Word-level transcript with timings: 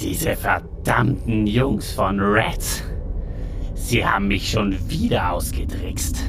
Diese 0.00 0.36
verdammten 0.36 1.48
Jungs 1.48 1.92
von 1.92 2.20
Reds. 2.20 2.84
Sie 3.74 4.06
haben 4.06 4.28
mich 4.28 4.48
schon 4.48 4.76
wieder 4.88 5.32
ausgetrickst. 5.32 6.24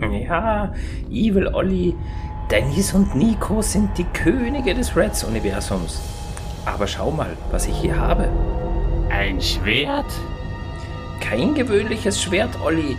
Ja, 0.00 0.72
Evil 1.08 1.46
Olli, 1.54 1.94
Dennis 2.50 2.92
und 2.92 3.14
Nico 3.14 3.62
sind 3.62 3.96
die 3.96 4.04
Könige 4.04 4.74
des 4.74 4.96
Reds-Universums. 4.96 6.00
Aber 6.66 6.88
schau 6.88 7.12
mal, 7.12 7.36
was 7.52 7.68
ich 7.68 7.76
hier 7.76 7.96
habe. 7.96 8.28
Ein 9.10 9.40
Schwert? 9.40 10.12
Kein 11.20 11.54
gewöhnliches 11.54 12.20
Schwert, 12.20 12.60
Olli. 12.64 12.96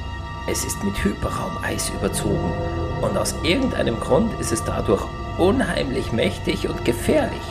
Es 0.50 0.64
ist 0.64 0.82
mit 0.82 1.04
Hyperraumeis 1.04 1.90
überzogen. 1.90 2.54
Und 3.02 3.18
aus 3.18 3.36
irgendeinem 3.44 4.00
Grund 4.00 4.32
ist 4.40 4.54
es 4.54 4.64
dadurch 4.64 5.04
unheimlich 5.38 6.14
mächtig 6.14 6.70
und 6.70 6.86
gefährlich. 6.86 7.42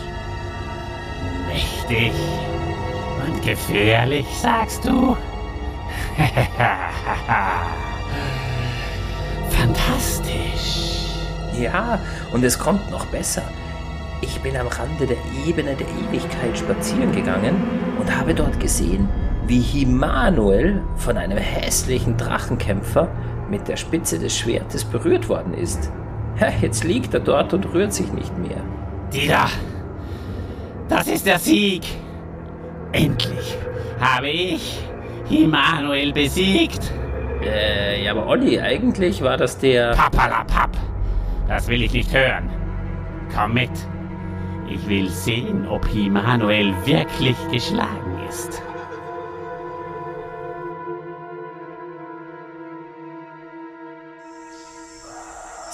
Mächtig 1.92 2.12
und 3.26 3.42
gefährlich, 3.42 4.26
sagst 4.40 4.86
du? 4.86 5.14
Fantastisch. 9.50 11.06
Ja, 11.60 12.00
und 12.32 12.44
es 12.44 12.58
kommt 12.58 12.90
noch 12.90 13.04
besser. 13.06 13.42
Ich 14.22 14.40
bin 14.40 14.56
am 14.56 14.68
Rande 14.68 15.06
der 15.06 15.18
Ebene 15.46 15.74
der 15.76 15.86
Ewigkeit 15.86 16.56
spazieren 16.56 17.12
gegangen 17.12 17.56
und 18.00 18.16
habe 18.16 18.34
dort 18.34 18.58
gesehen, 18.58 19.06
wie 19.46 19.60
Himanuel 19.60 20.80
von 20.96 21.18
einem 21.18 21.36
hässlichen 21.36 22.16
Drachenkämpfer 22.16 23.08
mit 23.50 23.68
der 23.68 23.76
Spitze 23.76 24.18
des 24.18 24.34
Schwertes 24.38 24.84
berührt 24.84 25.28
worden 25.28 25.52
ist. 25.52 25.92
Jetzt 26.62 26.84
liegt 26.84 27.12
er 27.12 27.20
dort 27.20 27.52
und 27.52 27.66
rührt 27.74 27.92
sich 27.92 28.10
nicht 28.14 28.38
mehr. 28.38 28.62
Dieter, 29.12 29.50
das 30.92 31.08
ist 31.08 31.26
der 31.26 31.38
Sieg. 31.38 31.82
Endlich 32.92 33.56
habe 34.00 34.28
ich 34.28 34.78
Immanuel 35.30 36.12
besiegt. 36.12 36.92
Äh, 37.42 38.04
ja, 38.04 38.12
aber 38.12 38.26
Olli, 38.26 38.60
eigentlich 38.60 39.22
war 39.22 39.36
das 39.36 39.58
der... 39.58 39.92
Papalapap. 39.94 40.76
Das 41.48 41.66
will 41.68 41.82
ich 41.82 41.92
nicht 41.92 42.12
hören. 42.14 42.50
Komm 43.34 43.54
mit. 43.54 43.70
Ich 44.68 44.86
will 44.86 45.08
sehen, 45.08 45.66
ob 45.66 45.82
Immanuel 45.94 46.74
wirklich 46.84 47.36
geschlagen 47.50 48.20
ist. 48.28 48.62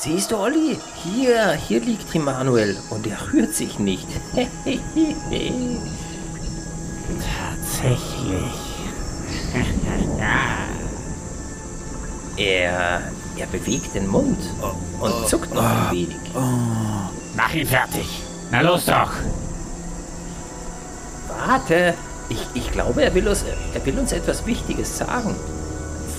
Siehst 0.00 0.30
du, 0.30 0.36
Olli? 0.36 0.78
Hier, 1.02 1.54
hier 1.54 1.80
liegt 1.80 2.14
Immanuel 2.14 2.76
und 2.90 3.04
er 3.08 3.16
rührt 3.32 3.52
sich 3.52 3.80
nicht. 3.80 4.06
Tatsächlich. 7.50 8.44
er, 12.36 13.02
er 13.36 13.46
bewegt 13.50 13.96
den 13.96 14.06
Mund 14.06 14.38
und 15.00 15.28
zuckt 15.28 15.52
noch 15.52 15.64
ein 15.64 15.90
wenig. 15.90 16.16
Mach 17.34 17.52
ihn 17.52 17.66
fertig. 17.66 18.22
Na 18.52 18.60
los 18.60 18.84
doch. 18.84 19.10
Warte, 21.26 21.94
ich, 22.28 22.46
ich 22.54 22.70
glaube, 22.70 23.02
er 23.02 23.12
will, 23.14 23.26
uns, 23.26 23.44
er 23.74 23.84
will 23.84 23.98
uns 23.98 24.12
etwas 24.12 24.46
Wichtiges 24.46 24.96
sagen. 24.96 25.34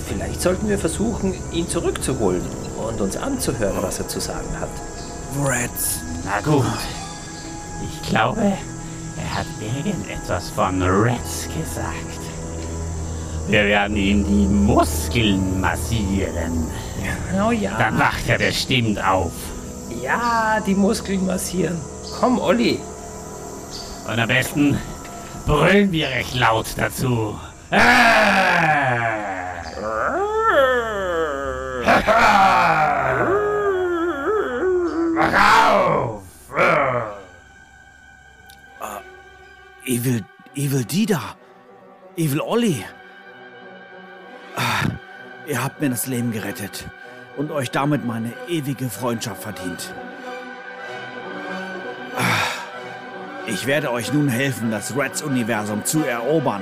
Vielleicht 0.06 0.42
sollten 0.42 0.68
wir 0.68 0.80
versuchen, 0.80 1.34
ihn 1.54 1.70
zurückzuholen 1.70 2.42
und 2.88 3.02
uns 3.02 3.18
anzuhören, 3.18 3.82
was 3.82 4.00
er 4.00 4.08
zu 4.08 4.20
sagen 4.20 4.50
hat. 4.60 4.70
Reds. 5.46 6.00
Na 6.26 6.42
gut. 6.42 6.66
Ich 7.84 8.10
glaube, 8.10 8.42
er 8.42 9.36
hat 9.36 9.46
irgendetwas 9.60 10.50
von 10.50 10.82
Reds 10.82 11.48
gesagt. 11.58 12.20
Wir 13.48 13.66
werden 13.66 13.98
ihm 13.98 14.26
die 14.26 14.48
Muskeln 14.48 15.60
massieren. 15.60 16.68
Oh 17.44 17.52
ja. 17.52 17.78
Dann 17.78 17.98
wacht 17.98 18.28
er 18.28 18.38
bestimmt 18.38 19.04
auf. 19.04 19.32
Ja, 20.04 20.60
die 20.66 20.76
Muskeln 20.76 21.26
massieren. 21.26 21.80
Komm, 22.20 22.40
Olli. 22.40 22.80
Und 24.08 24.20
am 24.20 24.28
besten 24.28 24.78
brüllen 25.46 25.92
wir 25.92 26.10
recht 26.10 26.36
laut 26.36 26.68
dazu. 26.78 27.40
Ah! 27.72 29.20
Wach 35.16 35.34
auf! 35.70 36.24
Evil, 39.86 40.24
Evil 40.56 40.84
Dida. 40.86 41.36
Evil 42.16 42.42
Olli. 42.42 42.86
Ah, 44.56 44.84
ihr 45.48 45.64
habt 45.64 45.82
mir 45.82 45.90
das 45.90 46.06
Leben 46.06 46.32
gerettet 46.32 46.86
und 47.38 47.50
euch 47.52 47.72
damit 47.72 48.06
meine 48.06 48.34
ewige 48.48 48.90
Freundschaft 48.90 49.42
verdient. 49.42 49.94
Ah, 52.16 52.22
ich 53.48 53.66
werde 53.66 53.92
euch 53.92 54.14
nun 54.14 54.28
helfen, 54.28 54.70
das 54.70 54.96
Reds-Universum 54.96 55.86
zu 55.86 56.04
erobern. 56.04 56.62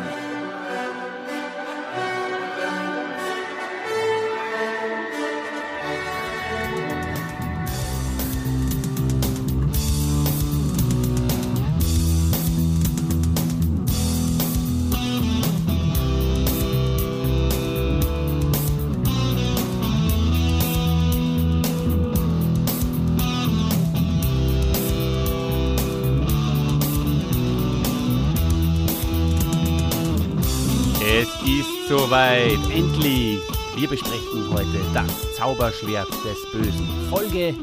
Soweit, 32.17 32.75
endlich! 32.75 33.39
Wir 33.75 33.87
besprechen 33.87 34.49
heute 34.51 34.79
das 34.91 35.35
Zauberschwert 35.35 36.09
des 36.25 36.51
Bösen, 36.51 36.87
Folge 37.11 37.53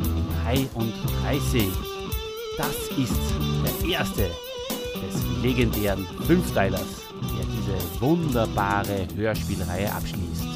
33. 0.44 1.64
Das 2.56 2.76
ist 2.96 3.34
der 3.64 3.90
erste 3.90 4.22
des 4.22 5.42
legendären 5.42 6.06
Fünfteilers, 6.28 7.02
der 7.20 7.46
diese 7.46 8.00
wunderbare 8.00 9.08
Hörspielreihe 9.16 9.92
abschließt. 9.92 10.46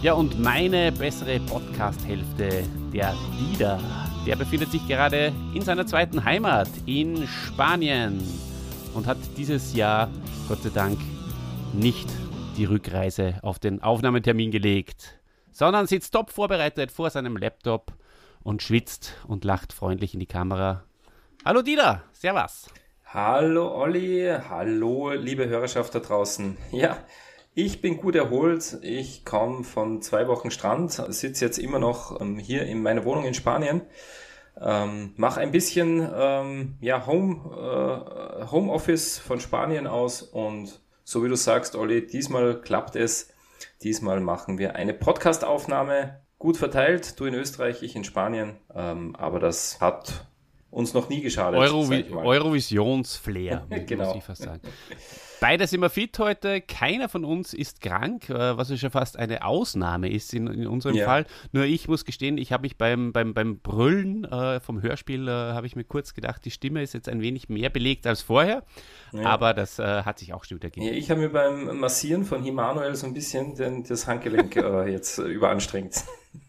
Ja, 0.00 0.14
und 0.14 0.40
meine 0.40 0.90
bessere 0.90 1.40
Podcast-Hälfte, 1.40 2.64
der 2.90 3.14
Dieter, 3.38 3.80
der 4.26 4.36
befindet 4.36 4.70
sich 4.70 4.88
gerade 4.88 5.30
in 5.54 5.60
seiner 5.60 5.86
zweiten 5.86 6.24
Heimat 6.24 6.68
in 6.86 7.28
Spanien 7.28 8.22
und 8.94 9.06
hat 9.06 9.18
dieses 9.36 9.74
Jahr, 9.74 10.08
Gott 10.48 10.62
sei 10.62 10.70
Dank, 10.70 10.98
nicht 11.74 12.08
die 12.54 12.64
Rückreise 12.64 13.40
auf 13.42 13.58
den 13.58 13.82
Aufnahmetermin 13.82 14.50
gelegt, 14.50 15.18
sondern 15.50 15.86
sitzt 15.86 16.12
top 16.12 16.30
vorbereitet 16.30 16.92
vor 16.92 17.10
seinem 17.10 17.36
Laptop 17.36 17.92
und 18.42 18.62
schwitzt 18.62 19.14
und 19.26 19.44
lacht 19.44 19.72
freundlich 19.72 20.14
in 20.14 20.20
die 20.20 20.26
Kamera. 20.26 20.84
Hallo 21.44 21.62
Dieter, 21.62 22.04
servus. 22.12 22.68
Hallo 23.06 23.74
Olli, 23.74 24.32
hallo 24.48 25.12
liebe 25.12 25.48
Hörerschaft 25.48 25.94
da 25.94 26.00
draußen. 26.00 26.56
Ja, 26.70 26.98
ich 27.54 27.80
bin 27.80 27.96
gut 27.96 28.14
erholt. 28.14 28.78
Ich 28.82 29.24
komme 29.24 29.64
von 29.64 30.00
zwei 30.00 30.28
Wochen 30.28 30.50
Strand, 30.50 30.92
sitze 30.92 31.44
jetzt 31.44 31.58
immer 31.58 31.78
noch 31.80 32.20
ähm, 32.20 32.38
hier 32.38 32.66
in 32.66 32.82
meiner 32.82 33.04
Wohnung 33.04 33.24
in 33.24 33.34
Spanien. 33.34 33.82
Ähm, 34.60 35.12
mach 35.16 35.36
ein 35.38 35.50
bisschen 35.50 36.08
ähm, 36.14 36.76
ja, 36.80 37.06
Home, 37.06 37.40
äh, 37.56 38.46
Homeoffice 38.46 39.18
von 39.18 39.40
Spanien 39.40 39.88
aus 39.88 40.22
und 40.22 40.83
so 41.04 41.22
wie 41.22 41.28
du 41.28 41.36
sagst, 41.36 41.76
Olli, 41.76 42.06
diesmal 42.06 42.60
klappt 42.60 42.96
es. 42.96 43.28
Diesmal 43.82 44.20
machen 44.20 44.58
wir 44.58 44.74
eine 44.74 44.94
Podcast-Aufnahme. 44.94 46.20
Gut 46.38 46.56
verteilt, 46.56 47.20
du 47.20 47.26
in 47.26 47.34
Österreich, 47.34 47.82
ich 47.82 47.94
in 47.94 48.04
Spanien. 48.04 48.56
Ähm, 48.74 49.14
aber 49.14 49.38
das 49.38 49.80
hat 49.80 50.26
uns 50.74 50.92
noch 50.92 51.08
nie 51.08 51.20
geschadet. 51.20 51.58
Eurovi. 51.58 52.04
Eurovisionsflair, 52.12 53.66
Genau. 53.86 54.06
muss 54.08 54.16
ich 54.16 54.24
fast 54.24 54.42
sagen. 54.42 54.60
Beide 55.40 55.66
sind 55.66 55.80
wir 55.80 55.90
fit 55.90 56.18
heute. 56.18 56.60
Keiner 56.62 57.08
von 57.08 57.24
uns 57.24 57.52
ist 57.52 57.80
krank, 57.82 58.30
äh, 58.30 58.56
was 58.56 58.70
ja 58.70 58.76
schon 58.76 58.90
fast 58.90 59.18
eine 59.18 59.44
Ausnahme 59.44 60.08
ist 60.08 60.32
in, 60.32 60.46
in 60.46 60.66
unserem 60.66 60.96
Ja. 60.96 61.04
Fall. 61.04 61.26
Nur 61.52 61.64
ich 61.64 61.86
muss 61.86 62.04
gestehen, 62.04 62.38
ich 62.38 62.50
habe 62.52 62.62
mich 62.62 62.78
beim, 62.78 63.12
beim, 63.12 63.34
beim 63.34 63.58
Brüllen 63.58 64.24
äh, 64.24 64.60
vom 64.60 64.80
Hörspiel, 64.80 65.28
äh, 65.28 65.30
habe 65.30 65.66
ich 65.66 65.76
mir 65.76 65.84
kurz 65.84 66.14
gedacht, 66.14 66.44
die 66.44 66.50
Stimme 66.50 66.82
ist 66.82 66.94
jetzt 66.94 67.08
ein 67.08 67.20
wenig 67.20 67.48
mehr 67.48 67.68
belegt 67.68 68.06
als 68.06 68.22
vorher. 68.22 68.62
Ja. 69.12 69.24
Aber 69.26 69.52
das 69.52 69.78
äh, 69.78 70.02
hat 70.02 70.18
sich 70.18 70.32
auch 70.32 70.44
schon 70.44 70.58
wieder 70.58 70.70
gegeben. 70.70 70.86
Ja, 70.86 70.98
ich 70.98 71.10
habe 71.10 71.20
mir 71.20 71.28
beim 71.30 71.78
Massieren 71.78 72.24
von 72.24 72.42
Himanuel 72.42 72.94
so 72.96 73.06
ein 73.06 73.12
bisschen 73.14 73.54
den, 73.54 73.84
das 73.84 74.06
Handgelenk 74.06 74.56
äh, 74.56 74.90
jetzt 74.90 75.18
äh, 75.18 75.22
überanstrengt. 75.24 76.04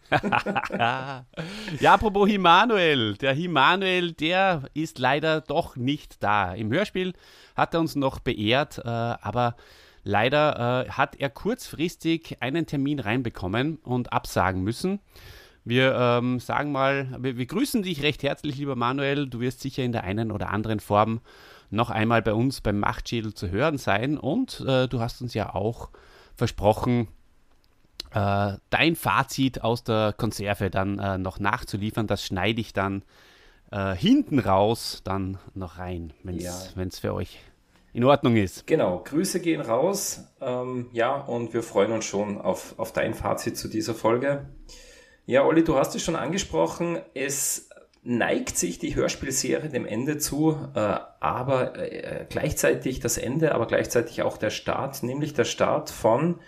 ja, 1.79 1.93
apropos 1.93 2.29
Himanuel. 2.29 3.15
Der 3.15 3.33
Himanuel, 3.33 4.11
der 4.13 4.69
ist 4.73 4.99
leider 4.99 5.41
doch 5.41 5.75
nicht 5.75 6.21
da. 6.23 6.53
Im 6.53 6.71
Hörspiel 6.71 7.13
hat 7.55 7.73
er 7.73 7.79
uns 7.79 7.95
noch 7.95 8.19
beehrt, 8.19 8.79
äh, 8.79 8.87
aber 8.87 9.55
leider 10.03 10.85
äh, 10.85 10.89
hat 10.91 11.15
er 11.15 11.29
kurzfristig 11.29 12.37
einen 12.41 12.65
Termin 12.65 12.99
reinbekommen 12.99 13.77
und 13.77 14.13
absagen 14.13 14.63
müssen. 14.63 14.99
Wir 15.63 15.95
ähm, 15.95 16.39
sagen 16.39 16.71
mal, 16.71 17.17
wir, 17.19 17.37
wir, 17.37 17.45
grüßen 17.47 17.81
dich 17.81 18.03
recht 18.03 18.21
herzlich, 18.21 18.57
lieber 18.57 18.75
Manuel. 18.75 19.27
Du 19.27 19.39
wirst 19.39 19.61
sicher 19.61 19.83
in 19.83 19.91
der 19.91 20.03
einen 20.03 20.31
oder 20.31 20.51
anderen 20.51 20.79
Form 20.79 21.21
noch 21.71 21.89
einmal 21.89 22.21
bei 22.21 22.33
uns 22.33 22.61
beim 22.61 22.77
Machtschädel 22.77 23.33
zu 23.33 23.49
hören 23.49 23.79
sein. 23.79 24.19
Und 24.19 24.63
äh, 24.67 24.87
du 24.87 24.99
hast 24.99 25.21
uns 25.23 25.33
ja 25.33 25.55
auch 25.55 25.89
versprochen, 26.35 27.07
äh, 28.15 28.57
dein 28.69 28.95
Fazit 28.95 29.61
aus 29.61 29.83
der 29.83 30.13
Konserve 30.17 30.69
dann 30.69 30.99
äh, 30.99 31.17
noch 31.17 31.39
nachzuliefern. 31.39 32.07
Das 32.07 32.25
schneide 32.25 32.61
ich 32.61 32.71
dann 32.71 33.03
äh, 33.71 33.93
hinten 33.93 34.39
raus 34.39 35.01
dann 35.03 35.37
noch 35.53 35.77
rein, 35.77 36.13
wenn 36.23 36.37
es 36.37 36.73
ja. 36.75 36.85
für 37.01 37.13
euch 37.13 37.39
in 37.91 38.05
Ordnung 38.05 38.37
ist. 38.37 38.67
Genau, 38.67 39.01
Grüße 39.03 39.41
gehen 39.41 39.61
raus. 39.61 40.23
Ähm, 40.41 40.87
ja, 40.93 41.15
und 41.15 41.53
wir 41.53 41.61
freuen 41.61 41.91
uns 41.91 42.05
schon 42.05 42.39
auf, 42.39 42.79
auf 42.79 42.93
dein 42.93 43.13
Fazit 43.13 43.57
zu 43.57 43.67
dieser 43.67 43.93
Folge. 43.93 44.45
Ja, 45.25 45.43
Olli, 45.43 45.63
du 45.63 45.75
hast 45.75 45.93
es 45.95 46.03
schon 46.03 46.15
angesprochen. 46.15 46.99
Es 47.13 47.69
neigt 48.01 48.57
sich 48.57 48.79
die 48.79 48.95
Hörspielserie 48.95 49.69
dem 49.69 49.85
Ende 49.85 50.19
zu, 50.19 50.57
äh, 50.73 50.79
aber 51.19 51.77
äh, 51.77 52.25
gleichzeitig 52.29 53.01
das 53.01 53.17
Ende, 53.17 53.53
aber 53.53 53.65
gleichzeitig 53.65 54.21
auch 54.21 54.37
der 54.37 54.51
Start, 54.51 55.03
nämlich 55.03 55.33
der 55.33 55.45
Start 55.45 55.89
von 55.89 56.39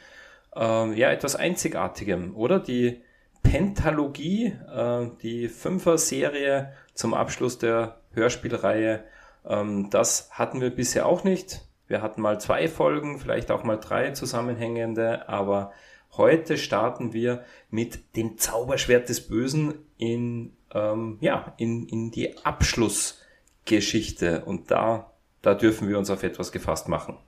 äh, 0.58 0.94
ja 0.94 1.12
etwas 1.12 1.36
Einzigartigem, 1.36 2.36
oder? 2.36 2.60
Die 2.60 3.02
Pentalogie, 3.44 4.54
äh, 4.74 5.08
die 5.22 5.48
Fünfer-Serie 5.48 6.74
zum 6.94 7.14
Abschluss 7.14 7.60
der 7.60 7.98
Hörspielreihe, 8.14 9.04
ähm, 9.46 9.90
das 9.90 10.30
hatten 10.32 10.62
wir 10.62 10.70
bisher 10.70 11.06
auch 11.06 11.24
nicht. 11.24 11.62
Wir 11.88 12.02
hatten 12.02 12.22
mal 12.22 12.42
zwei 12.42 12.68
Folgen, 12.68 13.20
vielleicht 13.20 13.52
auch 13.52 13.64
mal 13.64 13.78
drei 13.78 14.12
zusammenhängende, 14.12 15.30
aber 15.30 15.72
Heute 16.18 16.58
starten 16.58 17.14
wir 17.14 17.44
mit 17.70 18.16
dem 18.16 18.40
Zauberschwert 18.40 19.10
des 19.10 19.28
Bösen 19.28 19.76
in, 19.98 20.54
ähm, 20.74 21.18
ja, 21.22 21.54
in, 21.58 21.88
in 21.88 22.12
die 22.12 22.44
Abschlussgeschichte. 22.44 24.44
Und 24.46 24.72
da, 24.72 25.12
da 25.44 25.54
dürfen 25.54 25.90
wir 25.90 26.00
uns 26.00 26.10
auf 26.10 26.24
etwas 26.24 26.52
gefasst 26.52 26.88
machen. 26.88 27.20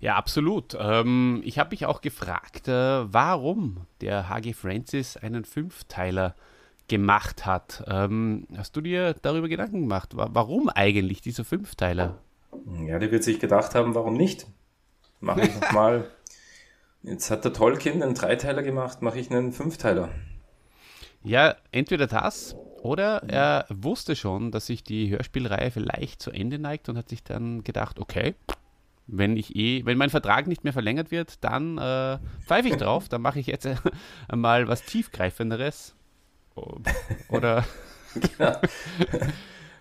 Ja, 0.00 0.16
absolut. 0.16 0.76
Ähm, 0.78 1.42
ich 1.44 1.58
habe 1.58 1.70
mich 1.70 1.86
auch 1.86 2.00
gefragt, 2.00 2.68
äh, 2.68 3.12
warum 3.12 3.86
der 4.00 4.28
H.G. 4.28 4.52
Francis 4.52 5.16
einen 5.16 5.44
Fünfteiler 5.44 6.34
gemacht 6.86 7.46
hat. 7.46 7.84
Ähm, 7.88 8.46
hast 8.56 8.76
du 8.76 8.80
dir 8.80 9.14
darüber 9.22 9.48
Gedanken 9.48 9.80
gemacht? 9.82 10.10
Warum 10.14 10.68
eigentlich 10.68 11.20
dieser 11.20 11.44
Fünfteiler? 11.44 12.18
Ja, 12.86 12.98
der 12.98 13.10
wird 13.10 13.24
sich 13.24 13.40
gedacht 13.40 13.74
haben, 13.74 13.94
warum 13.94 14.14
nicht? 14.14 14.46
Mache 15.20 15.42
ich 15.42 15.60
nochmal 15.60 16.08
Jetzt 17.02 17.30
hat 17.30 17.44
der 17.44 17.52
Tolkien 17.52 18.02
einen 18.02 18.14
Dreiteiler 18.14 18.62
gemacht, 18.62 19.02
mache 19.02 19.18
ich 19.20 19.30
einen 19.30 19.52
Fünfteiler. 19.52 20.10
Ja, 21.22 21.56
entweder 21.70 22.06
das 22.06 22.56
oder 22.82 23.22
er 23.28 23.66
wusste 23.70 24.16
schon, 24.16 24.50
dass 24.50 24.66
sich 24.66 24.82
die 24.84 25.10
Hörspielreihe 25.10 25.70
vielleicht 25.70 26.20
zu 26.20 26.30
Ende 26.30 26.58
neigt 26.58 26.88
und 26.88 26.96
hat 26.96 27.08
sich 27.08 27.22
dann 27.22 27.62
gedacht, 27.64 27.98
okay, 27.98 28.34
wenn 29.08 29.36
ich 29.36 29.56
eh, 29.56 29.84
wenn 29.84 29.98
mein 29.98 30.10
Vertrag 30.10 30.46
nicht 30.46 30.64
mehr 30.64 30.72
verlängert 30.72 31.10
wird, 31.10 31.42
dann 31.42 31.78
äh, 31.78 32.18
pfeife 32.46 32.68
ich 32.68 32.76
drauf, 32.76 33.08
dann 33.08 33.22
mache 33.22 33.40
ich 33.40 33.46
jetzt 33.46 33.66
äh, 33.66 33.76
mal 34.34 34.68
was 34.68 34.84
tiefgreifenderes. 34.84 35.94
Oder 37.28 37.64
genau. 38.14 38.56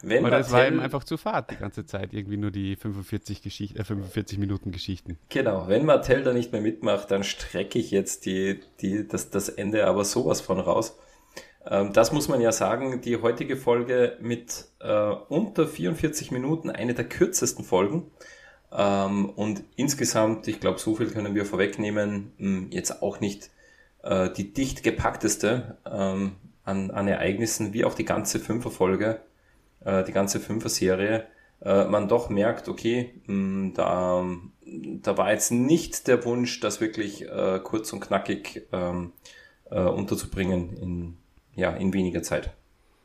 Wenn 0.04 0.26
Oder 0.26 0.40
es 0.40 0.52
war 0.52 0.68
ihm 0.68 0.80
einfach 0.80 1.04
zu 1.04 1.18
fad 1.18 1.50
die 1.50 1.56
ganze 1.56 1.86
Zeit, 1.86 2.14
irgendwie 2.14 2.38
nur 2.38 2.52
die 2.52 2.76
45, 2.76 3.42
Geschicht 3.42 3.78
äh, 3.78 3.84
45 3.84 4.38
Minuten 4.38 4.72
Geschichten. 4.72 5.18
Genau, 5.30 5.68
wenn 5.68 5.86
Martell 5.86 6.24
da 6.24 6.34
nicht 6.34 6.52
mehr 6.52 6.62
mitmacht, 6.62 7.12
dann 7.12 7.24
strecke 7.24 7.80
ich 7.80 7.92
jetzt 7.92 8.26
die, 8.26 8.60
die, 8.80 9.08
das, 9.08 9.32
das 9.32 9.50
Ende 9.50 9.88
aber 9.88 10.06
sowas 10.06 10.40
von 10.40 10.60
raus. 10.60 10.98
Ähm, 11.66 11.94
das 11.94 12.12
muss 12.12 12.28
man 12.28 12.42
ja 12.42 12.52
sagen, 12.52 13.02
die 13.02 13.18
heutige 13.18 13.58
Folge 13.58 14.18
mit 14.22 14.66
äh, 14.80 15.10
unter 15.30 15.68
44 15.68 16.32
Minuten, 16.32 16.70
eine 16.70 16.94
der 16.94 17.10
kürzesten 17.10 17.66
Folgen. 17.66 18.12
Ähm, 18.72 19.30
und 19.30 19.64
insgesamt, 19.76 20.48
ich 20.48 20.60
glaube, 20.60 20.80
so 20.80 20.96
viel 20.96 21.08
können 21.08 21.36
wir 21.36 21.46
vorwegnehmen, 21.46 22.32
hm, 22.38 22.68
jetzt 22.72 23.02
auch 23.02 23.20
nicht 23.20 23.50
äh, 24.04 24.30
die 24.32 24.54
dicht 24.54 24.84
gepackteste 24.84 25.78
ähm, 25.90 26.36
an, 26.64 26.92
an 26.92 27.08
Ereignissen, 27.08 27.74
wie 27.74 27.86
auch 27.86 27.94
die 27.94 28.06
ganze 28.06 28.40
Fünferfolge 28.40 29.22
äh, 29.86 30.04
die 30.04 30.12
ganze 30.12 30.40
Fünfer-Serie, 30.40 31.28
äh, 31.62 31.86
man 31.86 32.08
doch 32.08 32.30
merkt, 32.30 32.68
okay, 32.68 33.14
hm, 33.26 33.74
da, 33.76 34.26
da 34.66 35.18
war 35.18 35.32
jetzt 35.32 35.52
nicht 35.52 36.08
der 36.08 36.26
Wunsch, 36.26 36.60
das 36.60 36.82
wirklich 36.82 37.26
kurz 37.64 37.94
und 37.94 38.02
knackig 38.02 38.68
ähm, 38.74 39.14
äh, 39.70 39.80
unterzubringen 39.80 40.76
in, 40.78 41.18
ja, 41.56 41.72
in 41.72 41.94
weniger 41.94 42.22
Zeit. 42.24 42.52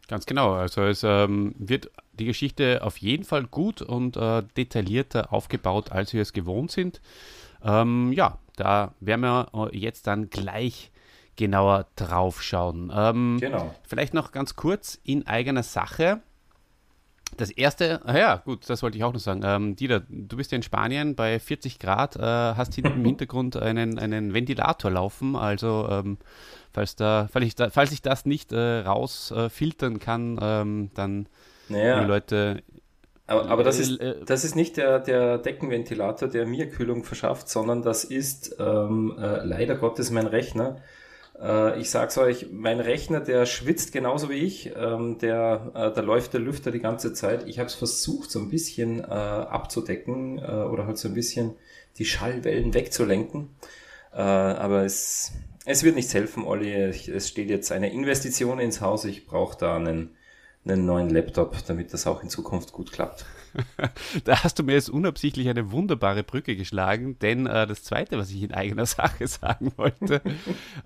Ganz 0.08 0.26
genau. 0.26 0.52
Also 0.54 0.82
es 0.82 1.02
ähm, 1.04 1.54
wird 1.58 1.90
die 2.12 2.26
Geschichte 2.26 2.82
auf 2.82 2.98
jeden 2.98 3.24
Fall 3.24 3.44
gut 3.44 3.82
und 3.82 4.16
äh, 4.16 4.42
detaillierter 4.56 5.32
aufgebaut, 5.32 5.92
als 5.92 6.12
wir 6.12 6.22
es 6.22 6.32
gewohnt 6.32 6.70
sind. 6.70 7.00
Ähm, 7.64 8.12
ja, 8.12 8.38
da 8.56 8.94
werden 9.00 9.22
wir 9.22 9.48
äh, 9.54 9.76
jetzt 9.76 10.06
dann 10.06 10.30
gleich 10.30 10.90
genauer 11.36 11.86
drauf 11.96 12.42
schauen. 12.42 12.92
Ähm, 12.94 13.38
genau. 13.40 13.74
Vielleicht 13.84 14.14
noch 14.14 14.32
ganz 14.32 14.56
kurz 14.56 15.00
in 15.04 15.26
eigener 15.26 15.62
Sache. 15.62 16.20
Das 17.38 17.50
erste, 17.50 18.02
ah 18.04 18.18
ja, 18.18 18.36
gut, 18.36 18.68
das 18.68 18.82
wollte 18.82 18.98
ich 18.98 19.04
auch 19.04 19.12
noch 19.14 19.20
sagen. 19.20 19.40
Ähm, 19.42 19.74
Dieter, 19.74 20.00
du 20.00 20.36
bist 20.36 20.52
ja 20.52 20.56
in 20.56 20.62
Spanien 20.62 21.14
bei 21.14 21.40
40 21.40 21.78
Grad, 21.78 22.16
äh, 22.16 22.20
hast 22.20 22.74
hinten 22.74 22.92
im 22.92 23.04
Hintergrund 23.06 23.56
einen, 23.56 23.98
einen 23.98 24.34
Ventilator 24.34 24.90
laufen. 24.90 25.34
Also, 25.34 25.88
ähm, 25.90 26.18
falls, 26.74 26.94
da, 26.94 27.28
falls, 27.32 27.46
ich 27.46 27.54
da, 27.54 27.70
falls 27.70 27.92
ich 27.92 28.02
das 28.02 28.26
nicht 28.26 28.52
äh, 28.52 28.80
rausfiltern 28.80 29.96
äh, 29.96 29.98
kann, 29.98 30.38
ähm, 30.42 30.90
dann 30.92 31.26
naja. 31.68 32.00
die 32.00 32.06
Leute. 32.06 32.62
Aber, 33.26 33.48
aber 33.48 33.64
das, 33.64 33.78
ist, 33.78 33.98
das 34.26 34.44
ist 34.44 34.56
nicht 34.56 34.76
der, 34.76 34.98
der 34.98 35.38
Deckenventilator, 35.38 36.28
der 36.28 36.44
mir 36.44 36.68
Kühlung 36.68 37.04
verschafft, 37.04 37.48
sondern 37.48 37.82
das 37.82 38.04
ist 38.04 38.56
ähm, 38.58 39.16
äh, 39.18 39.44
leider 39.44 39.76
Gottes 39.76 40.10
mein 40.10 40.26
Rechner 40.26 40.82
äh, 41.42 41.80
ich 41.80 41.90
sag's 41.90 42.16
euch, 42.18 42.46
mein 42.50 42.80
Rechner, 42.80 43.20
der 43.20 43.46
schwitzt 43.46 43.92
genauso 43.92 44.30
wie 44.30 44.34
ich. 44.34 44.72
Ähm, 44.76 45.18
der, 45.18 45.72
äh, 45.74 45.92
da 45.92 46.00
läuft 46.00 46.32
der 46.34 46.40
Lüfter 46.40 46.70
die 46.70 46.80
ganze 46.80 47.12
Zeit. 47.12 47.46
Ich 47.48 47.58
habe 47.58 47.66
es 47.66 47.74
versucht, 47.74 48.30
so 48.30 48.38
ein 48.38 48.48
bisschen 48.48 49.00
äh, 49.00 49.04
abzudecken 49.04 50.38
äh, 50.38 50.42
oder 50.42 50.86
halt 50.86 50.98
so 50.98 51.08
ein 51.08 51.14
bisschen 51.14 51.54
die 51.98 52.04
Schallwellen 52.04 52.74
wegzulenken. 52.74 53.50
Äh, 54.12 54.20
aber 54.20 54.84
es, 54.84 55.32
es 55.64 55.82
wird 55.82 55.96
nichts 55.96 56.14
helfen, 56.14 56.44
Olli. 56.44 56.72
Es 56.72 57.28
steht 57.28 57.50
jetzt 57.50 57.72
eine 57.72 57.92
Investition 57.92 58.60
ins 58.60 58.80
Haus. 58.80 59.04
Ich 59.04 59.26
brauche 59.26 59.58
da 59.58 59.76
einen, 59.76 60.16
einen 60.64 60.86
neuen 60.86 61.10
Laptop, 61.10 61.56
damit 61.66 61.92
das 61.92 62.06
auch 62.06 62.22
in 62.22 62.28
Zukunft 62.28 62.72
gut 62.72 62.92
klappt. 62.92 63.24
da 64.24 64.44
hast 64.44 64.58
du 64.58 64.62
mir 64.62 64.72
jetzt 64.72 64.88
unabsichtlich 64.88 65.48
eine 65.48 65.72
wunderbare 65.72 66.22
Brücke 66.22 66.56
geschlagen, 66.56 67.18
denn 67.18 67.46
äh, 67.46 67.66
das 67.66 67.82
Zweite, 67.82 68.18
was 68.18 68.30
ich 68.30 68.42
in 68.42 68.52
eigener 68.52 68.86
Sache 68.86 69.26
sagen 69.26 69.72
wollte, 69.76 70.22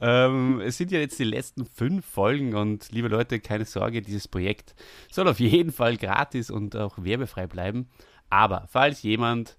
ähm, 0.00 0.60
es 0.60 0.78
sind 0.78 0.90
ja 0.90 0.98
jetzt 0.98 1.18
die 1.18 1.24
letzten 1.24 1.66
fünf 1.66 2.04
Folgen 2.06 2.54
und 2.54 2.90
liebe 2.90 3.08
Leute, 3.08 3.38
keine 3.40 3.64
Sorge, 3.64 4.02
dieses 4.02 4.28
Projekt 4.28 4.74
soll 5.10 5.28
auf 5.28 5.40
jeden 5.40 5.72
Fall 5.72 5.96
gratis 5.96 6.50
und 6.50 6.76
auch 6.76 6.96
werbefrei 6.98 7.46
bleiben. 7.46 7.88
Aber 8.30 8.66
falls 8.68 9.02
jemand 9.02 9.56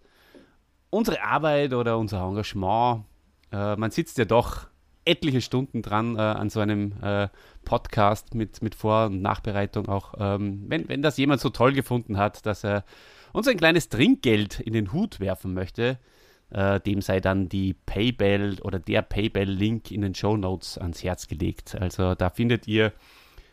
unsere 0.89 1.21
Arbeit 1.21 1.74
oder 1.74 1.97
unser 1.97 2.21
Engagement, 2.24 3.05
äh, 3.51 3.75
man 3.75 3.91
sitzt 3.91 4.17
ja 4.17 4.25
doch 4.25 4.67
etliche 5.08 5.42
Stunden 5.42 5.82
dran 5.82 6.16
äh, 6.16 6.20
an 6.20 6.50
so 6.50 6.60
einem 6.60 6.94
äh, 7.02 7.28
Podcast 7.66 8.36
mit, 8.36 8.62
mit 8.62 8.76
Vor- 8.76 9.08
und 9.08 9.22
Nachbereitung 9.22 9.88
auch. 9.88 10.14
Ähm, 10.20 10.66
wenn, 10.68 10.88
wenn 10.90 11.02
das 11.02 11.18
jemand 11.18 11.42
so 11.42 11.50
toll 11.50 11.74
gefunden 11.74 12.18
hat, 12.18 12.46
dass 12.46 12.64
er 12.64 12.84
uns 13.34 13.48
ein 13.48 13.58
kleines 13.58 13.90
Trinkgeld 13.90 14.60
in 14.60 14.74
den 14.74 14.94
Hut 14.94 15.20
werfen 15.20 15.54
möchte, 15.54 16.00
äh, 16.50 16.80
dem 16.80 17.02
sei 17.02 17.20
dann 17.20 17.50
die 17.50 17.74
Paybell 17.74 18.58
oder 18.62 18.80
der 18.80 19.02
Paybell-Link 19.02 19.92
in 19.92 20.02
den 20.02 20.16
Show 20.16 20.38
Notes 20.38 20.78
ans 20.78 21.04
Herz 21.04 21.28
gelegt. 21.28 21.76
Also 21.80 22.16
da 22.16 22.30
findet 22.30 22.68
ihr 22.68 22.94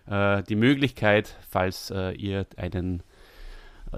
äh, 0.06 0.42
die 0.44 0.56
Möglichkeit, 0.56 1.36
falls 1.48 1.90
äh, 1.90 2.12
ihr 2.12 2.46
einen 2.56 3.02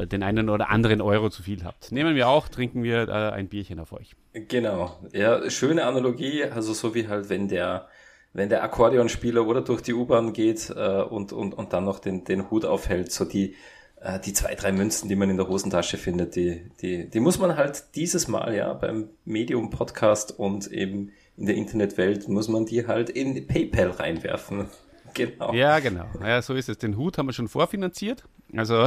den 0.04 0.22
einen 0.22 0.50
oder 0.50 0.68
anderen 0.68 1.00
Euro 1.00 1.30
zu 1.30 1.42
viel 1.42 1.64
habt. 1.64 1.92
Nehmen 1.92 2.14
wir 2.14 2.28
auch, 2.28 2.48
trinken 2.48 2.82
wir 2.82 3.08
äh, 3.08 3.12
ein 3.32 3.48
Bierchen 3.48 3.78
auf 3.80 3.92
euch. 3.92 4.14
Genau. 4.32 4.98
Ja, 5.12 5.48
schöne 5.48 5.86
Analogie, 5.86 6.44
also 6.44 6.74
so 6.74 6.94
wie 6.94 7.08
halt, 7.08 7.30
wenn 7.30 7.48
der, 7.48 7.88
wenn 8.32 8.50
der 8.50 8.62
Akkordeonspieler 8.62 9.46
oder 9.46 9.62
durch 9.62 9.80
die 9.80 9.94
U-Bahn 9.94 10.32
geht 10.32 10.70
äh, 10.70 11.02
und, 11.02 11.32
und, 11.32 11.54
und 11.54 11.72
dann 11.72 11.84
noch 11.84 11.98
den, 11.98 12.24
den 12.24 12.50
Hut 12.50 12.64
aufhält, 12.64 13.12
so 13.12 13.24
die, 13.24 13.54
äh, 14.00 14.20
die 14.20 14.32
zwei, 14.32 14.54
drei 14.54 14.72
Münzen, 14.72 15.08
die 15.08 15.16
man 15.16 15.30
in 15.30 15.36
der 15.36 15.48
Hosentasche 15.48 15.96
findet, 15.96 16.36
die, 16.36 16.70
die, 16.82 17.08
die 17.08 17.20
muss 17.20 17.38
man 17.38 17.56
halt 17.56 17.84
dieses 17.94 18.28
Mal 18.28 18.54
ja 18.54 18.72
beim 18.74 19.08
Medium-Podcast 19.24 20.38
und 20.38 20.70
eben 20.70 21.12
in 21.36 21.46
der 21.46 21.54
Internetwelt 21.54 22.28
muss 22.28 22.48
man 22.48 22.66
die 22.66 22.86
halt 22.86 23.10
in 23.10 23.46
PayPal 23.46 23.90
reinwerfen. 23.90 24.66
Genau. 25.16 25.52
Ja, 25.54 25.78
genau. 25.78 26.06
Ja, 26.20 26.42
so 26.42 26.54
ist 26.54 26.68
es. 26.68 26.76
Den 26.78 26.96
Hut 26.96 27.16
haben 27.16 27.26
wir 27.26 27.32
schon 27.32 27.48
vorfinanziert. 27.48 28.24
Also 28.54 28.86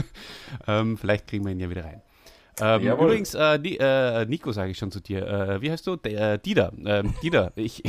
ähm, 0.66 0.98
vielleicht 0.98 1.26
kriegen 1.26 1.44
wir 1.44 1.52
ihn 1.52 1.60
ja 1.60 1.70
wieder 1.70 1.84
rein. 1.84 2.02
Ähm, 2.60 2.86
übrigens, 2.86 3.34
äh, 3.34 3.58
die, 3.58 3.78
äh, 3.80 4.26
Nico 4.26 4.52
sage 4.52 4.70
ich 4.70 4.78
schon 4.78 4.92
zu 4.92 5.00
dir. 5.00 5.26
Äh, 5.26 5.62
wie 5.62 5.70
heißt 5.70 5.86
du? 5.86 5.96
D 5.96 6.14
äh, 6.14 6.38
Dieter. 6.38 6.72
Ähm, 6.84 7.14
Dieter, 7.22 7.52
ich, 7.56 7.82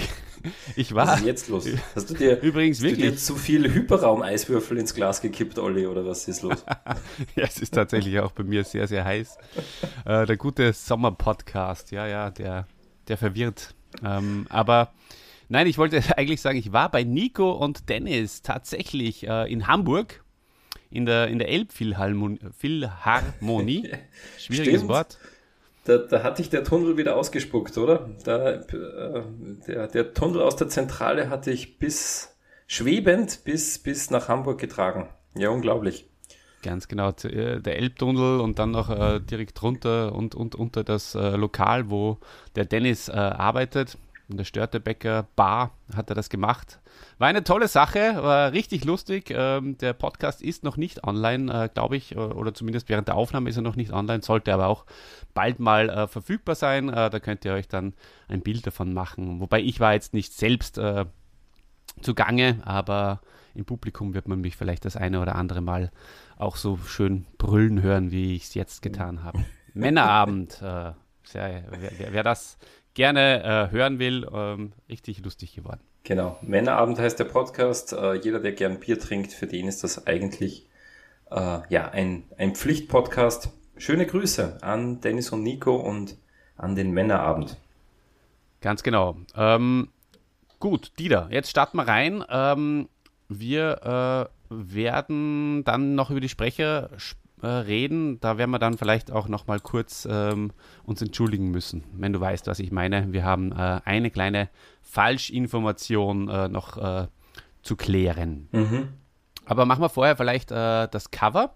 ich 0.75 0.95
war. 0.95 1.07
Was 1.07 1.19
ist 1.19 1.25
jetzt 1.25 1.49
los? 1.49 1.67
Hast 1.95 2.09
du 2.09 2.15
dir, 2.15 2.41
übrigens 2.41 2.81
wirklich 2.81 3.05
du 3.05 3.11
dir 3.11 3.17
zu 3.17 3.35
viel 3.35 3.71
Hyperraum-Eiswürfel 3.71 4.77
ins 4.77 4.95
Glas 4.95 5.21
gekippt, 5.21 5.59
Olli, 5.59 5.85
oder 5.85 6.05
was 6.05 6.27
ist 6.27 6.41
los? 6.41 6.65
ja, 7.35 7.43
es 7.43 7.59
ist 7.59 7.75
tatsächlich 7.75 8.19
auch 8.19 8.31
bei 8.31 8.43
mir 8.43 8.63
sehr, 8.63 8.87
sehr 8.87 9.05
heiß. 9.05 9.37
Äh, 10.05 10.25
der 10.25 10.37
gute 10.37 10.73
Sommer-Podcast, 10.73 11.91
ja, 11.91 12.07
ja, 12.07 12.31
der, 12.31 12.65
der 13.07 13.17
verwirrt. 13.17 13.75
Ähm, 14.03 14.47
aber 14.49 14.93
nein, 15.49 15.67
ich 15.67 15.77
wollte 15.77 16.01
eigentlich 16.17 16.41
sagen, 16.41 16.57
ich 16.57 16.73
war 16.73 16.89
bei 16.89 17.03
Nico 17.03 17.51
und 17.51 17.89
Dennis 17.89 18.41
tatsächlich 18.41 19.27
äh, 19.27 19.51
in 19.51 19.67
Hamburg 19.67 20.23
in 20.89 21.05
der, 21.05 21.27
in 21.27 21.37
der 21.39 21.49
Elbphilharmonie. 21.49 23.89
Schwieriges 24.37 24.75
Stimmt. 24.75 24.89
Wort. 24.89 25.17
Da, 25.83 25.97
da 25.97 26.23
hat 26.23 26.39
dich 26.39 26.49
der 26.49 26.63
Tunnel 26.63 26.95
wieder 26.97 27.15
ausgespuckt, 27.15 27.77
oder? 27.77 28.09
Da, 28.23 28.53
äh, 28.53 28.63
der, 29.67 29.87
der 29.87 30.13
Tunnel 30.13 30.41
aus 30.41 30.55
der 30.55 30.69
Zentrale 30.69 31.29
hat 31.29 31.45
dich 31.45 31.77
bis 31.77 32.35
schwebend 32.67 33.43
bis, 33.43 33.77
bis 33.79 34.09
nach 34.09 34.27
Hamburg 34.27 34.59
getragen. 34.59 35.09
Ja, 35.35 35.49
unglaublich. 35.49 36.09
Ganz 36.63 36.87
genau, 36.87 37.11
äh, 37.23 37.61
der 37.61 37.77
Elbtunnel 37.77 38.39
und 38.39 38.57
dann 38.57 38.71
noch 38.71 38.89
äh, 38.89 39.19
direkt 39.19 39.61
runter 39.61 40.15
und, 40.15 40.33
und 40.33 40.55
unter 40.55 40.83
das 40.83 41.13
äh, 41.13 41.35
Lokal, 41.35 41.91
wo 41.91 42.17
der 42.55 42.65
Dennis 42.65 43.07
äh, 43.07 43.11
arbeitet. 43.11 43.99
In 44.27 44.37
der 44.37 44.43
Störtebäcker 44.43 45.27
Bar 45.35 45.71
hat 45.95 46.09
er 46.09 46.15
das 46.15 46.29
gemacht. 46.29 46.79
War 47.19 47.27
eine 47.27 47.43
tolle 47.43 47.67
Sache, 47.67 48.23
war 48.23 48.53
richtig 48.53 48.83
lustig. 48.83 49.29
Ähm, 49.29 49.77
der 49.77 49.93
Podcast 49.93 50.41
ist 50.41 50.63
noch 50.63 50.77
nicht 50.77 51.03
online, 51.03 51.65
äh, 51.65 51.69
glaube 51.69 51.95
ich, 51.95 52.17
oder 52.17 52.53
zumindest 52.53 52.89
während 52.89 53.07
der 53.07 53.15
Aufnahme 53.15 53.49
ist 53.49 53.57
er 53.57 53.61
noch 53.61 53.75
nicht 53.75 53.93
online, 53.93 54.23
sollte 54.23 54.53
aber 54.53 54.67
auch 54.67 54.85
bald 55.35 55.59
mal 55.59 55.89
äh, 55.89 56.07
verfügbar 56.07 56.55
sein. 56.55 56.89
Äh, 56.89 57.09
da 57.11 57.19
könnt 57.19 57.45
ihr 57.45 57.53
euch 57.53 57.67
dann 57.67 57.93
ein 58.27 58.41
Bild 58.41 58.65
davon 58.65 58.93
machen. 58.93 59.39
Wobei 59.39 59.61
ich 59.61 59.79
war 59.79 59.93
jetzt 59.93 60.13
nicht 60.13 60.33
selbst 60.33 60.79
äh, 60.79 61.05
zugange, 62.01 62.61
aber 62.65 63.21
im 63.53 63.65
Publikum 63.65 64.13
wird 64.13 64.27
man 64.27 64.41
mich 64.41 64.57
vielleicht 64.57 64.85
das 64.85 64.97
eine 64.97 65.21
oder 65.21 65.35
andere 65.35 65.61
Mal 65.61 65.91
auch 66.37 66.55
so 66.55 66.77
schön 66.77 67.25
brüllen 67.37 67.81
hören, 67.81 68.11
wie 68.11 68.35
ich 68.35 68.43
es 68.45 68.53
jetzt 68.53 68.81
getan 68.81 69.23
habe. 69.23 69.45
Männerabend, 69.73 70.61
äh, 70.61 70.91
sehr, 71.23 71.63
wer, 71.69 72.13
wer, 72.13 72.23
das 72.23 72.57
gerne 72.95 73.43
äh, 73.43 73.71
hören 73.71 73.99
will, 73.99 74.27
ähm, 74.33 74.71
richtig 74.89 75.23
lustig 75.23 75.53
geworden. 75.53 75.81
Genau, 76.03 76.37
Männerabend 76.41 76.97
heißt 76.97 77.19
der 77.19 77.25
Podcast. 77.25 77.93
Äh, 77.93 78.15
jeder, 78.15 78.39
der 78.39 78.53
gern 78.53 78.79
Bier 78.79 78.99
trinkt, 78.99 79.31
für 79.33 79.45
den 79.45 79.67
ist 79.67 79.83
das 79.83 80.07
eigentlich 80.07 80.67
äh, 81.29 81.59
ja 81.69 81.89
ein, 81.89 82.23
ein 82.37 82.55
Pflichtpodcast. 82.55 83.49
Schöne 83.77 84.05
Grüße 84.05 84.59
an 84.61 85.01
Dennis 85.01 85.31
und 85.31 85.43
Nico 85.43 85.75
und 85.75 86.17
an 86.57 86.75
den 86.75 86.91
Männerabend. 86.91 87.57
Ganz 88.61 88.81
genau. 88.81 89.17
Ähm, 89.35 89.89
gut, 90.59 90.93
Dieter, 90.97 91.27
jetzt 91.29 91.49
starten 91.49 91.77
wir 91.77 91.87
rein. 91.87 92.23
Ähm, 92.29 92.87
wir 93.27 94.29
äh, 94.31 94.35
werden 94.49 95.63
dann 95.65 95.95
noch 95.95 96.09
über 96.09 96.21
die 96.21 96.29
Sprecher 96.29 96.89
sprechen 96.97 97.24
äh, 97.45 97.47
reden. 97.47 98.19
Da 98.19 98.37
werden 98.37 98.51
wir 98.51 98.59
dann 98.59 98.77
vielleicht 98.77 99.11
auch 99.11 99.27
noch 99.27 99.47
mal 99.47 99.59
kurz 99.59 100.07
ähm, 100.09 100.51
uns 100.83 101.01
entschuldigen 101.01 101.51
müssen, 101.51 101.83
wenn 101.93 102.11
du 102.11 102.19
weißt, 102.19 102.47
was 102.47 102.59
ich 102.59 102.71
meine. 102.71 103.13
Wir 103.13 103.23
haben 103.23 103.51
äh, 103.51 103.81
eine 103.85 104.09
kleine 104.09 104.49
Falschinformation 104.81 106.27
äh, 106.29 106.47
noch 106.49 106.77
äh, 106.77 107.07
zu 107.61 107.75
klären. 107.75 108.47
Mhm. 108.51 108.89
Aber 109.45 109.65
machen 109.65 109.81
wir 109.81 109.89
vorher 109.89 110.17
vielleicht 110.17 110.51
äh, 110.51 110.87
das 110.87 111.11
Cover. 111.11 111.55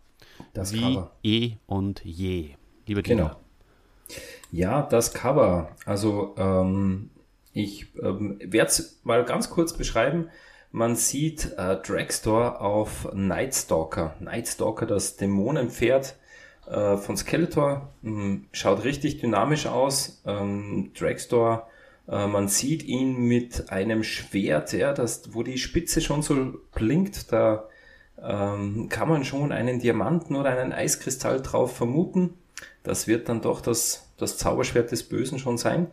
Das 0.54 0.74
wie 0.74 0.96
Cover. 0.96 1.12
eh 1.24 1.54
und 1.66 2.04
je. 2.06 2.52
Lieber 2.86 3.02
Dieter. 3.02 3.16
Genau. 3.16 3.36
Ja, 4.52 4.84
das 4.84 5.14
Cover. 5.14 5.70
Also 5.86 6.36
ähm, 6.38 7.10
ich 7.54 7.88
ähm, 8.02 8.40
werde 8.44 8.70
es 8.70 9.00
mal 9.04 9.24
ganz 9.26 9.50
kurz 9.50 9.74
beschreiben. 9.74 10.30
Man 10.72 10.96
sieht 10.96 11.54
äh, 11.58 11.78
Dragstore 11.78 12.62
auf 12.62 13.12
Nightstalker. 13.14 14.16
Nightstalker, 14.20 14.86
das 14.86 15.16
Dämonenpferd 15.18 16.16
äh, 16.68 16.98
von 16.98 17.18
Skeletor. 17.18 17.90
Mhm, 18.04 18.46
schaut 18.52 18.84
richtig 18.84 19.20
dynamisch 19.20 19.66
aus. 19.66 20.22
Ähm, 20.28 20.92
Dragstore, 20.98 21.64
äh, 22.08 22.28
man 22.28 22.48
sieht 22.48 22.84
ihn 22.84 23.16
mit 23.16 23.72
einem 23.72 24.04
Schwert, 24.04 24.72
ja, 24.74 24.94
das, 24.94 25.34
wo 25.34 25.42
die 25.42 25.58
Spitze 25.58 26.02
schon 26.02 26.22
so 26.22 26.54
blinkt. 26.74 27.32
Da 27.32 27.68
ähm, 28.22 28.90
kann 28.90 29.10
man 29.10 29.24
schon 29.24 29.52
einen 29.52 29.80
Diamanten 29.80 30.36
oder 30.36 30.52
einen 30.52 30.72
Eiskristall 30.72 31.42
drauf 31.42 31.76
vermuten. 31.76 32.36
Das 32.84 33.08
wird 33.08 33.28
dann 33.28 33.42
doch 33.42 33.62
das, 33.62 34.08
das 34.18 34.38
Zauberschwert 34.38 34.92
des 34.92 35.04
Bösen 35.04 35.40
schon 35.40 35.58
sein. 35.58 35.88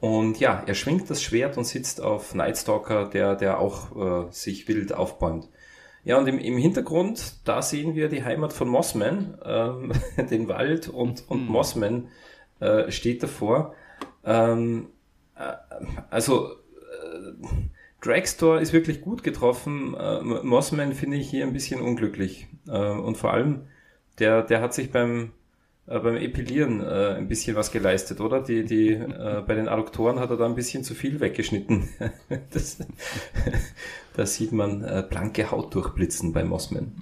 Und 0.00 0.40
ja, 0.40 0.62
er 0.66 0.74
schwingt 0.74 1.10
das 1.10 1.22
Schwert 1.22 1.58
und 1.58 1.64
sitzt 1.64 2.00
auf 2.00 2.34
Nightstalker, 2.34 3.08
der, 3.08 3.36
der 3.36 3.58
auch 3.58 4.28
äh, 4.28 4.32
sich 4.32 4.66
wild 4.66 4.94
aufbäumt. 4.94 5.48
Ja, 6.04 6.16
und 6.16 6.26
im, 6.26 6.38
im 6.38 6.56
Hintergrund, 6.56 7.46
da 7.46 7.60
sehen 7.60 7.94
wir 7.94 8.08
die 8.08 8.24
Heimat 8.24 8.54
von 8.54 8.68
Mossman, 8.68 9.36
ähm, 9.44 9.92
den 10.30 10.48
Wald 10.48 10.88
und, 10.88 11.28
und 11.28 11.42
mhm. 11.42 11.52
Mossman 11.52 12.08
äh, 12.60 12.90
steht 12.90 13.22
davor. 13.22 13.74
Ähm, 14.24 14.88
äh, 15.36 15.52
also, 16.08 16.52
äh, 16.52 17.46
Dragstore 18.00 18.62
ist 18.62 18.72
wirklich 18.72 19.02
gut 19.02 19.22
getroffen. 19.22 19.94
Äh, 19.94 20.22
Mossman 20.22 20.94
finde 20.94 21.18
ich 21.18 21.28
hier 21.28 21.44
ein 21.44 21.52
bisschen 21.52 21.82
unglücklich. 21.82 22.48
Äh, 22.66 22.72
und 22.72 23.18
vor 23.18 23.34
allem, 23.34 23.66
der, 24.18 24.42
der 24.42 24.62
hat 24.62 24.72
sich 24.72 24.90
beim, 24.90 25.32
äh, 25.90 25.98
beim 25.98 26.16
Epilieren 26.16 26.80
äh, 26.80 27.16
ein 27.16 27.26
bisschen 27.26 27.56
was 27.56 27.72
geleistet, 27.72 28.20
oder? 28.20 28.40
Die, 28.40 28.64
die, 28.64 28.92
äh, 28.92 29.42
bei 29.44 29.54
den 29.54 29.68
Adduktoren 29.68 30.20
hat 30.20 30.30
er 30.30 30.36
da 30.36 30.46
ein 30.46 30.54
bisschen 30.54 30.84
zu 30.84 30.94
viel 30.94 31.18
weggeschnitten. 31.18 31.88
das, 32.52 32.78
da 34.16 34.24
sieht 34.24 34.52
man 34.52 34.84
äh, 34.84 35.04
blanke 35.08 35.50
Haut 35.50 35.74
durchblitzen 35.74 36.32
bei 36.32 36.44
Mossman. 36.44 36.92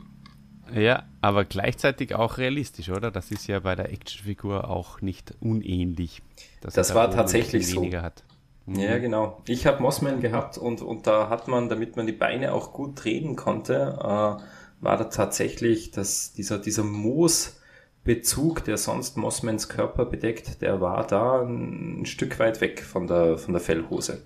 Ja, 0.73 1.05
aber 1.21 1.45
gleichzeitig 1.45 2.15
auch 2.15 2.39
realistisch, 2.39 2.89
oder? 2.89 3.11
Das 3.11 3.31
ist 3.31 3.47
ja 3.47 3.61
bei 3.61 3.75
der 3.75 3.93
Actionfigur 3.93 4.69
auch 4.69 5.03
nicht 5.03 5.35
unähnlich. 5.41 6.23
Das 6.61 6.95
war 6.95 7.11
tatsächlich 7.11 7.69
so. 7.69 7.85
Hat. 7.93 8.25
Mhm. 8.65 8.81
Ja, 8.81 8.99
genau. 8.99 9.43
Ich 9.47 9.67
habe 9.67 9.83
Mossman 9.83 10.21
gehabt 10.21 10.57
und, 10.57 10.81
und 10.81 11.07
da 11.07 11.29
hat 11.29 11.47
man, 11.47 11.69
damit 11.69 11.97
man 11.97 12.07
die 12.07 12.13
Beine 12.13 12.55
auch 12.55 12.73
gut 12.73 13.05
drehen 13.05 13.37
konnte, 13.37 13.99
äh, 13.99 14.43
war 14.81 14.97
da 14.97 15.05
tatsächlich 15.05 15.91
dass 15.91 16.33
dieser, 16.33 16.59
dieser 16.59 16.85
Moos 16.85 17.58
Bezug, 18.05 18.65
der 18.65 18.79
sonst 18.79 19.17
Mossmans 19.17 19.69
Körper 19.69 20.07
bedeckt, 20.07 20.63
der 20.63 20.81
war 20.81 21.07
da 21.07 21.43
ein 21.43 22.07
Stück 22.07 22.39
weit 22.39 22.61
weg 22.61 22.83
von 22.83 23.07
der, 23.07 23.37
von 23.39 23.53
der 23.53 23.61
Fellhose. 23.61 24.23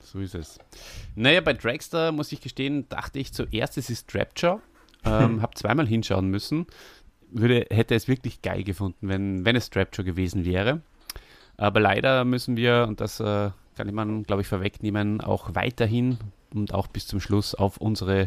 So 0.00 0.18
ist 0.18 0.34
es. 0.34 0.58
Naja, 1.14 1.40
bei 1.40 1.52
Dragster 1.52 2.12
muss 2.12 2.32
ich 2.32 2.40
gestehen, 2.40 2.88
dachte 2.88 3.18
ich 3.18 3.32
zuerst, 3.32 3.78
es 3.78 3.90
ist 3.90 4.08
Trapjaw. 4.08 4.60
Ähm, 5.04 5.40
Habe 5.42 5.54
zweimal 5.54 5.86
hinschauen 5.86 6.28
müssen. 6.28 6.66
Würde, 7.30 7.66
hätte 7.70 7.94
es 7.94 8.08
wirklich 8.08 8.42
geil 8.42 8.64
gefunden, 8.64 9.08
wenn, 9.08 9.44
wenn 9.44 9.56
es 9.56 9.70
Trapjaw 9.70 10.04
gewesen 10.04 10.44
wäre. 10.44 10.82
Aber 11.56 11.78
leider 11.78 12.24
müssen 12.24 12.56
wir, 12.56 12.86
und 12.88 13.00
das 13.00 13.20
äh, 13.20 13.50
kann 13.76 13.88
ich 13.88 13.94
man, 13.94 14.24
glaube 14.24 14.42
ich, 14.42 14.48
vorwegnehmen, 14.48 15.20
auch 15.20 15.54
weiterhin 15.54 16.18
und 16.52 16.74
auch 16.74 16.88
bis 16.88 17.06
zum 17.06 17.20
Schluss 17.20 17.54
auf 17.54 17.76
unsere 17.76 18.22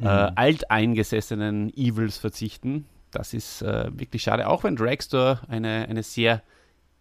äh, 0.00 0.28
mhm. 0.28 0.32
alteingesessenen 0.36 1.76
Evils 1.76 2.18
verzichten 2.18 2.86
das 3.10 3.34
ist 3.34 3.62
äh, 3.62 3.90
wirklich 3.92 4.22
schade, 4.22 4.48
auch 4.48 4.64
wenn 4.64 4.76
Dragstore 4.76 5.40
eine, 5.48 5.88
eine 5.88 6.02
sehr, 6.02 6.42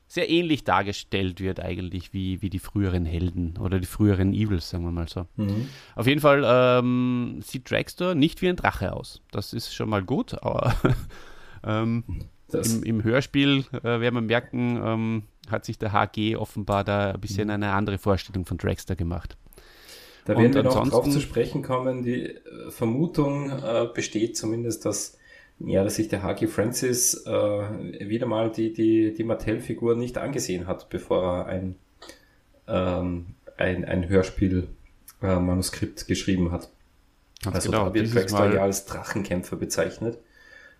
sehr 0.07 0.29
ähnlich 0.29 0.63
dargestellt 0.63 1.39
wird 1.39 1.59
eigentlich 1.59 2.13
wie, 2.13 2.41
wie 2.41 2.49
die 2.49 2.59
früheren 2.59 3.05
Helden 3.05 3.57
oder 3.57 3.79
die 3.79 3.85
früheren 3.85 4.33
Evils, 4.33 4.69
sagen 4.69 4.83
wir 4.85 4.91
mal 4.91 5.07
so. 5.07 5.27
Mhm. 5.35 5.67
Auf 5.95 6.07
jeden 6.07 6.21
Fall 6.21 6.43
ähm, 6.45 7.39
sieht 7.43 7.69
Dragstore 7.69 8.15
nicht 8.15 8.41
wie 8.41 8.49
ein 8.49 8.55
Drache 8.55 8.93
aus. 8.93 9.21
Das 9.31 9.53
ist 9.53 9.73
schon 9.73 9.89
mal 9.89 10.03
gut, 10.03 10.41
aber 10.41 10.75
ähm, 11.63 12.03
im, 12.51 12.83
im, 12.83 13.03
Hörspiel 13.03 13.65
äh, 13.73 13.83
werden 13.83 14.15
wir 14.15 14.21
merken, 14.21 14.81
ähm, 14.83 15.23
hat 15.49 15.65
sich 15.65 15.77
der 15.77 15.91
HG 15.91 16.37
offenbar 16.37 16.83
da 16.83 17.11
ein 17.11 17.19
bisschen 17.19 17.45
mhm. 17.45 17.55
eine 17.55 17.71
andere 17.73 17.97
Vorstellung 17.97 18.45
von 18.45 18.57
Dragster 18.57 18.95
gemacht. 18.95 19.37
Da 20.27 20.33
werden 20.33 20.47
Und 20.47 20.55
wir 20.55 20.63
noch 20.63 20.89
drauf 20.89 21.09
zu 21.09 21.21
sprechen 21.21 21.63
kommen. 21.63 22.03
Die 22.03 22.23
äh, 22.25 22.69
Vermutung 22.69 23.49
äh, 23.49 23.87
besteht 23.93 24.35
zumindest, 24.35 24.85
dass 24.85 25.17
ja, 25.59 25.83
dass 25.83 25.95
sich 25.95 26.07
der 26.07 26.23
Haki 26.23 26.47
Francis 26.47 27.25
äh, 27.25 27.29
wieder 28.09 28.27
mal 28.27 28.51
die, 28.51 28.73
die, 28.73 29.13
die 29.13 29.23
Mattel-Figur 29.23 29.95
nicht 29.95 30.17
angesehen 30.17 30.67
hat, 30.67 30.89
bevor 30.89 31.23
er 31.23 31.45
ein, 31.47 31.75
ähm, 32.67 33.27
ein, 33.57 33.85
ein 33.85 34.07
Hörspiel-Manuskript 34.07 36.03
äh, 36.03 36.05
geschrieben 36.05 36.51
hat. 36.51 36.69
Ganz 37.43 37.55
also 37.55 37.71
genau, 37.71 37.85
da 37.87 37.93
wird 37.93 38.13
Dragster 38.13 38.53
ja 38.53 38.61
als 38.63 38.85
Drachenkämpfer 38.85 39.55
bezeichnet. 39.55 40.19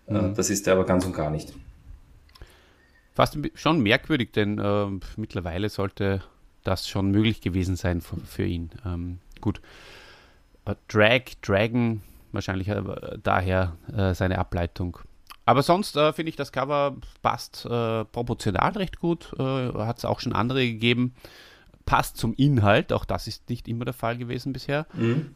Äh, 0.06 0.12
mhm. 0.12 0.32
Äh, 0.32 0.34
das 0.34 0.50
ist 0.50 0.66
er 0.66 0.74
aber 0.74 0.86
ganz 0.86 1.04
und 1.04 1.14
gar 1.14 1.30
nicht. 1.30 1.54
Fast 3.14 3.36
schon 3.54 3.80
merkwürdig, 3.80 4.30
denn 4.32 4.58
äh, 4.58 4.86
mittlerweile 5.16 5.68
sollte 5.70 6.22
das 6.62 6.88
schon 6.88 7.10
möglich 7.10 7.40
gewesen 7.40 7.74
sein 7.74 8.00
für, 8.00 8.18
für 8.18 8.44
ihn. 8.44 8.70
Ähm, 8.86 9.18
gut. 9.40 9.60
Äh, 10.66 10.76
Drag, 10.86 11.22
Dragon, 11.42 12.02
wahrscheinlich 12.32 12.68
äh, 12.68 12.82
daher 13.22 13.76
äh, 13.94 14.14
seine 14.14 14.38
Ableitung. 14.38 14.98
Aber 15.44 15.62
sonst 15.62 15.96
äh, 15.96 16.12
finde 16.12 16.30
ich, 16.30 16.36
das 16.36 16.52
Cover 16.52 16.96
passt 17.22 17.64
äh, 17.64 18.04
proportional 18.04 18.72
recht 18.72 18.98
gut. 18.98 19.32
Äh, 19.38 19.42
Hat 19.42 19.98
es 19.98 20.04
auch 20.04 20.20
schon 20.20 20.34
andere 20.34 20.60
gegeben. 20.66 21.14
Passt 21.86 22.18
zum 22.18 22.34
Inhalt, 22.34 22.92
auch 22.92 23.06
das 23.06 23.26
ist 23.26 23.48
nicht 23.48 23.66
immer 23.66 23.86
der 23.86 23.94
Fall 23.94 24.18
gewesen 24.18 24.52
bisher. 24.52 24.86
Mhm. 24.92 25.34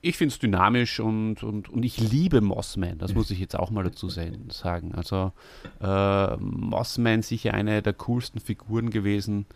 Ich 0.00 0.16
finde 0.16 0.32
es 0.32 0.38
dynamisch 0.40 0.98
und, 1.00 1.42
und, 1.44 1.68
und 1.68 1.84
ich 1.84 1.98
liebe 1.98 2.40
Mossman. 2.40 2.98
Das 2.98 3.14
muss 3.14 3.30
ich 3.30 3.38
jetzt 3.38 3.56
auch 3.56 3.70
mal 3.70 3.84
dazu 3.84 4.08
sagen. 4.08 4.94
Also 4.94 5.32
äh, 5.80 6.36
Mossman 6.36 7.22
sicher 7.22 7.54
eine 7.54 7.82
der 7.82 7.92
coolsten 7.92 8.40
Figuren 8.40 8.90
gewesen. 8.90 9.46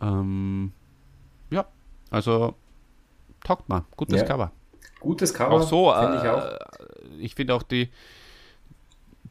Ähm, 0.00 0.72
ja, 1.50 1.66
also 2.10 2.54
taugt 3.42 3.68
mal. 3.68 3.84
Gutes 3.96 4.20
Ja. 4.20 4.26
Cover. 4.26 4.52
Gutes 5.04 5.34
Cover, 5.34 5.52
Auch 5.52 5.62
so, 5.62 5.92
finde 5.92 6.16
ich 6.16 6.24
äh, 6.24 6.28
auch. 6.28 6.58
ich 7.18 7.34
finde 7.34 7.54
auch 7.54 7.62
die, 7.62 7.90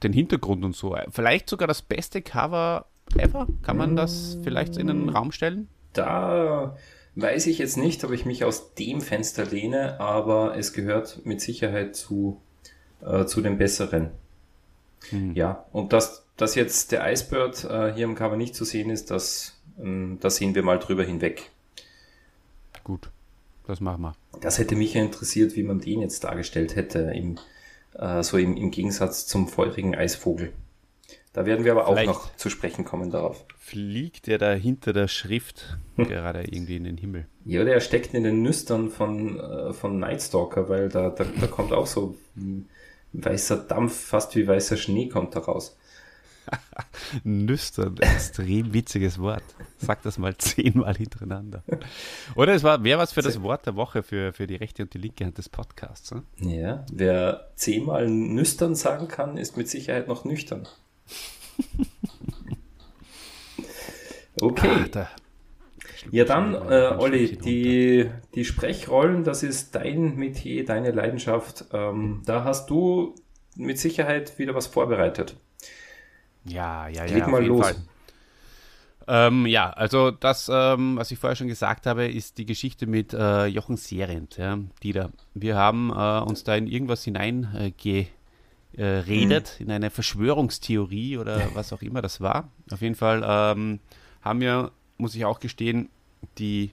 den 0.03 0.13
Hintergrund 0.13 0.63
und 0.63 0.75
so. 0.75 0.95
Vielleicht 1.09 1.49
sogar 1.49 1.67
das 1.67 1.81
beste 1.81 2.21
Cover 2.21 2.85
ever. 3.17 3.47
Kann 3.63 3.77
man 3.77 3.95
das 3.95 4.37
vielleicht 4.43 4.77
in 4.77 4.87
den 4.87 5.09
Raum 5.09 5.31
stellen? 5.31 5.67
Da 5.93 6.77
weiß 7.15 7.47
ich 7.47 7.57
jetzt 7.57 7.77
nicht, 7.77 8.03
ob 8.03 8.11
ich 8.11 8.25
mich 8.25 8.43
aus 8.43 8.75
dem 8.75 9.01
Fenster 9.01 9.45
lehne, 9.45 9.99
aber 9.99 10.55
es 10.57 10.73
gehört 10.73 11.25
mit 11.25 11.41
Sicherheit 11.41 11.95
zu, 11.95 12.39
äh, 13.01 13.25
zu 13.25 13.41
den 13.41 13.57
besseren. 13.57 14.11
Hm. 15.09 15.33
Ja, 15.35 15.65
und 15.71 15.91
dass, 15.91 16.25
dass 16.37 16.55
jetzt 16.55 16.91
der 16.91 17.11
Icebird 17.11 17.63
äh, 17.65 17.93
hier 17.93 18.05
im 18.05 18.15
Cover 18.15 18.37
nicht 18.37 18.55
zu 18.55 18.63
sehen 18.63 18.89
ist, 18.89 19.11
das, 19.11 19.59
ähm, 19.79 20.17
da 20.21 20.29
sehen 20.29 20.55
wir 20.55 20.63
mal 20.63 20.79
drüber 20.79 21.03
hinweg. 21.03 21.51
Gut, 22.83 23.09
das 23.65 23.79
machen 23.79 24.01
wir. 24.01 24.13
Das 24.41 24.57
hätte 24.57 24.75
mich 24.75 24.93
ja 24.93 25.01
interessiert, 25.01 25.55
wie 25.55 25.63
man 25.63 25.79
den 25.79 26.01
jetzt 26.01 26.23
dargestellt 26.23 26.75
hätte, 26.75 26.99
im, 27.15 27.37
äh, 27.93 28.23
so 28.23 28.37
im, 28.37 28.57
im 28.57 28.71
Gegensatz 28.71 29.25
zum 29.25 29.47
feurigen 29.47 29.95
Eisvogel. 29.95 30.53
Da 31.33 31.47
werden 31.47 31.65
wir 31.65 31.71
aber 31.71 31.87
auch 31.87 31.93
Vielleicht. 31.93 32.07
noch 32.07 32.35
zu 32.35 32.49
sprechen 32.51 32.85
kommen 32.85 33.09
darauf. 33.09 33.43
Fliegt 33.57 34.27
er 34.27 34.37
da 34.37 34.53
hinter 34.53 34.93
der 34.93 35.07
Schrift 35.07 35.77
gerade 35.97 36.43
irgendwie 36.43 36.75
in 36.75 36.83
den 36.83 36.97
Himmel? 36.97 37.25
Ja, 37.43 37.63
der 37.63 37.79
steckt 37.79 38.13
in 38.13 38.23
den 38.23 38.43
Nüstern 38.43 38.91
von, 38.91 39.39
äh, 39.39 39.73
von 39.73 39.99
Nightstalker, 39.99 40.69
weil 40.69 40.89
da, 40.89 41.09
da, 41.09 41.23
da 41.23 41.47
kommt 41.47 41.73
auch 41.73 41.87
so 41.87 42.15
ein 42.35 42.69
weißer 43.13 43.57
Dampf, 43.57 43.95
fast 43.95 44.35
wie 44.35 44.47
weißer 44.47 44.77
Schnee 44.77 45.09
kommt 45.09 45.35
da 45.35 45.39
raus. 45.39 45.75
Nüstern, 47.23 47.97
extrem 47.97 48.73
witziges 48.73 49.19
Wort. 49.19 49.43
Sag 49.77 50.01
das 50.03 50.17
mal 50.17 50.35
zehnmal 50.37 50.95
hintereinander. 50.95 51.63
Oder 52.35 52.53
es 52.53 52.63
war, 52.63 52.83
wäre 52.83 52.99
was 52.99 53.13
für 53.13 53.21
das 53.21 53.41
Wort 53.41 53.65
der 53.65 53.75
Woche 53.75 54.03
für, 54.03 54.33
für 54.33 54.47
die 54.47 54.55
rechte 54.55 54.83
und 54.83 54.93
die 54.93 54.97
linke 54.97 55.25
Hand 55.25 55.37
des 55.37 55.49
Podcasts. 55.49 56.11
Ne? 56.11 56.23
Ja, 56.39 56.85
wer 56.91 57.47
zehnmal 57.55 58.07
nüstern 58.09 58.75
sagen 58.75 59.07
kann, 59.07 59.37
ist 59.37 59.57
mit 59.57 59.69
Sicherheit 59.69 60.07
noch 60.07 60.25
nüchtern. 60.25 60.67
Okay. 64.41 64.67
Ah, 64.67 64.87
da- 64.91 65.09
Ja, 66.11 66.25
dann, 66.25 66.53
äh, 66.55 66.95
Olli, 66.97 67.37
die, 67.37 68.09
die 68.35 68.45
Sprechrollen, 68.45 69.23
das 69.23 69.43
ist 69.43 69.75
dein 69.75 70.15
Metier, 70.15 70.65
deine 70.65 70.91
Leidenschaft. 70.91 71.65
Ähm, 71.71 72.21
da 72.25 72.43
hast 72.43 72.69
du 72.69 73.15
mit 73.55 73.77
Sicherheit 73.79 74.37
wieder 74.39 74.55
was 74.55 74.67
vorbereitet. 74.67 75.37
Ja, 76.45 76.87
ja, 76.87 77.05
ja. 77.05 77.15
Leg 77.15 77.27
mal 77.27 77.45
los. 77.45 77.75
Ähm, 79.07 79.45
ja, 79.45 79.69
also 79.69 80.11
das, 80.11 80.49
ähm, 80.51 80.95
was 80.95 81.11
ich 81.11 81.19
vorher 81.19 81.35
schon 81.35 81.47
gesagt 81.47 81.85
habe, 81.85 82.07
ist 82.07 82.37
die 82.37 82.45
Geschichte 82.45 82.87
mit 82.87 83.13
äh, 83.13 83.47
Jochen 83.47 83.75
Serent, 83.75 84.37
ja, 84.37 84.57
Dieter. 84.81 85.11
Wir 85.33 85.57
haben 85.57 85.89
äh, 85.89 86.19
uns 86.21 86.43
da 86.43 86.55
in 86.55 86.67
irgendwas 86.67 87.03
hineingeredet, 87.03 88.11
äh, 88.77 88.83
redet, 88.83 89.59
in 89.59 89.71
eine 89.71 89.89
Verschwörungstheorie 89.89 91.17
oder 91.17 91.49
was 91.53 91.73
auch 91.73 91.81
immer 91.81 92.01
das 92.01 92.21
war. 92.21 92.49
Auf 92.71 92.81
jeden 92.81 92.95
Fall 92.95 93.23
ähm, 93.25 93.79
haben 94.21 94.39
wir, 94.39 94.71
muss 94.97 95.15
ich 95.15 95.25
auch 95.25 95.41
gestehen, 95.41 95.89
die 96.37 96.71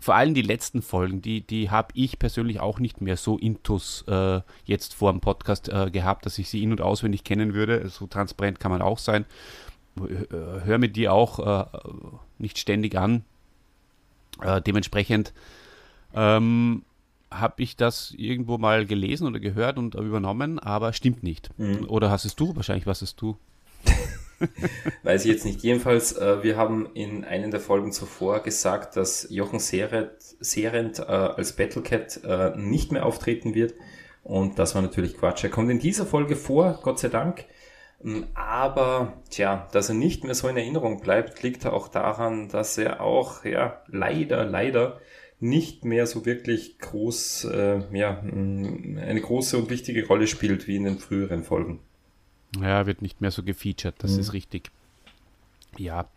vor 0.00 0.14
allem 0.14 0.34
die 0.34 0.42
letzten 0.42 0.82
Folgen, 0.82 1.22
die, 1.22 1.40
die 1.40 1.70
habe 1.70 1.88
ich 1.94 2.18
persönlich 2.18 2.60
auch 2.60 2.78
nicht 2.78 3.00
mehr 3.00 3.16
so 3.16 3.38
intus 3.38 4.04
äh, 4.08 4.40
jetzt 4.64 4.94
vor 4.94 5.12
dem 5.12 5.20
Podcast 5.20 5.68
äh, 5.68 5.90
gehabt, 5.90 6.26
dass 6.26 6.38
ich 6.38 6.48
sie 6.48 6.62
in- 6.62 6.72
und 6.72 6.80
auswendig 6.80 7.24
kennen 7.24 7.54
würde. 7.54 7.88
So 7.88 8.06
transparent 8.06 8.60
kann 8.60 8.70
man 8.70 8.82
auch 8.82 8.98
sein. 8.98 9.24
Äh, 9.98 10.26
Hör 10.64 10.78
mir 10.78 10.88
die 10.88 11.08
auch 11.08 11.38
äh, 11.38 11.66
nicht 12.38 12.58
ständig 12.58 12.96
an. 12.96 13.24
Äh, 14.42 14.60
dementsprechend 14.60 15.32
ähm, 16.14 16.82
habe 17.30 17.62
ich 17.62 17.76
das 17.76 18.12
irgendwo 18.16 18.58
mal 18.58 18.86
gelesen 18.86 19.26
oder 19.26 19.40
gehört 19.40 19.78
und 19.78 19.94
übernommen, 19.94 20.58
aber 20.58 20.92
stimmt 20.92 21.22
nicht. 21.22 21.50
Mhm. 21.58 21.88
Oder 21.88 22.10
hast 22.10 22.24
es 22.24 22.36
du? 22.36 22.54
Wahrscheinlich 22.56 22.86
was 22.86 23.02
es 23.02 23.16
du. 23.16 23.36
Weiß 25.02 25.24
ich 25.24 25.30
jetzt 25.30 25.44
nicht. 25.44 25.62
Jedenfalls, 25.62 26.16
äh, 26.16 26.42
wir 26.42 26.56
haben 26.56 26.88
in 26.94 27.24
einer 27.24 27.48
der 27.48 27.60
Folgen 27.60 27.92
zuvor 27.92 28.40
gesagt, 28.42 28.96
dass 28.96 29.26
Jochen 29.30 29.58
Serent, 29.58 30.98
äh, 30.98 31.02
als 31.02 31.56
Battlecat 31.56 32.20
äh, 32.24 32.56
nicht 32.56 32.92
mehr 32.92 33.06
auftreten 33.06 33.54
wird. 33.54 33.74
Und 34.22 34.58
das 34.58 34.74
war 34.74 34.82
natürlich 34.82 35.16
Quatsch. 35.16 35.44
Er 35.44 35.50
kommt 35.50 35.70
in 35.70 35.78
dieser 35.78 36.06
Folge 36.06 36.36
vor, 36.36 36.80
Gott 36.82 36.98
sei 36.98 37.08
Dank. 37.08 37.44
Ähm, 38.02 38.26
Aber, 38.34 39.22
tja, 39.30 39.68
dass 39.72 39.88
er 39.88 39.94
nicht 39.94 40.24
mehr 40.24 40.34
so 40.34 40.48
in 40.48 40.56
Erinnerung 40.56 41.00
bleibt, 41.00 41.42
liegt 41.42 41.66
auch 41.66 41.88
daran, 41.88 42.48
dass 42.48 42.78
er 42.78 43.00
auch, 43.00 43.44
ja, 43.44 43.82
leider, 43.88 44.44
leider 44.44 45.00
nicht 45.40 45.84
mehr 45.84 46.06
so 46.06 46.24
wirklich 46.24 46.78
groß, 46.78 47.44
äh, 47.44 47.82
ja, 47.92 48.22
mh, 48.22 49.02
eine 49.02 49.20
große 49.20 49.58
und 49.58 49.70
wichtige 49.70 50.06
Rolle 50.06 50.26
spielt 50.26 50.66
wie 50.66 50.76
in 50.76 50.84
den 50.84 50.98
früheren 50.98 51.44
Folgen. 51.44 51.80
Ja, 52.60 52.86
wird 52.86 53.02
nicht 53.02 53.20
mehr 53.20 53.30
so 53.30 53.42
gefeatured, 53.42 53.94
das 53.98 54.12
Mhm. 54.12 54.20
ist 54.20 54.32
richtig. 54.32 54.70
Ja, 55.76 56.08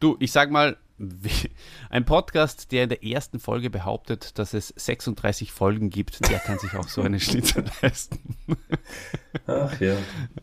du, 0.00 0.16
ich 0.18 0.32
sag 0.32 0.50
mal, 0.50 0.76
ein 1.90 2.04
Podcast, 2.04 2.70
der 2.72 2.84
in 2.84 2.88
der 2.88 3.04
ersten 3.04 3.40
Folge 3.40 3.68
behauptet, 3.70 4.38
dass 4.38 4.54
es 4.54 4.68
36 4.76 5.50
Folgen 5.52 5.90
gibt, 5.90 6.28
der 6.30 6.38
kann 6.38 6.58
sich 6.58 6.74
auch 6.74 6.88
so 6.88 7.02
einen 7.02 7.18
Schlitzer 7.20 7.64
leisten. 7.82 8.18
Ach 9.46 9.80
ja. 9.80 9.96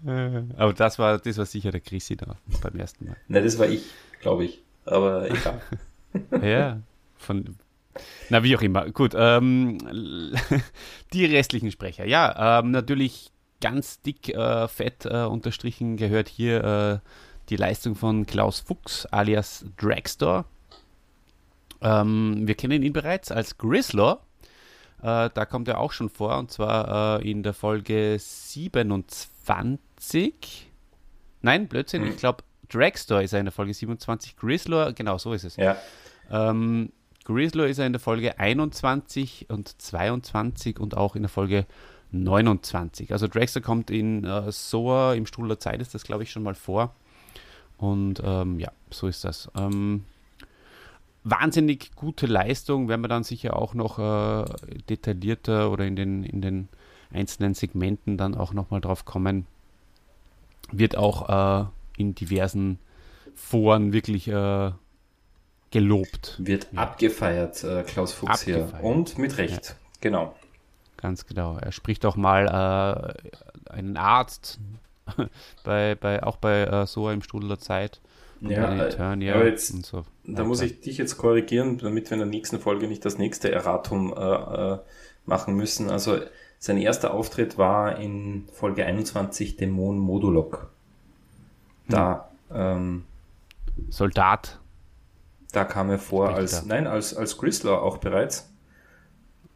Äh, 0.05 0.43
Aber 0.57 0.73
das 0.73 0.99
war, 0.99 1.19
das 1.19 1.37
war 1.37 1.45
sicher 1.45 1.71
der 1.71 1.79
Chrissy 1.81 2.17
da 2.17 2.35
beim 2.61 2.75
ersten 2.75 3.05
Mal. 3.05 3.15
Ne, 3.29 3.41
das 3.41 3.57
war 3.59 3.67
ich, 3.67 3.83
glaube 4.19 4.45
ich. 4.45 4.61
Aber 4.85 5.29
egal. 5.29 5.61
Ja, 6.41 6.81
von. 7.17 7.55
Na, 8.29 8.43
wie 8.43 8.57
auch 8.57 8.61
immer. 8.61 8.89
Gut, 8.89 9.13
ähm, 9.15 9.77
die 11.13 11.23
restlichen 11.25 11.71
Sprecher. 11.71 12.05
Ja, 12.05 12.59
ähm, 12.59 12.71
natürlich 12.71 13.31
ganz 13.61 14.01
dick, 14.01 14.29
äh, 14.29 14.67
fett 14.67 15.05
äh, 15.05 15.23
unterstrichen 15.23 15.97
gehört 15.97 16.27
hier 16.27 16.63
äh, 16.63 16.99
die 17.49 17.55
Leistung 17.55 17.95
von 17.95 18.25
Klaus 18.25 18.59
Fuchs 18.59 19.05
alias 19.07 19.65
Dragstore. 19.77 20.45
Ähm, 21.81 22.47
wir 22.47 22.55
kennen 22.55 22.83
ihn 22.83 22.93
bereits 22.93 23.31
als 23.31 23.57
Grislaw. 23.57 24.19
Äh, 25.01 25.29
da 25.33 25.45
kommt 25.45 25.67
er 25.67 25.79
auch 25.79 25.93
schon 25.93 26.09
vor, 26.09 26.37
und 26.37 26.51
zwar 26.51 27.21
äh, 27.21 27.29
in 27.29 27.43
der 27.43 27.53
Folge 27.53 28.17
27. 28.19 30.69
Nein, 31.41 31.67
Blödsinn, 31.67 32.05
ich 32.05 32.17
glaube, 32.17 32.43
Dragstore 32.69 33.23
ist 33.23 33.33
er 33.33 33.39
in 33.39 33.45
der 33.45 33.51
Folge 33.51 33.73
27. 33.73 34.37
Grislaw, 34.37 34.93
genau 34.93 35.17
so 35.17 35.33
ist 35.33 35.43
es. 35.43 35.55
Ja. 35.55 35.75
Ähm, 36.29 36.91
Grizzlo 37.23 37.63
ist 37.63 37.77
er 37.77 37.85
in 37.85 37.93
der 37.93 37.99
Folge 37.99 38.39
21 38.39 39.47
und 39.49 39.81
22 39.81 40.79
und 40.79 40.97
auch 40.97 41.15
in 41.15 41.23
der 41.23 41.29
Folge 41.29 41.65
29. 42.11 43.11
Also 43.11 43.27
Dragster 43.27 43.61
kommt 43.61 43.89
in 43.89 44.23
äh, 44.23 44.51
Soa, 44.51 45.13
im 45.13 45.25
Stuhl 45.25 45.47
der 45.47 45.59
Zeit 45.59 45.81
ist 45.81 45.93
das, 45.93 46.03
glaube 46.03 46.23
ich, 46.23 46.31
schon 46.31 46.43
mal 46.43 46.55
vor. 46.55 46.93
Und 47.77 48.21
ähm, 48.23 48.59
ja, 48.59 48.71
so 48.89 49.07
ist 49.07 49.23
das. 49.23 49.49
Ähm, 49.55 50.03
wahnsinnig 51.23 51.91
gute 51.95 52.27
Leistung, 52.27 52.87
werden 52.89 53.01
wir 53.01 53.07
dann 53.07 53.23
sicher 53.23 53.55
auch 53.57 53.73
noch 53.73 53.99
äh, 53.99 54.45
detaillierter 54.89 55.71
oder 55.71 55.85
in 55.85 55.95
den, 55.95 56.23
in 56.23 56.41
den 56.41 56.67
einzelnen 57.11 57.53
Segmenten 57.53 58.17
dann 58.17 58.35
auch 58.35 58.53
nochmal 58.53 58.81
drauf 58.81 59.05
kommen. 59.05 59.45
Wird 60.71 60.95
auch 60.97 61.63
äh, 61.63 61.65
in 61.97 62.15
diversen 62.15 62.79
Foren 63.35 63.93
wirklich 63.93 64.27
äh, 64.27 64.71
gelobt. 65.71 66.35
Wird 66.39 66.67
Ja. 66.71 66.81
abgefeiert, 66.81 67.63
äh, 67.63 67.83
Klaus 67.83 68.13
Fuchs 68.13 68.43
hier. 68.43 68.57
Abgefeiert. 68.57 68.83
Und 68.83 69.17
mit 69.17 69.37
Recht. 69.37 69.75
Genau. 70.01 70.35
Ganz 71.01 71.25
genau. 71.25 71.57
Er 71.57 71.71
spricht 71.71 72.05
auch 72.05 72.15
mal 72.15 72.45
äh, 73.67 73.71
einen 73.71 73.97
Arzt, 73.97 74.59
bei, 75.63 75.95
bei, 75.95 76.23
auch 76.23 76.37
bei 76.37 76.61
äh, 76.63 76.85
Soa 76.85 77.13
im 77.13 77.21
Strudel 77.21 77.49
der 77.49 77.59
Zeit. 77.59 77.99
Ja, 78.41 78.73
äh, 78.73 78.87
Eternia 78.87 79.35
aber 79.35 79.45
jetzt- 79.47 79.83
so. 79.85 80.03
Da 80.23 80.43
muss 80.43 80.61
ich 80.61 80.81
dich 80.81 80.97
jetzt 80.97 81.17
korrigieren, 81.17 81.77
damit 81.79 82.09
wir 82.09 82.13
in 82.13 82.19
der 82.19 82.27
nächsten 82.27 82.59
Folge 82.59 82.87
nicht 82.87 83.03
das 83.05 83.17
nächste 83.17 83.51
Erratum 83.51 84.13
äh, 84.13 84.19
äh, 84.73 84.77
machen 85.25 85.55
müssen. 85.55 85.89
Also 85.89 86.19
sein 86.59 86.77
erster 86.77 87.13
Auftritt 87.13 87.57
war 87.57 87.97
in 87.97 88.47
Folge 88.53 88.85
21 88.85 89.57
Dämon 89.57 89.97
Modulok. 89.97 90.69
Da, 91.87 92.29
ähm, 92.53 93.05
Soldat. 93.89 94.59
Da 95.51 95.65
kam 95.65 95.89
er 95.89 95.99
vor 95.99 96.29
als, 96.29 96.65
nein, 96.65 96.87
als, 96.87 97.13
als 97.15 97.37
Grizzler 97.37 97.81
auch 97.81 97.97
bereits. 97.97 98.50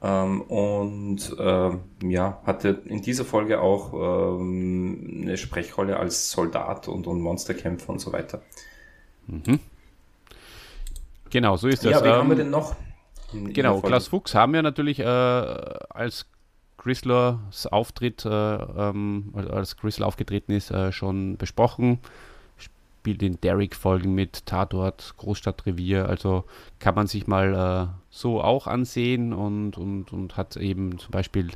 Ähm, 0.02 0.42
und 0.42 1.36
ähm, 1.40 1.80
ja, 2.04 2.42
hatte 2.46 2.82
in 2.86 3.02
dieser 3.02 3.26
Folge 3.26 3.62
auch 3.62 3.94
ähm, 4.40 5.22
eine 5.24 5.38
Sprechrolle 5.38 5.98
als 5.98 6.32
Soldat 6.32 6.88
und, 6.88 7.08
und 7.08 7.22
Monsterkämpfer 7.22 7.92
und 7.92 8.00
so 8.00 8.14
weiter. 8.14 8.42
Mhm. 9.28 9.60
Genau, 11.30 11.58
so 11.58 11.68
ist 11.68 11.84
das. 11.84 11.92
Ja, 11.92 12.04
wen 12.04 12.12
haben 12.12 12.30
wir 12.30 12.36
denn 12.36 12.50
noch? 12.50 12.76
Genau, 13.34 13.82
Klaus 13.82 14.08
Fuchs 14.08 14.36
haben 14.36 14.54
wir 14.54 14.62
natürlich 14.62 15.00
äh, 15.00 15.04
als 15.04 16.28
Grizzlers 16.78 17.68
Auftritt, 17.68 18.26
äh, 18.26 18.30
ähm, 18.30 19.34
als 19.50 19.76
Grizzler 19.76 20.06
aufgetreten 20.06 20.52
ist, 20.52 20.72
äh, 20.72 20.92
schon 20.92 21.38
besprochen. 21.38 22.00
Spielt 23.06 23.22
in 23.22 23.40
Derrick-Folgen 23.40 24.16
mit, 24.16 24.48
Tatort, 24.48 25.14
Großstadtrevier, 25.18 26.10
also 26.10 26.44
kann 26.80 26.96
man 26.96 27.06
sich 27.06 27.28
mal 27.28 27.54
äh, 27.54 27.96
so 28.10 28.42
auch 28.42 28.66
ansehen 28.66 29.32
und, 29.32 29.78
und, 29.78 30.12
und 30.12 30.38
hat 30.38 30.58
eben 30.58 30.98
zum 30.98 31.12
Beispiel 31.12 31.52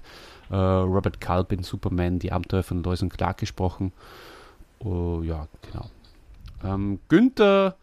äh, 0.52 0.56
Robert 0.56 1.20
Culp 1.20 1.52
in 1.52 1.64
Superman, 1.64 2.20
die 2.20 2.32
Abenteuer 2.32 2.62
von 2.62 2.84
Lois 2.84 3.02
und 3.02 3.12
Clark 3.12 3.40
gesprochen. 3.40 3.94
Oh, 4.78 5.22
ja, 5.24 5.48
genau. 5.64 5.90
Ähm, 6.64 7.00
Günther 7.08 7.76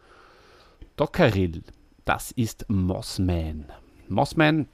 Dockeril, 0.95 1.61
das 2.05 2.31
ist 2.31 2.69
Mossman. 2.69 3.65
Mossman 4.07 4.69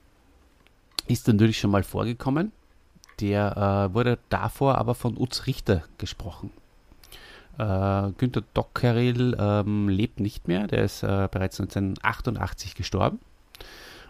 ist 1.07 1.27
natürlich 1.27 1.57
schon 1.57 1.71
mal 1.71 1.81
vorgekommen. 1.81 2.51
Der 3.21 3.89
äh, 3.89 3.93
wurde 3.95 4.19
davor 4.29 4.77
aber 4.77 4.93
von 4.93 5.17
Utz 5.17 5.47
Richter 5.47 5.81
gesprochen. 5.97 6.51
Äh, 7.57 8.11
Günter 8.17 8.43
Dockeril 8.53 9.35
ähm, 9.39 9.89
lebt 9.89 10.19
nicht 10.19 10.47
mehr, 10.47 10.67
der 10.67 10.83
ist 10.83 11.03
äh, 11.03 11.27
bereits 11.31 11.59
1988 11.59 12.75
gestorben. 12.75 13.19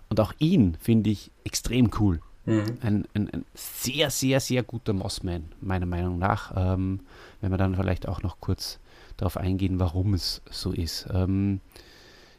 Und 0.09 0.19
auch 0.19 0.33
ihn 0.39 0.77
finde 0.79 1.09
ich 1.09 1.31
extrem 1.43 1.89
cool. 1.99 2.19
Mhm. 2.45 2.77
Ein, 2.81 3.05
ein, 3.13 3.29
ein, 3.29 3.45
sehr, 3.53 4.09
sehr, 4.09 4.39
sehr 4.39 4.63
guter 4.63 4.93
Mossman, 4.93 5.45
meiner 5.61 5.85
Meinung 5.85 6.19
nach. 6.19 6.53
Ähm, 6.55 7.01
wenn 7.41 7.51
wir 7.51 7.57
dann 7.57 7.75
vielleicht 7.75 8.07
auch 8.07 8.21
noch 8.21 8.39
kurz 8.39 8.79
darauf 9.17 9.37
eingehen, 9.37 9.79
warum 9.79 10.13
es 10.13 10.41
so 10.49 10.71
ist. 10.71 11.07
Ähm, 11.13 11.61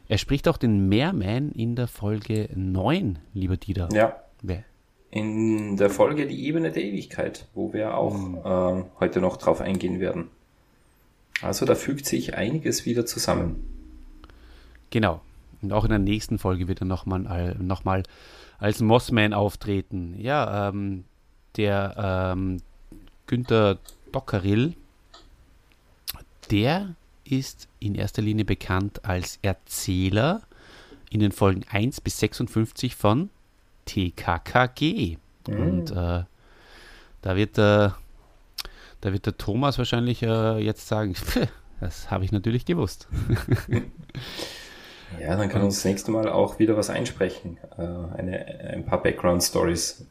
er 0.07 0.17
spricht 0.17 0.47
auch 0.47 0.57
den 0.57 0.87
Meerman 0.87 1.51
in 1.51 1.75
der 1.75 1.87
Folge 1.87 2.49
9, 2.53 3.19
lieber 3.33 3.57
Dieter. 3.57 3.89
Ja. 3.91 4.15
Wer? 4.41 4.63
in 5.15 5.77
der 5.77 5.89
Folge 5.89 6.27
die 6.27 6.45
Ebene 6.45 6.73
der 6.73 6.83
Ewigkeit, 6.83 7.47
wo 7.53 7.71
wir 7.71 7.97
auch 7.97 8.17
mhm. 8.17 8.37
äh, 8.43 8.83
heute 8.99 9.21
noch 9.21 9.37
drauf 9.37 9.61
eingehen 9.61 10.01
werden. 10.01 10.29
Also 11.41 11.65
da 11.65 11.75
fügt 11.75 12.05
sich 12.05 12.35
einiges 12.35 12.85
wieder 12.85 13.05
zusammen. 13.05 13.63
Genau. 14.89 15.21
Und 15.61 15.73
auch 15.73 15.83
in 15.83 15.89
der 15.89 15.99
nächsten 15.99 16.39
Folge 16.39 16.67
wird 16.67 16.81
er 16.81 16.85
nochmal 16.85 17.55
noch 17.59 17.83
mal 17.83 18.03
als 18.57 18.81
Mossman 18.81 19.33
auftreten. 19.33 20.15
Ja, 20.17 20.69
ähm, 20.69 21.03
der 21.57 22.33
ähm, 22.35 22.61
Günther 23.27 23.79
Dockeril, 24.11 24.75
der 26.51 26.95
ist 27.23 27.67
in 27.79 27.95
erster 27.95 28.21
Linie 28.21 28.45
bekannt 28.45 29.03
als 29.03 29.39
Erzähler 29.41 30.43
in 31.09 31.19
den 31.19 31.31
Folgen 31.31 31.63
1 31.69 32.01
bis 32.01 32.19
56 32.19 32.95
von 32.95 33.29
TKKG. 33.85 35.17
Mhm. 35.47 35.59
Und 35.59 35.91
äh, 35.91 36.23
da 37.21 37.35
wird 37.35 37.57
der, 37.57 37.97
da 39.05 39.13
wird 39.13 39.27
der 39.27 39.37
Thomas 39.37 39.77
wahrscheinlich 39.77 40.23
äh, 40.23 40.57
jetzt 40.57 40.87
sagen, 40.87 41.13
das 41.79 42.09
habe 42.09 42.25
ich 42.25 42.31
natürlich 42.31 42.65
gewusst. 42.65 43.07
ja, 45.21 45.37
dann 45.37 45.47
kann 45.47 45.61
uns 45.61 45.75
das 45.75 45.85
nächste 45.85 46.09
Mal 46.09 46.27
auch 46.27 46.57
wieder 46.57 46.75
was 46.75 46.89
einsprechen. 46.89 47.59
Äh, 47.77 47.83
eine, 47.83 48.45
ein 48.73 48.83
paar 48.83 49.03
Background-Stories. 49.03 50.07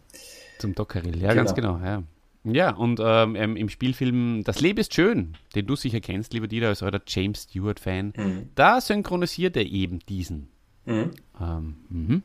Zum 0.60 0.76
Dockeril, 0.76 1.20
ja, 1.20 1.30
genau. 1.30 1.34
ganz 1.34 1.54
genau. 1.56 1.80
Ja. 1.84 2.04
Ja, 2.44 2.72
und 2.72 3.00
ähm, 3.02 3.56
im 3.56 3.68
Spielfilm 3.68 4.44
Das 4.44 4.60
Leben 4.60 4.78
ist 4.78 4.94
schön, 4.94 5.36
den 5.56 5.66
du 5.66 5.74
sicher 5.74 6.00
kennst, 6.00 6.32
lieber 6.32 6.46
Dieter, 6.46 6.68
als 6.68 6.82
euer 6.82 7.00
James 7.04 7.44
Stewart-Fan, 7.44 8.12
mhm. 8.16 8.50
da 8.54 8.80
synchronisiert 8.80 9.56
er 9.56 9.66
eben 9.66 9.98
diesen. 10.08 10.50
Mhm. 10.84 11.10
Ähm, 11.40 11.76
mhm. 11.88 12.22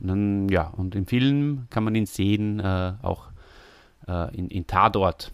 Und 0.00 0.08
dann, 0.08 0.48
ja, 0.48 0.66
und 0.76 0.96
im 0.96 1.06
Film 1.06 1.68
kann 1.70 1.84
man 1.84 1.94
ihn 1.94 2.06
sehen, 2.06 2.58
äh, 2.58 2.94
auch 3.00 3.28
äh, 4.08 4.34
in, 4.36 4.48
in 4.48 4.66
Tatort, 4.66 5.30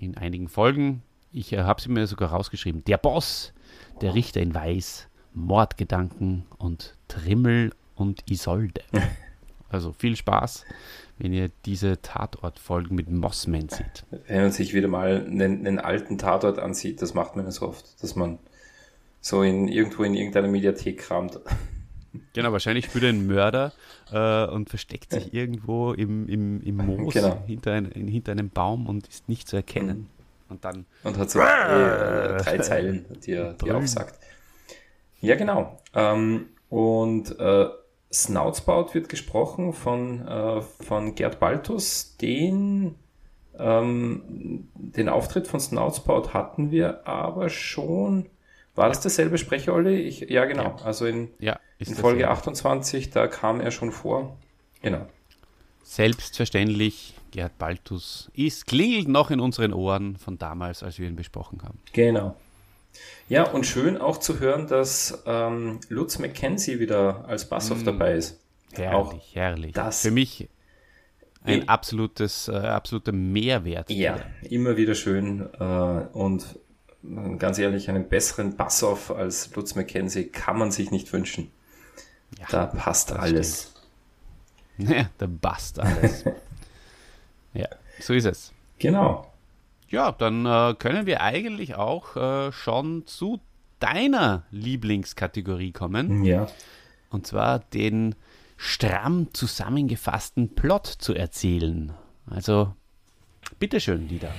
in 0.00 0.16
einigen 0.16 0.48
Folgen. 0.48 1.02
Ich 1.32 1.52
äh, 1.52 1.62
habe 1.62 1.80
sie 1.80 1.90
mir 1.90 2.06
sogar 2.06 2.30
rausgeschrieben. 2.30 2.84
Der 2.84 2.96
Boss, 2.96 3.52
der 4.00 4.14
Richter 4.14 4.40
in 4.40 4.54
Weiß, 4.54 5.08
Mordgedanken 5.34 6.46
und 6.58 6.96
Trimmel 7.08 7.72
und 7.94 8.28
Isolde. 8.30 8.82
Also 9.72 9.92
viel 9.92 10.16
Spaß, 10.16 10.64
wenn 11.18 11.32
ihr 11.32 11.48
diese 11.64 12.02
Tatort-Folgen 12.02 12.96
mit 12.96 13.08
Mossman 13.08 13.68
seht. 13.68 14.04
Wenn 14.26 14.42
man 14.42 14.50
sich 14.50 14.74
wieder 14.74 14.88
mal 14.88 15.24
einen, 15.24 15.64
einen, 15.64 15.78
alten 15.78 16.18
Tatort 16.18 16.58
ansieht, 16.58 17.00
das 17.00 17.14
macht 17.14 17.36
man 17.36 17.44
ja 17.44 17.52
so 17.52 17.68
oft, 17.68 18.02
dass 18.02 18.16
man 18.16 18.40
so 19.20 19.44
in 19.44 19.68
irgendwo 19.68 20.02
in 20.02 20.14
irgendeiner 20.14 20.48
Mediathek 20.48 20.98
kramt. 20.98 21.38
Genau, 22.32 22.52
wahrscheinlich 22.52 22.86
spielt 22.86 23.04
er 23.04 23.10
einen 23.10 23.26
Mörder 23.26 23.72
äh, 24.12 24.46
und 24.46 24.68
versteckt 24.68 25.12
sich 25.12 25.32
irgendwo 25.32 25.92
im, 25.92 26.28
im, 26.28 26.60
im 26.62 26.76
Moos 26.86 27.14
genau. 27.14 27.42
hinter, 27.46 27.72
ein, 27.72 27.86
hinter 27.86 28.32
einem 28.32 28.50
Baum 28.50 28.86
und 28.86 29.06
ist 29.06 29.28
nicht 29.28 29.48
zu 29.48 29.56
erkennen. 29.56 29.98
Mhm. 29.98 30.06
Und 30.50 30.64
dann. 30.64 30.86
Und 31.04 31.16
hat 31.16 31.30
so 31.30 31.38
äh, 31.40 31.44
drei 32.42 32.58
Zeilen, 32.58 33.04
die 33.24 33.32
er, 33.32 33.52
die 33.54 33.68
er 33.68 33.76
aufsagt. 33.76 34.18
Ja, 35.20 35.36
genau. 35.36 35.80
Ähm, 35.94 36.46
und 36.68 37.38
äh, 37.38 37.68
Snoutspout 38.12 38.94
wird 38.94 39.08
gesprochen 39.08 39.72
von, 39.72 40.26
äh, 40.26 40.60
von 40.62 41.14
Gerd 41.14 41.38
Baltus. 41.38 42.16
Den, 42.16 42.96
ähm, 43.56 44.68
den 44.74 45.08
Auftritt 45.08 45.46
von 45.46 45.60
Snoutspout 45.60 46.34
hatten 46.34 46.70
wir 46.72 47.06
aber 47.06 47.48
schon. 47.48 48.26
War 48.74 48.88
das 48.88 49.00
derselbe 49.00 49.38
Sprecher, 49.38 49.74
Olli? 49.74 49.96
Ich, 49.96 50.20
ja, 50.20 50.44
genau. 50.44 50.76
Ja. 50.78 50.84
Also 50.84 51.06
in, 51.06 51.28
ja, 51.38 51.58
in 51.78 51.94
Folge 51.94 52.28
28, 52.28 53.10
da 53.10 53.26
kam 53.26 53.60
er 53.60 53.70
schon 53.70 53.92
vor. 53.92 54.36
Genau. 54.82 55.06
Selbstverständlich, 55.82 57.14
Gerd 57.32 57.58
Baltus 57.58 58.30
ist, 58.34 58.66
klingelt 58.66 59.08
noch 59.08 59.30
in 59.30 59.40
unseren 59.40 59.72
Ohren 59.72 60.16
von 60.16 60.38
damals, 60.38 60.82
als 60.82 60.98
wir 60.98 61.08
ihn 61.08 61.16
besprochen 61.16 61.62
haben. 61.62 61.78
Genau. 61.92 62.36
Ja, 63.28 63.44
und 63.44 63.66
schön 63.66 63.98
auch 63.98 64.18
zu 64.18 64.40
hören, 64.40 64.66
dass 64.66 65.22
ähm, 65.26 65.80
Lutz 65.88 66.18
McKenzie 66.18 66.80
wieder 66.80 67.24
als 67.28 67.48
Bassoff 67.48 67.82
mm, 67.82 67.84
dabei 67.84 68.14
ist. 68.14 68.40
Herrlich, 68.72 68.92
auch 68.94 69.34
herrlich. 69.34 69.72
Das 69.72 70.02
Für 70.02 70.10
mich 70.10 70.48
ein 71.42 71.68
absolutes, 71.68 72.48
äh, 72.48 72.52
absoluter 72.52 73.12
Mehrwert. 73.12 73.90
Ja, 73.90 74.18
immer 74.42 74.76
wieder 74.76 74.94
schön. 74.94 75.48
Äh, 75.58 75.64
und 75.64 76.58
ganz 77.38 77.58
ehrlich, 77.58 77.88
einen 77.88 78.08
besseren 78.08 78.56
Bassoff 78.56 79.10
als 79.10 79.54
Lutz 79.54 79.74
McKenzie 79.74 80.26
kann 80.26 80.58
man 80.58 80.70
sich 80.70 80.90
nicht 80.90 81.12
wünschen. 81.12 81.50
Ja, 82.38 82.46
da 82.50 82.66
passt 82.66 83.12
alles. 83.12 83.66
Ja, 84.78 85.10
da 85.18 85.26
passt 85.26 85.78
alles. 85.78 86.24
ja, 87.52 87.68
so 88.00 88.14
ist 88.14 88.24
es. 88.24 88.50
Genau. 88.78 89.30
Ja, 89.90 90.10
dann 90.10 90.46
äh, 90.46 90.74
können 90.78 91.04
wir 91.04 91.20
eigentlich 91.20 91.74
auch 91.74 92.16
äh, 92.16 92.50
schon 92.50 93.06
zu 93.06 93.40
deiner 93.78 94.44
Lieblingskategorie 94.50 95.72
kommen. 95.72 96.24
Ja. 96.24 96.46
Und 97.10 97.26
zwar 97.26 97.58
den 97.58 98.14
stramm 98.56 99.28
zusammengefassten 99.34 100.54
Plot 100.54 100.86
zu 100.86 101.14
erzählen. 101.14 101.92
Also, 102.26 102.74
bitteschön, 103.58 104.08
Dieter. 104.08 104.32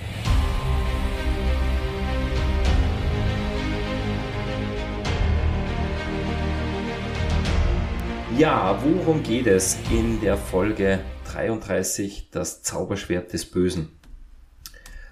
Ja, 8.37 8.81
worum 8.83 9.21
geht 9.23 9.45
es 9.45 9.77
in 9.91 10.21
der 10.21 10.37
Folge 10.37 10.99
33, 11.25 12.29
das 12.31 12.63
Zauberschwert 12.63 13.33
des 13.33 13.45
Bösen? 13.45 13.89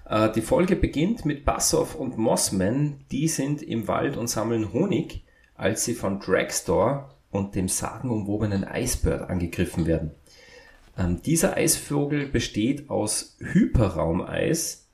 Äh, 0.08 0.32
die 0.32 0.40
Folge 0.40 0.74
beginnt 0.74 1.24
mit 1.24 1.44
Bassoff 1.44 1.94
und 1.94 2.18
Mossman, 2.18 3.04
die 3.12 3.28
sind 3.28 3.62
im 3.62 3.86
Wald 3.88 4.16
und 4.16 4.28
sammeln 4.28 4.72
Honig, 4.72 5.22
als 5.54 5.84
sie 5.84 5.94
von 5.94 6.18
Dragstore 6.18 7.10
und 7.30 7.54
dem 7.54 7.68
sagenumwobenen 7.68 8.64
Eisbird 8.64 9.28
angegriffen 9.28 9.86
werden. 9.86 10.12
Ähm, 10.98 11.22
dieser 11.22 11.56
Eisvogel 11.56 12.26
besteht 12.26 12.90
aus 12.90 13.36
Hyperraumeis 13.38 14.88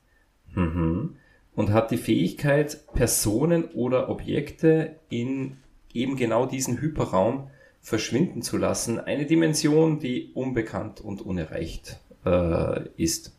mhm, 0.53 1.15
und 1.55 1.71
hat 1.71 1.91
die 1.91 1.97
Fähigkeit, 1.97 2.85
Personen 2.93 3.65
oder 3.65 4.09
Objekte 4.09 4.97
in 5.09 5.57
eben 5.93 6.17
genau 6.17 6.45
diesen 6.45 6.79
Hyperraum 6.79 7.49
verschwinden 7.87 8.41
zu 8.41 8.57
lassen. 8.57 8.99
Eine 8.99 9.25
Dimension, 9.25 9.97
die 9.97 10.31
unbekannt 10.33 10.99
und 10.99 11.21
unerreicht 11.21 11.97
äh, 12.25 12.81
ist. 12.97 13.33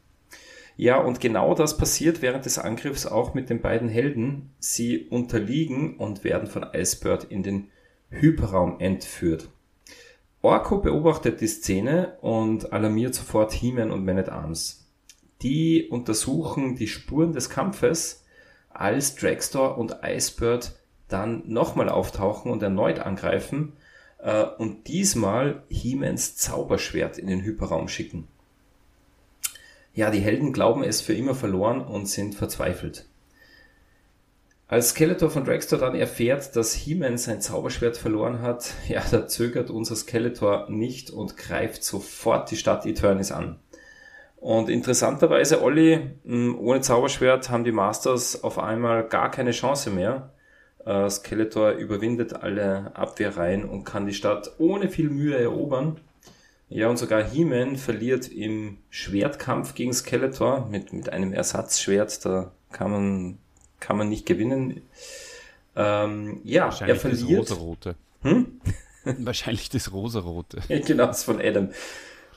Ja, 0.75 0.97
und 0.97 1.21
genau 1.21 1.55
das 1.55 1.77
passiert 1.77 2.23
während 2.23 2.47
des 2.47 2.59
Angriffs 2.59 3.05
auch 3.05 3.35
mit 3.35 3.51
den 3.51 3.61
beiden 3.61 3.91
Helden. 3.91 4.49
Sie 4.59 5.01
unterliegen 5.01 5.99
und 5.99 6.25
werden 6.25 6.49
von 6.49 6.65
Icebird 6.73 7.25
in 7.25 7.43
den 7.43 7.69
Hyperraum 8.09 8.81
entführt. 8.81 9.51
Orko 10.41 10.79
beobachtet 10.79 11.43
die 11.43 11.47
Szene 11.47 12.17
und 12.23 12.73
alarmiert 12.73 13.15
sofort 13.15 13.53
He-Man 13.53 13.91
und 13.91 14.07
Man 14.07 14.17
at 14.17 14.31
Arms. 14.31 14.89
Die 15.43 15.89
untersuchen 15.91 16.75
die 16.75 16.89
Spuren 16.89 17.35
des 17.35 17.51
Kampfes, 17.51 18.25
als 18.71 19.15
Dragstore 19.15 19.75
und 19.75 19.99
Icebird 20.03 20.75
dann 21.09 21.43
nochmal 21.47 21.91
auftauchen 21.91 22.51
und 22.51 22.63
erneut 22.63 23.01
angreifen 23.01 23.75
äh, 24.19 24.45
und 24.45 24.89
diesmal 24.89 25.63
He-Mans 25.69 26.37
Zauberschwert 26.37 27.19
in 27.19 27.27
den 27.27 27.43
Hyperraum 27.43 27.89
schicken. 27.89 28.29
Ja, 29.95 30.11
die 30.11 30.21
Helden 30.21 30.53
glauben 30.53 30.85
es 30.85 31.01
für 31.01 31.15
immer 31.15 31.35
verloren 31.35 31.81
und 31.81 32.07
sind 32.07 32.35
verzweifelt. 32.35 33.07
Als 34.69 34.91
Skeletor 34.91 35.31
von 35.31 35.45
Dragstore 35.45 35.81
dann 35.81 35.95
erfährt, 35.95 36.55
dass 36.55 36.75
He-Man 36.75 37.17
sein 37.17 37.41
Zauberschwert 37.41 37.97
verloren 37.97 38.43
hat, 38.43 38.75
ja, 38.89 39.03
da 39.11 39.27
zögert 39.27 39.71
unser 39.71 39.97
Skeletor 39.97 40.69
nicht 40.69 41.11
und 41.11 41.37
greift 41.39 41.83
sofort 41.83 42.51
die 42.51 42.57
Stadt 42.57 42.85
Eternis 42.85 43.33
an. 43.33 43.59
Und 44.37 44.69
interessanterweise, 44.69 45.63
Olli, 45.63 46.11
ohne 46.25 46.81
Zauberschwert 46.81 47.51
haben 47.51 47.65
die 47.65 47.73
Masters 47.73 48.45
auf 48.45 48.59
einmal 48.59 49.09
gar 49.09 49.31
keine 49.31 49.51
Chance 49.51 49.91
mehr. 49.91 50.33
Äh, 50.89 51.11
Skeletor 51.11 51.73
überwindet 51.73 52.33
alle 52.33 52.97
Abwehrreihen 52.97 53.67
und 53.67 53.85
kann 53.85 54.07
die 54.07 54.15
Stadt 54.15 54.53
ohne 54.59 54.89
viel 54.89 55.11
Mühe 55.11 55.37
erobern. 55.37 56.01
Ja, 56.71 56.89
und 56.89 56.97
sogar 56.97 57.23
He-Man 57.23 57.77
verliert 57.77 58.29
im 58.29 58.79
Schwertkampf 58.89 59.75
gegen 59.75 59.93
Skeletor 59.93 60.67
mit, 60.71 60.95
mit 60.95 61.11
einem 61.11 61.35
Ersatzschwert. 61.35 62.25
Da 62.25 62.53
kann 62.73 62.91
man 62.91 63.39
kann 63.81 63.99
man 63.99 64.09
nicht 64.09 64.25
gewinnen. 64.25 64.81
Ähm, 65.77 66.41
ja, 66.45 66.75
er 66.81 66.97
verliert. 66.97 67.43
Das 67.43 67.51
rosarote. 67.53 67.95
Hm? 68.23 68.61
Wahrscheinlich 69.05 69.69
das 69.69 69.93
rosarote. 69.93 70.63
genau, 70.87 71.07
das 71.07 71.23
von 71.23 71.39
Adam. 71.39 71.69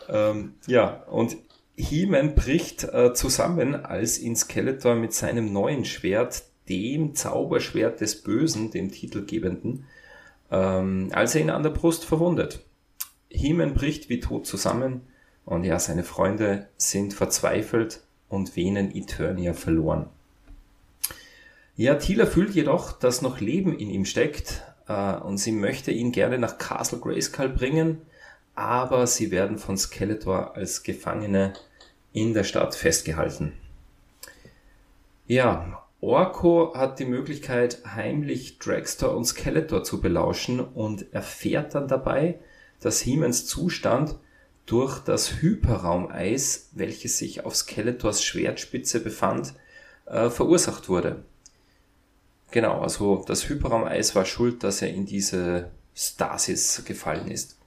Ähm, 0.10 0.56
ja, 0.68 1.04
und 1.10 1.38
He-Man 1.78 2.36
bricht 2.36 2.84
äh, 2.84 3.14
zusammen, 3.14 3.76
als 3.76 4.20
ihn 4.20 4.36
Skeletor 4.36 4.96
mit 4.96 5.14
seinem 5.14 5.54
neuen 5.54 5.86
Schwert, 5.86 6.44
dem 6.70 7.16
Zauberschwert 7.16 8.02
des 8.02 8.22
Bösen, 8.22 8.72
dem 8.72 8.92
Titelgebenden, 8.92 9.86
ähm, 10.52 11.10
als 11.14 11.36
er 11.36 11.42
ihn 11.42 11.50
an 11.50 11.64
der 11.64 11.70
Brust 11.72 12.06
verwundet. 12.06 12.62
He-Man 13.30 13.74
bricht 13.74 14.10
wie 14.10 14.20
tot 14.20 14.46
zusammen 14.46 15.02
und 15.46 15.64
ja, 15.64 15.80
seine 15.80 16.04
Freunde 16.04 16.68
sind 16.78 17.14
verzweifelt 17.14 18.02
und 18.30 18.56
wähnen 18.56 18.96
Eternia 18.96 19.54
verloren. 19.54 20.08
Ja, 21.76 21.96
Tila 21.96 22.26
fühlt 22.26 22.54
jedoch, 22.54 22.92
dass 22.92 23.22
noch 23.22 23.40
Leben 23.40 23.78
in 23.78 23.90
ihm 23.90 24.06
steckt 24.06 24.62
äh, 24.88 25.16
und 25.16 25.38
sie 25.38 25.52
möchte 25.52 25.92
ihn 25.92 26.12
gerne 26.12 26.38
nach 26.38 26.58
Castle 26.58 27.00
Grayskull 27.00 27.50
bringen, 27.50 28.02
aber 28.56 29.08
sie 29.08 29.32
werden 29.32 29.58
von 29.58 29.78
Skeletor 29.78 30.56
als 30.56 30.84
Gefangene 30.84 31.54
in 32.14 32.34
der 32.34 32.44
Stadt 32.44 32.76
festgehalten. 32.76 33.54
Ja, 35.28 35.82
Orko 36.02 36.74
hat 36.76 36.98
die 36.98 37.06
Möglichkeit, 37.06 37.84
heimlich 37.86 38.58
Dragster 38.58 39.16
und 39.16 39.26
Skeletor 39.26 39.84
zu 39.84 40.02
belauschen 40.02 40.60
und 40.60 41.14
erfährt 41.14 41.76
dann 41.76 41.88
dabei, 41.88 42.40
dass 42.80 43.06
Hemans 43.06 43.46
Zustand 43.46 44.16
durch 44.66 45.00
das 45.00 45.42
Hyperraumeis, 45.42 46.70
welches 46.72 47.20
sich 47.20 47.46
auf 47.46 47.56
Skeletors 47.56 48.24
Schwertspitze 48.24 49.00
befand, 49.00 49.54
äh, 50.08 50.32
verursacht 50.32 50.90
wurde. 50.90 51.24
Genau, 52.50 52.82
also 52.82 53.24
das 53.28 53.48
Hyperraumeis 53.48 54.16
war 54.16 54.26
schuld, 54.26 54.64
dass 54.64 54.82
er 54.82 54.90
in 54.90 55.06
diese 55.06 55.70
Stasis 55.96 56.84
gefallen 56.84 57.30
ist. 57.30 57.58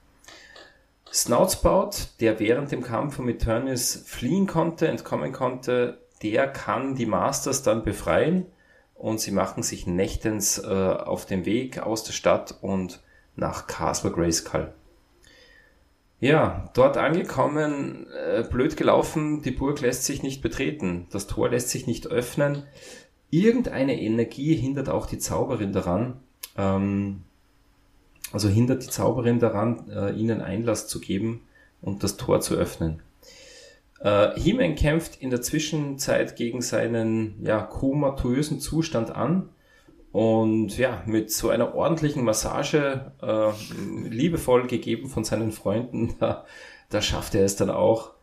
Snoutspout, 1.11 1.91
der 2.19 2.39
während 2.39 2.73
dem 2.73 2.83
Kampf 2.83 3.17
um 3.17 3.29
Eternis 3.29 4.03
fliehen 4.05 4.45
konnte, 4.45 4.89
entkommen 4.89 5.31
konnte, 5.31 6.04
der 6.31 6.47
kann 6.47 6.95
die 6.95 7.05
Masters 7.05 7.61
dann 7.61 7.83
befreien 7.83 8.47
und 8.95 9.19
sie 9.19 9.31
machen 9.31 9.61
sich 9.61 9.85
nächtens 9.85 10.57
äh, 10.57 10.65
auf 10.65 11.27
den 11.27 11.45
Weg 11.45 11.79
aus 11.79 12.03
der 12.03 12.13
Stadt 12.13 12.57
und 12.61 13.03
nach 13.35 13.67
Castle 13.67 14.11
Grayskull. 14.11 14.73
Ja, 16.19 16.71
dort 16.73 16.97
angekommen, 16.97 18.07
äh, 18.07 18.43
blöd 18.49 18.77
gelaufen, 18.77 19.43
die 19.43 19.51
Burg 19.51 19.81
lässt 19.81 20.05
sich 20.05 20.23
nicht 20.23 20.41
betreten, 20.41 21.07
das 21.11 21.27
Tor 21.27 21.49
lässt 21.49 21.69
sich 21.69 21.85
nicht 21.85 22.07
öffnen, 22.07 22.63
irgendeine 23.29 24.01
Energie 24.01 24.55
hindert 24.55 24.89
auch 24.89 25.05
die 25.05 25.19
Zauberin 25.19 25.73
daran, 25.73 26.21
ähm, 26.57 27.21
also 28.31 28.49
hindert 28.49 28.83
die 28.83 28.89
Zauberin 28.89 29.39
daran, 29.39 29.87
äh, 29.89 30.13
ihnen 30.13 30.41
Einlass 30.41 30.87
zu 30.87 30.99
geben 30.99 31.41
und 31.81 32.03
das 32.03 32.17
Tor 32.17 32.41
zu 32.41 32.55
öffnen. 32.55 33.03
Äh, 33.99 34.39
He-Man 34.39 34.75
kämpft 34.75 35.21
in 35.21 35.29
der 35.29 35.41
Zwischenzeit 35.41 36.35
gegen 36.35 36.61
seinen 36.61 37.43
ja, 37.43 37.61
komatösen 37.61 38.59
Zustand 38.59 39.11
an 39.11 39.49
und 40.11 40.77
ja, 40.77 41.03
mit 41.05 41.31
so 41.31 41.49
einer 41.49 41.75
ordentlichen 41.75 42.23
Massage, 42.23 43.11
äh, 43.21 43.51
liebevoll 44.07 44.67
gegeben 44.67 45.09
von 45.09 45.23
seinen 45.23 45.51
Freunden, 45.51 46.15
da, 46.19 46.45
da 46.89 47.01
schafft 47.01 47.35
er 47.35 47.45
es 47.45 47.55
dann 47.55 47.69
auch, 47.69 48.13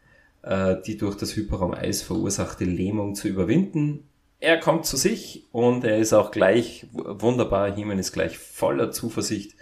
äh, 0.42 0.76
die 0.86 0.96
durch 0.96 1.16
das 1.16 1.36
Hyperraum-Eis 1.36 2.02
verursachte 2.02 2.64
Lähmung 2.64 3.14
zu 3.14 3.28
überwinden 3.28 4.08
er 4.42 4.58
kommt 4.58 4.86
zu 4.86 4.96
sich 4.96 5.46
und 5.52 5.84
er 5.84 5.98
ist 5.98 6.12
auch 6.12 6.32
gleich 6.32 6.86
wunderbar. 6.92 7.72
Heeman 7.72 8.00
ist 8.00 8.12
gleich 8.12 8.38
voller 8.38 8.90
Zuversicht, 8.90 9.52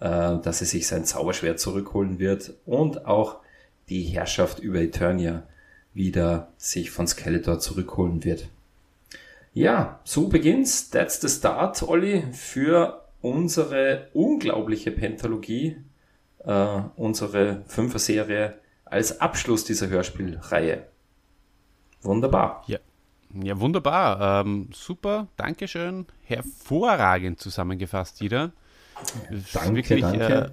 äh, 0.00 0.38
dass 0.38 0.62
er 0.62 0.66
sich 0.66 0.86
sein 0.86 1.04
Zauberschwert 1.04 1.60
zurückholen 1.60 2.18
wird 2.18 2.54
und 2.64 3.04
auch 3.04 3.40
die 3.88 4.02
Herrschaft 4.02 4.58
über 4.58 4.80
Eternia 4.80 5.44
wieder 5.92 6.52
sich 6.56 6.90
von 6.90 7.06
Skeletor 7.06 7.60
zurückholen 7.60 8.24
wird. 8.24 8.48
Ja, 9.52 10.00
so 10.04 10.28
beginnt's. 10.28 10.90
That's 10.90 11.20
the 11.20 11.28
start, 11.28 11.82
Olli, 11.82 12.24
für 12.32 13.04
unsere 13.20 14.08
unglaubliche 14.12 14.90
Pentalogie, 14.90 15.76
äh, 16.44 16.80
unsere 16.96 17.62
Fünfer-Serie 17.68 18.58
als 18.84 19.20
Abschluss 19.20 19.64
dieser 19.64 19.88
Hörspielreihe. 19.88 20.86
Wunderbar. 22.02 22.64
Ja, 22.66 22.78
ja, 23.42 23.58
wunderbar. 23.58 24.44
Ähm, 24.44 24.68
super, 24.72 25.28
Dankeschön. 25.36 26.06
Hervorragend 26.24 27.40
zusammengefasst, 27.40 28.20
wieder. 28.20 28.52
Danke, 29.52 29.76
wirklich, 29.76 30.02
danke. 30.02 30.52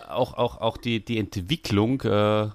Äh, 0.00 0.08
auch, 0.08 0.34
auch, 0.34 0.60
auch 0.60 0.76
die, 0.76 1.04
die 1.04 1.18
Entwicklung 1.18 2.00
äh, 2.02 2.48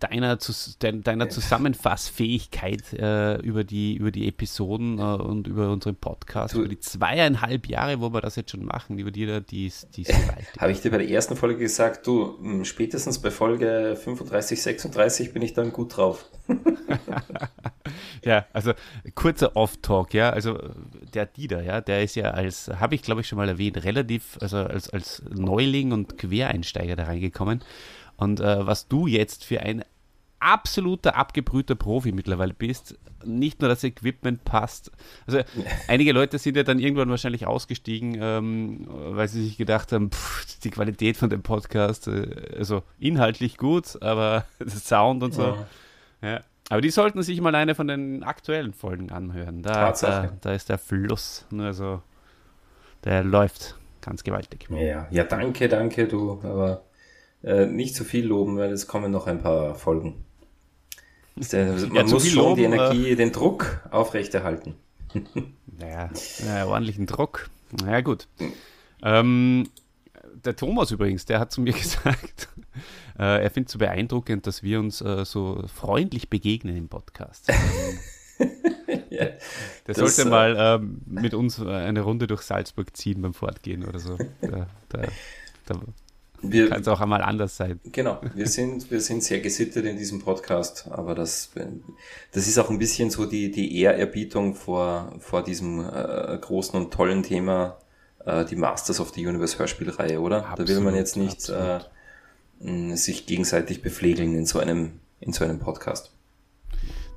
deiner, 0.00 0.36
deiner 0.36 1.28
Zusammenfassfähigkeit 1.28 2.92
äh, 2.94 3.36
über, 3.36 3.64
die, 3.64 3.94
über 3.96 4.10
die 4.10 4.26
Episoden 4.26 4.98
äh, 4.98 5.02
und 5.02 5.46
über 5.46 5.70
unseren 5.70 5.96
Podcast, 5.96 6.54
du, 6.54 6.60
über 6.60 6.68
die 6.68 6.80
zweieinhalb 6.80 7.68
Jahre, 7.68 8.00
wo 8.00 8.12
wir 8.12 8.20
das 8.20 8.36
jetzt 8.36 8.50
schon 8.50 8.64
machen, 8.64 8.98
über 8.98 9.10
die, 9.10 9.40
die 9.42 9.66
ist, 9.66 9.96
die 9.96 10.04
Habe 10.58 10.72
ich 10.72 10.80
dir 10.80 10.90
bei 10.90 10.98
der 10.98 11.08
ersten 11.08 11.36
Folge 11.36 11.58
gesagt, 11.58 12.06
du, 12.06 12.64
spätestens 12.64 13.18
bei 13.20 13.30
Folge 13.30 13.96
35, 14.02 14.62
36 14.62 15.32
bin 15.32 15.42
ich 15.42 15.52
dann 15.52 15.72
gut 15.72 15.96
drauf. 15.96 16.24
ja, 18.24 18.46
also 18.52 18.72
kurzer 19.14 19.54
Off-Talk, 19.54 20.14
ja, 20.14 20.30
also 20.30 20.58
der 21.14 21.26
Dieter, 21.26 21.62
ja, 21.62 21.80
der 21.80 22.02
ist 22.02 22.16
ja 22.16 22.30
als, 22.30 22.68
habe 22.68 22.94
ich 22.94 23.02
glaube 23.02 23.20
ich 23.20 23.28
schon 23.28 23.36
mal 23.36 23.48
erwähnt, 23.48 23.84
relativ, 23.84 24.38
also 24.40 24.56
als, 24.56 24.88
als 24.88 25.22
Neuling 25.30 25.92
und 25.92 26.18
Quereinsteiger 26.18 26.96
da 26.96 27.04
reingekommen. 27.04 27.62
Und 28.20 28.40
äh, 28.40 28.66
was 28.66 28.88
du 28.88 29.06
jetzt 29.06 29.44
für 29.44 29.60
ein 29.60 29.84
absoluter 30.40 31.16
abgebrühter 31.16 31.74
Profi 31.74 32.12
mittlerweile 32.12 32.54
bist. 32.54 32.98
Nicht 33.24 33.60
nur 33.60 33.68
das 33.68 33.84
Equipment 33.84 34.44
passt. 34.44 34.90
Also 35.26 35.40
einige 35.88 36.12
Leute 36.12 36.38
sind 36.38 36.56
ja 36.56 36.62
dann 36.62 36.78
irgendwann 36.78 37.10
wahrscheinlich 37.10 37.46
ausgestiegen, 37.46 38.18
ähm, 38.20 38.86
weil 38.88 39.28
sie 39.28 39.44
sich 39.44 39.58
gedacht 39.58 39.92
haben, 39.92 40.10
pff, 40.10 40.58
die 40.60 40.70
Qualität 40.70 41.16
von 41.16 41.30
dem 41.30 41.42
Podcast, 41.42 42.08
äh, 42.08 42.56
also 42.58 42.82
inhaltlich 42.98 43.58
gut, 43.58 44.00
aber 44.02 44.46
das 44.58 44.88
Sound 44.88 45.22
und 45.22 45.34
so. 45.34 45.58
Ja. 46.22 46.28
ja. 46.28 46.40
Aber 46.70 46.80
die 46.80 46.90
sollten 46.90 47.22
sich 47.22 47.40
mal 47.40 47.54
eine 47.54 47.74
von 47.74 47.88
den 47.88 48.22
aktuellen 48.22 48.72
Folgen 48.72 49.10
anhören. 49.10 49.62
Da, 49.62 49.92
da, 49.92 50.32
da, 50.40 50.52
ist 50.52 50.68
der 50.68 50.78
Fluss, 50.78 51.44
also 51.58 52.00
der 53.04 53.24
läuft 53.24 53.76
ganz 54.00 54.22
gewaltig. 54.22 54.68
Ja, 54.70 55.08
ja, 55.10 55.24
danke, 55.24 55.68
danke, 55.68 56.06
du. 56.06 56.40
Aber 56.44 56.84
äh, 57.42 57.66
nicht 57.66 57.94
zu 57.94 58.04
viel 58.04 58.26
loben, 58.26 58.56
weil 58.56 58.72
es 58.72 58.86
kommen 58.86 59.10
noch 59.10 59.26
ein 59.26 59.40
paar 59.40 59.74
Folgen. 59.74 60.24
Der, 61.36 61.72
man 61.72 61.94
ja, 61.94 62.02
muss 62.04 62.28
schon 62.28 62.42
loben, 62.42 62.56
die 62.56 62.64
Energie, 62.64 63.10
äh, 63.10 63.16
den 63.16 63.32
Druck 63.32 63.80
aufrechterhalten. 63.90 64.74
naja, 65.78 66.10
naja, 66.44 66.66
ordentlichen 66.66 67.06
Druck. 67.06 67.48
Naja, 67.82 68.00
gut. 68.00 68.28
Ähm, 69.02 69.68
der 70.44 70.56
Thomas 70.56 70.90
übrigens, 70.90 71.24
der 71.24 71.40
hat 71.40 71.52
zu 71.52 71.60
mir 71.60 71.72
gesagt, 71.78 72.48
äh, 73.18 73.42
er 73.42 73.50
findet 73.50 73.68
es 73.68 73.72
so 73.72 73.78
beeindruckend, 73.78 74.46
dass 74.46 74.62
wir 74.62 74.80
uns 74.80 75.00
äh, 75.00 75.24
so 75.24 75.64
freundlich 75.74 76.28
begegnen 76.28 76.76
im 76.76 76.88
Podcast. 76.88 77.48
ja, 79.10 79.24
Der 79.24 79.38
das, 79.86 79.96
sollte 79.96 80.22
äh, 80.22 80.30
mal 80.30 80.56
ähm, 80.58 81.00
mit 81.06 81.34
uns 81.34 81.60
eine 81.60 82.02
Runde 82.02 82.26
durch 82.26 82.42
Salzburg 82.42 82.96
ziehen 82.96 83.22
beim 83.22 83.34
Fortgehen 83.34 83.84
oder 83.84 83.98
so. 83.98 84.18
Da, 84.40 84.66
da, 84.88 85.02
da 85.66 85.80
kann 86.40 86.80
es 86.80 86.88
auch 86.88 87.00
einmal 87.00 87.22
anders 87.22 87.56
sein. 87.56 87.80
Genau, 87.84 88.20
wir 88.34 88.46
sind, 88.46 88.90
wir 88.90 89.00
sind 89.00 89.22
sehr 89.22 89.40
gesittet 89.40 89.84
in 89.84 89.96
diesem 89.96 90.20
Podcast, 90.20 90.86
aber 90.90 91.14
das, 91.14 91.50
das 92.32 92.46
ist 92.48 92.58
auch 92.58 92.70
ein 92.70 92.78
bisschen 92.78 93.10
so 93.10 93.26
die, 93.26 93.50
die 93.50 93.80
Ehrerbietung 93.80 94.54
vor, 94.54 95.14
vor 95.20 95.42
diesem 95.42 95.80
äh, 95.80 96.38
großen 96.40 96.78
und 96.78 96.92
tollen 96.92 97.22
Thema, 97.22 97.78
äh, 98.24 98.44
die 98.44 98.56
Masters 98.56 99.00
of 99.00 99.10
the 99.10 99.26
Universe 99.26 99.58
Hörspielreihe, 99.58 100.20
oder? 100.20 100.46
Absolut, 100.46 100.68
da 100.68 100.74
will 100.74 100.80
man 100.80 100.94
jetzt 100.94 101.16
nicht 101.16 101.48
äh, 101.48 101.80
sich 102.96 103.26
gegenseitig 103.26 103.82
beflegeln 103.82 104.34
in 104.34 104.46
so 104.46 104.58
einem, 104.58 105.00
in 105.20 105.32
so 105.32 105.44
einem 105.44 105.58
Podcast. 105.58 106.12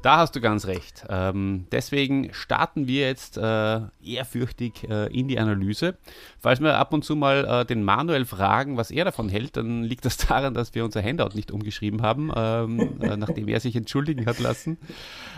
Da 0.04 0.18
hast 0.18 0.36
du 0.36 0.42
ganz 0.42 0.68
recht. 0.68 1.06
Ähm, 1.08 1.66
deswegen 1.72 2.34
starten 2.34 2.88
wir 2.90 3.08
jetzt 3.08 3.38
äh, 3.38 3.80
ehrfürchtig 4.04 4.84
äh, 4.90 5.08
in 5.18 5.30
die 5.30 5.40
Analyse. 5.40 5.98
Falls 6.40 6.60
wir 6.60 6.78
ab 6.78 6.92
und 6.92 7.06
zu 7.06 7.16
mal 7.16 7.46
äh, 7.46 7.66
den 7.66 7.86
Manuel 7.86 8.26
fragen, 8.26 8.76
was 8.76 8.92
er 8.92 9.06
davon 9.06 9.30
hält, 9.30 9.56
dann 9.56 9.82
liegt 9.84 10.04
das 10.04 10.18
daran, 10.18 10.54
dass 10.54 10.76
wir 10.76 10.84
unser 10.84 11.02
Handout 11.02 11.36
nicht 11.36 11.52
umgeschrieben 11.52 12.02
haben, 12.02 12.34
ähm, 12.36 13.02
äh, 13.02 13.16
nachdem 13.16 13.48
er 13.48 13.62
sich 13.62 13.78
entschuldigen 13.78 14.26
hat 14.26 14.40
lassen. 14.40 14.78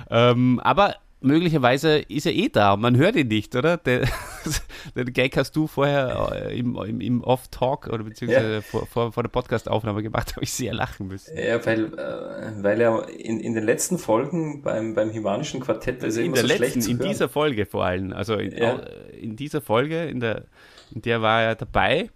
Ähm, 0.10 0.60
aber 0.62 0.96
möglicherweise 1.26 1.98
ist 2.00 2.26
er 2.26 2.34
eh 2.34 2.50
da 2.50 2.78
man 2.78 2.96
hört 2.98 3.16
ihn 3.16 3.28
nicht, 3.28 3.56
oder? 3.56 3.78
Den, 3.78 4.08
den 4.96 5.12
Gag 5.14 5.36
hast 5.38 5.56
du 5.56 5.68
vorher 5.68 6.32
äh, 6.34 6.58
im, 6.58 6.76
im, 6.78 7.02
im 7.02 7.24
Off-Talk 7.24 7.88
oder 7.88 8.04
beziehungsweise 8.04 8.56
ja. 8.56 8.62
vor, 8.62 8.86
vor, 8.86 9.12
vor, 9.12 9.24
der 9.24 9.30
Podcast-Aufnahme 9.30 10.04
gemacht, 10.04 10.32
habe 10.36 10.44
ich 10.44 10.54
sehr 10.54 10.74
lachen 10.74 11.08
müssen. 11.08 11.38
Ja, 11.38 11.64
weil, 11.66 11.86
äh, 11.94 12.64
weil 12.64 12.80
er 12.80 13.10
in, 13.10 13.40
in 13.40 13.54
den 13.54 13.64
letzten 13.64 13.98
Folgen 13.98 14.62
beim, 14.62 14.94
beim 14.94 15.10
Himanischen 15.10 15.60
Quartett 15.60 16.04
ist 16.04 16.18
er 16.18 16.24
in 16.24 16.34
der 16.34 16.44
so 16.44 16.48
letzten, 16.48 16.90
In 16.90 17.00
dieser 17.00 17.28
Folge 17.28 17.66
vor 17.66 17.86
allem, 17.86 18.14
also 18.14 18.36
in, 18.36 18.56
ja. 18.56 18.80
in 19.20 19.36
dieser 19.36 19.62
Folge, 19.62 20.06
in 20.06 20.20
der, 20.20 20.46
in 20.94 21.02
der 21.02 21.22
war 21.22 21.42
er 21.42 21.56
dabei, 21.56 22.10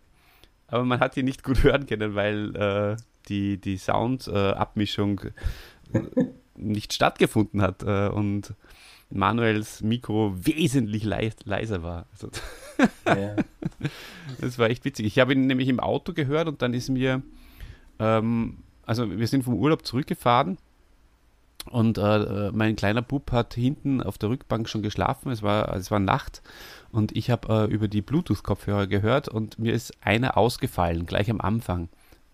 aber 0.67 0.85
man 0.85 0.99
hat 0.99 1.17
ihn 1.17 1.25
nicht 1.25 1.43
gut 1.43 1.63
hören 1.63 1.85
können, 1.85 2.15
weil 2.15 2.55
äh, 2.55 2.95
die, 3.27 3.57
die 3.57 3.77
Sound-Abmischung 3.77 5.21
äh, 5.93 6.01
nicht 6.55 6.93
stattgefunden 6.93 7.61
hat 7.61 7.83
äh, 7.83 8.09
und 8.09 8.53
Manuels 9.09 9.81
Mikro 9.81 10.33
wesentlich 10.35 11.03
leis 11.03 11.35
leiser 11.45 11.83
war. 11.83 12.05
Also, 12.11 12.29
ja. 13.05 13.35
Das 14.41 14.59
war 14.59 14.69
echt 14.69 14.85
witzig. 14.85 15.05
Ich 15.05 15.19
habe 15.19 15.33
ihn 15.33 15.47
nämlich 15.47 15.67
im 15.67 15.79
Auto 15.79 16.13
gehört 16.13 16.47
und 16.47 16.61
dann 16.61 16.73
ist 16.73 16.89
mir, 16.89 17.21
ähm, 17.97 18.57
also 18.85 19.09
wir 19.17 19.27
sind 19.27 19.43
vom 19.43 19.55
Urlaub 19.55 19.85
zurückgefahren 19.85 20.57
und 21.71 21.97
äh, 21.97 22.51
mein 22.51 22.75
kleiner 22.75 23.01
Bub 23.01 23.31
hat 23.31 23.53
hinten 23.53 24.01
auf 24.01 24.17
der 24.17 24.29
Rückbank 24.29 24.69
schon 24.69 24.81
geschlafen. 24.81 25.31
Es 25.31 25.41
war, 25.43 25.73
es 25.75 25.91
war 25.91 25.99
Nacht 25.99 26.41
und 26.91 27.15
ich 27.15 27.29
habe 27.29 27.67
äh, 27.67 27.73
über 27.73 27.87
die 27.87 28.01
Bluetooth-Kopfhörer 28.01 28.87
gehört 28.87 29.27
und 29.27 29.59
mir 29.59 29.73
ist 29.73 29.93
einer 30.01 30.37
ausgefallen, 30.37 31.05
gleich 31.05 31.29
am 31.29 31.41
Anfang. 31.41 31.89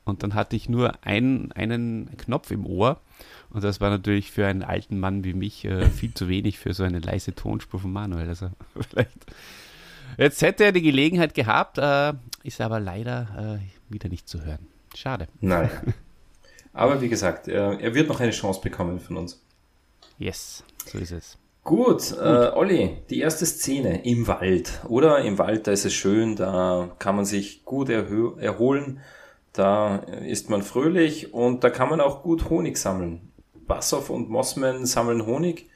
Und 0.05 0.23
dann 0.23 0.35
hatte 0.35 0.55
ich 0.55 0.69
nur 0.69 1.03
ein, 1.03 1.51
einen 1.51 2.15
Knopf 2.17 2.51
im 2.51 2.65
Ohr 2.65 3.01
und 3.49 3.63
das 3.63 3.81
war 3.81 3.89
natürlich 3.89 4.31
für 4.31 4.45
einen 4.45 4.63
alten 4.63 4.99
Mann 4.99 5.23
wie 5.23 5.33
mich 5.33 5.65
äh, 5.65 5.85
viel 5.89 6.13
zu 6.13 6.29
wenig 6.29 6.59
für 6.59 6.73
so 6.73 6.83
eine 6.83 6.99
leise 6.99 7.33
Tonspur 7.33 7.79
von 7.79 7.91
Manuel. 7.91 8.29
Also 8.29 8.49
vielleicht. 8.89 9.25
Jetzt 10.17 10.41
hätte 10.41 10.65
er 10.65 10.71
die 10.71 10.81
Gelegenheit 10.81 11.33
gehabt, 11.33 11.77
äh, 11.77 12.13
ist 12.43 12.61
aber 12.61 12.79
leider 12.79 13.59
äh, 13.59 13.91
wieder 13.93 14.09
nicht 14.09 14.29
zu 14.29 14.45
hören. 14.45 14.67
Schade. 14.95 15.27
Nein. 15.41 15.69
Aber 16.73 16.99
wie 16.99 17.07
gesagt, 17.07 17.47
er, 17.47 17.79
er, 17.79 17.95
wird 17.95 18.09
noch 18.09 18.19
eine 18.19 18.31
Chance 18.31 18.59
bekommen 18.61 18.99
von 18.99 19.15
uns. 19.15 19.41
Yes, 20.17 20.63
so 20.85 20.97
ist 20.97 21.11
es. 21.11 21.37
Gut, 21.63 22.09
Gut. 22.09 22.17
Äh, 22.19 22.51
Olli, 22.53 22.97
die 23.09 23.19
erste 23.19 23.45
Szene 23.45 24.03
im 24.03 24.27
Wald, 24.27 24.81
oder? 24.89 25.19
Im 25.19 25.37
Wald, 25.37 25.67
da 25.67 25.71
ist 25.71 25.85
es 25.85 25.93
schön, 25.93 26.35
da 26.35 26.93
kann 26.99 27.15
man 27.15 27.23
sich 27.23 27.63
gut 27.63 27.87
erholen, 27.89 28.99
da 29.55 29.97
ist 29.97 30.49
man 30.49 30.61
fröhlich 30.63 31.33
und 31.33 31.63
da 31.63 31.69
kann 31.69 31.89
man 31.89 32.01
auch 32.01 32.23
gut 32.23 32.49
Honig 32.49 32.77
sammeln. 32.77 33.31
Bassoff 33.67 34.09
und 34.09 34.29
Mossman 34.29 34.85
sammeln 34.85 35.25
Honig. 35.25 35.69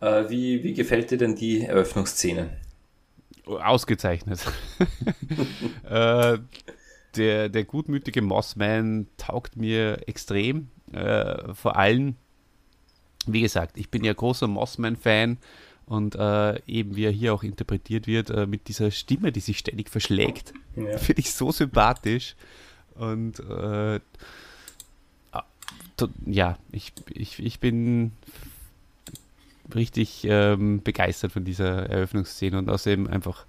Äh, 0.00 0.30
wie, 0.30 0.64
wie 0.64 0.74
gefällt 0.74 1.10
dir 1.10 1.18
denn 1.18 1.36
die 1.36 1.62
Eröffnungsszene? 1.62 2.56
Ausgezeichnet. 3.46 4.40
äh, 5.88 6.38
der, 7.16 7.48
der 7.48 7.64
gutmütige 7.64 8.22
Mossman 8.22 9.08
taugt 9.16 9.56
mir 9.56 10.08
extrem. 10.08 10.68
Äh, 10.92 11.54
vor 11.54 11.76
allem, 11.76 12.16
wie 13.26 13.42
gesagt, 13.42 13.76
ich 13.76 13.90
bin 13.90 14.04
ja 14.04 14.12
großer 14.12 14.46
Mossman-Fan 14.46 15.38
und 15.86 16.14
äh, 16.14 16.60
eben 16.66 16.96
wie 16.96 17.04
er 17.04 17.10
hier 17.10 17.34
auch 17.34 17.42
interpretiert 17.42 18.06
wird, 18.06 18.30
äh, 18.30 18.46
mit 18.46 18.68
dieser 18.68 18.90
Stimme, 18.90 19.32
die 19.32 19.40
sich 19.40 19.58
ständig 19.58 19.90
verschlägt, 19.90 20.54
ja. 20.76 20.96
finde 20.98 21.20
ich 21.20 21.34
so 21.34 21.52
sympathisch. 21.52 22.36
Und 22.94 23.40
äh, 23.40 24.00
ja, 26.26 26.58
ich, 26.72 26.92
ich, 27.12 27.38
ich 27.44 27.60
bin 27.60 28.12
richtig 29.74 30.26
ähm, 30.28 30.82
begeistert 30.82 31.32
von 31.32 31.44
dieser 31.44 31.88
Eröffnungsszene 31.88 32.58
und 32.58 32.68
außerdem 32.68 33.06
einfach 33.06 33.46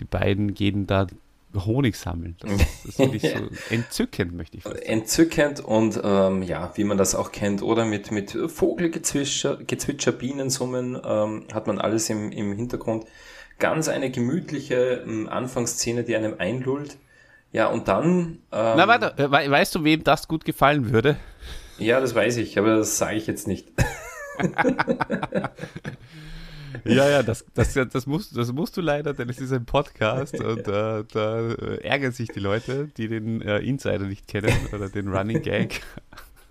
die 0.00 0.04
beiden 0.04 0.54
gehen 0.54 0.86
da 0.86 1.06
Honig 1.54 1.96
sammeln. 1.96 2.36
Das, 2.40 2.50
das 2.84 2.96
finde 2.96 3.16
ich 3.16 3.22
so 3.22 3.48
entzückend, 3.70 4.34
möchte 4.34 4.56
ich 4.56 4.64
sagen. 4.64 4.78
Entzückend 4.78 5.60
und 5.60 6.00
ähm, 6.02 6.42
ja, 6.42 6.72
wie 6.76 6.84
man 6.84 6.96
das 6.96 7.14
auch 7.14 7.30
kennt, 7.30 7.62
oder 7.62 7.84
mit, 7.84 8.10
mit 8.10 8.30
Vogelgezwitscher, 8.30 9.58
Gezwitscher, 9.66 10.12
Bienensummen 10.12 10.98
ähm, 11.04 11.44
hat 11.52 11.66
man 11.66 11.78
alles 11.78 12.08
im, 12.10 12.32
im 12.32 12.54
Hintergrund. 12.54 13.04
Ganz 13.58 13.88
eine 13.88 14.10
gemütliche 14.10 15.04
ähm, 15.06 15.28
Anfangsszene, 15.28 16.04
die 16.04 16.16
einem 16.16 16.36
einlullt. 16.38 16.96
Ja, 17.52 17.66
und 17.66 17.86
dann. 17.86 18.38
Ähm, 18.50 18.76
Na, 18.76 18.88
warte, 18.88 19.30
weißt 19.30 19.74
du, 19.74 19.84
wem 19.84 20.02
das 20.04 20.26
gut 20.26 20.44
gefallen 20.44 20.90
würde? 20.90 21.16
Ja, 21.78 22.00
das 22.00 22.14
weiß 22.14 22.38
ich, 22.38 22.58
aber 22.58 22.76
das 22.76 22.96
sage 22.98 23.16
ich 23.16 23.26
jetzt 23.26 23.46
nicht. 23.46 23.68
ja, 26.84 27.08
ja, 27.08 27.22
das, 27.22 27.44
das, 27.54 27.74
das, 27.74 28.06
musst, 28.06 28.36
das 28.36 28.52
musst 28.52 28.76
du 28.76 28.80
leider, 28.80 29.12
denn 29.12 29.28
es 29.28 29.38
ist 29.38 29.52
ein 29.52 29.66
Podcast 29.66 30.40
und 30.40 30.66
äh, 30.68 31.04
da 31.12 31.52
ärgern 31.82 32.12
sich 32.12 32.28
die 32.28 32.40
Leute, 32.40 32.88
die 32.96 33.08
den 33.08 33.42
äh, 33.42 33.58
Insider 33.58 34.06
nicht 34.06 34.26
kennen 34.28 34.54
oder 34.72 34.88
den 34.88 35.08
Running 35.08 35.42
Gag. 35.42 35.82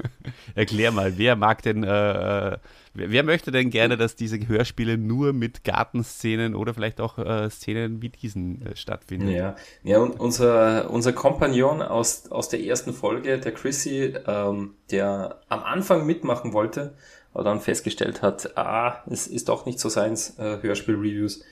Erklär 0.55 0.91
mal, 0.91 1.17
wer 1.17 1.35
mag 1.35 1.61
denn, 1.61 1.83
äh, 1.83 2.57
wer 2.93 3.23
möchte 3.23 3.51
denn 3.51 3.69
gerne, 3.69 3.97
dass 3.97 4.15
diese 4.15 4.47
Hörspiele 4.47 4.97
nur 4.97 5.33
mit 5.33 5.63
Gartenszenen 5.63 6.55
oder 6.55 6.73
vielleicht 6.73 7.01
auch 7.01 7.17
äh, 7.17 7.49
Szenen 7.49 8.01
wie 8.01 8.09
diesen 8.09 8.65
äh, 8.65 8.75
stattfinden? 8.75 9.29
Ja, 9.29 9.55
ja 9.83 9.99
und 9.99 10.19
unser, 10.19 10.89
unser 10.89 11.13
Kompagnon 11.13 11.81
aus, 11.81 12.31
aus 12.31 12.49
der 12.49 12.61
ersten 12.61 12.93
Folge, 12.93 13.39
der 13.39 13.53
Chrissy, 13.53 14.13
ähm, 14.27 14.75
der 14.91 15.39
am 15.49 15.63
Anfang 15.63 16.05
mitmachen 16.05 16.53
wollte, 16.53 16.93
aber 17.33 17.43
dann 17.43 17.61
festgestellt 17.61 18.21
hat, 18.21 18.57
ah, 18.57 19.03
es 19.09 19.27
ist 19.27 19.49
doch 19.49 19.65
nicht 19.65 19.79
so 19.79 19.89
seins, 19.89 20.37
äh, 20.37 20.57
Hörspiel-Reviews. 20.61 21.43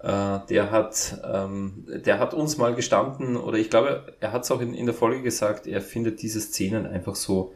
Uh, 0.00 0.38
der 0.48 0.70
hat, 0.70 1.20
ähm, 1.24 1.84
der 1.88 2.20
hat 2.20 2.32
uns 2.32 2.56
mal 2.56 2.72
gestanden, 2.72 3.36
oder 3.36 3.58
ich 3.58 3.68
glaube, 3.68 4.14
er 4.20 4.30
hat 4.30 4.44
es 4.44 4.50
auch 4.52 4.60
in, 4.60 4.72
in 4.72 4.86
der 4.86 4.94
Folge 4.94 5.22
gesagt, 5.22 5.66
er 5.66 5.80
findet 5.80 6.22
diese 6.22 6.40
Szenen 6.40 6.86
einfach 6.86 7.16
so 7.16 7.52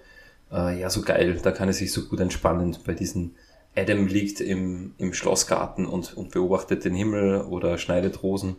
äh, 0.53 0.81
ja, 0.81 0.91
so 0.91 1.03
geil, 1.03 1.41
da 1.43 1.51
kann 1.51 1.69
er 1.69 1.75
sich 1.75 1.93
so 1.93 2.03
gut 2.03 2.21
entspannen 2.21 2.77
bei 2.85 2.95
diesen 2.95 3.35
Adam 3.75 4.07
liegt 4.07 4.41
im, 4.41 4.95
im 4.99 5.15
Schlossgarten 5.15 5.87
und, 5.87 6.15
und 6.17 6.31
beobachtet 6.31 6.85
den 6.85 6.95
Himmel 6.95 7.41
oder 7.41 7.79
schneidet 7.79 8.23
Rosen. 8.23 8.57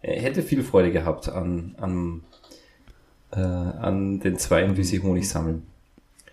Er 0.00 0.22
hätte 0.22 0.42
viel 0.42 0.62
Freude 0.62 0.92
gehabt 0.92 1.28
an, 1.28 1.74
an, 1.78 2.22
äh, 3.32 3.40
an 3.40 4.20
den 4.20 4.38
Zweien, 4.38 4.76
wie 4.76 4.84
sie 4.84 5.00
Honig 5.00 5.28
sammeln. 5.28 5.66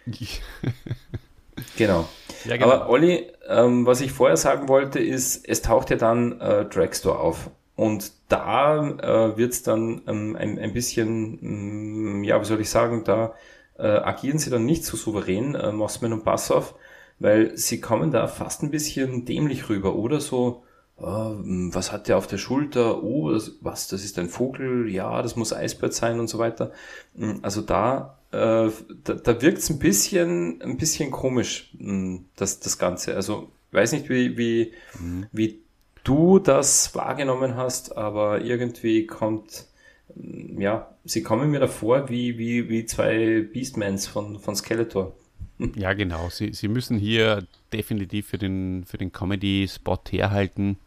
genau. 1.78 2.08
Ja, 2.46 2.58
genau. 2.58 2.72
Aber 2.72 2.90
Olli, 2.90 3.28
ähm, 3.48 3.86
was 3.86 4.02
ich 4.02 4.12
vorher 4.12 4.38
sagen 4.38 4.70
wollte, 4.70 5.00
ist, 5.00 5.48
es 5.48 5.62
taucht 5.62 5.90
ja 5.90 5.98
dann 5.98 6.40
äh, 6.40 6.66
Dragstore 6.66 7.20
auf. 7.20 7.50
Und 7.76 8.12
da 8.30 8.88
äh, 8.88 9.38
wird 9.38 9.54
es 9.54 9.64
dann 9.64 10.02
ähm, 10.08 10.36
ein, 10.36 10.60
ein 10.60 10.74
bisschen, 10.74 11.40
mh, 11.42 12.20
mm, 12.20 12.24
ja, 12.24 12.40
wie 12.40 12.46
soll 12.46 12.62
ich 12.62 12.70
sagen, 12.70 13.04
da 13.04 13.34
äh, 13.78 13.88
agieren 13.88 14.40
sie 14.40 14.50
dann 14.50 14.66
nicht 14.66 14.86
so 14.86 14.98
souverän, 14.98 15.56
äh, 15.56 15.72
Mossman 15.72 16.14
und 16.14 16.24
Bassoff, 16.24 16.76
weil 17.20 17.58
sie 17.58 17.80
kommen 17.80 18.12
da 18.12 18.28
fast 18.28 18.64
ein 18.64 18.72
bisschen 18.72 19.26
dämlich 19.26 19.70
rüber 19.70 19.96
oder 19.96 20.20
so, 20.20 20.64
äh, 20.98 21.04
was 21.04 21.92
hat 21.92 22.08
der 22.08 22.18
auf 22.18 22.28
der 22.28 22.38
Schulter? 22.38 23.04
Oh, 23.04 23.32
das, 23.32 23.54
was, 23.62 23.88
das 23.88 24.04
ist 24.04 24.20
ein 24.20 24.30
Vogel? 24.30 24.90
Ja, 24.90 25.22
das 25.22 25.36
muss 25.36 25.54
Eisbert 25.54 25.94
sein 25.94 26.20
und 26.20 26.28
so 26.28 26.38
weiter. 26.40 26.72
Hm, 27.16 27.40
also 27.42 27.62
da, 27.62 28.20
äh, 28.32 28.70
da, 29.04 29.14
da 29.14 29.42
wirkt 29.42 29.60
es 29.60 29.70
ein 29.70 29.80
bisschen, 29.80 30.62
ein 30.62 30.78
bisschen 30.78 31.12
komisch, 31.12 31.74
hm, 31.78 32.26
das, 32.36 32.60
das 32.60 32.78
Ganze. 32.78 33.16
Also, 33.16 33.52
weiß 33.72 33.94
nicht, 33.94 34.10
wie, 34.10 34.38
wie, 34.38 34.74
mhm. 35.00 35.28
wie 35.32 35.64
du 36.04 36.40
das 36.40 36.94
wahrgenommen 36.96 37.56
hast, 37.56 37.98
aber 37.98 38.42
irgendwie 38.42 39.08
kommt, 39.08 39.68
ja, 40.16 40.90
sie 41.04 41.24
kommen 41.24 41.52
mir 41.52 41.60
davor 41.60 42.10
wie, 42.10 42.38
wie, 42.38 42.70
wie 42.70 42.86
zwei 42.86 43.42
Beastmans 43.42 44.08
von, 44.08 44.40
von 44.40 44.56
Skeletor. 44.56 45.16
ja, 45.76 45.94
genau. 45.94 46.30
Sie, 46.30 46.54
sie 46.54 46.68
müssen 46.68 46.98
hier 46.98 47.46
definitiv 47.72 48.28
für 48.28 48.38
den, 48.38 48.86
für 48.86 48.98
den 48.98 49.12
Comedy-Spot 49.12 50.02
herhalten. 50.10 50.78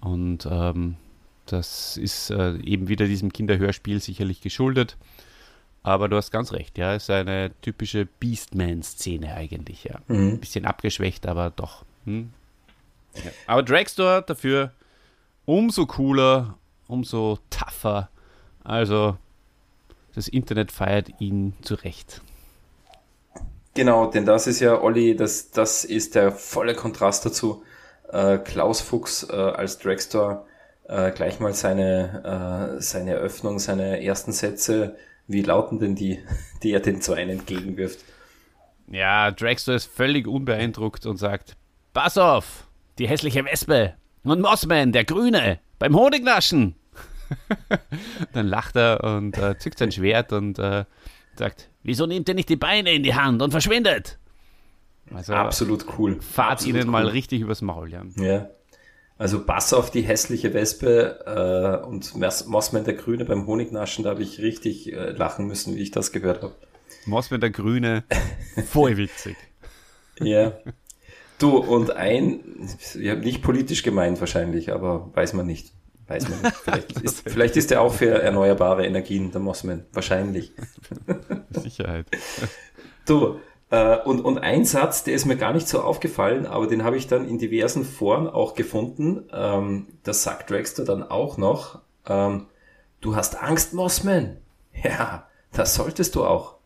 Und 0.00 0.46
ähm, 0.50 0.96
das 1.46 1.96
ist 1.96 2.30
äh, 2.30 2.56
eben 2.58 2.88
wieder 2.88 3.06
diesem 3.06 3.32
Kinderhörspiel 3.32 4.00
sicherlich 4.00 4.40
geschuldet. 4.40 4.96
Aber 5.82 6.08
du 6.08 6.16
hast 6.16 6.30
ganz 6.30 6.52
recht, 6.52 6.76
ja, 6.76 6.94
es 6.94 7.04
ist 7.04 7.10
eine 7.10 7.52
typische 7.62 8.06
Beastman-Szene 8.20 9.34
eigentlich, 9.34 9.84
ja. 9.84 10.00
Mhm. 10.08 10.32
Ein 10.32 10.40
bisschen 10.40 10.66
abgeschwächt, 10.66 11.26
aber 11.26 11.50
doch. 11.50 11.84
Hm? 12.04 12.30
Ja. 13.14 13.30
Aber 13.46 13.62
Dragstore 13.62 14.22
dafür 14.26 14.72
umso 15.46 15.86
cooler, 15.86 16.58
umso 16.86 17.38
tougher. 17.48 18.10
Also 18.64 19.16
das 20.14 20.28
Internet 20.28 20.72
feiert 20.72 21.08
ihn 21.20 21.54
zurecht. 21.62 22.20
Genau, 23.74 24.10
denn 24.10 24.26
das 24.26 24.46
ist 24.46 24.60
ja, 24.60 24.80
Olli, 24.80 25.16
das, 25.16 25.50
das 25.52 25.84
ist 25.84 26.14
der 26.14 26.32
volle 26.32 26.74
Kontrast 26.74 27.24
dazu. 27.24 27.62
Äh, 28.12 28.38
Klaus 28.38 28.80
Fuchs 28.80 29.22
äh, 29.30 29.34
als 29.34 29.78
Dragstore 29.78 30.44
äh, 30.88 31.12
gleich 31.12 31.38
mal 31.38 31.54
seine, 31.54 32.76
äh, 32.78 32.80
seine 32.82 33.12
Eröffnung, 33.12 33.58
seine 33.58 34.02
ersten 34.02 34.32
Sätze. 34.32 34.96
Wie 35.28 35.42
lauten 35.42 35.78
denn 35.78 35.94
die, 35.94 36.18
die 36.62 36.72
er 36.72 36.80
den 36.80 37.00
Zweien 37.00 37.30
entgegenwirft? 37.30 38.00
Ja, 38.88 39.30
Dragstore 39.30 39.76
ist 39.76 39.86
völlig 39.86 40.26
unbeeindruckt 40.26 41.06
und 41.06 41.16
sagt, 41.16 41.56
Pass 41.92 42.18
auf, 42.18 42.68
die 42.98 43.08
hässliche 43.08 43.44
Wespe 43.44 43.94
und 44.24 44.40
Mossman, 44.40 44.92
der 44.92 45.04
Grüne, 45.04 45.60
beim 45.78 45.96
Honignaschen. 45.96 46.74
Dann 48.32 48.46
lacht 48.46 48.76
er 48.76 49.04
und 49.04 49.36
äh, 49.38 49.58
zückt 49.58 49.78
sein 49.78 49.92
Schwert 49.92 50.32
und 50.32 50.58
äh, 50.58 50.84
sagt, 51.36 51.68
wieso 51.82 52.06
nehmt 52.06 52.28
ihr 52.28 52.34
nicht 52.34 52.48
die 52.48 52.56
Beine 52.56 52.92
in 52.92 53.02
die 53.02 53.14
Hand 53.14 53.42
und 53.42 53.50
verschwindet? 53.50 54.18
Also, 55.12 55.34
Absolut 55.34 55.86
cool. 55.98 56.20
Fahrt 56.20 56.52
Absolut 56.52 56.76
ihnen 56.76 56.84
cool. 56.86 56.92
mal 56.92 57.06
richtig 57.06 57.40
übers 57.40 57.62
Maul, 57.62 57.90
ja. 57.90 58.02
Ja. 58.16 58.50
Also 59.18 59.44
Bass 59.44 59.74
auf 59.74 59.90
die 59.90 60.00
hässliche 60.00 60.54
Wespe 60.54 61.82
äh, 61.82 61.86
und 61.86 62.14
Mossman 62.14 62.84
der 62.84 62.94
Grüne 62.94 63.26
beim 63.26 63.46
Honignaschen, 63.46 64.04
da 64.04 64.10
habe 64.10 64.22
ich 64.22 64.38
richtig 64.38 64.90
äh, 64.94 65.10
lachen 65.10 65.46
müssen, 65.46 65.76
wie 65.76 65.82
ich 65.82 65.90
das 65.90 66.12
gehört 66.12 66.42
habe. 66.42 66.54
Mossman 67.04 67.40
der 67.40 67.50
Grüne, 67.50 68.04
voll 68.66 68.96
witzig. 68.96 69.36
ja. 70.20 70.54
Du, 71.38 71.58
und 71.58 71.90
ein, 71.90 72.40
ich 72.98 73.10
habe 73.10 73.20
nicht 73.20 73.42
politisch 73.42 73.82
gemeint 73.82 74.20
wahrscheinlich, 74.20 74.72
aber 74.72 75.10
weiß 75.14 75.34
man 75.34 75.46
nicht. 75.46 75.72
Weiß 76.10 76.28
man 76.28 76.42
nicht. 76.42 76.56
Vielleicht 76.56 76.92
ist, 77.02 77.28
vielleicht 77.28 77.56
ist 77.56 77.70
er 77.70 77.80
auch 77.82 77.94
für 77.94 78.20
erneuerbare 78.20 78.84
Energien, 78.84 79.30
der 79.30 79.40
Mossman. 79.40 79.84
Wahrscheinlich. 79.92 80.52
Sicherheit. 81.50 82.06
Du, 83.06 83.40
äh, 83.70 83.96
und, 83.96 84.20
und 84.20 84.38
ein 84.38 84.64
Satz, 84.64 85.02
der 85.02 85.14
ist 85.14 85.24
mir 85.24 85.36
gar 85.36 85.52
nicht 85.52 85.66
so 85.66 85.80
aufgefallen, 85.80 86.46
aber 86.46 86.68
den 86.68 86.84
habe 86.84 86.96
ich 86.96 87.08
dann 87.08 87.26
in 87.26 87.38
diversen 87.38 87.84
Foren 87.84 88.28
auch 88.28 88.54
gefunden. 88.54 89.24
Ähm, 89.32 89.88
das 90.04 90.22
sagt 90.22 90.50
Dragster 90.50 90.84
dann 90.84 91.02
auch 91.02 91.36
noch. 91.36 91.80
Ähm, 92.06 92.46
du 93.00 93.16
hast 93.16 93.42
Angst, 93.42 93.72
Mossman? 93.72 94.36
Ja, 94.84 95.26
das 95.52 95.74
solltest 95.74 96.14
du 96.14 96.24
auch. 96.24 96.56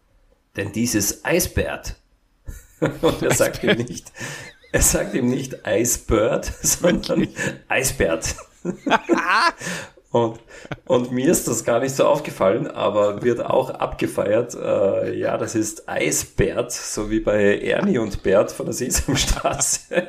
Denn 0.57 0.72
dieses 0.72 1.24
Eisbärt. 1.24 1.97
und 2.80 3.22
er 3.22 3.32
sagt 3.32 3.62
ihm 3.62 3.78
nicht, 3.78 4.12
er 4.72 4.82
sagt 4.82 5.14
ihm 5.14 5.30
nicht 5.30 5.57
Icebird, 5.64 6.45
sondern 6.45 7.28
Eisbärt. 7.68 8.34
und, 10.10 10.40
und 10.86 11.12
mir 11.12 11.30
ist 11.30 11.46
das 11.48 11.64
gar 11.64 11.80
nicht 11.80 11.94
so 11.94 12.06
aufgefallen, 12.06 12.66
aber 12.66 13.22
wird 13.22 13.44
auch 13.44 13.70
abgefeiert. 13.70 14.54
Äh, 14.54 15.18
ja, 15.18 15.36
das 15.36 15.54
ist 15.54 15.88
Eisbert, 15.88 16.72
so 16.72 17.10
wie 17.10 17.20
bei 17.20 17.58
Ernie 17.60 17.98
und 17.98 18.22
Bert 18.22 18.52
von 18.52 18.66
der 18.66 18.72
Sesamstraße. 18.72 20.08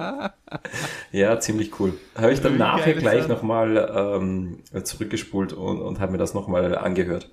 ja, 1.12 1.38
ziemlich 1.40 1.78
cool. 1.80 1.94
Habe 2.16 2.32
ich 2.32 2.40
dann 2.40 2.58
nachher 2.58 2.94
gleich 2.94 3.28
nochmal 3.28 3.92
ähm, 3.94 4.58
zurückgespult 4.82 5.52
und, 5.52 5.80
und 5.80 6.00
habe 6.00 6.12
mir 6.12 6.18
das 6.18 6.34
nochmal 6.34 6.76
angehört. 6.76 7.30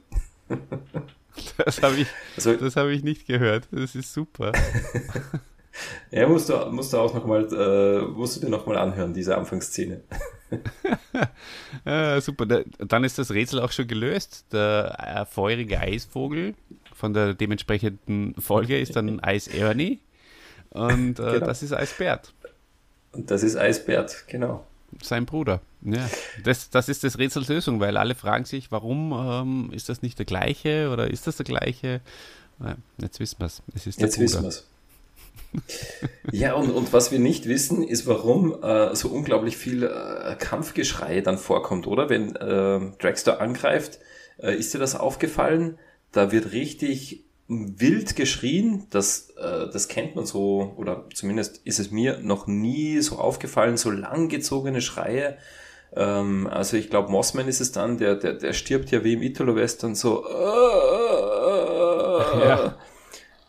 Das 1.58 1.82
habe 1.82 1.95
ich, 1.95 2.08
also, 2.36 2.54
hab 2.54 2.88
ich 2.89 3.04
nicht 3.04 3.26
gehört. 3.26 3.68
Das 3.72 3.95
ist 3.95 4.14
super. 4.14 4.51
Ja, 6.12 6.28
musst 6.28 6.50
du, 6.50 6.54
musst 6.72 6.94
du 6.94 6.98
auch 6.98 7.14
nochmal, 7.14 7.48
äh, 7.52 8.02
musst 8.06 8.36
du 8.36 8.42
dir 8.42 8.50
nochmal 8.50 8.78
anhören, 8.78 9.14
diese 9.14 9.38
Anfangsszene. 9.38 10.02
ja, 11.86 12.22
super. 12.22 12.46
Dann 12.46 13.04
ist 13.04 13.18
das 13.18 13.32
Rätsel 13.32 13.60
auch 13.60 13.72
schon 13.72 13.88
gelöst. 13.88 14.46
Der 14.52 14.96
äh, 15.00 15.26
feurige 15.26 15.80
Eisvogel 15.80 16.54
von 16.94 17.14
der 17.14 17.34
dementsprechenden 17.34 18.36
Folge 18.40 18.80
ist 18.80 18.96
dann 18.96 19.20
Eis 19.24 19.48
Ernie. 19.48 20.00
Und 20.70 21.20
äh, 21.20 21.34
genau. 21.34 21.46
das 21.46 21.64
ist 21.64 21.74
Eisbert. 21.74 22.34
Und 23.12 23.30
das 23.30 23.44
ist 23.44 23.56
Eisbert, 23.56 24.26
genau. 24.28 24.66
Sein 25.02 25.26
Bruder. 25.26 25.62
Ja, 25.82 26.08
das, 26.44 26.70
das 26.70 26.88
ist 26.88 27.04
das 27.04 27.18
Rätselslösung, 27.18 27.80
weil 27.80 27.98
alle 27.98 28.16
fragen 28.16 28.46
sich, 28.46 28.72
warum 28.72 29.12
ähm, 29.12 29.72
ist 29.74 29.90
das 29.90 30.02
nicht 30.02 30.20
der 30.20 30.26
gleiche 30.26 30.90
oder 30.92 31.10
ist 31.10 31.26
das 31.28 31.38
der 31.38 31.46
gleiche? 31.46 32.02
Jetzt 33.00 33.20
wissen 33.20 33.40
wir 33.40 33.48
es. 33.48 33.62
Es 33.76 33.88
ist 33.88 34.00
der 34.00 34.06
jetzt 34.06 34.16
Bruder. 34.16 34.26
wissen 34.26 34.42
wir 34.44 34.50
es. 34.50 34.68
Ja, 36.32 36.54
und, 36.54 36.72
und 36.72 36.94
was 36.94 37.12
wir 37.12 37.20
nicht 37.20 37.48
wissen, 37.48 37.84
ist, 37.84 38.08
warum 38.08 38.62
äh, 38.64 38.96
so 38.96 39.10
unglaublich 39.10 39.58
viel 39.58 39.84
äh, 39.84 40.36
Kampfgeschrei 40.38 41.22
dann 41.22 41.38
vorkommt, 41.38 41.88
oder? 41.88 42.10
Wenn 42.10 42.36
äh, 42.36 42.80
Dragster 43.00 43.40
angreift, 43.40 44.00
äh, 44.38 44.56
ist 44.56 44.74
dir 44.74 44.80
das 44.80 44.96
aufgefallen? 44.96 45.78
Da 46.12 46.32
wird 46.32 46.52
richtig 46.54 47.26
wild 47.48 48.16
geschrien, 48.16 48.88
das, 48.90 49.32
äh, 49.38 49.68
das 49.72 49.88
kennt 49.88 50.16
man 50.16 50.26
so, 50.26 50.74
oder 50.78 51.06
zumindest 51.14 51.62
ist 51.66 51.80
es 51.80 51.92
mir 51.92 52.20
noch 52.20 52.48
nie 52.48 53.00
so 53.02 53.18
aufgefallen, 53.18 53.78
so 53.78 53.92
langgezogene 53.92 54.82
Schreie. 54.82 55.38
Ähm, 55.96 56.48
also 56.48 56.78
ich 56.78 56.90
glaube, 56.90 57.12
Mossman 57.12 57.48
ist 57.48 57.62
es 57.62 57.72
dann, 57.72 57.98
der, 57.98 58.16
der, 58.16 58.34
der 58.34 58.54
stirbt 58.54 58.92
ja 58.92 59.04
wie 59.04 59.14
im 59.14 59.22
Italo-Western 59.22 59.94
so. 59.96 60.26
Äh, 60.28 60.34
ja. 62.48 62.78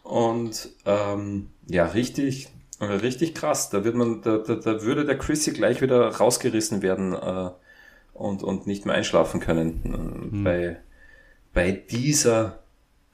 Und 0.04 0.68
ähm, 0.84 1.48
ja, 1.66 1.86
richtig, 1.86 2.48
richtig 2.80 3.34
krass. 3.34 3.70
Da 3.70 3.84
wird 3.84 3.96
man, 3.96 4.20
da, 4.22 4.38
da, 4.38 4.54
da 4.54 4.82
würde 4.82 5.04
der 5.04 5.18
Chrissy 5.18 5.52
gleich 5.52 5.80
wieder 5.80 6.08
rausgerissen 6.08 6.82
werden 6.82 7.14
äh, 7.14 7.50
und, 8.12 8.42
und 8.42 8.66
nicht 8.66 8.86
mehr 8.86 8.94
einschlafen 8.94 9.40
können. 9.40 9.80
Äh, 9.84 10.36
mhm. 10.36 10.44
Bei, 10.44 10.76
bei 11.54 11.72
dieser 11.72 12.58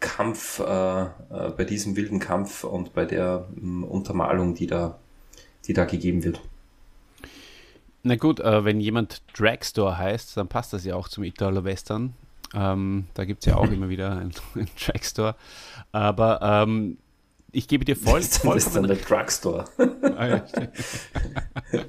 Kampf, 0.00 0.58
äh, 0.58 1.02
äh, 1.02 1.08
bei 1.56 1.64
diesem 1.64 1.94
wilden 1.94 2.18
Kampf 2.18 2.64
und 2.64 2.92
bei 2.92 3.04
der 3.04 3.46
äh, 3.56 3.84
Untermalung, 3.84 4.54
die 4.54 4.66
da, 4.66 4.98
die 5.66 5.74
da 5.74 5.84
gegeben 5.84 6.24
wird. 6.24 6.40
Na 8.02 8.16
gut, 8.16 8.40
äh, 8.40 8.64
wenn 8.64 8.80
jemand 8.80 9.22
Dragstore 9.38 9.96
heißt, 9.96 10.36
dann 10.36 10.48
passt 10.48 10.72
das 10.72 10.84
ja 10.84 10.96
auch 10.96 11.08
zum 11.08 11.22
Italo-Western. 11.22 12.14
Ähm, 12.54 13.06
da 13.14 13.24
gibt 13.24 13.42
es 13.42 13.46
ja 13.46 13.56
auch 13.56 13.70
immer 13.70 13.88
wieder 13.88 14.12
einen, 14.12 14.32
einen 14.54 14.68
Dragstore. 14.78 15.36
Aber 15.92 16.40
ähm, 16.42 16.98
ich 17.52 17.66
gebe 17.68 17.84
dir 17.84 17.96
voll, 17.96 18.20
das 18.20 18.38
vollkommen 18.38 18.58
ist 18.58 18.76
dann 18.76 18.86
der 18.86 18.96
Drugstore. 18.96 19.64
ah, 20.16 20.26
ja, 20.26 20.44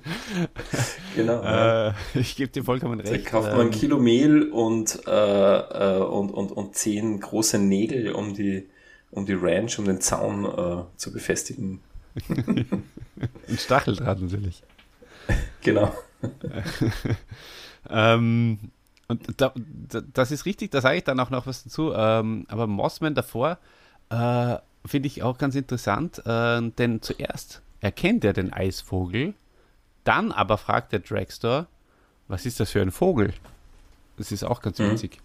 genau. 1.16 1.44
Äh, 1.44 1.94
ich 2.16 2.36
gebe 2.36 2.52
dir 2.52 2.64
vollkommen 2.64 3.00
recht. 3.00 3.26
Da 3.26 3.30
kauft 3.30 3.52
man 3.52 3.62
ein 3.62 3.68
ähm, 3.68 3.72
Kilo 3.72 4.00
Mehl 4.00 4.50
und, 4.50 5.02
äh, 5.06 5.12
äh, 5.12 6.00
und, 6.00 6.32
und, 6.32 6.52
und 6.52 6.76
zehn 6.76 7.20
große 7.20 7.60
Nägel, 7.60 8.12
um 8.12 8.34
die, 8.34 8.70
um 9.12 9.26
die 9.26 9.34
Ranch, 9.34 9.78
um 9.78 9.86
den 9.86 10.02
Zaun 10.02 10.46
äh, 10.46 10.84
zu 10.98 11.12
befestigen. 11.12 11.80
ein 12.30 12.84
Stacheldraht 13.58 14.20
natürlich. 14.20 14.64
Genau. 15.62 15.94
ähm, 17.90 18.72
und 19.12 19.42
da, 19.42 19.54
da, 19.56 20.02
das 20.14 20.32
ist 20.32 20.46
richtig, 20.46 20.72
da 20.72 20.82
sage 20.82 20.98
ich 20.98 21.04
dann 21.04 21.20
auch 21.20 21.30
noch 21.30 21.46
was 21.46 21.64
dazu. 21.64 21.94
Ähm, 21.94 22.46
aber 22.48 22.68
Mossman 22.68 23.14
davor 23.14 23.58
äh, 24.10 24.58
finde 24.86 25.08
ich 25.08 25.24
auch 25.24 25.38
ganz 25.38 25.56
interessant, 25.56 26.26
äh, 26.26 26.62
denn 26.62 27.02
zuerst 27.02 27.62
erkennt 27.80 28.24
er 28.24 28.34
den 28.34 28.52
Eisvogel, 28.52 29.34
dann 30.04 30.32
aber 30.32 30.58
fragt 30.58 30.92
der 30.94 31.00
Dragstore, 31.00 31.68
was 32.28 32.46
ist 32.46 32.60
das 32.60 32.72
für 32.72 32.82
ein 32.82 32.92
Vogel? 32.92 33.34
Das 34.18 34.32
ist 34.32 34.44
auch 34.44 34.62
ganz 34.62 34.80
mhm. 34.80 34.92
witzig. 34.92 35.20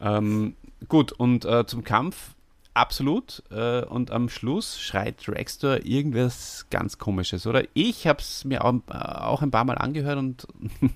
Ähm, 0.00 0.56
gut, 0.88 1.12
und 1.12 1.44
äh, 1.44 1.66
zum 1.66 1.84
Kampf 1.84 2.34
absolut. 2.74 3.42
Äh, 3.50 3.84
und 3.84 4.10
am 4.10 4.28
Schluss 4.28 4.80
schreit 4.80 5.26
Dragstore 5.26 5.78
irgendwas 5.78 6.66
ganz 6.70 6.98
Komisches, 6.98 7.46
oder? 7.46 7.64
Ich 7.74 8.06
habe 8.06 8.20
es 8.20 8.44
mir 8.44 8.64
auch, 8.64 8.74
äh, 8.88 8.94
auch, 8.94 9.42
ein 9.42 9.50
paar 9.50 9.64
Mal 9.64 9.78
angehört 9.78 10.18
und 10.18 10.46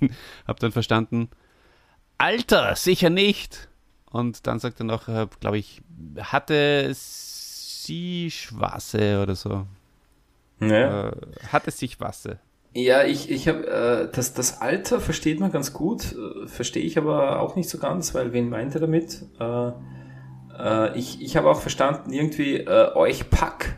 habe 0.47 0.59
dann 0.61 0.73
verstanden, 0.73 1.29
Alter, 2.19 2.77
sicher 2.77 3.11
nicht. 3.11 3.69
Und 4.11 4.47
dann 4.47 4.59
sagt 4.59 4.81
er 4.81 4.85
noch, 4.85 5.09
äh, 5.09 5.27
glaube 5.41 5.59
ich, 5.59 5.83
hatte 6.19 6.91
sie 6.95 8.31
Schwasse 8.31 9.23
oder 9.23 9.35
so. 9.35 9.67
Ja. 10.61 11.09
Äh, 11.09 11.13
hatte 11.49 11.71
sich 11.71 12.01
Wasse. 12.01 12.39
Ja, 12.75 13.05
ich, 13.05 13.31
ich 13.31 13.49
habe 13.49 13.67
äh, 13.67 14.13
das, 14.15 14.35
das 14.35 14.61
Alter 14.61 15.01
versteht 15.01 15.41
man 15.41 15.51
ganz 15.51 15.73
gut, 15.73 16.15
äh, 16.15 16.47
verstehe 16.47 16.83
ich 16.83 16.99
aber 16.99 17.41
auch 17.41 17.57
nicht 17.57 17.71
so 17.71 17.79
ganz, 17.79 18.15
weil 18.15 18.33
wen 18.33 18.49
meint 18.51 18.75
er 18.75 18.81
damit? 18.81 19.23
Äh, 19.41 19.73
Äh, 20.59 20.99
ich 20.99 21.23
ich 21.23 21.37
habe 21.37 21.51
auch 21.51 21.61
verstanden, 21.61 22.13
irgendwie 22.13 22.67
euch 22.69 23.31
Pack 23.31 23.77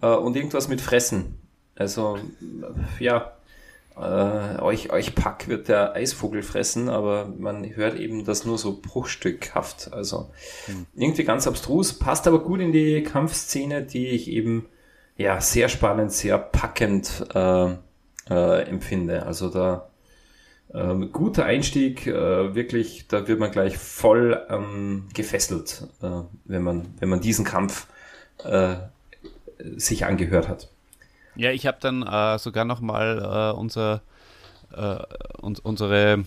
und 0.00 0.36
irgendwas 0.36 0.68
mit 0.68 0.82
Fressen. 0.82 1.38
Also, 1.76 2.18
ja, 3.00 3.32
äh, 3.96 4.60
euch, 4.60 4.90
euch 4.92 5.14
Pack 5.14 5.48
wird 5.48 5.68
der 5.68 5.94
Eisvogel 5.94 6.42
fressen, 6.42 6.88
aber 6.88 7.32
man 7.38 7.76
hört 7.76 7.98
eben 7.98 8.24
das 8.24 8.44
nur 8.44 8.58
so 8.58 8.80
bruchstückhaft. 8.80 9.92
Also 9.92 10.30
hm. 10.66 10.86
irgendwie 10.94 11.24
ganz 11.24 11.46
abstrus, 11.46 11.92
passt 11.98 12.26
aber 12.26 12.40
gut 12.40 12.60
in 12.60 12.72
die 12.72 13.02
Kampfszene, 13.02 13.82
die 13.82 14.08
ich 14.08 14.28
eben 14.28 14.66
ja 15.16 15.40
sehr 15.40 15.68
spannend, 15.68 16.12
sehr 16.12 16.38
packend 16.38 17.26
äh, 17.34 17.74
äh, 18.30 18.62
empfinde. 18.62 19.26
Also 19.26 19.48
da 19.48 19.90
ähm, 20.72 21.12
guter 21.12 21.44
Einstieg, 21.44 22.06
äh, 22.08 22.54
wirklich, 22.56 23.06
da 23.06 23.28
wird 23.28 23.38
man 23.38 23.52
gleich 23.52 23.78
voll 23.78 24.44
ähm, 24.50 25.06
gefesselt, 25.14 25.86
äh, 26.02 26.22
wenn 26.44 26.62
man 26.62 26.86
wenn 26.98 27.08
man 27.08 27.20
diesen 27.20 27.44
Kampf 27.44 27.86
äh, 28.42 28.74
sich 29.76 30.04
angehört 30.04 30.48
hat. 30.48 30.73
Ja, 31.36 31.50
ich 31.50 31.66
habe 31.66 31.78
dann 31.80 32.02
äh, 32.02 32.38
sogar 32.38 32.64
noch 32.64 32.80
mal 32.80 33.52
äh, 33.54 33.58
unser, 33.58 34.02
äh, 34.72 34.96
uns, 35.40 35.60
unsere 35.60 36.24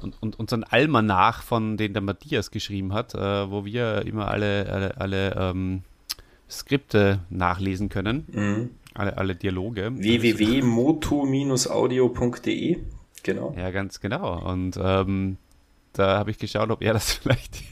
und, 0.00 0.22
und 0.22 0.38
unseren 0.38 0.64
Almanach, 0.64 1.42
von 1.42 1.76
den 1.76 1.92
der 1.92 2.00
Matthias 2.02 2.50
geschrieben 2.50 2.94
hat, 2.94 3.14
äh, 3.14 3.50
wo 3.50 3.64
wir 3.64 4.06
immer 4.06 4.28
alle, 4.28 4.68
alle, 4.70 4.96
alle 4.96 5.34
ähm, 5.36 5.82
Skripte 6.48 7.20
nachlesen 7.28 7.88
können, 7.88 8.26
mhm. 8.32 8.70
alle, 8.94 9.18
alle 9.18 9.34
Dialoge. 9.34 9.90
www.motu-audio.de 9.94 12.78
Genau. 13.22 13.54
Ja, 13.56 13.70
ganz 13.70 14.00
genau. 14.00 14.50
Und 14.50 14.78
ähm, 14.82 15.36
da 15.92 16.18
habe 16.18 16.30
ich 16.30 16.38
geschaut, 16.38 16.70
ob 16.70 16.80
er 16.82 16.94
das 16.94 17.12
vielleicht 17.12 17.62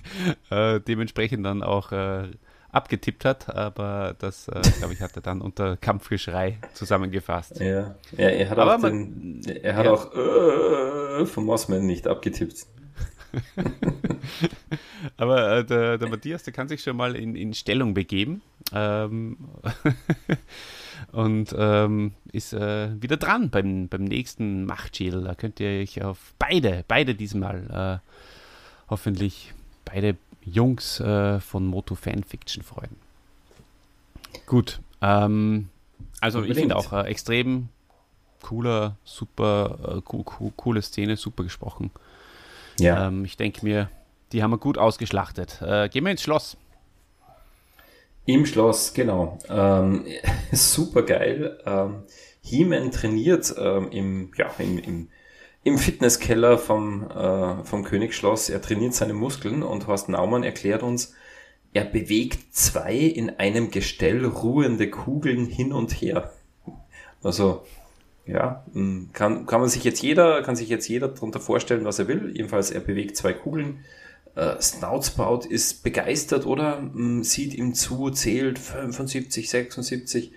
äh, 0.50 0.78
dementsprechend 0.80 1.46
dann 1.46 1.62
auch 1.62 1.92
äh, 1.92 2.24
abgetippt 2.70 3.24
hat, 3.24 3.54
aber 3.54 4.14
das, 4.18 4.48
äh, 4.48 4.60
glaube 4.78 4.92
ich, 4.92 5.00
hat 5.00 5.16
er 5.16 5.22
dann 5.22 5.40
unter 5.40 5.76
Kampfgeschrei 5.76 6.58
zusammengefasst. 6.74 7.60
Ja, 7.60 7.94
ja 8.16 8.28
er 8.28 8.50
hat 8.50 8.58
aber 8.58 8.76
auch, 8.76 8.80
man, 8.80 9.40
den, 9.40 9.56
er 9.62 9.76
hat 9.76 9.86
ja. 9.86 9.92
auch 9.92 10.14
äh, 10.14 11.26
von 11.26 11.44
Mossman 11.44 11.86
nicht 11.86 12.06
abgetippt. 12.06 12.66
aber 15.16 15.58
äh, 15.58 15.64
der, 15.64 15.98
der, 15.98 16.08
Matthias, 16.08 16.42
der 16.42 16.52
kann 16.52 16.68
sich 16.68 16.82
schon 16.82 16.96
mal 16.96 17.14
in, 17.14 17.34
in 17.36 17.54
Stellung 17.54 17.94
begeben 17.94 18.42
ähm, 18.72 19.36
und 21.12 21.54
ähm, 21.56 22.12
ist 22.32 22.52
äh, 22.52 22.90
wieder 23.00 23.16
dran 23.16 23.50
beim, 23.50 23.88
beim 23.88 24.04
nächsten 24.04 24.64
Machtschädel. 24.64 25.24
Da 25.24 25.34
könnt 25.34 25.60
ihr 25.60 25.80
euch 25.82 26.02
auf 26.02 26.34
beide, 26.38 26.84
beide 26.88 27.14
diesmal 27.14 28.00
äh, 28.02 28.10
hoffentlich 28.88 29.54
beide 29.84 30.16
Jungs 30.51 31.01
äh, 31.01 31.40
von 31.40 31.66
Moto 31.66 31.94
Fanfiction 31.94 32.62
freuen. 32.62 32.96
Gut. 34.46 34.80
Ähm, 35.01 35.68
also 36.20 36.38
Unbedingt. 36.38 36.57
ich 36.57 36.62
finde 36.62 36.76
auch 36.76 36.92
äh, 36.92 37.09
extrem 37.09 37.68
cooler, 38.42 38.96
super, 39.05 39.96
äh, 39.99 40.01
co 40.03 40.22
co 40.22 40.53
coole 40.57 40.82
Szene, 40.82 41.16
super 41.16 41.44
gesprochen. 41.44 41.90
Ja. 42.78 43.09
Ähm, 43.09 43.24
ich 43.24 43.36
denke 43.36 43.64
mir, 43.64 43.90
die 44.32 44.42
haben 44.42 44.51
wir 44.51 44.59
gut 44.59 44.78
ausgeschlachtet. 44.78 45.61
Äh, 45.62 45.88
gehen 45.88 46.05
wir 46.05 46.11
ins 46.11 46.22
Schloss. 46.22 46.57
Im 48.26 48.44
Schloss, 48.44 48.92
genau. 48.92 49.38
Ähm, 49.49 50.05
super 50.53 51.03
geil. 51.03 51.59
Ähm, 51.64 52.03
He-Man 52.42 52.90
trainiert 52.90 53.55
ähm, 53.59 53.90
im, 53.90 54.32
ja, 54.36 54.51
im, 54.59 54.78
im 54.78 55.09
im 55.68 55.78
Fitnesskeller 55.78 56.58
vom, 56.58 57.10
äh, 57.10 57.64
vom 57.64 57.84
Königsschloss. 57.84 58.48
Er 58.48 58.62
trainiert 58.62 58.94
seine 58.94 59.12
Muskeln 59.12 59.62
und 59.62 59.86
Horst 59.86 60.08
Naumann 60.08 60.42
erklärt 60.42 60.82
uns, 60.82 61.14
er 61.74 61.84
bewegt 61.84 62.54
zwei 62.54 62.96
in 62.96 63.38
einem 63.38 63.70
Gestell 63.70 64.24
ruhende 64.24 64.88
Kugeln 64.88 65.46
hin 65.46 65.72
und 65.72 65.92
her. 65.92 66.32
Also, 67.22 67.64
ja, 68.26 68.64
kann, 69.12 69.46
kann 69.46 69.60
man 69.60 69.68
sich 69.68 69.84
jetzt 69.84 70.02
jeder, 70.02 70.42
kann 70.42 70.56
sich 70.56 70.70
jetzt 70.70 70.88
jeder 70.88 71.08
darunter 71.08 71.40
vorstellen, 71.40 71.84
was 71.84 71.98
er 71.98 72.08
will. 72.08 72.32
Jedenfalls, 72.34 72.70
er 72.70 72.80
bewegt 72.80 73.16
zwei 73.16 73.34
Kugeln. 73.34 73.84
Äh, 74.34 74.60
Snoutspout 74.60 75.46
ist 75.48 75.82
begeistert, 75.82 76.46
oder? 76.46 76.78
Hm, 76.78 77.22
sieht 77.22 77.54
ihm 77.54 77.74
zu, 77.74 78.08
zählt 78.10 78.58
75, 78.58 79.50
76 79.50 80.32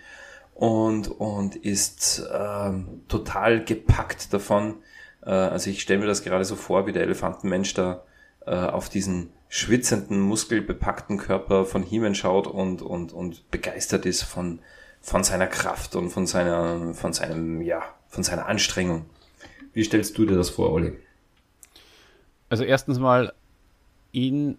und, 0.56 1.08
und 1.08 1.56
ist 1.56 2.20
äh, 2.20 2.72
total 3.08 3.64
gepackt 3.64 4.34
davon, 4.34 4.76
also 5.30 5.70
ich 5.70 5.82
stelle 5.82 6.00
mir 6.00 6.08
das 6.08 6.24
gerade 6.24 6.46
so 6.46 6.56
vor, 6.56 6.88
wie 6.88 6.92
der 6.92 7.04
Elefantenmensch 7.04 7.74
da 7.74 8.04
äh, 8.46 8.56
auf 8.56 8.90
diesen 8.90 9.30
schwitzenden, 9.50 10.20
muskelbepackten 10.22 11.18
Körper 11.18 11.66
von 11.66 11.84
Heeman 11.84 12.16
schaut 12.16 12.48
und, 12.48 12.82
und, 12.82 13.14
und 13.14 13.50
begeistert 13.52 14.06
ist 14.06 14.24
von, 14.24 14.60
von 15.02 15.24
seiner 15.24 15.48
Kraft 15.48 15.96
und 15.96 16.10
von 16.10 16.26
seiner, 16.26 16.94
von 16.94 17.14
seinem, 17.14 17.62
ja, 17.62 17.84
von 18.08 18.24
seiner 18.24 18.48
Anstrengung. 18.48 19.06
Wie 19.74 19.84
stellst 19.84 20.18
du 20.18 20.26
dir 20.26 20.36
das 20.36 20.50
vor, 20.50 20.72
Olli? 20.72 20.94
Also 22.50 22.64
erstens 22.64 23.00
mal, 23.00 23.34
ihn, 24.12 24.58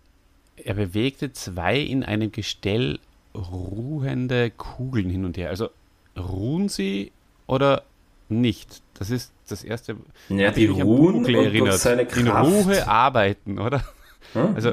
er 0.56 0.74
bewegte 0.74 1.32
zwei 1.32 1.78
in 1.78 2.04
einem 2.04 2.32
Gestell 2.32 2.98
ruhende 3.34 4.50
Kugeln 4.50 5.10
hin 5.10 5.24
und 5.24 5.36
her. 5.36 5.50
Also 5.50 5.70
ruhen 6.16 6.68
sie 6.68 7.12
oder 7.46 7.82
nicht? 8.28 8.82
Das 8.94 9.10
ist 9.10 9.32
das 9.53 9.64
erste. 9.64 9.96
Ja, 10.28 10.50
die 10.50 10.66
ruhen 10.66 11.24
erinnert. 11.26 11.78
seine 11.78 12.07
Kraft. 12.07 12.20
In 12.20 12.28
Ruhe 12.28 12.88
arbeiten, 12.88 13.59
oder? 13.59 13.84
Hm? 14.32 14.55
Also, 14.55 14.72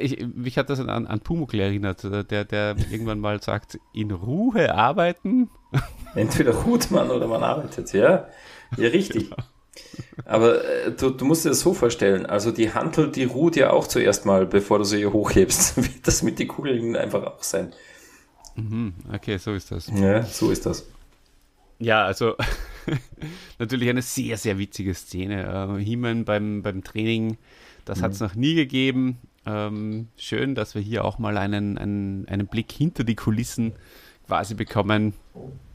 ich, 0.00 0.26
mich 0.34 0.56
hat 0.58 0.70
das 0.70 0.80
an, 0.80 1.06
an 1.06 1.20
Pumuckl 1.20 1.60
erinnert, 1.60 2.02
der, 2.04 2.44
der 2.44 2.76
irgendwann 2.90 3.20
mal 3.20 3.42
sagt, 3.42 3.78
in 3.92 4.10
Ruhe 4.10 4.74
arbeiten. 4.74 5.50
Entweder 6.14 6.52
ruht 6.52 6.90
man 6.90 7.10
oder 7.10 7.26
man 7.26 7.42
arbeitet, 7.42 7.92
ja. 7.92 8.28
Ja, 8.76 8.88
richtig. 8.88 9.30
Genau. 9.30 9.36
Aber 10.24 10.64
äh, 10.64 10.92
du, 10.92 11.10
du 11.10 11.24
musst 11.24 11.44
dir 11.44 11.50
das 11.50 11.60
so 11.60 11.74
vorstellen, 11.74 12.26
also 12.26 12.50
die 12.50 12.72
Hantel, 12.72 13.10
die 13.10 13.24
ruht 13.24 13.56
ja 13.56 13.70
auch 13.70 13.86
zuerst 13.86 14.24
mal, 14.24 14.46
bevor 14.46 14.78
du 14.78 14.84
sie 14.84 15.06
hochhebst. 15.06 15.76
Wird 15.76 16.06
das 16.06 16.22
mit 16.22 16.38
den 16.38 16.48
Kugeln 16.48 16.96
einfach 16.96 17.24
auch 17.24 17.42
sein. 17.42 17.72
Mhm, 18.56 18.94
okay, 19.12 19.36
so 19.38 19.52
ist 19.52 19.72
das. 19.72 19.88
Ja, 19.92 20.22
so 20.22 20.50
ist 20.50 20.64
das. 20.66 20.86
Ja, 21.78 22.04
also 22.04 22.34
natürlich 23.58 23.88
eine 23.88 24.02
sehr, 24.02 24.36
sehr 24.36 24.58
witzige 24.58 24.94
Szene. 24.94 25.42
Äh, 25.78 26.24
beim, 26.24 26.62
beim 26.62 26.84
Training, 26.84 27.36
das 27.84 27.98
mhm. 27.98 28.02
hat 28.02 28.12
es 28.12 28.20
noch 28.20 28.34
nie 28.34 28.54
gegeben. 28.54 29.18
Ähm, 29.46 30.08
schön, 30.16 30.54
dass 30.54 30.74
wir 30.74 30.82
hier 30.82 31.04
auch 31.04 31.18
mal 31.18 31.36
einen, 31.36 31.76
einen, 31.76 32.26
einen 32.28 32.46
Blick 32.46 32.72
hinter 32.72 33.04
die 33.04 33.14
Kulissen 33.14 33.74
quasi 34.26 34.54
bekommen. 34.54 35.14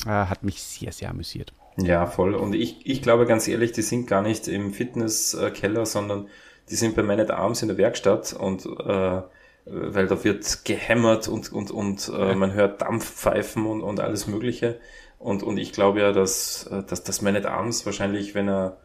Äh, 0.05 0.09
hat 0.09 0.43
mich 0.43 0.61
sehr, 0.61 0.91
sehr 0.91 1.09
amüsiert. 1.09 1.53
Ja, 1.77 2.07
voll. 2.07 2.33
Und 2.33 2.53
ich, 2.53 2.85
ich 2.85 3.01
glaube 3.01 3.25
ganz 3.25 3.47
ehrlich, 3.47 3.71
die 3.71 3.83
sind 3.83 4.07
gar 4.07 4.21
nicht 4.21 4.47
im 4.47 4.73
Fitnesskeller, 4.73 5.85
sondern 5.85 6.27
die 6.69 6.75
sind 6.75 6.95
bei 6.95 7.03
Man 7.03 7.19
at 7.19 7.31
Arms 7.31 7.61
in 7.61 7.67
der 7.67 7.77
Werkstatt 7.77 8.33
und 8.33 8.65
äh, 8.65 9.21
weil 9.65 10.07
da 10.07 10.23
wird 10.23 10.65
gehämmert 10.65 11.27
und, 11.27 11.51
und, 11.51 11.71
und 11.71 12.11
äh, 12.15 12.35
man 12.35 12.53
hört 12.53 12.81
Dampfpfeifen 12.81 13.65
und, 13.65 13.81
und 13.81 13.99
alles 13.99 14.27
Mögliche. 14.27 14.79
Und, 15.19 15.43
und 15.43 15.57
ich 15.57 15.73
glaube 15.73 15.99
ja, 15.99 16.11
dass, 16.11 16.65
äh, 16.67 16.81
dass, 16.83 17.03
dass 17.03 17.21
Man 17.21 17.35
at 17.35 17.45
Arms 17.45 17.85
wahrscheinlich, 17.85 18.33
wenn 18.33 18.49
er 18.49 18.77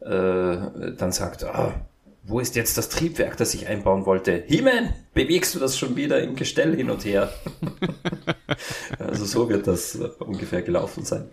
äh, 0.00 0.92
dann 0.96 1.12
sagt, 1.12 1.44
ah, 1.44 1.72
wo 2.24 2.40
ist 2.40 2.56
jetzt 2.56 2.76
das 2.76 2.88
Triebwerk, 2.88 3.36
das 3.36 3.54
ich 3.54 3.68
einbauen 3.68 4.04
wollte? 4.04 4.42
Himen, 4.48 4.92
bewegst 5.14 5.54
du 5.54 5.60
das 5.60 5.78
schon 5.78 5.94
wieder 5.94 6.20
im 6.20 6.34
Gestell 6.34 6.74
hin 6.74 6.90
und 6.90 7.04
her? 7.04 7.32
also 8.98 9.24
so 9.24 9.48
wird 9.48 9.68
das 9.68 9.94
ungefähr 9.94 10.62
gelaufen 10.62 11.04
sein. 11.04 11.30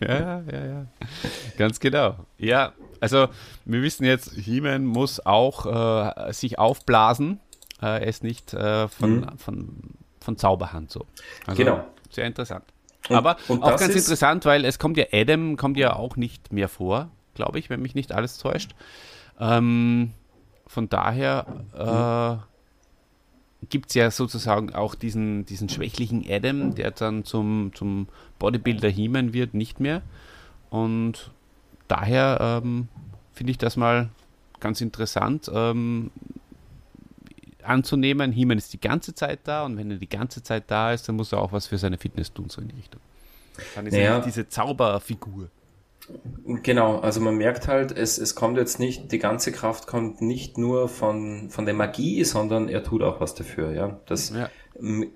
Ja, 0.00 0.42
ja, 0.50 0.64
ja. 0.64 0.86
Ganz 1.58 1.80
genau. 1.80 2.14
Ja, 2.38 2.74
also 3.00 3.26
wir 3.64 3.82
wissen 3.82 4.04
jetzt, 4.04 4.34
He-Man 4.34 4.86
muss 4.86 5.24
auch 5.26 5.66
äh, 5.66 6.32
sich 6.32 6.60
aufblasen. 6.60 7.40
Äh, 7.82 7.86
er 7.86 8.06
ist 8.06 8.22
nicht 8.22 8.54
äh, 8.54 8.86
von, 8.86 9.16
mhm. 9.16 9.38
von, 9.38 9.78
von 10.20 10.36
Zauberhand 10.36 10.92
so. 10.92 11.06
Also, 11.44 11.60
genau. 11.60 11.84
Sehr 12.10 12.24
interessant. 12.24 12.64
Und, 13.08 13.16
Aber 13.16 13.36
und 13.48 13.62
auch 13.62 13.78
ganz 13.78 13.94
interessant, 13.94 14.44
weil 14.44 14.64
es 14.64 14.78
kommt 14.78 14.96
ja 14.96 15.06
Adam 15.12 15.56
kommt 15.56 15.76
ja 15.76 15.94
auch 15.94 16.16
nicht 16.16 16.52
mehr 16.52 16.68
vor, 16.68 17.10
glaube 17.34 17.58
ich, 17.58 17.70
wenn 17.70 17.80
mich 17.80 17.94
nicht 17.94 18.12
alles 18.12 18.38
täuscht. 18.38 18.74
Ähm, 19.38 20.12
von 20.66 20.88
daher 20.88 21.46
äh, 21.74 23.66
gibt 23.68 23.90
es 23.90 23.94
ja 23.94 24.10
sozusagen 24.10 24.74
auch 24.74 24.94
diesen, 24.94 25.44
diesen 25.46 25.68
schwächlichen 25.68 26.24
Adam, 26.28 26.74
der 26.74 26.90
dann 26.90 27.24
zum, 27.24 27.72
zum 27.74 28.08
Bodybuilder 28.38 28.88
He-Man 28.88 29.32
wird, 29.32 29.54
nicht 29.54 29.80
mehr. 29.80 30.02
Und 30.70 31.30
daher 31.88 32.60
ähm, 32.62 32.88
finde 33.32 33.52
ich 33.52 33.58
das 33.58 33.76
mal 33.76 34.08
ganz 34.60 34.80
interessant. 34.80 35.50
Ähm, 35.52 36.10
anzunehmen, 37.66 38.32
He-Man 38.32 38.58
ist 38.58 38.72
die 38.72 38.80
ganze 38.80 39.14
Zeit 39.14 39.40
da 39.44 39.64
und 39.64 39.76
wenn 39.76 39.90
er 39.90 39.96
die 39.98 40.08
ganze 40.08 40.42
Zeit 40.42 40.64
da 40.68 40.92
ist, 40.92 41.08
dann 41.08 41.16
muss 41.16 41.32
er 41.32 41.40
auch 41.40 41.52
was 41.52 41.66
für 41.66 41.78
seine 41.78 41.98
Fitness 41.98 42.32
tun, 42.32 42.48
so 42.48 42.60
in 42.60 42.68
die 42.68 42.76
Richtung. 42.76 43.00
Dann 43.74 43.86
ist 43.86 43.94
er 43.94 44.20
diese 44.20 44.48
Zauberfigur. 44.48 45.48
Genau, 46.62 47.00
also 47.00 47.20
man 47.20 47.36
merkt 47.36 47.66
halt, 47.66 47.90
es, 47.90 48.18
es 48.18 48.36
kommt 48.36 48.58
jetzt 48.58 48.78
nicht, 48.78 49.10
die 49.10 49.18
ganze 49.18 49.50
Kraft 49.50 49.88
kommt 49.88 50.20
nicht 50.20 50.56
nur 50.56 50.88
von, 50.88 51.50
von 51.50 51.64
der 51.64 51.74
Magie, 51.74 52.22
sondern 52.22 52.68
er 52.68 52.84
tut 52.84 53.02
auch 53.02 53.20
was 53.20 53.34
dafür, 53.34 53.72
ja. 53.72 53.98
Das 54.06 54.30
ja. 54.30 54.48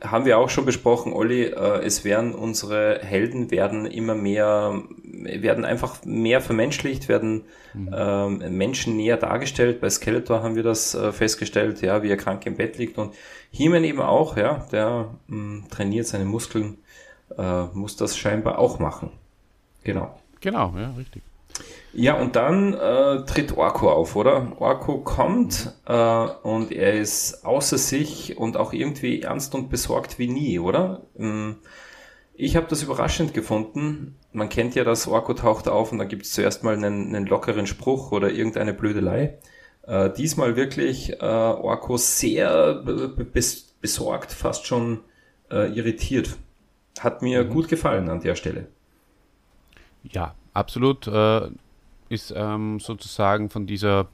Haben 0.03 0.25
wir 0.25 0.39
auch 0.39 0.49
schon 0.49 0.65
besprochen, 0.65 1.13
Olli, 1.13 1.45
äh, 1.45 1.85
es 1.85 2.05
werden 2.05 2.35
unsere 2.35 3.01
Helden 3.03 3.51
werden 3.51 3.85
immer 3.87 4.15
mehr, 4.15 4.83
werden 5.03 5.65
einfach 5.65 6.05
mehr 6.05 6.41
vermenschlicht, 6.41 7.09
werden 7.09 7.43
mhm. 7.75 7.95
ähm, 7.95 8.57
Menschen 8.57 8.97
näher 8.97 9.17
dargestellt. 9.17 9.81
Bei 9.81 9.91
Skeletor 9.91 10.43
haben 10.43 10.57
wir 10.57 10.63
das 10.63 10.95
äh, 10.95 11.13
festgestellt, 11.13 11.83
ja, 11.83 12.03
wie 12.03 12.09
er 12.09 12.17
krank 12.17 12.47
im 12.47 12.57
Bett 12.57 12.79
liegt 12.79 12.97
und 12.97 13.15
He-Man 13.51 13.85
eben 13.85 14.01
auch, 14.01 14.37
ja, 14.37 14.67
der 14.73 15.15
mh, 15.27 15.69
trainiert 15.71 16.07
seine 16.07 16.25
Muskeln, 16.25 16.79
äh, 17.37 17.65
muss 17.75 17.97
das 17.97 18.17
scheinbar 18.17 18.59
auch 18.59 18.79
machen. 18.79 19.11
Genau. 19.85 20.19
Genau, 20.41 20.73
ja, 20.77 20.91
richtig. 20.97 21.23
Ja, 21.93 22.15
und 22.15 22.37
dann 22.37 22.75
äh, 22.75 23.25
tritt 23.25 23.57
Orko 23.57 23.91
auf, 23.91 24.15
oder? 24.15 24.53
Orko 24.61 24.99
kommt 24.99 25.75
äh, 25.87 26.27
und 26.43 26.71
er 26.71 26.95
ist 26.95 27.45
außer 27.45 27.79
sich 27.79 28.37
und 28.39 28.57
auch 28.57 28.73
irgendwie 28.73 29.23
ernst 29.23 29.55
und 29.55 29.71
besorgt 29.71 30.19
wie 30.19 30.29
nie, 30.29 30.59
oder? 30.61 31.03
Ähm, 31.19 31.57
ich 32.35 32.57
habe 32.57 32.67
das 32.69 32.83
überraschend 32.83 33.35
gefunden. 33.35 34.17
Man 34.33 34.49
kennt 34.49 34.75
ja, 34.77 34.85
dass 34.85 35.09
Orko 35.09 35.35
taucht 35.35 35.69
auf 35.69 35.91
und 35.91 35.99
dann 35.99 36.09
gibt 36.09 36.25
es 36.25 36.33
zuerst 36.33 36.63
mal 36.63 36.75
einen, 36.75 37.15
einen, 37.15 37.27
lockeren 37.27 37.67
Spruch 37.67 38.13
oder 38.13 38.31
irgendeine 38.31 38.73
Blödelei. 38.73 39.39
Äh, 39.83 40.11
diesmal 40.11 40.57
wirklich 40.57 41.15
äh, 41.21 41.25
Orko 41.25 41.97
sehr 41.97 42.75
bes 42.75 43.75
besorgt, 43.81 44.33
fast 44.33 44.67
schon 44.67 45.01
äh, 45.51 45.73
irritiert. 45.73 46.37
Hat 47.01 47.21
mir 47.23 47.45
mhm. 47.45 47.51
gut 47.51 47.69
gefallen 47.69 48.09
an 48.09 48.21
der 48.21 48.37
Stelle. 48.37 48.69
Ja, 50.03 50.35
absolut. 50.55 51.09
Äh, 51.09 51.51
ist 52.11 52.35
ähm, 52.37 52.81
sozusagen 52.81 53.49
von 53.49 53.67
dieser 53.67 54.09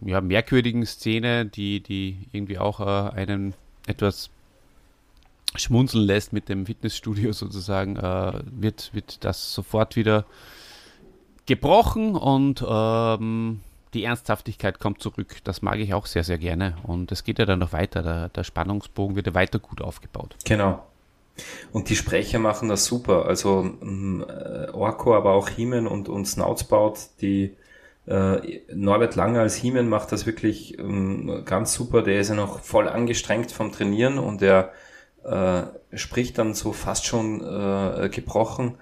ja, 0.00 0.20
merkwürdigen 0.20 0.86
Szene, 0.86 1.44
die, 1.44 1.82
die 1.82 2.28
irgendwie 2.32 2.58
auch 2.58 2.80
äh, 2.80 3.14
einen 3.14 3.54
etwas 3.86 4.30
schmunzeln 5.56 6.04
lässt 6.04 6.32
mit 6.32 6.48
dem 6.48 6.66
Fitnessstudio 6.66 7.32
sozusagen, 7.34 7.96
äh, 7.96 8.40
wird, 8.44 8.94
wird 8.94 9.24
das 9.24 9.52
sofort 9.52 9.96
wieder 9.96 10.24
gebrochen 11.46 12.14
und 12.14 12.64
ähm, 12.66 13.60
die 13.92 14.04
Ernsthaftigkeit 14.04 14.78
kommt 14.78 15.02
zurück. 15.02 15.38
Das 15.42 15.62
mag 15.62 15.80
ich 15.80 15.94
auch 15.94 16.06
sehr, 16.06 16.22
sehr 16.22 16.38
gerne. 16.38 16.76
Und 16.84 17.10
es 17.10 17.24
geht 17.24 17.40
ja 17.40 17.44
dann 17.44 17.58
noch 17.58 17.72
weiter. 17.72 18.02
Der, 18.02 18.28
der 18.28 18.44
Spannungsbogen 18.44 19.16
wird 19.16 19.26
ja 19.26 19.34
weiter 19.34 19.58
gut 19.58 19.82
aufgebaut. 19.82 20.36
Genau. 20.44 20.86
Und 21.72 21.88
die 21.88 21.96
Sprecher 21.96 22.38
machen 22.38 22.68
das 22.68 22.84
super. 22.84 23.26
Also 23.26 23.70
ähm, 23.82 24.24
Orko, 24.72 25.14
aber 25.14 25.32
auch 25.32 25.48
Hiemen 25.48 25.86
und, 25.86 26.08
und 26.08 26.26
Snoutsbaut, 26.26 26.98
die 27.20 27.56
äh, 28.06 28.60
Norbert 28.74 29.14
Lange 29.16 29.40
als 29.40 29.54
Hiemen 29.54 29.88
macht 29.88 30.12
das 30.12 30.26
wirklich 30.26 30.78
ähm, 30.78 31.42
ganz 31.44 31.72
super. 31.72 32.02
Der 32.02 32.20
ist 32.20 32.28
ja 32.28 32.34
noch 32.34 32.60
voll 32.60 32.88
angestrengt 32.88 33.52
vom 33.52 33.72
Trainieren 33.72 34.18
und 34.18 34.40
der 34.40 34.72
äh, 35.24 35.62
spricht 35.94 36.38
dann 36.38 36.54
so 36.54 36.72
fast 36.72 37.06
schon 37.06 37.40
äh, 37.40 38.08
gebrochen. 38.08 38.76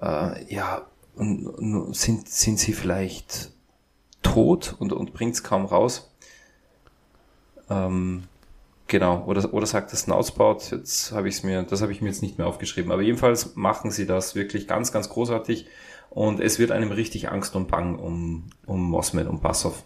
Äh, 0.00 0.52
ja, 0.52 0.86
und, 1.16 1.94
sind, 1.94 2.28
sind 2.28 2.58
sie 2.58 2.72
vielleicht 2.72 3.50
tot 4.22 4.76
und, 4.78 4.92
und 4.92 5.12
bringt 5.12 5.34
es 5.34 5.42
kaum 5.42 5.64
raus. 5.64 6.14
Ähm, 7.68 8.24
Genau, 8.88 9.22
oder, 9.26 9.52
oder 9.52 9.66
sagt 9.66 9.92
das 9.92 10.00
Snoutspout, 10.02 10.70
jetzt 10.70 11.12
habe 11.12 11.28
ich 11.28 11.36
es 11.36 11.42
mir, 11.42 11.62
das 11.62 11.82
habe 11.82 11.92
ich 11.92 12.00
mir 12.00 12.08
jetzt 12.08 12.22
nicht 12.22 12.38
mehr 12.38 12.46
aufgeschrieben. 12.46 12.90
Aber 12.90 13.02
jedenfalls 13.02 13.54
machen 13.54 13.90
sie 13.90 14.06
das 14.06 14.34
wirklich 14.34 14.66
ganz, 14.66 14.92
ganz 14.92 15.10
großartig 15.10 15.66
und 16.08 16.40
es 16.40 16.58
wird 16.58 16.70
einem 16.70 16.90
richtig 16.90 17.30
Angst 17.30 17.54
und 17.54 17.68
Bang 17.68 17.98
um, 17.98 18.44
um 18.64 18.82
Mosmet 18.82 19.28
und 19.28 19.42
Bassoff. 19.42 19.84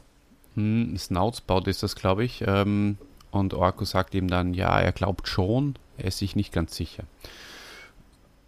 Hm, 0.54 0.96
Snoutspout 0.96 1.62
ist 1.66 1.82
das, 1.82 1.96
glaube 1.96 2.22
ich. 2.24 2.44
Ähm, 2.46 2.96
und 3.32 3.54
Orko 3.54 3.84
sagt 3.84 4.14
ihm 4.14 4.28
dann, 4.28 4.54
ja, 4.54 4.78
er 4.78 4.92
glaubt 4.92 5.26
schon, 5.26 5.74
er 5.96 6.06
ist 6.06 6.18
sich 6.18 6.36
nicht 6.36 6.52
ganz 6.52 6.76
sicher. 6.76 7.02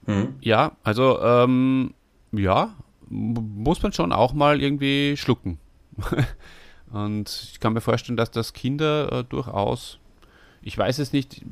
Mhm. 0.06 0.36
Ja, 0.40 0.72
also, 0.84 1.20
ähm, 1.20 1.94
ja, 2.30 2.74
muss 3.08 3.82
man 3.82 3.92
schon 3.92 4.12
auch 4.12 4.34
mal 4.34 4.62
irgendwie 4.62 5.16
schlucken. 5.16 5.58
und 6.92 7.50
ich 7.52 7.58
kann 7.58 7.72
mir 7.72 7.80
vorstellen, 7.80 8.16
dass 8.16 8.30
das 8.30 8.52
Kinder 8.52 9.10
äh, 9.10 9.24
durchaus 9.24 9.98
ich 10.64 10.76
weiß 10.76 10.98
es 10.98 11.12
nicht, 11.12 11.42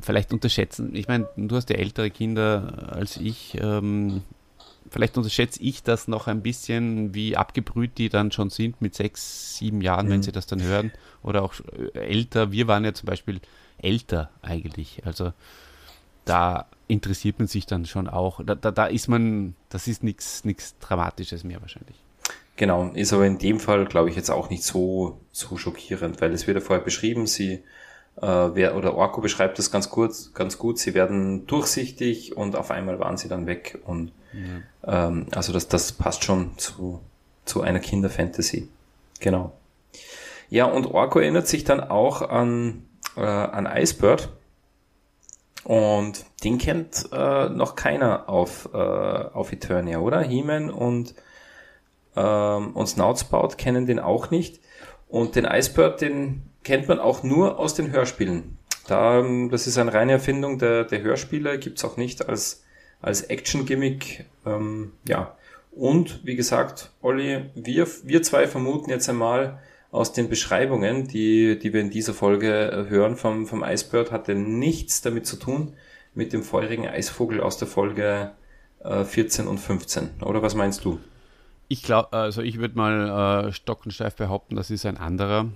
vielleicht 0.00 0.32
unterschätzen, 0.32 0.94
ich 0.94 1.08
meine, 1.08 1.28
du 1.36 1.54
hast 1.54 1.70
ja 1.70 1.76
ältere 1.76 2.10
Kinder 2.10 2.88
als 2.90 3.16
ich, 3.16 3.56
ähm, 3.60 4.22
vielleicht 4.90 5.16
unterschätze 5.16 5.62
ich 5.62 5.82
das 5.82 6.08
noch 6.08 6.26
ein 6.26 6.42
bisschen, 6.42 7.14
wie 7.14 7.36
abgebrüht 7.36 7.98
die 7.98 8.08
dann 8.08 8.32
schon 8.32 8.50
sind 8.50 8.80
mit 8.80 8.94
sechs, 8.94 9.56
sieben 9.56 9.80
Jahren, 9.80 10.06
mhm. 10.06 10.10
wenn 10.10 10.22
sie 10.22 10.32
das 10.32 10.46
dann 10.46 10.62
hören, 10.62 10.92
oder 11.22 11.42
auch 11.42 11.54
älter. 11.94 12.50
Wir 12.50 12.66
waren 12.66 12.84
ja 12.84 12.92
zum 12.94 13.06
Beispiel 13.06 13.40
älter 13.78 14.30
eigentlich, 14.42 15.02
also 15.04 15.32
da 16.24 16.66
interessiert 16.88 17.38
man 17.38 17.48
sich 17.48 17.66
dann 17.66 17.86
schon 17.86 18.08
auch, 18.08 18.40
da, 18.44 18.54
da, 18.54 18.70
da 18.70 18.86
ist 18.86 19.08
man, 19.08 19.54
das 19.68 19.88
ist 19.88 20.02
nichts 20.02 20.42
Dramatisches 20.80 21.44
mehr 21.44 21.60
wahrscheinlich. 21.60 21.96
Genau, 22.56 22.90
ist 22.94 23.12
aber 23.12 23.26
in 23.26 23.38
dem 23.38 23.58
Fall, 23.58 23.84
glaube 23.84 24.10
ich, 24.10 24.16
jetzt 24.16 24.30
auch 24.30 24.48
nicht 24.48 24.62
so, 24.62 25.20
so 25.32 25.56
schockierend, 25.56 26.20
weil 26.20 26.32
es 26.32 26.46
wird 26.46 26.56
ja 26.56 26.60
vorher 26.60 26.84
beschrieben, 26.84 27.26
sie 27.26 27.64
äh, 28.20 28.26
wer, 28.26 28.76
oder 28.76 28.94
Orko 28.94 29.20
beschreibt 29.20 29.58
das 29.58 29.70
ganz 29.70 29.90
gut, 29.90 30.12
ganz 30.34 30.58
gut. 30.58 30.78
Sie 30.78 30.94
werden 30.94 31.46
durchsichtig 31.46 32.36
und 32.36 32.56
auf 32.56 32.70
einmal 32.70 32.98
waren 33.00 33.16
sie 33.16 33.28
dann 33.28 33.46
weg. 33.46 33.78
Und 33.84 34.12
ja. 34.84 35.08
ähm, 35.08 35.26
also 35.34 35.52
das, 35.52 35.68
das 35.68 35.92
passt 35.92 36.24
schon 36.24 36.56
zu, 36.56 37.00
zu 37.44 37.62
einer 37.62 37.80
Kinderfantasy. 37.80 38.68
Genau. 39.20 39.52
Ja, 40.48 40.66
und 40.66 40.86
Orko 40.86 41.18
erinnert 41.18 41.48
sich 41.48 41.64
dann 41.64 41.80
auch 41.80 42.22
an, 42.22 42.84
äh, 43.16 43.20
an 43.20 43.66
Icebird. 43.66 44.28
Und 45.64 46.26
den 46.44 46.58
kennt 46.58 47.08
äh, 47.10 47.48
noch 47.48 47.74
keiner 47.74 48.28
auf, 48.28 48.68
äh, 48.74 48.76
auf 48.76 49.50
Eternia, 49.50 49.98
oder? 49.98 50.20
He-Man 50.20 50.70
und, 50.70 51.14
ähm, 52.16 52.72
und 52.72 52.86
Snoutspout 52.86 53.56
kennen 53.56 53.86
den 53.86 53.98
auch 53.98 54.30
nicht. 54.30 54.60
Und 55.14 55.36
den 55.36 55.44
Icebird, 55.44 56.00
den 56.00 56.42
kennt 56.64 56.88
man 56.88 56.98
auch 56.98 57.22
nur 57.22 57.60
aus 57.60 57.74
den 57.74 57.92
Hörspielen. 57.92 58.58
Da, 58.88 59.20
ähm, 59.20 59.48
das 59.48 59.68
ist 59.68 59.78
eine 59.78 59.94
reine 59.94 60.10
Erfindung 60.10 60.58
der, 60.58 60.82
der 60.82 61.02
Hörspiele, 61.02 61.60
gibt's 61.60 61.84
auch 61.84 61.96
nicht 61.96 62.28
als, 62.28 62.64
als 63.00 63.22
Action-Gimmick. 63.22 64.24
Ähm, 64.44 64.90
ja. 65.06 65.36
Und 65.70 66.26
wie 66.26 66.34
gesagt, 66.34 66.90
Olli, 67.00 67.44
wir, 67.54 67.86
wir 68.02 68.24
zwei 68.24 68.48
vermuten 68.48 68.90
jetzt 68.90 69.08
einmal 69.08 69.60
aus 69.92 70.12
den 70.12 70.28
Beschreibungen, 70.28 71.06
die, 71.06 71.60
die 71.60 71.72
wir 71.72 71.80
in 71.80 71.90
dieser 71.90 72.12
Folge 72.12 72.72
äh, 72.72 72.90
hören 72.90 73.16
vom, 73.16 73.46
vom 73.46 73.62
Icebird, 73.62 74.10
hatte 74.10 74.34
nichts 74.34 75.00
damit 75.00 75.28
zu 75.28 75.36
tun 75.36 75.74
mit 76.16 76.32
dem 76.32 76.42
feurigen 76.42 76.88
Eisvogel 76.88 77.40
aus 77.40 77.56
der 77.56 77.68
Folge 77.68 78.32
äh, 78.82 79.04
14 79.04 79.46
und 79.46 79.58
15. 79.58 80.24
Oder 80.24 80.42
was 80.42 80.56
meinst 80.56 80.84
du? 80.84 80.98
Ich 81.68 81.82
glaube, 81.82 82.12
also 82.12 82.42
ich 82.42 82.58
würde 82.58 82.76
mal 82.76 83.46
äh, 83.48 83.52
stockensteif 83.52 84.16
behaupten, 84.16 84.56
das 84.56 84.70
ist 84.70 84.86
ein 84.86 84.96
anderer. 84.96 85.46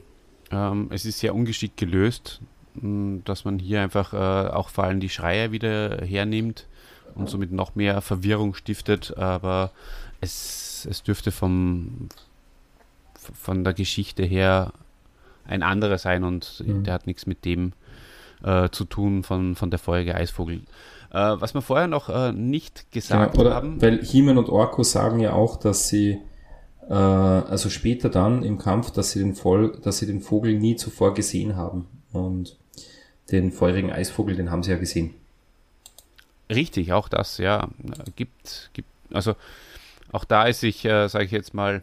Ähm, 0.50 0.88
es 0.90 1.04
ist 1.04 1.18
sehr 1.18 1.34
ungeschickt 1.34 1.76
gelöst, 1.76 2.40
dass 2.74 3.44
man 3.44 3.58
hier 3.58 3.82
einfach 3.82 4.12
äh, 4.12 4.50
auch 4.50 4.68
vor 4.68 4.84
allem 4.84 5.00
die 5.00 5.08
Schreier 5.08 5.52
wieder 5.52 6.04
hernimmt 6.04 6.66
und 7.14 7.28
somit 7.28 7.52
noch 7.52 7.74
mehr 7.74 8.00
Verwirrung 8.00 8.54
stiftet, 8.54 9.16
aber 9.16 9.72
es, 10.20 10.86
es 10.88 11.02
dürfte 11.02 11.32
vom, 11.32 12.08
von 13.14 13.64
der 13.64 13.74
Geschichte 13.74 14.22
her 14.22 14.72
ein 15.46 15.62
anderer 15.62 15.98
sein 15.98 16.24
und 16.24 16.62
mhm. 16.64 16.84
der 16.84 16.94
hat 16.94 17.06
nichts 17.06 17.26
mit 17.26 17.44
dem 17.44 17.72
äh, 18.42 18.68
zu 18.70 18.84
tun 18.84 19.24
von, 19.24 19.56
von 19.56 19.70
der 19.70 19.78
Folge 19.78 20.14
Eisvogel. 20.14 20.62
Äh, 21.10 21.14
was 21.14 21.54
wir 21.54 21.62
vorher 21.62 21.86
noch 21.86 22.08
äh, 22.08 22.32
nicht 22.32 22.90
gesagt 22.92 23.34
ja, 23.34 23.40
oder, 23.40 23.54
haben. 23.54 23.80
Weil 23.80 24.02
Heeman 24.02 24.38
und 24.38 24.48
Orko 24.48 24.82
sagen 24.82 25.20
ja 25.20 25.32
auch, 25.32 25.56
dass 25.56 25.88
sie 25.88 26.20
äh, 26.88 26.92
also 26.92 27.70
später 27.70 28.08
dann 28.08 28.42
im 28.42 28.58
Kampf, 28.58 28.90
dass 28.90 29.12
sie 29.12 29.20
den 29.20 29.34
Vol 29.34 29.78
dass 29.82 29.98
sie 29.98 30.06
den 30.06 30.20
Vogel 30.20 30.58
nie 30.58 30.76
zuvor 30.76 31.14
gesehen 31.14 31.56
haben. 31.56 31.86
Und 32.12 32.56
den 33.30 33.52
feurigen 33.52 33.90
Eisvogel, 33.90 34.36
den 34.36 34.50
haben 34.50 34.62
sie 34.62 34.70
ja 34.70 34.78
gesehen. 34.78 35.14
Richtig, 36.50 36.92
auch 36.92 37.08
das, 37.08 37.38
ja. 37.38 37.68
Gibt, 38.16 38.70
gibt, 38.72 38.88
also 39.12 39.34
auch 40.12 40.24
da 40.24 40.44
ist 40.44 40.60
sich, 40.60 40.84
äh, 40.84 41.08
sage 41.08 41.26
ich 41.26 41.30
jetzt 41.30 41.52
mal, 41.52 41.82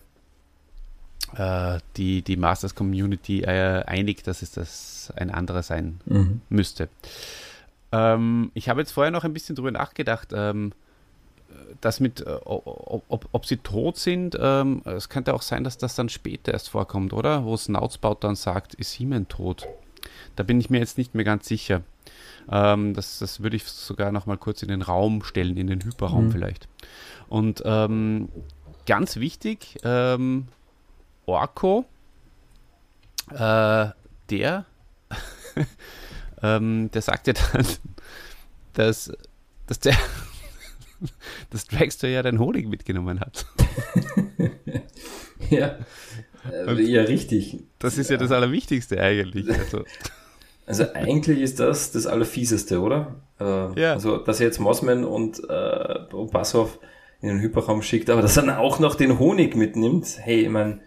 äh, 1.35 1.79
die, 1.97 2.21
die 2.21 2.37
Masters 2.37 2.73
Community 2.73 3.41
äh, 3.41 3.83
einig, 3.85 4.23
dass 4.23 4.41
es 4.41 4.51
das 4.51 5.13
ein 5.15 5.29
anderer 5.29 5.63
sein 5.63 5.99
mhm. 6.05 6.41
müsste. 6.49 6.89
Ähm, 7.95 8.51
ich 8.53 8.69
habe 8.69 8.81
jetzt 8.81 8.91
vorher 8.91 9.11
noch 9.11 9.23
ein 9.23 9.33
bisschen 9.33 9.55
drüber 9.55 9.71
nachgedacht. 9.71 10.29
Ähm, 10.33 10.73
das 11.81 11.99
mit, 11.99 12.21
äh, 12.21 12.37
ob, 12.43 13.29
ob, 13.31 13.45
sie 13.45 13.57
tot 13.57 13.97
sind, 13.97 14.37
ähm, 14.39 14.81
es 14.85 15.09
könnte 15.09 15.33
auch 15.33 15.41
sein, 15.41 15.63
dass 15.63 15.77
das 15.77 15.95
dann 15.95 16.09
später 16.09 16.51
erst 16.51 16.69
vorkommt, 16.69 17.13
oder? 17.13 17.45
Wo 17.45 17.55
Snoutsbaut 17.55 18.23
dann 18.23 18.35
sagt, 18.35 18.73
ist 18.73 18.99
Heeman 18.99 19.27
tot? 19.27 19.67
Da 20.35 20.43
bin 20.43 20.59
ich 20.59 20.69
mir 20.69 20.79
jetzt 20.79 20.97
nicht 20.97 21.15
mehr 21.15 21.23
ganz 21.23 21.47
sicher. 21.47 21.81
Ähm, 22.51 22.93
das, 22.93 23.19
das 23.19 23.41
würde 23.41 23.55
ich 23.55 23.63
sogar 23.63 24.11
noch 24.11 24.25
mal 24.25 24.37
kurz 24.37 24.61
in 24.63 24.69
den 24.69 24.81
Raum 24.81 25.23
stellen, 25.23 25.57
in 25.57 25.67
den 25.67 25.83
Hyperraum 25.83 26.25
Mhm. 26.25 26.31
vielleicht. 26.31 26.67
Und 27.29 27.63
ähm, 27.65 28.29
ganz 28.85 29.15
wichtig, 29.17 29.77
ähm, 29.83 30.47
Orko, 31.25 31.85
äh, 33.31 33.87
der, 34.29 34.65
ähm, 36.45 36.89
der 36.91 37.01
sagt 37.01 37.27
ja 37.27 37.33
dann, 37.33 37.65
dass, 38.73 39.11
dass 39.67 39.79
der 39.79 39.95
dass 41.49 41.65
Dragster 41.65 42.07
ja 42.07 42.23
den 42.23 42.39
Honig 42.39 42.67
mitgenommen 42.67 43.19
hat. 43.19 43.45
Ja, 45.49 45.77
äh, 46.51 46.81
ja 46.81 47.03
richtig. 47.03 47.57
Das 47.77 47.97
ist 47.97 48.09
ja, 48.09 48.17
das 48.17 48.31
Allerwichtigste 48.31 48.99
eigentlich. 48.99 49.47
Also, 49.49 49.83
Also 50.65 50.85
eigentlich 50.93 51.41
ist 51.41 51.59
das 51.59 51.91
das 51.91 52.07
Allerfieseste, 52.07 52.81
oder? 52.81 53.15
Äh, 53.39 53.79
Ja. 53.79 53.93
Also, 53.93 54.17
dass 54.17 54.39
er 54.39 54.47
jetzt 54.47 54.59
Mossman 54.59 55.03
und, 55.03 55.39
äh, 55.47 56.13
und 56.13 56.31
Bassoff 56.31 56.79
in 57.21 57.27
den 57.29 57.41
Hyperraum 57.41 57.81
schickt, 57.83 58.09
aber 58.09 58.21
dass 58.23 58.37
er 58.37 58.43
dann 58.43 58.55
auch 58.55 58.79
noch 58.79 58.95
den 58.95 59.19
Honig 59.19 59.55
mitnimmt. 59.55 60.17
Hey, 60.19 60.41
ich 60.41 60.49
meine, 60.49 60.79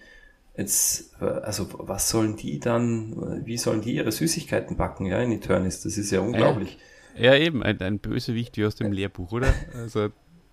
jetzt, 0.59 1.15
äh, 1.21 1.25
also 1.25 1.69
was 1.79 2.11
sollen 2.11 2.37
die 2.37 2.59
dann, 2.59 3.45
wie 3.47 3.57
sollen 3.57 3.81
die 3.81 3.95
ihre 3.95 4.13
Süßigkeiten 4.13 4.77
backen, 4.77 5.07
ja, 5.07 5.21
in 5.21 5.33
Eternis? 5.33 5.83
Das 5.83 5.97
ist 5.97 6.11
ja 6.11 6.21
unglaublich. 6.21 6.79
ja, 7.17 7.35
eben, 7.35 7.63
ein, 7.63 7.81
ein 7.81 7.99
Bösewicht 8.01 8.57
wie 8.57 8.67
aus 8.67 8.75
dem 8.75 8.93
Lehrbuch, 8.93 9.33
oder? 9.33 9.55
Also, 9.75 10.09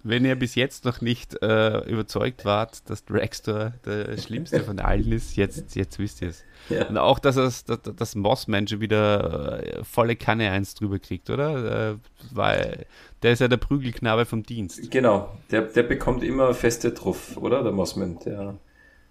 wenn 0.07 0.23
ihr 0.23 0.35
bis 0.35 0.53
jetzt 0.53 0.85
noch 0.85 1.01
nicht 1.01 1.41
äh, 1.41 1.79
überzeugt 1.89 2.45
wart, 2.45 2.87
dass 2.91 3.05
Dragster 3.05 3.73
der 3.85 4.15
schlimmste 4.19 4.63
von 4.63 4.77
allen 4.77 5.11
ist, 5.11 5.35
jetzt, 5.35 5.75
jetzt 5.75 5.97
wisst 5.97 6.21
ihr 6.21 6.29
es. 6.29 6.43
Ja. 6.69 6.87
Und 6.87 6.97
auch, 6.99 7.17
dass, 7.17 7.37
es, 7.37 7.65
dass, 7.65 7.79
dass 7.81 8.13
Mossman 8.13 8.67
schon 8.67 8.81
wieder 8.81 9.63
äh, 9.63 9.83
volle 9.83 10.15
Kanne 10.15 10.51
eins 10.51 10.75
drüber 10.75 10.99
kriegt, 10.99 11.31
oder? 11.31 11.93
Äh, 11.93 11.95
weil 12.31 12.85
der 13.23 13.33
ist 13.33 13.39
ja 13.39 13.47
der 13.47 13.57
Prügelknabe 13.57 14.25
vom 14.25 14.43
Dienst. 14.43 14.91
Genau, 14.91 15.35
der, 15.49 15.63
der 15.63 15.81
bekommt 15.81 16.23
immer 16.23 16.53
feste 16.53 16.93
Truff, 16.93 17.35
oder? 17.37 17.63
Der 17.63 17.71
Mossman, 17.71 18.19
der, 18.23 18.59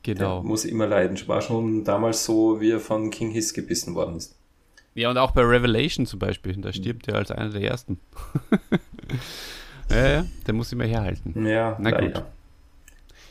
Genau. 0.05 0.41
der 0.41 0.49
muss 0.49 0.65
immer 0.65 0.87
leiden. 0.87 1.19
War 1.27 1.43
schon 1.43 1.83
damals 1.83 2.25
so, 2.25 2.61
wie 2.61 2.71
er 2.71 2.81
von 2.81 3.11
King 3.11 3.31
Hiss 3.31 3.55
gebissen 3.55 3.95
worden 3.95 4.17
ist. 4.17 4.37
Ja, 4.95 5.11
und 5.11 5.19
auch 5.19 5.33
bei 5.33 5.43
Revelation 5.43 6.07
zum 6.07 6.21
Beispiel, 6.21 6.55
da 6.57 6.73
stirbt 6.73 7.09
er 7.09 7.17
als 7.17 7.33
einer 7.33 7.51
der 7.51 7.63
ersten. 7.63 7.99
ja, 9.91 10.09
ja, 10.09 10.27
der 10.47 10.55
muss 10.55 10.73
immer 10.73 10.85
herhalten. 10.85 11.47
Ja, 11.47 11.77
Na 11.81 11.91
gut. 11.91 12.01
leider. 12.01 12.27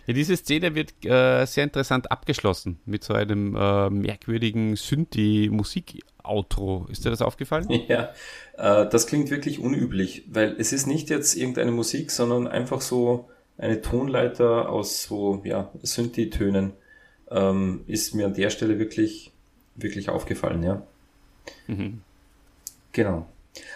Ja, 0.05 0.13
diese 0.13 0.35
Szene 0.35 0.75
wird 0.75 0.93
äh, 1.05 1.45
sehr 1.45 1.63
interessant 1.63 2.11
abgeschlossen 2.11 2.77
mit 2.85 3.05
so 3.05 3.13
einem 3.13 3.55
äh, 3.55 3.89
merkwürdigen 3.89 4.75
Synthi-Musik-Outro. 4.75 6.87
Ist 6.91 7.05
dir 7.05 7.09
das 7.09 7.21
aufgefallen? 7.21 7.67
Ja, 7.87 8.09
äh, 8.57 8.89
das 8.89 9.07
klingt 9.07 9.29
wirklich 9.29 9.59
unüblich, 9.59 10.23
weil 10.29 10.55
es 10.57 10.73
ist 10.73 10.87
nicht 10.87 11.09
jetzt 11.09 11.35
irgendeine 11.35 11.71
Musik, 11.71 12.11
sondern 12.11 12.47
einfach 12.47 12.81
so 12.81 13.29
eine 13.57 13.81
Tonleiter 13.81 14.69
aus 14.69 15.03
so, 15.03 15.41
ja, 15.43 15.71
Synthi-Tönen. 15.81 16.73
Ähm, 17.31 17.83
ist 17.87 18.13
mir 18.13 18.25
an 18.25 18.33
der 18.33 18.49
Stelle 18.49 18.79
wirklich, 18.79 19.31
wirklich 19.75 20.09
aufgefallen, 20.09 20.63
ja. 20.63 20.83
Mhm. 21.67 22.01
Genau. 22.91 23.27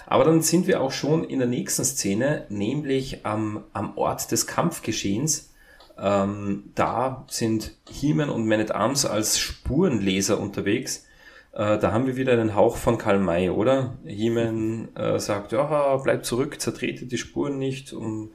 Aber 0.06 0.24
dann 0.24 0.42
sind 0.42 0.68
wir 0.68 0.82
auch 0.82 0.92
schon 0.92 1.24
in 1.24 1.40
der 1.40 1.48
nächsten 1.48 1.86
Szene, 1.86 2.46
nämlich 2.50 3.26
am, 3.26 3.64
am 3.74 3.98
Ort 3.98 4.32
des 4.32 4.48
Kampfgeschehens. 4.48 5.54
Ähm, 6.00 6.72
da 6.76 7.26
sind 7.30 7.76
He-Man 7.90 8.30
und 8.30 8.48
Man 8.48 8.60
at 8.60 8.72
Arms 8.72 9.06
als 9.06 9.40
Spurenleser 9.40 10.40
unterwegs. 10.40 11.06
Äh, 11.54 11.80
da 11.80 11.92
haben 11.92 12.06
wir 12.06 12.16
wieder 12.16 12.34
einen 12.34 12.56
Hauch 12.56 12.78
von 12.78 12.98
Karl 12.98 13.20
May, 13.20 13.50
oder? 13.50 13.98
He-Man 14.06 14.96
äh, 14.96 15.20
sagt, 15.20 15.52
ja, 15.52 15.98
bleib 15.98 16.26
zurück, 16.26 16.62
zertrete 16.62 17.06
die 17.06 17.18
Spuren 17.18 17.58
nicht 17.58 17.94
und 17.94 18.32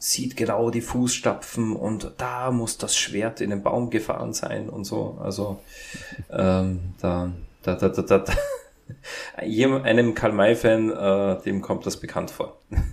sieht 0.00 0.34
genau 0.34 0.70
die 0.70 0.80
Fußstapfen 0.80 1.76
und 1.76 2.12
da 2.16 2.50
muss 2.50 2.78
das 2.78 2.96
Schwert 2.96 3.42
in 3.42 3.50
den 3.50 3.62
Baum 3.62 3.90
gefahren 3.90 4.32
sein 4.32 4.70
und 4.70 4.84
so. 4.84 5.18
Also 5.22 5.60
ähm, 6.30 6.94
da, 7.02 7.30
da, 7.62 7.74
da, 7.74 7.88
da, 7.90 8.02
da, 8.02 8.24
einem 9.36 10.14
Karl 10.14 10.32
May-Fan, 10.32 10.90
äh, 10.90 11.42
dem 11.42 11.60
kommt 11.60 11.84
das 11.86 11.98
bekannt 11.98 12.30
vor. 12.30 12.58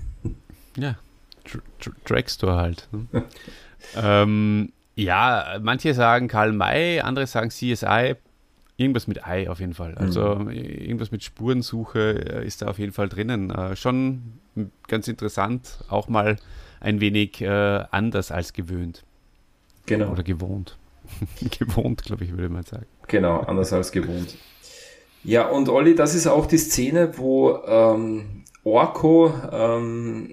Ja, 0.80 0.96
Dr 1.44 1.64
Dr 1.80 1.94
Dragstore 2.06 2.56
halt. 2.56 2.88
Ne? 2.92 3.24
ähm, 3.96 4.72
ja, 4.94 5.58
manche 5.60 5.96
sagen 5.96 6.28
Karl 6.28 6.52
May, 6.52 7.00
andere 7.00 7.26
sagen 7.26 7.50
CSI. 7.50 8.14
Irgendwas 8.76 9.08
mit 9.08 9.26
Ei 9.26 9.50
auf 9.50 9.60
jeden 9.60 9.74
Fall. 9.74 9.96
Also 9.96 10.48
irgendwas 10.52 11.10
mit 11.10 11.24
Spurensuche 11.24 12.42
äh, 12.42 12.46
ist 12.46 12.62
da 12.62 12.68
auf 12.68 12.78
jeden 12.78 12.94
Fall 12.94 13.10
drinnen. 13.10 13.50
Äh, 13.50 13.76
schon 13.76 14.40
ganz 14.88 15.08
interessant, 15.08 15.80
auch 15.90 16.10
mal 16.10 16.38
ein 16.80 17.02
wenig 17.02 17.42
äh, 17.42 17.48
anders 17.92 18.32
als 18.32 18.54
gewöhnt 18.54 19.04
Genau, 19.88 20.12
oder 20.12 20.24
gewohnt. 20.24 20.78
gewohnt, 21.60 22.04
glaube 22.04 22.26
ich, 22.26 22.32
würde 22.32 22.50
man 22.50 22.64
sagen. 22.64 22.86
genau, 23.08 23.40
anders 23.40 23.72
als 23.74 23.92
gewohnt. 23.92 24.36
Ja, 25.24 25.48
und 25.48 25.70
Olli, 25.70 25.96
das 25.96 26.14
ist 26.14 26.28
auch 26.28 26.46
die 26.46 26.58
Szene, 26.58 27.18
wo 27.18 27.58
ähm, 27.66 28.44
Orko 28.64 29.34
ähm, 29.52 30.30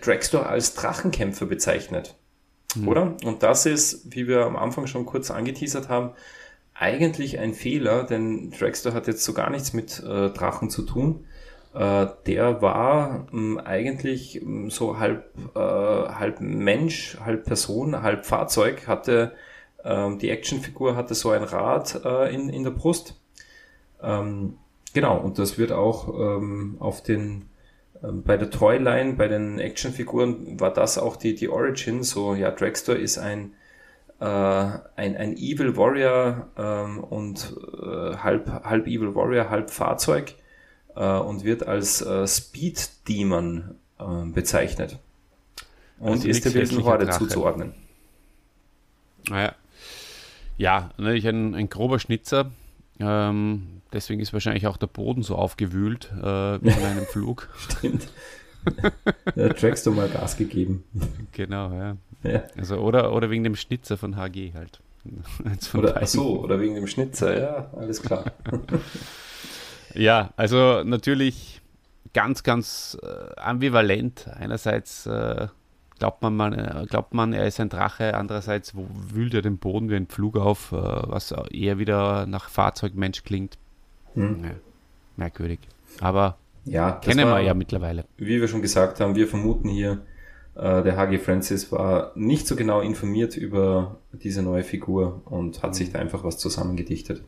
Dragstore 0.00 0.46
als 0.46 0.74
Drachenkämpfer 0.74 1.46
bezeichnet. 1.46 2.14
Oder? 2.86 3.16
Und 3.24 3.42
das 3.42 3.66
ist, 3.66 4.14
wie 4.14 4.28
wir 4.28 4.46
am 4.46 4.56
Anfang 4.56 4.86
schon 4.86 5.04
kurz 5.04 5.30
angeteasert 5.30 5.88
haben, 5.88 6.12
eigentlich 6.74 7.38
ein 7.38 7.52
Fehler, 7.52 8.04
denn 8.04 8.50
Dragstore 8.50 8.94
hat 8.94 9.06
jetzt 9.08 9.24
so 9.24 9.34
gar 9.34 9.50
nichts 9.50 9.72
mit 9.72 10.00
äh, 10.00 10.30
Drachen 10.30 10.70
zu 10.70 10.82
tun. 10.82 11.26
Äh, 11.74 12.06
der 12.26 12.60
war 12.60 13.26
ähm, 13.32 13.58
eigentlich 13.58 14.42
ähm, 14.42 14.70
so 14.70 14.98
halb, 14.98 15.24
äh, 15.54 15.58
halb 15.58 16.40
Mensch, 16.40 17.16
halb 17.24 17.44
Person, 17.46 18.02
halb 18.02 18.26
Fahrzeug, 18.26 18.86
hatte 18.86 19.32
ähm, 19.84 20.18
die 20.18 20.30
Actionfigur 20.30 20.96
hatte 20.96 21.14
so 21.14 21.30
ein 21.30 21.42
Rad 21.42 22.04
äh, 22.04 22.34
in, 22.34 22.48
in 22.50 22.64
der 22.64 22.70
Brust. 22.70 23.18
Genau, 24.94 25.18
und 25.18 25.38
das 25.38 25.58
wird 25.58 25.70
auch 25.70 26.08
auf 26.80 27.04
den 27.04 27.48
bei 28.02 28.36
der 28.36 28.50
Toyline, 28.50 29.12
bei 29.12 29.28
den 29.28 29.60
Actionfiguren 29.60 30.58
war 30.58 30.72
das 30.72 30.98
auch 30.98 31.14
die, 31.14 31.36
die 31.36 31.48
Origin. 31.48 32.02
So, 32.02 32.34
ja, 32.34 32.50
Dragster 32.50 32.98
ist 32.98 33.16
ein, 33.16 33.52
äh, 34.18 34.24
ein, 34.24 35.16
ein 35.16 35.36
Evil 35.36 35.76
Warrior 35.76 36.48
ähm, 36.58 36.98
und 36.98 37.56
äh, 37.80 38.16
halb, 38.16 38.48
halb 38.64 38.88
Evil 38.88 39.14
Warrior, 39.14 39.50
halb 39.50 39.70
Fahrzeug 39.70 40.34
äh, 40.96 41.18
und 41.18 41.44
wird 41.44 41.66
als 41.66 42.02
äh, 42.02 42.26
Speed 42.26 43.08
Demon 43.08 43.76
äh, 43.98 44.04
bezeichnet. 44.26 44.98
Und 45.98 46.12
Also 46.12 46.28
ist 46.28 46.44
der 46.44 46.52
hässlicher 46.52 46.84
Horde 46.84 47.10
zuzuordnen. 47.10 47.74
Naja. 49.28 49.54
Ja, 50.58 50.90
natürlich 50.96 51.26
ein, 51.28 51.54
ein 51.54 51.68
grober 51.68 51.98
Schnitzer. 51.98 52.50
Ähm, 52.98 53.82
deswegen 53.92 54.20
ist 54.20 54.32
wahrscheinlich 54.32 54.66
auch 54.66 54.76
der 54.76 54.86
Boden 54.86 55.22
so 55.22 55.36
aufgewühlt 55.36 56.10
äh, 56.20 56.24
wie 56.62 56.68
in 56.68 56.84
einem 56.84 57.06
Flug. 57.06 57.48
Stimmt. 57.56 58.08
ja, 59.34 59.48
Dragster 59.48 59.90
mal 59.90 60.08
Gas 60.08 60.36
gegeben. 60.36 60.84
Genau, 61.32 61.72
ja. 61.72 61.96
Ja. 62.22 62.42
Also, 62.56 62.76
oder, 62.76 63.12
oder 63.12 63.30
wegen 63.30 63.42
dem 63.42 63.56
Schnitzer 63.56 63.96
von 63.96 64.16
HG 64.16 64.52
halt. 64.54 64.80
Von 65.62 65.80
Oder, 65.80 66.00
ach 66.00 66.06
so, 66.06 66.38
oder 66.38 66.60
wegen 66.60 66.76
dem 66.76 66.86
Schnitzer, 66.86 67.36
ja, 67.36 67.70
alles 67.76 68.00
klar. 68.02 68.24
Ja, 69.94 70.32
also 70.36 70.82
natürlich 70.84 71.62
ganz, 72.12 72.42
ganz 72.42 72.98
äh, 73.02 73.40
ambivalent. 73.40 74.28
Einerseits 74.28 75.06
äh, 75.06 75.48
glaubt, 75.98 76.22
man, 76.22 76.36
man, 76.36 76.52
äh, 76.52 76.86
glaubt 76.88 77.14
man, 77.14 77.32
er 77.32 77.46
ist 77.46 77.60
ein 77.60 77.68
Drache, 77.68 78.14
andererseits 78.14 78.74
wühlt 78.74 79.34
er 79.34 79.42
den 79.42 79.58
Boden 79.58 79.90
wie 79.90 79.96
ein 79.96 80.06
Pflug 80.06 80.36
auf, 80.36 80.72
äh, 80.72 80.76
was 80.76 81.32
eher 81.50 81.78
wieder 81.78 82.26
nach 82.26 82.48
Fahrzeugmensch 82.48 83.24
klingt. 83.24 83.58
Hm. 84.14 84.44
Ja, 84.44 84.50
merkwürdig. 85.16 85.60
Aber 86.00 86.36
Ja, 86.64 86.92
kennen 86.92 87.26
war, 87.26 87.38
wir 87.38 87.44
ja 87.44 87.54
mittlerweile. 87.54 88.04
Wie 88.16 88.40
wir 88.40 88.48
schon 88.48 88.62
gesagt 88.62 89.00
haben, 89.00 89.14
wir 89.14 89.28
vermuten 89.28 89.68
hier, 89.68 90.02
der 90.54 90.98
HG 90.98 91.16
Francis 91.16 91.72
war 91.72 92.12
nicht 92.14 92.46
so 92.46 92.56
genau 92.56 92.82
informiert 92.82 93.38
über 93.38 93.96
diese 94.12 94.42
neue 94.42 94.62
Figur 94.62 95.22
und 95.24 95.62
hat 95.62 95.74
sich 95.74 95.92
da 95.92 95.98
einfach 95.98 96.24
was 96.24 96.36
zusammengedichtet. 96.36 97.22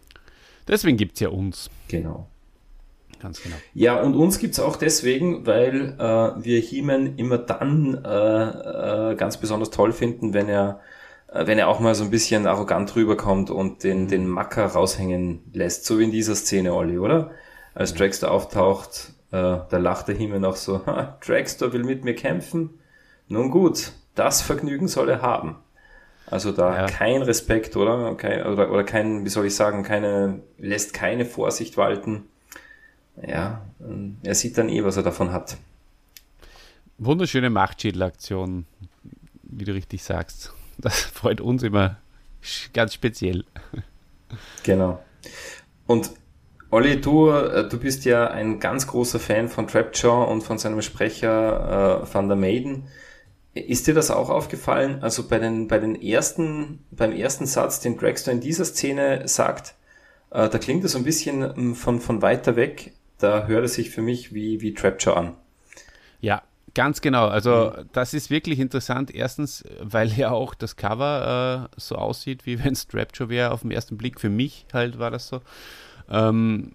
Deswegen 0.69 0.99
gibt 0.99 1.15
es 1.15 1.21
ja 1.21 1.31
uns. 1.31 1.71
Genau. 1.89 2.29
Ganz 3.25 3.43
genau. 3.43 3.57
Ja, 3.73 4.03
und 4.03 4.15
uns 4.17 4.39
gibt's 4.39 4.61
auch 4.61 4.77
deswegen, 4.77 5.47
weil 5.47 5.95
äh, 5.99 6.45
wir 6.45 6.61
He-Man 6.61 7.17
immer 7.17 7.39
dann 7.39 8.05
äh, 8.05 9.13
äh, 9.13 9.15
ganz 9.15 9.39
besonders 9.39 9.71
toll 9.71 9.93
finden, 9.95 10.35
wenn 10.35 10.51
er, 10.51 10.81
äh, 11.33 11.47
wenn 11.47 11.59
er 11.59 11.69
auch 11.69 11.81
mal 11.81 11.95
so 11.95 12.05
ein 12.05 12.11
bisschen 12.11 12.47
arrogant 12.47 12.95
rüberkommt 12.95 13.49
und 13.49 13.83
den, 13.83 14.09
den 14.09 14.29
Macker 14.29 14.67
raushängen 14.67 15.41
lässt, 15.55 15.87
so 15.87 15.99
wie 15.99 16.05
in 16.05 16.11
dieser 16.11 16.35
Szene, 16.35 16.75
Olli, 16.75 16.99
oder? 16.99 17.31
Als 17.73 17.95
Dragster 17.95 18.31
auftaucht, 18.31 19.15
äh, 19.31 19.57
da 19.71 19.79
lacht 19.79 20.09
der 20.09 20.17
He-Man 20.17 20.45
auch 20.45 20.57
so, 20.57 20.83
Dragster 21.27 21.73
will 21.73 21.83
mit 21.83 22.05
mir 22.05 22.15
kämpfen? 22.15 22.79
Nun 23.29 23.51
gut, 23.51 23.93
das 24.15 24.43
Vergnügen 24.43 24.87
soll 24.87 25.09
er 25.09 25.23
haben. 25.23 25.57
Also 26.31 26.53
da 26.53 26.77
Ja. 26.77 26.87
kein 26.87 27.23
Respekt, 27.23 27.75
oder? 27.75 28.15
Kein, 28.17 28.47
oder? 28.47 28.71
Oder 28.71 28.85
kein, 28.85 29.25
wie 29.25 29.31
soll 29.31 29.47
ich 29.47 29.55
sagen, 29.55 29.83
keine, 29.83 30.43
lässt 30.59 30.93
keine 30.93 31.25
Vorsicht 31.25 31.79
walten. 31.79 32.27
Ja, 33.23 33.65
er 34.23 34.35
sieht 34.35 34.59
dann 34.59 34.69
eh, 34.69 34.85
was 34.85 34.97
er 34.97 35.03
davon 35.03 35.33
hat. 35.33 35.57
Wunderschöne 36.99 37.51
Machtschädelaktion, 37.51 38.67
wie 39.43 39.65
du 39.65 39.73
richtig 39.73 40.03
sagst. 40.03 40.53
Das 40.79 41.01
freut 41.01 41.41
uns 41.41 41.63
immer 41.63 41.97
ganz 42.73 42.95
speziell. 42.95 43.45
Genau. 44.63 45.03
Und 45.87 46.11
Olli, 46.71 47.01
du, 47.01 47.31
äh, 47.31 47.69
du 47.69 47.79
bist 47.79 48.05
ja 48.05 48.29
ein 48.29 48.59
ganz 48.59 48.87
großer 48.87 49.21
Fan 49.21 49.49
von 49.49 49.69
Trapjaw 49.69 50.31
und 50.31 50.43
von 50.43 50.59
seinem 50.59 50.83
Sprecher 50.83 52.03
äh, 52.03 52.15
Van 52.15 52.29
der 52.29 52.37
Maiden. 52.37 52.89
Ist 53.55 53.87
dir 53.87 53.95
das 53.95 54.11
auch 54.11 54.31
aufgefallen? 54.31 55.01
Also 55.01 55.29
bei 55.29 55.39
den, 55.39 55.69
bei 55.69 55.79
den 55.79 55.95
ersten, 56.01 56.85
beim 56.91 57.13
ersten 57.13 57.47
Satz, 57.47 57.79
den 57.79 57.97
Dragster 57.97 58.33
in 58.33 58.41
dieser 58.41 58.65
Szene 58.65 59.29
sagt, 59.29 59.77
äh, 60.31 60.49
da 60.49 60.59
klingt 60.59 60.83
es 60.85 60.93
so 60.93 60.99
ein 60.99 61.05
bisschen 61.05 61.43
ähm, 61.43 61.75
von, 61.77 62.01
von 62.01 62.21
weiter 62.23 62.57
weg. 62.57 62.93
Da 63.19 63.47
hört 63.47 63.65
es 63.65 63.75
sich 63.75 63.91
für 63.91 64.03
mich 64.03 64.35
wie, 64.35 64.61
wie 64.61 64.75
Trapjaw 64.75 65.17
an. 65.17 65.37
Ja, 66.21 66.43
Ganz 66.75 67.01
genau. 67.01 67.29
Also 67.29 67.73
mhm. 67.77 67.89
das 67.93 68.15
ist 68.15 68.31
wirklich 68.31 68.59
interessant. 68.59 69.15
Erstens, 69.15 69.65
weil 69.81 70.09
ja 70.13 70.31
auch 70.31 70.55
das 70.55 70.77
Cover 70.77 71.69
äh, 71.73 71.81
so 71.81 71.95
aussieht, 71.95 72.47
wie 72.47 72.59
wenn 72.65 72.73
es 72.73 72.87
Rapture 72.93 73.29
wäre 73.29 73.53
auf 73.53 73.63
den 73.63 73.71
ersten 73.71 73.97
Blick. 73.97 74.21
Für 74.21 74.29
mich 74.29 74.67
halt 74.73 74.99
war 74.99 75.11
das 75.11 75.29
so. 75.29 75.41
Ähm, 76.11 76.73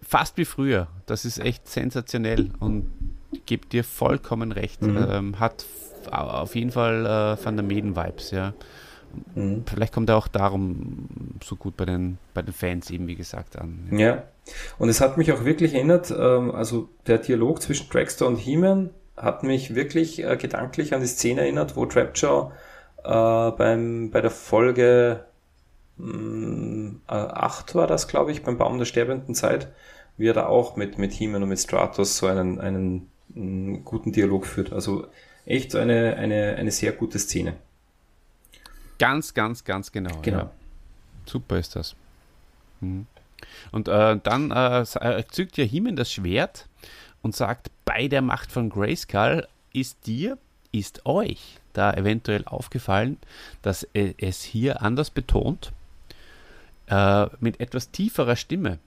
fast 0.00 0.36
wie 0.38 0.44
früher. 0.44 0.86
Das 1.06 1.24
ist 1.24 1.38
echt 1.38 1.68
sensationell 1.68 2.50
und 2.60 2.90
gebe 3.46 3.66
dir 3.66 3.82
vollkommen 3.82 4.52
recht. 4.52 4.82
Mhm. 4.82 5.06
Ähm, 5.10 5.40
hat 5.40 5.66
auf 6.10 6.54
jeden 6.54 6.70
Fall 6.70 7.04
äh, 7.04 7.44
Van 7.44 7.56
der 7.56 7.64
Meden-Vibes, 7.64 8.30
ja. 8.30 8.54
Mhm. 9.34 9.64
Vielleicht 9.66 9.92
kommt 9.92 10.08
er 10.10 10.16
auch 10.16 10.28
darum 10.28 11.08
so 11.42 11.56
gut 11.56 11.76
bei 11.76 11.84
den, 11.86 12.18
bei 12.34 12.42
den 12.42 12.52
Fans 12.52 12.90
eben, 12.90 13.06
wie 13.06 13.14
gesagt, 13.14 13.58
an. 13.58 13.88
Ja. 13.90 13.98
ja. 13.98 14.22
Und 14.78 14.88
es 14.88 15.00
hat 15.00 15.16
mich 15.16 15.32
auch 15.32 15.44
wirklich 15.44 15.74
erinnert, 15.74 16.10
ähm, 16.10 16.50
also 16.54 16.88
der 17.06 17.18
Dialog 17.18 17.62
zwischen 17.62 17.88
Dragster 17.90 18.26
und 18.26 18.36
He-Man 18.36 18.90
hat 19.16 19.42
mich 19.42 19.74
wirklich 19.74 20.22
äh, 20.22 20.36
gedanklich 20.36 20.94
an 20.94 21.00
die 21.00 21.06
Szene 21.06 21.42
erinnert, 21.42 21.76
wo 21.76 21.86
Trapjaw 21.86 22.52
äh, 23.04 23.50
beim, 23.52 24.10
bei 24.10 24.20
der 24.20 24.30
Folge 24.30 25.24
8 25.98 26.04
mm, 26.06 26.96
äh, 27.08 27.74
war 27.74 27.86
das, 27.86 28.08
glaube 28.08 28.32
ich, 28.32 28.42
beim 28.42 28.58
Baum 28.58 28.78
der 28.78 28.84
sterbenden 28.84 29.34
Zeit, 29.34 29.68
wie 30.16 30.28
er 30.28 30.34
da 30.34 30.46
auch 30.46 30.76
mit, 30.76 30.98
mit 30.98 31.12
He-Man 31.12 31.42
und 31.42 31.48
mit 31.48 31.60
Stratos 31.60 32.16
so 32.16 32.26
einen, 32.26 32.60
einen, 32.60 33.10
einen 33.34 33.72
mm, 33.72 33.84
guten 33.84 34.12
Dialog 34.12 34.46
führt. 34.46 34.72
Also 34.72 35.06
echt 35.46 35.74
eine, 35.76 36.16
eine, 36.16 36.56
eine 36.56 36.70
sehr 36.70 36.92
gute 36.92 37.18
Szene. 37.18 37.54
Ganz, 38.98 39.34
ganz, 39.34 39.64
ganz 39.64 39.92
genau. 39.92 40.20
genau. 40.22 40.38
Ja. 40.38 40.50
Super 41.26 41.58
ist 41.58 41.76
das. 41.76 41.94
Mhm. 42.80 43.06
Und 43.72 43.88
äh, 43.88 44.18
dann 44.22 44.50
äh, 44.50 44.84
zückt 45.30 45.56
ja 45.56 45.64
He-Man 45.64 45.96
das 45.96 46.12
Schwert 46.12 46.68
und 47.22 47.34
sagt, 47.34 47.70
bei 47.84 48.08
der 48.08 48.22
Macht 48.22 48.52
von 48.52 48.70
Grayskull 48.70 49.46
ist 49.72 50.06
dir, 50.06 50.38
ist 50.72 51.06
euch 51.06 51.58
da 51.72 51.92
eventuell 51.92 52.44
aufgefallen, 52.46 53.18
dass 53.62 53.86
es 53.92 54.42
hier 54.42 54.82
anders 54.82 55.10
betont, 55.10 55.72
äh, 56.86 57.26
mit 57.40 57.60
etwas 57.60 57.90
tieferer 57.90 58.36
Stimme. 58.36 58.78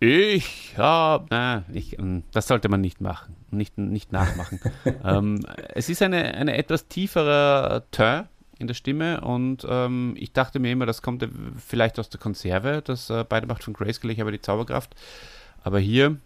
Ich 0.00 0.74
habe, 0.76 1.26
na, 1.30 1.64
ich, 1.72 1.92
hm, 1.92 2.24
das 2.32 2.48
sollte 2.48 2.68
man 2.68 2.80
nicht 2.80 3.00
machen, 3.00 3.36
nicht, 3.50 3.78
nicht 3.78 4.12
nachmachen. 4.12 4.60
ähm, 5.04 5.46
es 5.74 5.88
ist 5.88 6.02
eine, 6.02 6.34
eine 6.34 6.56
etwas 6.56 6.88
tiefere 6.88 7.84
Turn 7.90 8.28
in 8.58 8.66
der 8.66 8.74
Stimme 8.74 9.20
und 9.20 9.66
ähm, 9.68 10.14
ich 10.16 10.32
dachte 10.32 10.58
mir 10.58 10.72
immer, 10.72 10.86
das 10.86 11.02
kommt 11.02 11.26
vielleicht 11.56 11.98
aus 11.98 12.08
der 12.08 12.20
Konserve, 12.20 12.82
das 12.84 13.10
äh, 13.10 13.24
beide 13.28 13.46
Macht 13.46 13.64
von 13.64 13.74
Grayskull, 13.74 14.10
ich 14.10 14.20
habe 14.20 14.32
die 14.32 14.40
Zauberkraft. 14.40 14.94
Aber 15.62 15.78
hier 15.78 16.18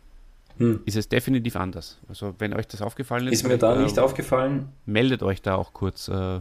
hm. 0.58 0.80
ist 0.84 0.96
es 0.96 1.08
definitiv 1.08 1.56
anders. 1.56 1.98
Also 2.08 2.34
wenn 2.38 2.52
euch 2.52 2.66
das 2.66 2.82
aufgefallen 2.82 3.28
ist, 3.28 3.34
ist 3.34 3.48
mir 3.48 3.58
da 3.58 3.76
äh, 3.76 3.82
nicht 3.82 3.98
aufgefallen. 3.98 4.68
Meldet 4.84 5.22
euch 5.22 5.40
da 5.42 5.54
auch 5.54 5.72
kurz, 5.72 6.08
äh, 6.08 6.40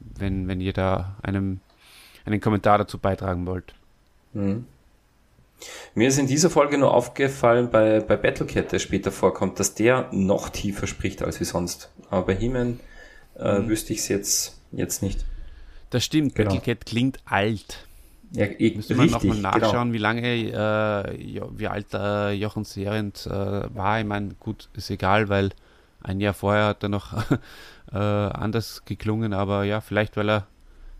wenn, 0.00 0.48
wenn 0.48 0.60
ihr 0.60 0.72
da 0.72 1.16
einem, 1.22 1.60
einen 2.24 2.40
Kommentar 2.40 2.78
dazu 2.78 2.98
beitragen 2.98 3.46
wollt. 3.46 3.74
Hm. 4.32 4.64
Mir 5.94 6.08
ist 6.08 6.18
in 6.18 6.26
dieser 6.26 6.48
Folge 6.48 6.78
nur 6.78 6.94
aufgefallen 6.94 7.70
bei, 7.70 8.00
bei 8.00 8.16
Battlecat, 8.16 8.72
der 8.72 8.78
später 8.78 9.12
vorkommt, 9.12 9.60
dass 9.60 9.74
der 9.74 10.08
noch 10.12 10.48
tiefer 10.48 10.86
spricht 10.86 11.22
als 11.22 11.38
wie 11.40 11.44
sonst. 11.44 11.90
Aber 12.08 12.26
bei 12.26 12.34
He-Man 12.34 12.80
äh, 13.34 13.56
hm. 13.56 13.68
wüsste 13.68 13.92
ich 13.92 14.00
es 14.00 14.08
jetzt, 14.08 14.60
jetzt 14.72 15.02
nicht. 15.02 15.24
Das 15.90 16.04
stimmt, 16.04 16.34
genau. 16.34 16.50
Battlecat 16.50 16.86
klingt 16.86 17.18
alt. 17.24 17.86
Ja, 18.32 18.46
ich, 18.58 18.76
Müsste 18.76 18.94
man 18.94 19.10
nochmal 19.10 19.36
genau. 19.36 19.50
nachschauen, 19.50 19.92
genau. 19.92 19.92
wie 19.92 19.98
lange, 19.98 20.22
äh, 20.22 21.40
wie 21.56 21.66
alt 21.66 21.92
äh, 21.94 22.30
Jochen 22.32 22.64
Serent 22.64 23.26
äh, 23.26 23.30
war. 23.74 23.98
Ich 23.98 24.06
meine, 24.06 24.34
gut, 24.38 24.68
ist 24.74 24.88
egal, 24.90 25.28
weil 25.28 25.50
ein 26.02 26.20
Jahr 26.20 26.34
vorher 26.34 26.66
hat 26.66 26.82
er 26.84 26.88
noch 26.88 27.12
äh, 27.92 27.96
anders 27.96 28.84
geklungen, 28.84 29.32
aber 29.32 29.64
ja, 29.64 29.80
vielleicht, 29.80 30.16
weil 30.16 30.30
er, 30.30 30.46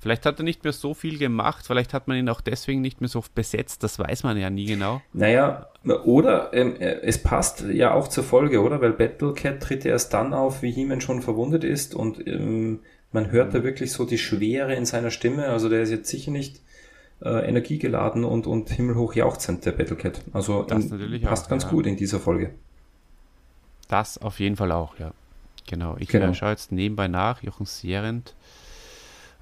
vielleicht 0.01 0.27
hat 0.27 0.41
er 0.41 0.45
nicht 0.45 0.65
mehr 0.65 0.73
so 0.73 0.95
viel 0.95 1.19
gemacht, 1.19 1.67
vielleicht 1.67 1.95
hat 1.95 2.09
man 2.09 2.17
ihn 2.17 2.29
auch 2.29 2.41
deswegen 2.41 2.81
nicht 2.81 3.01
mehr 3.01 3.09
so 3.09 3.23
besetzt, 3.35 3.83
das 3.83 3.99
weiß 3.99 4.25
man 4.25 4.37
ja 4.37 4.51
nie 4.51 4.67
genau. 4.67 5.01
Naja, 5.13 5.69
oder 6.05 6.53
ähm, 6.53 6.77
äh, 6.81 7.01
es 7.03 7.23
passt 7.23 7.65
ja 7.71 7.95
auch 7.95 8.09
zur 8.09 8.25
Folge, 8.25 8.61
oder? 8.63 8.81
Weil 8.81 8.93
Battlecat 8.93 9.63
tritt 9.63 9.85
erst 9.85 10.13
dann 10.13 10.35
auf, 10.35 10.63
wie 10.63 10.73
Heeman 10.73 11.01
schon 11.01 11.23
verwundet 11.23 11.63
ist 11.63 11.95
und 11.95 12.27
ähm, 12.27 12.81
man 13.13 13.31
hört 13.31 13.55
da 13.55 13.63
wirklich 13.63 13.93
so 13.93 14.05
die 14.05 14.19
Schwere 14.19 14.75
in 14.75 14.87
seiner 14.87 15.11
Stimme, 15.11 15.47
also 15.47 15.69
der 15.69 15.83
ist 15.83 15.91
jetzt 15.91 16.09
sicher 16.09 16.31
nicht 16.31 16.61
äh, 17.23 17.49
energiegeladen 17.49 18.25
und, 18.25 18.47
und 18.47 18.71
himmelhoch 18.71 19.15
jauchzend, 19.15 19.67
der 19.67 19.73
Battlecat. 19.73 20.23
Also 20.33 20.63
in, 20.63 21.21
passt 21.23 21.47
auch, 21.47 21.51
ganz 21.51 21.65
ja. 21.65 21.71
gut 21.71 21.87
in 21.87 21.97
dieser 21.97 22.19
Folge. 22.19 22.51
Das 23.89 24.19
auf 24.19 24.39
jeden 24.41 24.57
Fall 24.57 24.73
auch, 24.73 24.99
ja. 24.99 25.13
Genau. 25.69 25.97
Ich 25.99 26.09
genau. 26.09 26.33
schaue 26.35 26.51
jetzt 26.51 26.73
nebenbei 26.73 27.09
nach. 27.09 27.43
Jochen 27.43 27.67
Serent, 27.67 28.35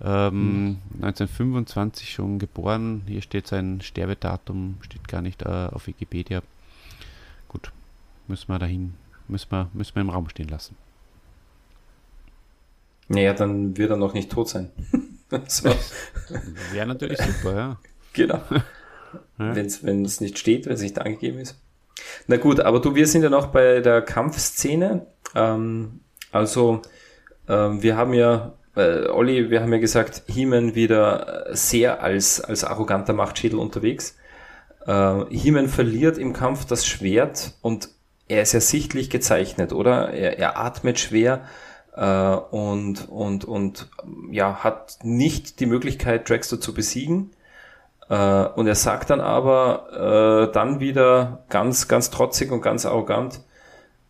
ähm, 0.03 0.79
hm. 0.93 1.03
1925 1.03 2.11
schon 2.11 2.39
geboren. 2.39 3.03
Hier 3.07 3.23
steht 3.23 3.47
sein 3.47 3.81
Sterbedatum, 3.81 4.77
steht 4.83 5.09
gar 5.09 5.23
nicht 5.23 5.43
äh, 5.43 5.69
auf 5.73 5.87
Wikipedia. 5.87 6.43
Gut, 7.49 7.73
müssen 8.27 8.49
wir 8.49 8.59
dahin, 8.59 8.95
müssen 9.27 9.51
wir, 9.51 9.69
müssen 9.73 9.95
wir 9.95 10.03
im 10.03 10.11
Raum 10.11 10.29
stehen 10.29 10.49
lassen. 10.49 10.77
Naja, 13.09 13.33
dann 13.33 13.77
wird 13.77 13.91
er 13.91 13.97
noch 13.97 14.13
nicht 14.13 14.31
tot 14.31 14.49
sein. 14.49 14.71
so. 15.49 15.71
Wäre 16.73 16.87
natürlich 16.87 17.19
super, 17.21 17.57
ja. 17.57 17.79
Genau. 18.13 18.41
Ja. 19.39 19.55
Wenn 19.55 20.05
es 20.05 20.21
nicht 20.21 20.39
steht, 20.39 20.67
wenn 20.67 20.75
es 20.75 20.83
nicht 20.83 20.99
angegeben 20.99 21.39
ist. 21.39 21.59
Na 22.27 22.37
gut, 22.37 22.61
aber 22.61 22.81
du, 22.81 22.95
wir 22.95 23.07
sind 23.07 23.23
ja 23.23 23.31
noch 23.31 23.47
bei 23.47 23.81
der 23.81 24.03
Kampfszene. 24.03 25.07
Ähm, 25.35 26.01
also, 26.31 26.83
ähm, 27.49 27.83
wir 27.83 27.97
haben 27.97 28.13
ja, 28.13 28.55
äh, 28.79 29.09
Olli, 29.09 29.51
wir 29.51 29.61
haben 29.61 29.72
ja 29.72 29.79
gesagt, 29.79 30.22
He-Man 30.29 30.74
wieder 30.74 31.47
sehr 31.51 32.03
als, 32.03 32.41
als 32.41 32.64
arroganter 32.64 33.12
Machtschädel 33.12 33.59
unterwegs. 33.59 34.16
Äh, 34.87 35.24
He-Man 35.31 35.68
verliert 35.68 36.18
im 36.18 36.33
Kampf 36.33 36.64
das 36.64 36.87
Schwert 36.87 37.55
und 37.61 37.91
er 38.29 38.43
ist 38.43 38.53
ja 38.53 38.61
sichtlich 38.61 39.11
gezeichnet, 39.11 39.72
oder? 39.72 40.11
Er, 40.11 40.39
er 40.39 40.59
atmet 40.59 40.99
schwer 41.01 41.43
äh, 41.97 42.05
und, 42.05 43.09
und, 43.09 43.45
und 43.45 43.89
ja, 44.31 44.62
hat 44.62 44.99
nicht 45.03 45.61
die 45.61 45.66
Möglichkeit, 45.66 46.29
Dragster 46.29 46.61
zu 46.61 46.74
besiegen. 46.74 47.31
Äh, 48.09 48.14
und 48.14 48.66
er 48.66 48.74
sagt 48.74 49.11
dann 49.11 49.20
aber 49.20 50.49
äh, 50.49 50.53
dann 50.53 50.81
wieder 50.81 51.45
ganz, 51.49 51.89
ganz 51.89 52.11
trotzig 52.11 52.53
und 52.53 52.61
ganz 52.61 52.87
arrogant, 52.87 53.41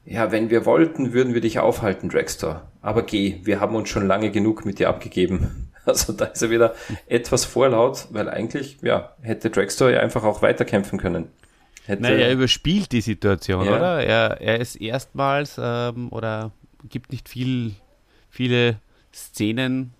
ja, 0.04 0.32
wenn 0.32 0.48
wir 0.50 0.64
wollten, 0.64 1.12
würden 1.12 1.34
wir 1.34 1.42
dich 1.42 1.58
aufhalten, 1.58 2.08
Dragster. 2.08 2.62
Aber 2.80 3.02
geh, 3.02 3.40
wir 3.42 3.60
haben 3.60 3.74
uns 3.74 3.88
schon 3.88 4.06
lange 4.06 4.30
genug 4.30 4.64
mit 4.64 4.78
dir 4.78 4.88
abgegeben. 4.88 5.64
Also 5.88 6.12
da 6.12 6.26
ist 6.26 6.42
er 6.42 6.50
wieder 6.50 6.74
etwas 7.06 7.46
vorlaut, 7.46 8.08
weil 8.10 8.28
eigentlich, 8.28 8.76
ja, 8.82 9.14
hätte 9.22 9.48
Dragster 9.48 9.88
ja 9.88 10.00
einfach 10.00 10.22
auch 10.22 10.42
weiterkämpfen 10.42 10.98
können. 10.98 11.28
Hätte, 11.86 12.02
Nein, 12.02 12.18
er 12.18 12.30
überspielt 12.30 12.92
die 12.92 13.00
Situation, 13.00 13.64
ja. 13.64 13.74
oder? 13.74 14.04
Er, 14.04 14.38
er 14.38 14.60
ist 14.60 14.76
erstmals 14.76 15.56
ähm, 15.58 16.08
oder 16.10 16.52
gibt 16.90 17.10
nicht 17.10 17.30
viel, 17.30 17.72
viele 18.28 18.76
Szenen, 19.14 19.94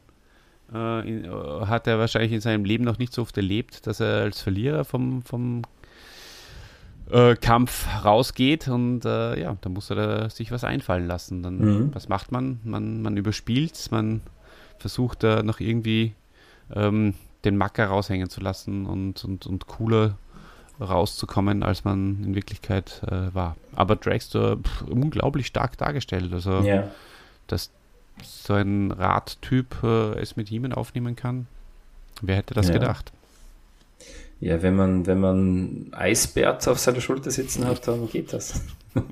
äh, 0.75 1.09
in, 1.09 1.31
hat 1.31 1.87
er 1.87 1.99
wahrscheinlich 1.99 2.33
in 2.33 2.43
seinem 2.43 2.67
Leben 2.67 2.85
noch 2.85 2.99
nicht 2.99 3.15
so 3.15 3.23
oft 3.23 3.39
erlebt, 3.39 3.87
dass 3.87 4.01
er 4.01 4.25
als 4.25 4.43
Verlierer 4.43 4.85
vom, 4.85 5.23
vom 5.23 5.63
äh, 7.11 7.37
Kampf 7.37 7.87
rausgeht 8.05 8.69
und 8.69 9.05
äh, 9.05 9.41
ja, 9.41 9.57
da 9.61 9.69
muss 9.69 9.91
er 9.91 10.31
sich 10.31 10.51
was 10.51 10.65
einfallen 10.65 11.07
lassen. 11.07 11.43
Dann, 11.43 11.59
mhm. 11.59 11.95
was 11.95 12.09
macht 12.09 12.33
man? 12.33 12.61
Man, 12.65 13.03
man 13.03 13.17
überspielt 13.17 13.89
man 13.91 14.21
versucht 14.79 15.25
da 15.25 15.43
noch 15.43 15.61
irgendwie 15.61 16.15
ähm, 16.75 17.15
den 17.45 17.57
Macker 17.57 17.87
raushängen 17.87 18.29
zu 18.29 18.41
lassen 18.41 18.87
und, 18.87 19.25
und, 19.25 19.47
und 19.47 19.67
cooler 19.67 20.17
rauszukommen, 20.81 21.63
als 21.63 21.85
man 21.85 22.23
in 22.23 22.35
Wirklichkeit 22.35 23.03
äh, 23.09 23.35
war. 23.35 23.57
Aber 23.75 23.97
Dragster 23.97 24.57
pff, 24.57 24.83
unglaublich 24.83 25.47
stark 25.47 25.77
dargestellt. 25.77 26.33
Also, 26.33 26.61
ja. 26.61 26.89
dass 27.49 27.71
so 28.23 28.55
ein 28.55 28.93
Radtyp 28.93 29.83
äh, 29.83 30.21
es 30.21 30.37
mit 30.37 30.51
ihm 30.51 30.73
aufnehmen 30.73 31.17
kann, 31.17 31.47
wer 32.23 32.37
hätte 32.37 32.55
das 32.55 32.69
ja. 32.69 32.75
gedacht? 32.75 33.13
Ja, 34.41 34.63
wenn 34.63 34.77
man, 34.77 35.07
wenn 35.07 35.21
man 35.21 35.89
Eisbert 35.93 36.67
auf 36.69 36.79
seiner 36.79 37.01
Schulter 37.01 37.31
sitzen 37.31 37.67
hat, 37.67 37.89
dann 37.89 38.09
geht 38.09 38.33
das. 38.33 38.63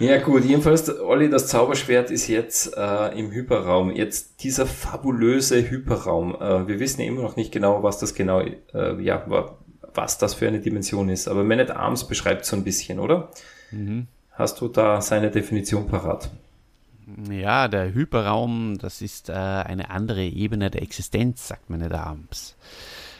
ja 0.00 0.20
gut, 0.20 0.44
jedenfalls, 0.44 1.00
Olli, 1.00 1.30
das 1.30 1.46
Zauberschwert 1.46 2.10
ist 2.10 2.26
jetzt 2.26 2.76
äh, 2.76 3.16
im 3.16 3.30
Hyperraum. 3.30 3.92
Jetzt 3.92 4.42
dieser 4.42 4.66
fabulöse 4.66 5.70
Hyperraum. 5.70 6.34
Äh, 6.34 6.66
wir 6.66 6.80
wissen 6.80 7.00
ja 7.00 7.06
immer 7.06 7.22
noch 7.22 7.36
nicht 7.36 7.52
genau, 7.52 7.84
was 7.84 7.98
das 7.98 8.14
genau, 8.14 8.40
äh, 8.40 9.00
ja, 9.00 9.24
was 9.94 10.18
das 10.18 10.34
für 10.34 10.48
eine 10.48 10.60
Dimension 10.60 11.08
ist. 11.08 11.28
Aber 11.28 11.44
Man 11.44 11.60
at 11.60 11.70
Arms 11.70 12.08
beschreibt 12.08 12.44
so 12.44 12.56
ein 12.56 12.64
bisschen, 12.64 12.98
oder? 12.98 13.30
Mhm. 13.70 14.08
Hast 14.32 14.60
du 14.60 14.66
da 14.66 15.00
seine 15.00 15.30
Definition 15.30 15.86
parat? 15.86 16.28
Ja, 17.30 17.68
der 17.68 17.94
Hyperraum, 17.94 18.78
das 18.78 19.00
ist 19.00 19.28
äh, 19.28 19.32
eine 19.32 19.90
andere 19.90 20.24
Ebene 20.24 20.70
der 20.70 20.82
Existenz, 20.82 21.46
sagt 21.46 21.70
Man 21.70 21.82
at 21.82 21.92
Arms. 21.92 22.56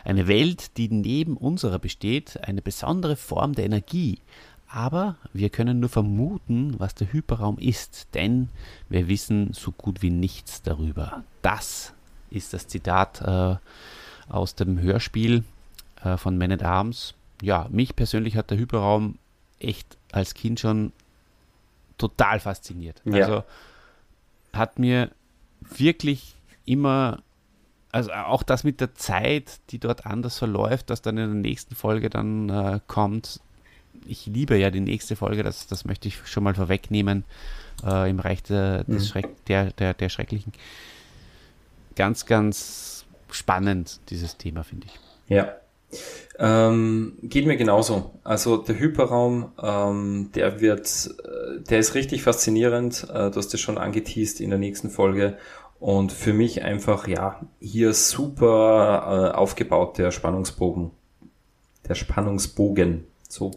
Eine 0.05 0.28
Welt, 0.28 0.76
die 0.76 0.88
neben 0.88 1.36
unserer 1.36 1.78
besteht, 1.78 2.38
eine 2.44 2.62
besondere 2.62 3.16
Form 3.16 3.55
der 3.55 3.64
Energie. 3.64 4.18
Aber 4.68 5.16
wir 5.32 5.50
können 5.50 5.80
nur 5.80 5.88
vermuten, 5.88 6.74
was 6.78 6.94
der 6.94 7.12
Hyperraum 7.12 7.59
ist, 7.59 8.09
denn 8.14 8.48
wir 8.88 9.09
wissen 9.09 9.52
so 9.52 9.72
gut 9.72 10.02
wie 10.02 10.11
nichts 10.11 10.62
darüber. 10.62 11.22
Das 11.42 11.94
ist 12.30 12.52
das 12.52 12.66
Zitat 12.66 13.20
äh, 13.22 13.57
aus 14.28 14.55
dem 14.55 14.80
Hörspiel 14.80 15.44
äh, 16.02 16.16
von 16.16 16.36
Man 16.36 16.52
at 16.52 16.62
Arms. 16.62 17.14
Ja, 17.40 17.68
mich 17.70 17.94
persönlich 17.96 18.36
hat 18.36 18.50
der 18.50 18.59
Hyperraum 18.59 19.18
echt 19.59 19.96
als 20.12 20.34
Kind 20.34 20.61
schon 20.61 20.92
total 21.98 22.40
fasziniert. 22.40 23.00
Ja. 23.05 23.14
Also 23.14 23.44
hat 24.52 24.78
mir 24.78 25.11
wirklich 25.61 26.34
immer, 26.64 27.22
also 27.95 28.11
auch 28.11 28.42
das 28.42 28.64
mit 28.64 28.80
der 28.80 28.97
Zeit, 28.97 29.61
die 29.70 29.78
dort 29.78 30.05
anders 30.05 30.38
verläuft, 30.38 30.90
das 30.90 31.01
dann 31.01 31.16
in 31.16 31.32
der 31.32 31.51
nächsten 31.51 31.76
Folge 31.76 32.11
dann 32.11 32.49
äh, 32.49 32.80
kommt. 32.88 33.38
Ich 34.05 34.26
liebe 34.26 34.57
ja 34.57 34.72
die 34.72 34.80
nächste 34.80 35.14
Folge, 35.14 35.45
das, 35.45 35.68
das 35.68 35.84
möchte 35.84 36.09
ich 36.09 36.26
schon 36.26 36.42
mal 36.42 36.55
vorwegnehmen, 36.55 37.22
äh, 37.86 38.11
im 38.11 38.18
Reich 38.18 38.42
der, 38.42 38.82
des 38.82 39.05
mhm. 39.05 39.07
Schreck, 39.07 39.45
der, 39.47 39.70
der, 39.70 39.95
der 39.95 40.09
Schrecklichen. 40.09 40.53
Ganz, 41.95 42.26
ganz 42.26 43.05
spannend, 43.30 44.01
dieses 44.11 44.36
Thema, 44.36 44.64
finde 44.64 44.88
ich. 44.88 44.99
Ja, 45.28 45.53
ähm, 46.38 47.12
geht 47.22 47.47
mir 47.47 47.57
genauso. 47.57 48.11
Also 48.24 48.57
der 48.57 48.78
Hyperraum, 48.78 49.53
ähm, 49.62 50.30
der 50.34 50.61
wird, 50.61 51.14
äh, 51.22 51.61
der 51.61 51.78
ist 51.78 51.95
richtig 51.95 52.24
faszinierend. 52.24 53.07
Äh, 53.09 53.30
du 53.30 53.36
hast 53.36 53.55
das 53.55 53.61
schon 53.61 53.78
angeteased 53.78 54.40
in 54.40 54.51
der 54.51 54.59
nächsten 54.59 54.90
Folge. 54.90 55.36
Und 55.85 56.12
für 56.12 56.32
mich 56.32 56.62
einfach, 56.62 57.07
ja, 57.09 57.43
hier 57.61 57.93
super 57.93 59.32
äh, 59.35 59.37
aufgebaut, 59.37 59.99
der 59.99 60.12
Spannungsbogen. 60.12 60.93
Der 61.87 61.95
Spannungsbogen. 61.95 63.05
So. 63.28 63.51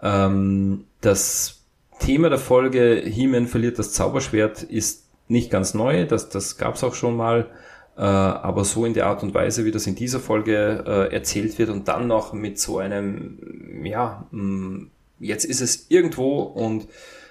Ähm, 0.00 0.84
das 1.00 1.64
Thema 1.98 2.28
der 2.28 2.38
Folge, 2.38 3.02
He-Man 3.04 3.48
verliert 3.48 3.80
das 3.80 3.92
Zauberschwert, 3.92 4.62
ist 4.62 5.08
nicht 5.26 5.50
ganz 5.50 5.74
neu. 5.74 6.06
Das, 6.06 6.28
das 6.28 6.58
gab 6.58 6.76
es 6.76 6.84
auch 6.84 6.94
schon 6.94 7.16
mal. 7.16 7.50
Äh, 7.96 8.02
aber 8.02 8.64
so 8.64 8.86
in 8.86 8.94
der 8.94 9.06
Art 9.06 9.24
und 9.24 9.34
Weise, 9.34 9.64
wie 9.64 9.72
das 9.72 9.88
in 9.88 9.96
dieser 9.96 10.20
Folge 10.20 10.84
äh, 10.86 11.12
erzählt 11.12 11.58
wird 11.58 11.70
und 11.70 11.88
dann 11.88 12.06
noch 12.06 12.32
mit 12.32 12.60
so 12.60 12.78
einem, 12.78 13.82
ja, 13.84 14.28
mh, 14.30 14.42
mm, 14.42 14.90
jetzt 15.18 15.44
ist 15.44 15.60
es 15.60 15.90
irgendwo 15.90 16.42
und 16.42 16.86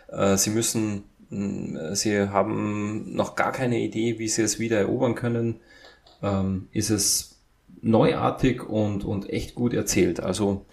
äh, 0.09 0.36
sie 0.36 0.49
müssen, 0.49 1.05
sie 1.32 2.29
haben 2.29 3.15
noch 3.15 3.36
gar 3.36 3.51
keine 3.51 3.79
Idee, 3.79 4.19
wie 4.19 4.27
sie 4.27 4.41
es 4.41 4.59
wieder 4.59 4.79
erobern 4.79 5.15
können, 5.15 5.61
ähm, 6.21 6.67
ist 6.71 6.89
es 6.89 7.39
neuartig 7.82 8.67
und, 8.67 9.03
und 9.05 9.29
echt 9.29 9.55
gut 9.55 9.73
erzählt. 9.73 10.19
Also 10.19 10.65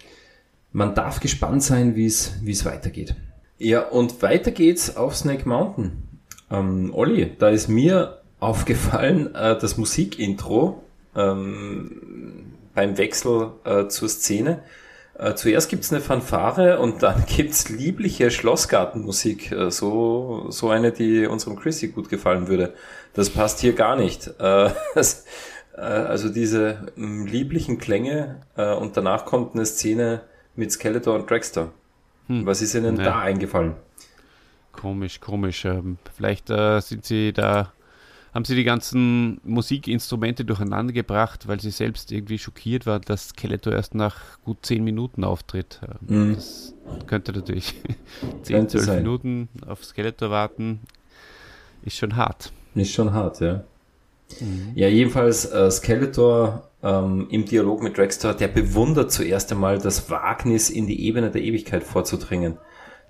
man 0.72 0.94
darf 0.94 1.20
gespannt 1.20 1.62
sein, 1.62 1.94
wie 1.94 2.06
es 2.06 2.34
wie 2.42 2.50
es 2.50 2.64
weitergeht. 2.64 3.14
Ja, 3.58 3.88
und 3.88 4.20
weiter 4.22 4.50
geht's 4.50 4.96
auf 4.96 5.16
Snake 5.16 5.48
Mountain. 5.48 5.92
Ähm, 6.50 6.92
Olli, 6.92 7.32
da 7.38 7.48
ist 7.48 7.68
mir 7.68 8.22
aufgefallen, 8.40 9.34
äh, 9.34 9.58
das 9.58 9.76
Musikintro 9.76 10.82
ähm, 11.16 12.52
beim 12.74 12.98
Wechsel 12.98 13.52
äh, 13.64 13.88
zur 13.88 14.08
Szene. 14.08 14.62
Äh, 15.18 15.34
zuerst 15.34 15.68
gibt's 15.68 15.92
eine 15.92 16.00
Fanfare 16.00 16.78
und 16.78 17.02
dann 17.02 17.24
gibt's 17.36 17.68
liebliche 17.68 18.30
Schlossgartenmusik, 18.30 19.50
äh, 19.50 19.70
so, 19.70 20.46
so 20.50 20.70
eine, 20.70 20.92
die 20.92 21.26
unserem 21.26 21.56
Chrissy 21.56 21.88
gut 21.88 22.08
gefallen 22.08 22.46
würde. 22.46 22.74
Das 23.14 23.30
passt 23.30 23.58
hier 23.58 23.74
gar 23.74 23.96
nicht. 23.96 24.28
Äh, 24.38 24.70
das, 24.94 25.24
äh, 25.76 25.80
also 25.80 26.28
diese 26.28 26.92
ähm, 26.96 27.26
lieblichen 27.26 27.78
Klänge 27.78 28.40
und 28.56 28.96
danach 28.96 29.24
kommt 29.24 29.54
eine 29.54 29.66
Szene 29.66 30.22
mit 30.56 30.72
Skeletor 30.72 31.14
und 31.14 31.30
Dragster. 31.30 31.70
Hm. 32.26 32.46
Was 32.46 32.62
ist 32.62 32.74
Ihnen 32.74 32.96
ja. 32.96 33.04
da 33.04 33.20
eingefallen? 33.20 33.74
Komisch, 34.72 35.20
komisch. 35.20 35.64
Ähm, 35.64 35.98
vielleicht 36.16 36.48
sind 36.48 37.04
Sie 37.04 37.32
da 37.32 37.72
haben 38.34 38.44
sie 38.44 38.54
die 38.54 38.64
ganzen 38.64 39.40
Musikinstrumente 39.44 40.44
durcheinander 40.44 40.92
gebracht, 40.92 41.48
weil 41.48 41.60
sie 41.60 41.70
selbst 41.70 42.12
irgendwie 42.12 42.38
schockiert 42.38 42.86
war, 42.86 43.00
dass 43.00 43.28
Skeletor 43.28 43.72
erst 43.72 43.94
nach 43.94 44.40
gut 44.44 44.58
zehn 44.62 44.84
Minuten 44.84 45.24
auftritt. 45.24 45.80
Mhm. 46.00 46.34
Das 46.34 46.74
könnte 47.06 47.32
natürlich 47.32 47.74
zehn, 48.42 48.68
zwölf 48.68 48.88
Minuten 48.88 49.48
auf 49.66 49.84
Skeletor 49.84 50.30
warten, 50.30 50.80
ist 51.82 51.96
schon 51.96 52.16
hart. 52.16 52.52
Ist 52.74 52.92
schon 52.92 53.12
hart, 53.12 53.40
ja. 53.40 53.64
Mhm. 54.40 54.72
Ja, 54.74 54.88
jedenfalls 54.88 55.46
äh, 55.46 55.70
Skeletor 55.70 56.68
ähm, 56.82 57.26
im 57.30 57.44
Dialog 57.44 57.82
mit 57.82 57.96
Dragster, 57.96 58.34
der 58.34 58.48
bewundert 58.48 59.10
zuerst 59.10 59.50
einmal 59.52 59.78
das 59.78 60.10
Wagnis, 60.10 60.70
in 60.70 60.86
die 60.86 61.06
Ebene 61.06 61.30
der 61.30 61.42
Ewigkeit 61.42 61.82
vorzudringen. 61.82 62.58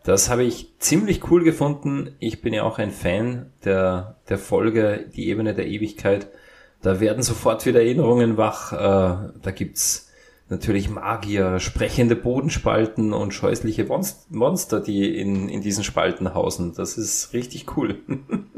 Das 0.09 0.31
habe 0.31 0.43
ich 0.43 0.73
ziemlich 0.79 1.31
cool 1.31 1.45
gefunden. 1.45 2.13
Ich 2.19 2.41
bin 2.41 2.55
ja 2.55 2.63
auch 2.63 2.79
ein 2.79 2.93
Fan 2.93 3.53
der, 3.67 4.17
der 4.31 4.39
Folge 4.39 5.05
Die 5.15 5.29
Ebene 5.29 5.53
der 5.53 5.67
Ewigkeit. 5.67 6.29
Da 6.81 6.99
werden 6.99 7.23
sofort 7.23 7.67
wieder 7.67 7.83
Erinnerungen 7.83 8.39
wach. 8.39 8.73
Äh, 8.73 8.77
da 9.43 9.51
gibt's 9.55 10.11
natürlich 10.49 10.89
Magier, 10.89 11.61
sprechende 11.61 12.17
Bodenspalten 12.17 13.13
und 13.13 13.35
scheußliche 13.35 13.87
Monster, 14.31 14.81
die 14.81 15.15
in, 15.15 15.51
in 15.51 15.61
diesen 15.61 15.85
Spalten 15.85 16.33
hausen. 16.33 16.73
Das 16.75 16.97
ist 16.97 17.35
richtig 17.35 17.77
cool. 17.77 17.97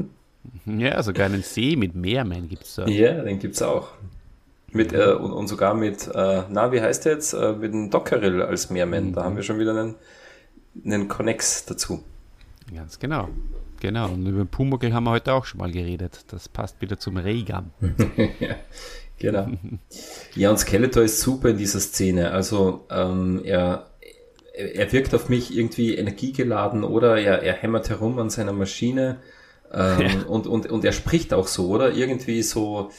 ja, 0.67 1.03
sogar 1.03 1.27
einen 1.27 1.43
See 1.43 1.75
mit 1.75 1.97
Meermann 1.97 2.49
gibt's 2.49 2.77
da. 2.77 2.87
Ja, 2.87 3.25
den 3.25 3.41
gibt's 3.41 3.61
auch. 3.61 3.89
Mit, 4.71 4.93
äh, 4.93 5.15
und, 5.15 5.33
und 5.33 5.49
sogar 5.49 5.75
mit, 5.75 6.07
äh, 6.15 6.43
na, 6.49 6.71
wie 6.71 6.81
heißt 6.81 7.07
der 7.07 7.15
jetzt? 7.15 7.33
Äh, 7.33 7.55
mit 7.55 7.73
dem 7.73 7.91
Dockeril 7.91 8.41
als 8.41 8.71
Meermann. 8.71 9.09
Mhm. 9.09 9.15
Da 9.15 9.25
haben 9.25 9.35
wir 9.35 9.43
schon 9.43 9.59
wieder 9.59 9.73
einen 9.73 9.97
einen 10.85 11.09
Connex 11.09 11.65
dazu. 11.65 12.03
Ganz 12.75 12.99
genau. 12.99 13.29
Genau, 13.81 14.11
und 14.11 14.27
über 14.27 14.45
den 14.45 14.49
Pumuckl 14.49 14.93
haben 14.93 15.05
wir 15.05 15.13
heute 15.13 15.33
auch 15.33 15.47
schon 15.47 15.59
mal 15.59 15.73
geredet. 15.73 16.25
Das 16.29 16.49
passt 16.49 16.81
wieder 16.83 16.99
zum 16.99 17.17
Regam. 17.17 17.71
ja, 18.39 18.57
genau. 19.19 19.49
Ja, 20.35 20.51
und 20.51 20.59
Skeletor 20.59 21.03
ist 21.03 21.21
super 21.21 21.49
in 21.49 21.57
dieser 21.57 21.81
Szene. 21.81 22.31
Also 22.31 22.85
ähm, 22.91 23.41
er, 23.43 23.91
er 24.53 24.93
wirkt 24.93 25.15
auf 25.15 25.31
mich 25.31 25.57
irgendwie 25.57 25.97
energiegeladen 25.97 26.85
oder 26.85 27.19
er, 27.19 27.43
er 27.43 27.55
hämmert 27.55 27.89
herum 27.89 28.19
an 28.19 28.29
seiner 28.29 28.53
Maschine 28.53 29.17
ähm, 29.73 30.01
ja. 30.01 30.23
und, 30.27 30.47
und, 30.47 30.71
und 30.71 30.85
er 30.85 30.93
spricht 30.93 31.33
auch 31.33 31.47
so, 31.47 31.69
oder? 31.69 31.93
Irgendwie 31.93 32.43
so, 32.43 32.91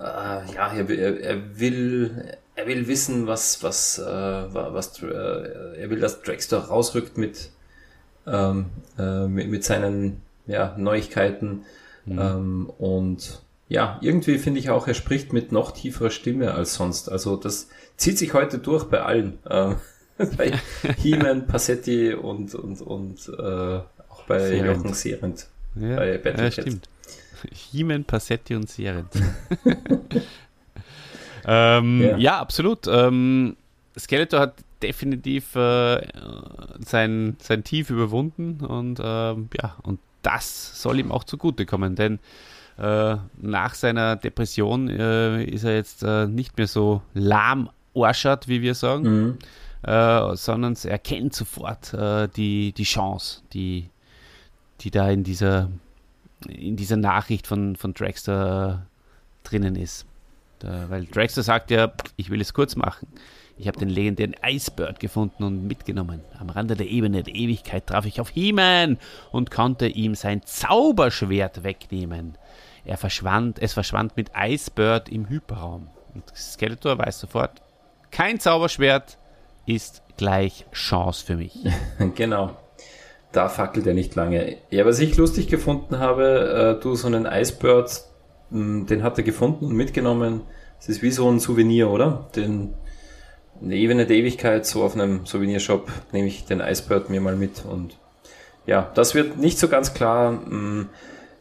äh, 0.00 0.54
ja, 0.54 0.72
er, 0.72 1.20
er 1.20 1.58
will 1.60 2.38
er 2.60 2.66
will 2.66 2.86
wissen, 2.88 3.26
was, 3.26 3.62
was, 3.62 3.98
äh, 3.98 4.04
was, 4.04 5.02
äh, 5.02 5.06
er 5.06 5.90
will, 5.90 6.00
dass 6.00 6.22
Dragster 6.22 6.58
rausrückt 6.58 7.16
mit, 7.16 7.50
ähm, 8.26 8.66
äh, 8.98 9.26
mit, 9.26 9.48
mit, 9.48 9.64
seinen 9.64 10.20
ja, 10.46 10.74
Neuigkeiten. 10.76 11.64
Mhm. 12.04 12.18
Ähm, 12.18 12.70
und 12.78 13.42
ja, 13.68 13.98
irgendwie 14.02 14.38
finde 14.38 14.60
ich 14.60 14.70
auch, 14.70 14.86
er 14.88 14.94
spricht 14.94 15.32
mit 15.32 15.52
noch 15.52 15.70
tieferer 15.72 16.10
Stimme 16.10 16.52
als 16.52 16.74
sonst. 16.74 17.10
Also 17.10 17.36
das 17.36 17.68
zieht 17.96 18.18
sich 18.18 18.34
heute 18.34 18.58
durch 18.58 18.84
bei 18.84 19.00
allen. 19.00 19.38
Äh, 19.46 19.74
bei 20.36 20.52
He-Man, 20.98 21.46
Passetti 21.46 22.12
und, 22.12 22.54
und, 22.54 22.82
und 22.82 23.28
äh, 23.38 23.42
auch 24.08 24.24
bei. 24.26 24.56
Jochen 24.56 24.92
Serent. 24.92 25.46
Ja, 25.76 25.96
bei 25.96 26.34
ja, 26.36 26.50
stimmt. 26.50 26.88
He-Man, 27.52 28.04
Passetti 28.04 28.54
und 28.54 28.68
Serent. 28.68 29.10
Ähm, 31.44 32.02
ja. 32.02 32.16
ja. 32.16 32.40
absolut. 32.40 32.86
Ähm, 32.86 33.56
Skeletor 33.98 34.40
hat 34.40 34.54
definitiv 34.82 35.54
äh, 35.56 36.06
sein, 36.84 37.36
sein 37.40 37.64
Tief 37.64 37.90
überwunden 37.90 38.64
und 38.64 39.00
ähm, 39.02 39.48
ja, 39.60 39.76
und 39.82 40.00
das 40.22 40.80
soll 40.80 41.00
ihm 41.00 41.12
auch 41.12 41.24
zugutekommen, 41.24 41.96
denn 41.96 42.18
äh, 42.78 43.16
nach 43.36 43.74
seiner 43.74 44.16
Depression 44.16 44.88
äh, 44.88 45.44
ist 45.44 45.64
er 45.64 45.74
jetzt 45.74 46.02
äh, 46.02 46.26
nicht 46.26 46.56
mehr 46.56 46.66
so 46.66 47.02
lahm 47.14 47.68
arschert, 47.94 48.48
wie 48.48 48.62
wir 48.62 48.74
sagen, 48.74 49.02
mhm. 49.02 49.38
Äh, 49.82 50.36
sondern 50.36 50.76
er 50.84 50.90
erkennt 50.90 51.34
sofort 51.34 51.94
äh, 51.94 52.28
die, 52.28 52.72
die 52.72 52.84
Chance, 52.84 53.40
die, 53.54 53.88
die 54.82 54.90
da 54.90 55.08
in 55.08 55.24
dieser, 55.24 55.70
in 56.48 56.76
dieser 56.76 56.96
Nachricht 56.96 57.46
von, 57.46 57.76
von 57.76 57.94
Dragster 57.94 58.86
drinnen 59.42 59.76
ist. 59.76 60.06
Da, 60.60 60.90
weil 60.90 61.06
Dragster 61.06 61.42
sagt 61.42 61.70
ja, 61.70 61.92
ich 62.16 62.30
will 62.30 62.40
es 62.40 62.54
kurz 62.54 62.76
machen. 62.76 63.08
Ich 63.56 63.68
habe 63.68 63.78
den 63.78 63.90
legendären 63.90 64.34
Icebird 64.42 65.00
gefunden 65.00 65.44
und 65.44 65.66
mitgenommen. 65.66 66.22
Am 66.38 66.48
Rande 66.48 66.76
der 66.76 66.86
Ebene 66.86 67.22
der 67.22 67.34
Ewigkeit 67.34 67.86
traf 67.86 68.06
ich 68.06 68.20
auf 68.20 68.30
He-Man 68.30 68.98
und 69.32 69.50
konnte 69.50 69.86
ihm 69.86 70.14
sein 70.14 70.42
Zauberschwert 70.44 71.62
wegnehmen. 71.62 72.38
Er 72.84 72.96
verschwand, 72.96 73.58
es 73.60 73.74
verschwand 73.74 74.16
mit 74.16 74.30
Icebird 74.34 75.10
im 75.10 75.28
Hyperraum. 75.28 75.88
Und 76.14 76.24
Skeletor 76.34 76.98
weiß 76.98 77.20
sofort, 77.20 77.60
kein 78.10 78.40
Zauberschwert 78.40 79.18
ist 79.66 80.02
gleich 80.16 80.64
Chance 80.72 81.24
für 81.24 81.36
mich. 81.36 81.58
genau. 82.14 82.56
Da 83.32 83.48
fackelt 83.48 83.86
er 83.86 83.94
nicht 83.94 84.14
lange. 84.16 84.56
Ja, 84.70 84.84
was 84.84 84.98
ich 84.98 85.16
lustig 85.16 85.48
gefunden 85.48 85.98
habe, 85.98 86.76
äh, 86.78 86.82
du 86.82 86.94
so 86.96 87.06
einen 87.06 87.26
Icebird, 87.26 88.02
mh, 88.50 88.86
den 88.86 89.02
hat 89.02 89.18
er 89.18 89.24
gefunden 89.24 89.66
und 89.66 89.76
mitgenommen. 89.76 90.42
Es 90.80 90.88
ist 90.88 91.02
wie 91.02 91.10
so 91.10 91.30
ein 91.30 91.38
Souvenir, 91.38 91.90
oder? 91.90 92.28
Den 92.34 92.74
eine 93.62 93.76
Ebene 93.76 94.06
der 94.06 94.16
Ewigkeit, 94.16 94.64
so 94.66 94.82
auf 94.82 94.94
einem 94.94 95.26
Souvenirshop, 95.26 95.90
nehme 96.12 96.28
ich 96.28 96.46
den 96.46 96.60
Icebird 96.60 97.10
mir 97.10 97.20
mal 97.20 97.36
mit. 97.36 97.64
Und 97.68 97.98
ja, 98.66 98.90
das 98.94 99.14
wird 99.14 99.38
nicht 99.38 99.58
so 99.58 99.68
ganz 99.68 99.94
klar. 99.94 100.32
Mh, 100.32 100.86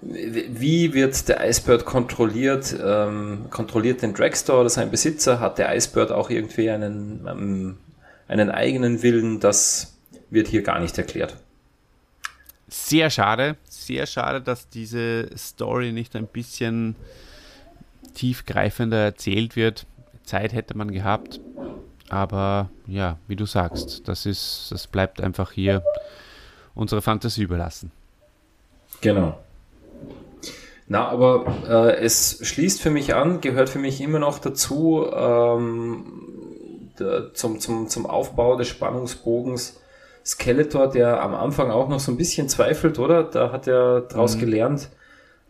wie 0.01 0.93
wird 0.93 1.27
der 1.27 1.47
Icebird 1.47 1.85
kontrolliert? 1.85 2.75
Ähm, 2.81 3.45
kontrolliert 3.49 4.01
den 4.01 4.13
Dragstore 4.13 4.61
oder 4.61 4.69
sein 4.69 4.91
Besitzer? 4.91 5.39
Hat 5.39 5.57
der 5.57 5.75
Icebird 5.75 6.11
auch 6.11 6.29
irgendwie 6.29 6.69
einen, 6.69 7.27
ähm, 7.29 7.77
einen 8.27 8.49
eigenen 8.49 9.03
Willen? 9.03 9.39
Das 9.39 9.97
wird 10.29 10.47
hier 10.47 10.61
gar 10.61 10.79
nicht 10.79 10.97
erklärt. 10.97 11.35
Sehr 12.69 13.09
schade, 13.09 13.57
sehr 13.67 14.05
schade, 14.05 14.41
dass 14.41 14.69
diese 14.69 15.29
Story 15.35 15.91
nicht 15.91 16.15
ein 16.15 16.27
bisschen 16.27 16.95
tiefgreifender 18.13 18.97
erzählt 18.97 19.55
wird. 19.55 19.85
Zeit 20.23 20.53
hätte 20.53 20.77
man 20.77 20.91
gehabt, 20.91 21.39
aber 22.09 22.69
ja, 22.85 23.17
wie 23.27 23.35
du 23.35 23.45
sagst, 23.45 24.07
das 24.07 24.25
ist, 24.25 24.67
das 24.69 24.85
bleibt 24.85 25.21
einfach 25.21 25.51
hier 25.51 25.83
unsere 26.75 27.01
Fantasie 27.01 27.43
überlassen. 27.43 27.91
Genau. 29.01 29.39
Na, 30.87 31.07
aber 31.07 31.45
äh, 31.67 32.03
es 32.03 32.39
schließt 32.41 32.81
für 32.81 32.89
mich 32.89 33.13
an, 33.15 33.41
gehört 33.41 33.69
für 33.69 33.79
mich 33.79 34.01
immer 34.01 34.19
noch 34.19 34.39
dazu 34.39 35.05
ähm, 35.13 36.05
zum, 37.33 37.59
zum, 37.59 37.87
zum 37.87 38.05
Aufbau 38.05 38.57
des 38.57 38.67
Spannungsbogens. 38.67 39.79
Skeletor, 40.25 40.89
der 40.89 41.21
am 41.21 41.33
Anfang 41.33 41.71
auch 41.71 41.89
noch 41.89 41.99
so 41.99 42.11
ein 42.11 42.17
bisschen 42.17 42.49
zweifelt, 42.49 42.99
oder? 42.99 43.23
Da 43.23 43.51
hat 43.51 43.67
er 43.67 44.01
draus 44.01 44.35
mhm. 44.35 44.39
gelernt. 44.41 44.89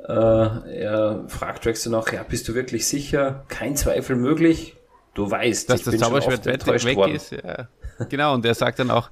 Äh, 0.07 0.11
er 0.11 1.26
fragt 1.28 1.65
Draxton 1.65 1.91
noch, 1.91 2.11
ja, 2.11 2.24
bist 2.24 2.47
du 2.47 2.55
wirklich 2.55 2.88
sicher? 2.88 3.43
Kein 3.49 3.76
Zweifel 3.76 4.15
möglich. 4.15 4.76
Du 5.13 5.30
weißt, 5.30 5.70
dass 5.70 5.84
das 5.84 5.97
Zauberschwert 5.97 6.45
weg 6.45 6.95
worden. 6.95 7.15
ist. 7.15 7.32
Ja. 7.32 7.67
Genau, 8.07 8.34
und 8.34 8.45
er 8.45 8.53
sagt 8.53 8.80
dann 8.80 8.91
auch, 8.91 9.09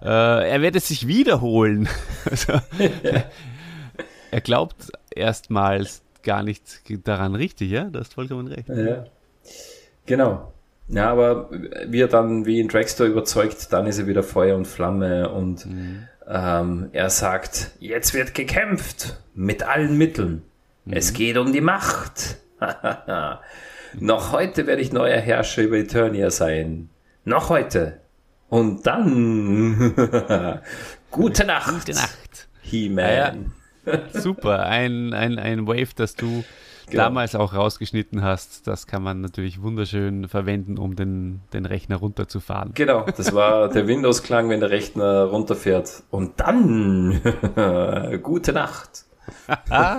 äh, 0.00 0.50
er 0.50 0.62
wird 0.62 0.76
es 0.76 0.88
sich 0.88 1.08
wiederholen. 1.08 1.88
also, 2.30 2.52
er 4.30 4.40
glaubt 4.40 4.92
erstmals 5.10 6.02
gar 6.22 6.42
nicht 6.42 6.62
daran 7.06 7.34
richtig, 7.34 7.70
ja? 7.70 7.84
Du 7.84 7.98
hast 7.98 8.14
vollkommen 8.14 8.46
recht. 8.46 8.68
Ja. 8.68 9.06
Genau. 10.06 10.52
Ja, 10.88 11.10
aber 11.10 11.50
wie 11.86 12.00
er 12.00 12.08
dann 12.08 12.46
wie 12.46 12.60
in 12.60 12.68
Dragstore 12.68 13.10
überzeugt, 13.10 13.72
dann 13.72 13.86
ist 13.86 13.98
er 13.98 14.06
wieder 14.06 14.22
Feuer 14.22 14.56
und 14.56 14.66
Flamme 14.66 15.28
und 15.28 15.66
mhm. 15.66 16.08
ähm, 16.26 16.88
er 16.92 17.10
sagt, 17.10 17.72
jetzt 17.78 18.14
wird 18.14 18.34
gekämpft 18.34 19.20
mit 19.34 19.62
allen 19.62 19.98
Mitteln. 19.98 20.42
Mhm. 20.86 20.92
Es 20.94 21.12
geht 21.12 21.36
um 21.36 21.52
die 21.52 21.60
Macht. 21.60 22.38
Noch 24.00 24.32
heute 24.32 24.66
werde 24.66 24.80
ich 24.80 24.92
neuer 24.92 25.18
Herrscher 25.18 25.62
über 25.62 25.76
Eternia 25.76 26.30
sein. 26.30 26.88
Noch 27.24 27.50
heute. 27.50 28.00
Und 28.48 28.86
dann 28.86 29.94
gute 31.10 31.44
Nacht. 31.44 31.86
Gute 31.86 31.92
Nacht. 31.92 32.48
He-Man. 32.62 33.04
Ja, 33.04 33.34
ja. 33.92 34.00
Super, 34.12 34.66
ein, 34.66 35.12
ein, 35.12 35.38
ein 35.38 35.66
Wave, 35.66 35.94
das 35.94 36.14
du 36.14 36.44
genau. 36.90 37.04
damals 37.04 37.34
auch 37.34 37.54
rausgeschnitten 37.54 38.22
hast. 38.22 38.66
Das 38.66 38.86
kann 38.86 39.02
man 39.02 39.20
natürlich 39.20 39.62
wunderschön 39.62 40.28
verwenden, 40.28 40.78
um 40.78 40.96
den, 40.96 41.40
den 41.52 41.66
Rechner 41.66 41.96
runterzufahren. 41.96 42.72
Genau, 42.74 43.06
das 43.16 43.34
war 43.34 43.68
der 43.72 43.86
Windows-Klang, 43.86 44.48
wenn 44.48 44.60
der 44.60 44.70
Rechner 44.70 45.24
runterfährt. 45.24 46.02
Und 46.10 46.40
dann, 46.40 47.20
gute 48.22 48.52
Nacht. 48.52 49.04
ah, 49.68 49.98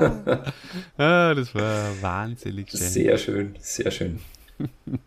das 0.98 1.54
war 1.54 2.02
wahnsinnig 2.02 2.72
schön. 2.72 2.80
Sehr 2.80 3.18
schön, 3.18 3.56
sehr 3.60 3.92
schön. 3.92 4.20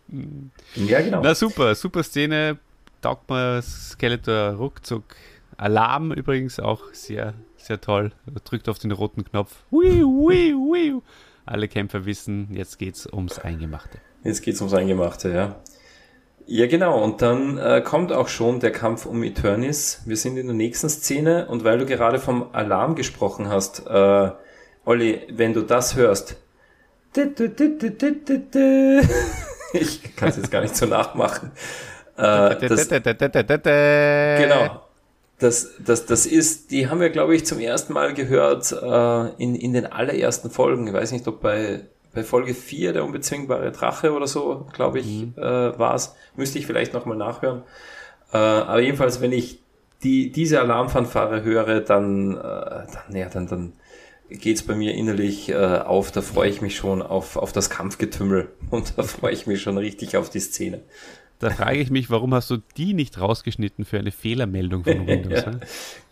ja, 0.75 1.01
genau. 1.01 1.23
Na 1.23 1.35
super, 1.35 1.75
super 1.75 2.03
Szene. 2.03 2.59
Taugt 3.01 3.29
mal 3.29 3.61
Skeletor 3.63 4.53
ruckzuck. 4.53 5.17
Alarm 5.57 6.13
übrigens 6.13 6.61
auch 6.61 6.93
sehr 6.93 7.35
sehr 7.63 7.81
toll. 7.81 8.13
Drückt 8.45 8.69
auf 8.69 8.79
den 8.79 8.93
roten 8.93 9.25
Knopf. 9.25 9.55
Hui, 9.71 10.01
hui, 10.01 10.53
hui. 10.53 11.03
Alle 11.45 11.69
Kämpfer 11.69 12.05
wissen, 12.05 12.49
jetzt 12.53 12.79
geht's 12.79 13.07
ums 13.07 13.39
Eingemachte. 13.39 13.99
Jetzt 14.25 14.43
geht's 14.43 14.61
ums 14.61 14.75
Eingemachte, 14.75 15.31
ja. 15.31 15.57
Ja, 16.47 16.67
genau. 16.67 17.03
Und 17.03 17.23
dann 17.23 17.59
äh, 17.59 17.83
kommt 17.83 18.13
auch 18.13 18.29
schon 18.29 18.61
der 18.61 18.73
Kampf 18.73 19.07
um 19.07 19.23
Eternis. 19.23 20.03
Wir 20.07 20.17
sind 20.17 20.37
in 20.37 20.47
der 20.47 20.57
nächsten 20.57 20.89
Szene 20.89 21.47
und 21.49 21.65
weil 21.65 21.79
du 21.79 21.87
gerade 21.87 22.19
vom 22.19 22.53
Alarm 22.53 22.95
gesprochen 22.95 23.49
hast, 23.49 23.87
äh, 23.87 24.31
Olli, 24.85 25.21
wenn 25.31 25.53
du 25.53 25.63
das 25.63 25.97
hörst, 25.97 26.37
ich 29.73 30.17
kann 30.17 30.29
es 30.29 30.37
jetzt 30.37 30.51
gar 30.51 30.63
nicht 30.63 30.77
so 30.77 30.87
nachmachen. 30.87 31.53
Äh, 32.17 32.57
das, 32.69 32.89
genau 32.89 34.82
das, 35.43 35.73
das, 35.85 36.07
das 36.07 36.27
ist, 36.27 36.71
die 36.71 36.89
haben 36.89 37.01
wir, 37.01 37.11
glaube 37.11 37.35
ich, 37.35 37.45
zum 37.45 37.59
ersten 37.59 37.93
Mal 37.93 38.15
gehört 38.15 38.73
äh, 38.73 39.43
in, 39.43 39.55
in 39.55 39.73
den 39.73 39.87
allerersten 39.87 40.51
Folgen. 40.51 40.87
Ich 40.87 40.93
weiß 40.93 41.13
nicht, 41.13 41.27
ob 41.27 41.41
bei, 41.41 41.87
bei 42.15 42.23
Folge 42.23 42.55
4 42.55 42.93
der 42.93 43.05
unbezwingbare 43.05 43.73
Drache 43.73 44.13
oder 44.13 44.27
so, 44.27 44.67
glaube 44.73 45.01
ich, 45.01 45.07
mhm. 45.07 45.35
äh, 45.37 45.79
war 45.79 45.95
es. 45.95 46.15
Müsste 46.37 46.59
ich 46.59 46.67
vielleicht 46.67 46.93
nochmal 46.93 47.17
nachhören. 47.17 47.63
Äh, 48.33 48.37
aber 48.37 48.81
jedenfalls, 48.81 49.21
wenn 49.21 49.33
ich 49.33 49.61
die, 50.03 50.31
diese 50.33 50.61
Alarmfanfare 50.61 51.43
höre, 51.43 51.81
dann, 51.81 52.37
äh, 52.37 52.41
dann, 52.41 53.17
ja, 53.17 53.29
dann, 53.29 53.47
dann 53.47 53.73
geht's 54.29 54.63
bei 54.63 54.75
mir 54.75 54.95
innerlich 54.95 55.49
äh, 55.51 55.55
auf. 55.55 56.13
Da 56.13 56.23
freue 56.23 56.51
ich 56.51 56.63
mich 56.63 56.77
schon 56.77 57.03
auf, 57.03 57.37
auf 57.37 57.53
das 57.53 57.71
Kampfgetümmel 57.71 58.49
und 58.71 58.99
da 58.99 59.03
freue 59.03 59.33
ich 59.33 59.47
mich 59.47 59.63
schon 59.63 59.79
richtig 59.79 60.17
auf 60.17 60.31
die 60.31 60.41
Szene. 60.41 60.81
Da 61.43 61.51
frage 61.51 61.79
ich 61.79 61.91
mich, 61.91 62.09
warum 62.09 62.33
hast 62.35 62.51
du 62.51 62.59
die 62.77 62.95
nicht 62.95 63.21
rausgeschnitten 63.21 63.85
für 63.85 63.99
eine 63.99 64.13
Fehlermeldung 64.13 64.85
von 64.85 65.07
Windows? 65.09 65.45
ja, 65.45 65.59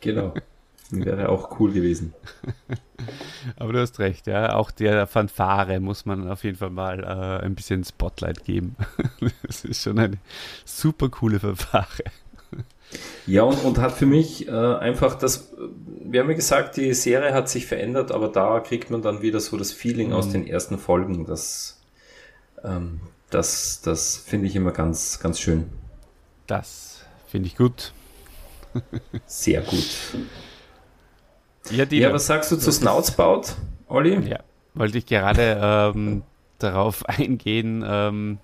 genau. 0.01 0.35
Wäre 0.91 1.28
auch 1.28 1.61
cool 1.61 1.70
gewesen. 1.72 2.14
Aber 3.57 3.72
du 3.72 3.78
hast 3.78 4.01
recht, 4.01 4.26
ja. 4.26 4.57
Auch 4.57 4.72
der 4.72 5.07
Fanfare 5.07 5.78
muss 5.78 6.05
man 6.05 6.28
auf 6.28 6.43
jeden 6.43 6.57
Fall 6.57 6.70
mal 6.70 7.05
äh, 7.05 7.45
ein 7.45 7.55
bisschen 7.55 7.85
Spotlight 7.85 8.43
geben. 8.43 8.74
das 9.47 9.64
ist 9.64 9.85
schon 9.85 10.01
eine 10.01 10.18
super 10.64 11.09
coole 11.09 11.39
Fanfare. 11.39 12.03
Ja, 13.24 13.45
und, 13.45 13.62
und 13.62 13.78
hat 13.78 13.93
für 13.93 14.07
mich 14.07 14.49
äh, 14.49 14.51
einfach 14.51 15.14
das, 15.14 15.53
wir 16.03 16.22
haben 16.22 16.31
ja 16.31 16.35
gesagt, 16.35 16.76
die 16.76 16.93
Serie 16.93 17.33
hat 17.33 17.49
sich 17.49 17.66
verändert, 17.66 18.11
aber 18.11 18.26
da 18.26 18.59
kriegt 18.59 18.91
man 18.91 19.01
dann 19.01 19.22
wieder 19.22 19.39
so 19.39 19.57
das 19.57 19.70
Feeling 19.70 20.09
mhm. 20.09 20.14
aus 20.14 20.31
den 20.31 20.45
ersten 20.45 20.76
Folgen, 20.76 21.24
dass 21.24 21.81
ähm, 22.64 23.01
das, 23.31 23.81
das 23.83 24.16
finde 24.16 24.46
ich 24.46 24.57
immer 24.57 24.72
ganz, 24.72 25.21
ganz 25.21 25.41
schön. 25.41 25.71
Das 26.46 27.05
finde 27.26 27.49
ich 27.49 27.57
gut. 27.57 27.92
Sehr 29.26 29.63
gut. 29.63 29.96
Ja, 31.71 31.84
ja, 31.84 32.13
was 32.13 32.26
sagst 32.26 32.50
du 32.50 32.57
zu 32.57 32.72
Snoutspout, 32.72 33.55
Olli? 33.88 34.29
Ja, 34.29 34.41
wollte 34.75 34.99
ich 34.99 35.07
gerade 35.07 35.59
ähm, 35.63 36.22
darauf 36.59 37.05
eingehen. 37.09 37.84
Ähm, 37.87 38.38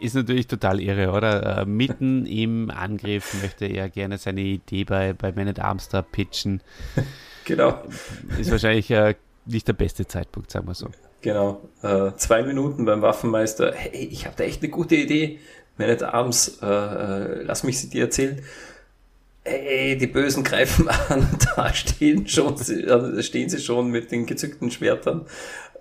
ist 0.00 0.14
natürlich 0.14 0.46
total 0.46 0.80
irre, 0.80 1.12
oder? 1.12 1.60
Äh, 1.60 1.66
mitten 1.66 2.26
im 2.26 2.70
Angriff 2.70 3.40
möchte 3.42 3.66
er 3.66 3.88
gerne 3.88 4.18
seine 4.18 4.40
Idee 4.40 4.84
bei, 4.84 5.12
bei 5.12 5.32
Man 5.32 5.48
at 5.48 5.60
Arms 5.60 5.88
da 5.88 6.02
pitchen. 6.02 6.60
genau. 7.44 7.82
Ist 8.38 8.50
wahrscheinlich 8.50 8.90
äh, 8.90 9.14
nicht 9.46 9.68
der 9.68 9.72
beste 9.74 10.06
Zeitpunkt, 10.06 10.50
sagen 10.50 10.66
wir 10.66 10.74
so. 10.74 10.88
Genau. 11.24 11.62
Äh, 11.82 12.12
zwei 12.18 12.42
Minuten 12.42 12.84
beim 12.84 13.00
Waffenmeister. 13.00 13.72
Hey, 13.74 14.08
ich 14.12 14.26
habe 14.26 14.36
da 14.36 14.44
echt 14.44 14.60
eine 14.60 14.70
gute 14.70 14.94
Idee. 14.94 15.38
At 15.78 16.02
Arms, 16.02 16.58
äh, 16.62 16.66
äh, 16.66 17.42
lass 17.44 17.62
mich 17.62 17.80
sie 17.80 17.88
dir 17.88 18.02
erzählen. 18.02 18.42
Hey, 19.42 19.96
die 19.96 20.06
Bösen 20.06 20.44
greifen 20.44 20.86
an. 21.08 21.26
Da 21.56 21.72
stehen 21.72 22.28
schon, 22.28 22.60
äh, 22.60 23.22
stehen 23.22 23.48
sie 23.48 23.58
schon 23.58 23.88
mit 23.88 24.12
den 24.12 24.26
gezückten 24.26 24.70
Schwertern. 24.70 25.24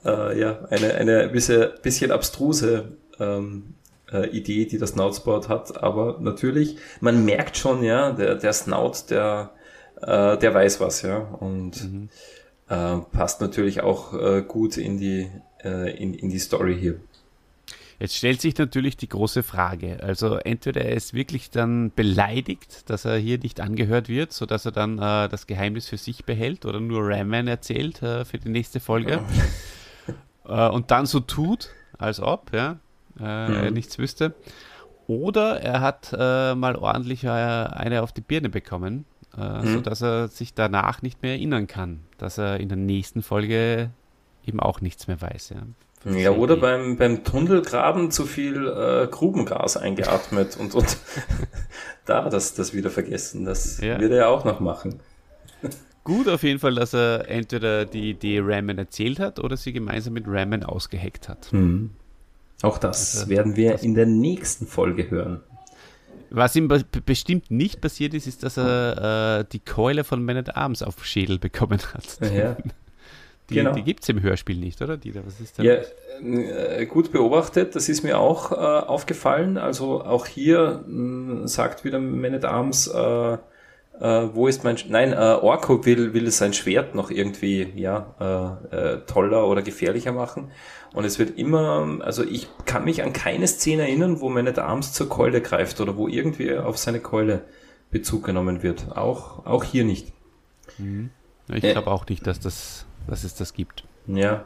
Äh, 0.06 0.40
ja, 0.40 0.64
eine, 0.70 0.94
eine 0.94 1.28
bisschen, 1.28 1.72
bisschen 1.82 2.14
abstruse 2.14 2.94
ähm, 3.20 3.74
äh, 4.14 4.30
Idee, 4.30 4.66
die 4.66 4.78
das 4.78 4.92
Snoutsport 4.92 5.50
hat. 5.50 5.84
Aber 5.84 6.20
natürlich, 6.22 6.78
man 7.02 7.26
merkt 7.26 7.58
schon, 7.58 7.84
ja, 7.84 8.14
der, 8.14 8.36
der 8.36 8.54
Snout, 8.54 9.10
der, 9.10 9.52
äh, 10.02 10.38
der 10.38 10.54
weiß 10.54 10.80
was, 10.80 11.02
ja. 11.02 11.18
Und 11.18 11.84
mhm 11.84 12.10
äh, 12.74 12.98
passt 13.12 13.42
natürlich 13.42 13.82
auch 13.82 14.14
äh, 14.14 14.42
gut 14.42 14.78
in 14.78 14.98
die, 14.98 15.30
äh, 15.64 15.96
in, 15.96 16.14
in 16.14 16.30
die 16.30 16.40
Story 16.40 16.78
hier. 16.80 17.00
Jetzt 18.00 18.18
stellt 18.18 18.42
sich 18.42 18.58
natürlich 18.58 18.98
die 18.98 19.08
große 19.08 19.44
Frage. 19.44 20.02
Also 20.02 20.36
entweder 20.38 20.82
er 20.82 20.96
ist 20.96 21.14
wirklich 21.14 21.52
dann 21.52 21.92
beleidigt, 21.96 22.90
dass 22.90 23.06
er 23.06 23.18
hier 23.18 23.38
nicht 23.38 23.62
angehört 23.62 24.10
wird, 24.10 24.34
sodass 24.34 24.66
er 24.66 24.72
dann 24.72 24.98
äh, 24.98 25.30
das 25.30 25.48
Geheimnis 25.48 25.88
für 25.88 25.98
sich 25.98 26.26
behält 26.26 26.66
oder 26.66 26.80
nur 26.80 27.08
Ramman 27.08 27.48
erzählt 27.48 28.02
äh, 28.02 28.26
für 28.26 28.40
die 28.40 28.50
nächste 28.50 28.80
Folge. 28.80 29.22
äh, 30.46 30.70
und 30.70 30.92
dann 30.92 31.06
so 31.06 31.20
tut, 31.20 31.70
als 31.98 32.20
ob 32.20 32.54
ja, 32.54 32.80
äh, 33.20 33.48
mhm. 33.48 33.56
er 33.56 33.72
nichts 33.72 34.00
wüsste. 34.00 34.34
Oder 35.06 35.62
er 35.62 35.82
hat 35.82 36.14
äh, 36.18 36.56
mal 36.56 36.76
ordentlich 36.76 37.28
eine 37.28 38.02
auf 38.02 38.14
die 38.14 38.22
Birne 38.22 38.50
bekommen, 38.50 39.06
mhm. 39.36 39.74
sodass 39.74 40.02
er 40.02 40.28
sich 40.28 40.54
danach 40.54 41.02
nicht 41.02 41.22
mehr 41.22 41.32
erinnern 41.34 41.68
kann, 41.68 42.02
dass 42.18 42.38
er 42.38 42.60
in 42.60 42.70
der 42.70 42.78
nächsten 42.78 43.24
Folge 43.24 43.90
eben 44.46 44.60
auch 44.60 44.82
nichts 44.82 45.08
mehr 45.08 45.22
weiß. 45.22 45.50
Ja. 45.50 45.64
Ja, 46.06 46.32
oder 46.32 46.58
beim, 46.58 46.98
beim 46.98 47.24
Tunnelgraben 47.24 48.12
zu 48.12 48.26
viel 48.26 48.68
äh, 48.68 49.08
Grubengas 49.10 49.78
eingeatmet 49.78 50.58
und, 50.58 50.76
und 50.76 50.98
da 52.06 52.28
das, 52.30 52.56
das 52.56 52.74
wieder 52.74 52.90
vergessen. 52.90 53.46
Das 53.46 53.80
ja. 53.80 54.00
wird 54.02 54.12
er 54.12 54.18
ja 54.18 54.28
auch 54.28 54.44
noch 54.44 54.60
machen. 54.60 55.00
Gut 56.04 56.28
auf 56.28 56.44
jeden 56.44 56.60
Fall, 56.60 56.76
dass 56.76 56.94
er 56.94 57.30
entweder 57.30 57.86
die 57.86 58.10
Idee 58.10 58.42
Ramen 58.44 58.78
erzählt 58.78 59.20
hat 59.20 59.40
oder 59.40 59.56
sie 59.56 59.72
gemeinsam 59.72 60.14
mit 60.14 60.26
Ramen 60.28 60.64
ausgeheckt 60.64 61.30
hat. 61.30 61.54
Mhm. 61.54 61.92
Auch 62.62 62.78
das 62.78 63.18
also, 63.18 63.30
werden 63.30 63.56
wir 63.56 63.74
das 63.74 63.84
in 63.84 63.96
der 63.96 64.06
nächsten 64.06 64.68
Folge 64.68 65.10
hören. 65.10 65.42
Was 66.36 66.56
ihm 66.56 66.68
bestimmt 67.06 67.52
nicht 67.52 67.80
passiert 67.80 68.16
ist, 68.16 68.26
ist, 68.26 68.42
dass 68.42 68.58
er 68.58 69.42
äh, 69.42 69.46
die 69.52 69.60
Keule 69.60 70.04
von 70.04 70.26
Man 70.26 70.36
at 70.36 70.58
Arms 70.58 70.82
auf 70.82 71.06
Schädel 71.06 71.38
bekommen 71.38 71.80
hat. 71.94 72.32
Ja. 72.34 72.58
Die, 73.50 73.56
genau. 73.56 73.74
die 73.74 73.84
gibt 73.84 74.02
es 74.02 74.10
im 74.10 74.22
Hörspiel 74.22 74.58
nicht, 74.58 74.82
oder? 74.82 74.98
Die, 74.98 75.14
was 75.14 75.40
ist 75.40 75.60
ja, 75.60 75.76
äh, 76.24 76.86
gut 76.88 77.12
beobachtet, 77.12 77.76
das 77.76 77.88
ist 77.88 78.02
mir 78.02 78.18
auch 78.18 78.52
äh, 78.52 78.56
aufgefallen. 78.56 79.58
Also 79.58 80.02
auch 80.04 80.26
hier 80.26 80.84
mh, 80.88 81.48
sagt 81.48 81.84
wieder 81.84 82.00
Man 82.00 82.34
at 82.34 82.46
Arms, 82.46 82.88
äh, 84.00 84.04
äh, 84.04 84.36
wo 84.36 84.48
ist 84.48 84.64
mein, 84.64 84.78
Sch 84.78 84.88
nein, 84.90 85.14
äh, 85.14 85.16
Orko 85.16 85.86
will, 85.86 86.14
will 86.14 86.30
sein 86.32 86.54
Schwert 86.54 86.96
noch 86.96 87.10
irgendwie, 87.12 87.68
ja, 87.76 88.60
äh, 88.72 88.76
äh, 88.76 89.06
toller 89.06 89.48
oder 89.48 89.62
gefährlicher 89.62 90.12
machen. 90.12 90.52
Und 90.94 91.06
es 91.06 91.18
wird 91.20 91.38
immer, 91.38 92.00
also 92.02 92.24
ich 92.24 92.48
kann 92.66 92.86
mich 92.86 93.02
an 93.04 93.14
keine 93.14 93.48
Szene 93.48 93.84
erinnern, 93.84 94.22
wo 94.22 94.30
Man 94.30 94.48
at 94.48 94.60
Arms 94.60 94.94
zur 94.94 95.10
Keule 95.10 95.42
greift 95.42 95.82
oder 95.82 95.98
wo 95.98 96.08
irgendwie 96.08 96.56
auf 96.56 96.78
seine 96.78 97.00
Keule 97.00 97.44
Bezug 97.90 98.26
genommen 98.26 98.64
wird. 98.64 98.96
Auch, 98.96 99.46
auch 99.46 99.64
hier 99.64 99.84
nicht. 99.84 100.14
Mhm. 100.78 101.10
Ich 101.52 101.62
glaube 101.62 101.92
auch 101.92 102.08
nicht, 102.08 102.26
dass 102.26 102.40
das 102.40 102.86
dass 103.08 103.24
es 103.24 103.36
das 103.36 103.54
gibt. 103.54 103.84
Ja. 104.08 104.46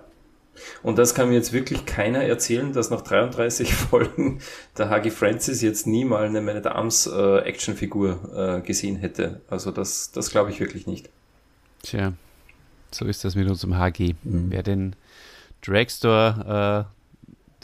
Und 0.83 0.97
das 0.97 1.15
kann 1.15 1.29
mir 1.29 1.35
jetzt 1.35 1.53
wirklich 1.53 1.85
keiner 1.85 2.23
erzählen, 2.23 2.73
dass 2.73 2.89
nach 2.89 3.01
33 3.01 3.73
Folgen 3.73 4.39
der 4.77 4.89
Hagi 4.89 5.11
Francis 5.11 5.61
jetzt 5.61 5.87
nie 5.87 6.05
mal 6.05 6.25
eine 6.25 6.41
Man 6.41 6.57
at 6.57 6.67
Arms 6.67 7.07
äh, 7.07 7.39
Actionfigur 7.39 8.59
äh, 8.59 8.61
gesehen 8.61 8.97
hätte. 8.97 9.41
Also 9.49 9.71
das, 9.71 10.11
das 10.11 10.29
glaube 10.31 10.51
ich 10.51 10.59
wirklich 10.59 10.87
nicht. 10.87 11.09
Tja, 11.83 12.13
so 12.91 13.05
ist 13.05 13.23
das 13.23 13.35
mit 13.35 13.49
unserem 13.49 13.77
HG. 13.77 14.15
Mhm. 14.23 14.47
Wer 14.49 14.63
den 14.63 14.95
Dragstore 15.61 16.87
äh, 16.87 16.97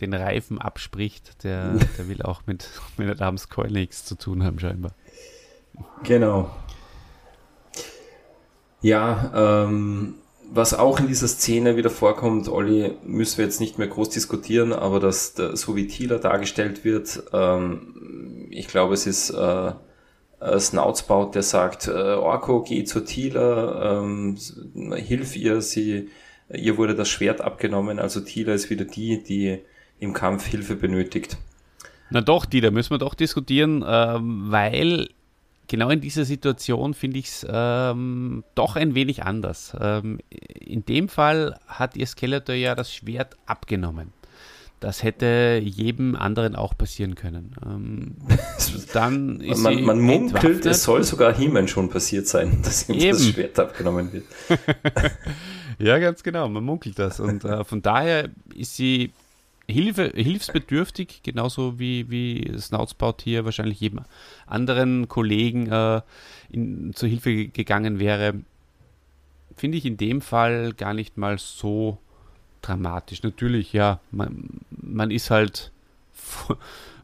den 0.02 0.14
Reifen 0.14 0.60
abspricht, 0.60 1.44
der, 1.44 1.74
der 1.98 2.07
will 2.07 2.22
auch 2.22 2.41
mit 2.45 2.70
Man 2.98 3.10
at 3.10 3.22
Arms 3.22 3.49
Coil 3.49 3.72
nichts 3.72 4.06
zu 4.06 4.15
tun 4.15 4.44
haben, 4.44 4.60
scheinbar. 4.60 4.91
Genau. 6.03 6.53
Ja, 8.82 9.64
ähm, 9.65 10.15
was 10.55 10.75
auch 10.75 10.99
in 10.99 11.07
dieser 11.07 11.27
Szene 11.27 11.77
wieder 11.77 11.89
vorkommt, 11.89 12.47
Olli, 12.47 12.91
müssen 13.03 13.39
wir 13.39 13.45
jetzt 13.45 13.59
nicht 13.59 13.80
mehr 13.80 13.88
groß 13.88 14.09
diskutieren, 14.09 14.71
aber 14.71 14.99
dass 14.99 15.34
der, 15.34 15.57
so 15.57 15.75
wie 15.75 15.88
Thieler 15.88 16.19
dargestellt 16.19 16.85
wird, 16.85 17.23
ähm, 17.34 18.47
ich 18.51 18.67
glaube, 18.67 18.93
es 18.93 19.07
ist 19.07 19.31
äh, 19.31 19.71
äh, 20.39 20.59
Snoutsbaut, 20.59 21.34
der 21.34 21.41
sagt, 21.41 21.88
äh, 21.88 21.91
Orko, 21.91 22.61
geh 22.61 22.84
zu 22.84 23.03
Thieler, 23.03 23.99
ähm, 23.99 24.38
hilf 24.95 25.35
ihr, 25.35 25.61
sie, 25.61 26.09
ihr 26.53 26.77
wurde 26.77 26.93
das 26.93 27.09
Schwert 27.09 27.41
abgenommen, 27.41 27.97
also 27.97 28.19
Thieler 28.19 28.53
ist 28.53 28.69
wieder 28.69 28.85
die, 28.85 29.23
die 29.23 29.59
im 29.99 30.13
Kampf 30.13 30.45
Hilfe 30.45 30.75
benötigt. 30.75 31.38
Na 32.11 32.21
doch, 32.21 32.45
die, 32.45 32.61
da 32.61 32.69
müssen 32.69 32.91
wir 32.91 32.99
doch 32.99 33.15
diskutieren, 33.15 33.84
ähm, 33.88 34.51
weil 34.51 35.09
genau 35.73 35.89
in 35.89 36.01
dieser 36.01 36.23
Situation 36.23 36.93
finde 36.93 37.17
ich 37.17 37.29
es 37.29 37.47
ähm, 37.49 38.43
doch 38.53 38.75
ein 38.75 38.93
wenig 38.93 39.23
anders. 39.23 39.75
Ähm, 39.81 40.19
in 40.29 40.85
dem 40.85 41.09
Fall 41.09 41.59
hat 41.65 41.97
ihr 41.97 42.05
Skeletor 42.05 42.53
ja 42.53 42.75
das 42.75 42.93
Schwert 42.93 43.37
abgenommen. 43.47 44.13
Das 44.79 45.01
hätte 45.01 45.59
jedem 45.63 46.15
anderen 46.15 46.55
auch 46.55 46.77
passieren 46.77 47.15
können. 47.15 47.55
Ähm, 47.65 48.17
dann 48.93 49.41
ist 49.41 49.63
man, 49.63 49.81
man 49.81 49.99
munkelt, 49.99 50.63
es 50.67 50.83
soll 50.83 51.03
sogar 51.03 51.33
He-Man 51.33 51.67
schon 51.67 51.89
passiert 51.89 52.27
sein, 52.27 52.59
dass 52.63 52.87
ihm 52.87 52.99
Eben. 52.99 53.09
das 53.09 53.25
Schwert 53.25 53.57
abgenommen 53.57 54.13
wird. 54.13 54.25
ja, 55.79 55.97
ganz 55.97 56.21
genau, 56.21 56.49
man 56.49 56.63
munkelt 56.63 56.99
das. 56.99 57.19
Und 57.19 57.45
äh, 57.45 57.63
von 57.63 57.81
daher 57.81 58.29
ist 58.53 58.75
sie 58.75 59.11
Hilfe, 59.73 60.11
hilfsbedürftig, 60.15 61.21
genauso 61.23 61.79
wie, 61.79 62.09
wie 62.09 62.51
Snoutspout 62.57 63.17
hier 63.23 63.45
wahrscheinlich 63.45 63.79
jedem 63.79 64.01
anderen 64.45 65.07
Kollegen 65.07 65.71
äh, 65.71 66.01
in, 66.49 66.93
zur 66.93 67.09
Hilfe 67.09 67.47
gegangen 67.47 67.99
wäre, 67.99 68.35
finde 69.55 69.77
ich 69.77 69.85
in 69.85 69.97
dem 69.97 70.21
Fall 70.21 70.73
gar 70.73 70.93
nicht 70.93 71.17
mal 71.17 71.37
so 71.37 71.97
dramatisch. 72.61 73.23
Natürlich, 73.23 73.73
ja, 73.73 73.99
man, 74.11 74.61
man 74.69 75.11
ist 75.11 75.29
halt 75.29 75.71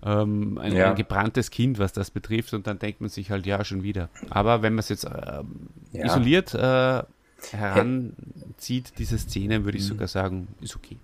ähm, 0.04 0.58
ein, 0.58 0.76
ja. 0.76 0.92
ein, 0.92 0.96
gebranntes 0.96 1.52
Kind, 1.52 1.80
was 1.80 1.94
das 1.94 2.12
betrifft, 2.12 2.54
und 2.54 2.68
dann 2.68 2.80
denkt 2.80 3.02
man 3.02 3.10
sich 3.10 3.32
halt, 3.32 3.46
ja, 3.46 3.64
schon 3.64 3.84
wieder. 3.84 4.10
Aber 4.30 4.62
wenn 4.62 4.74
man 4.74 4.80
es 4.80 4.90
jetzt 4.90 5.04
äh, 5.04 5.44
ja. 5.92 6.06
isoliert 6.06 6.54
äh, 6.54 7.04
heranzieht, 7.52 8.94
diese 8.98 9.18
Szene, 9.18 9.66
würde 9.66 9.78
ich 9.78 9.84
mhm. 9.86 9.90
sogar 9.90 10.08
sagen, 10.08 10.48
ist 10.62 10.76
okay. 10.76 10.98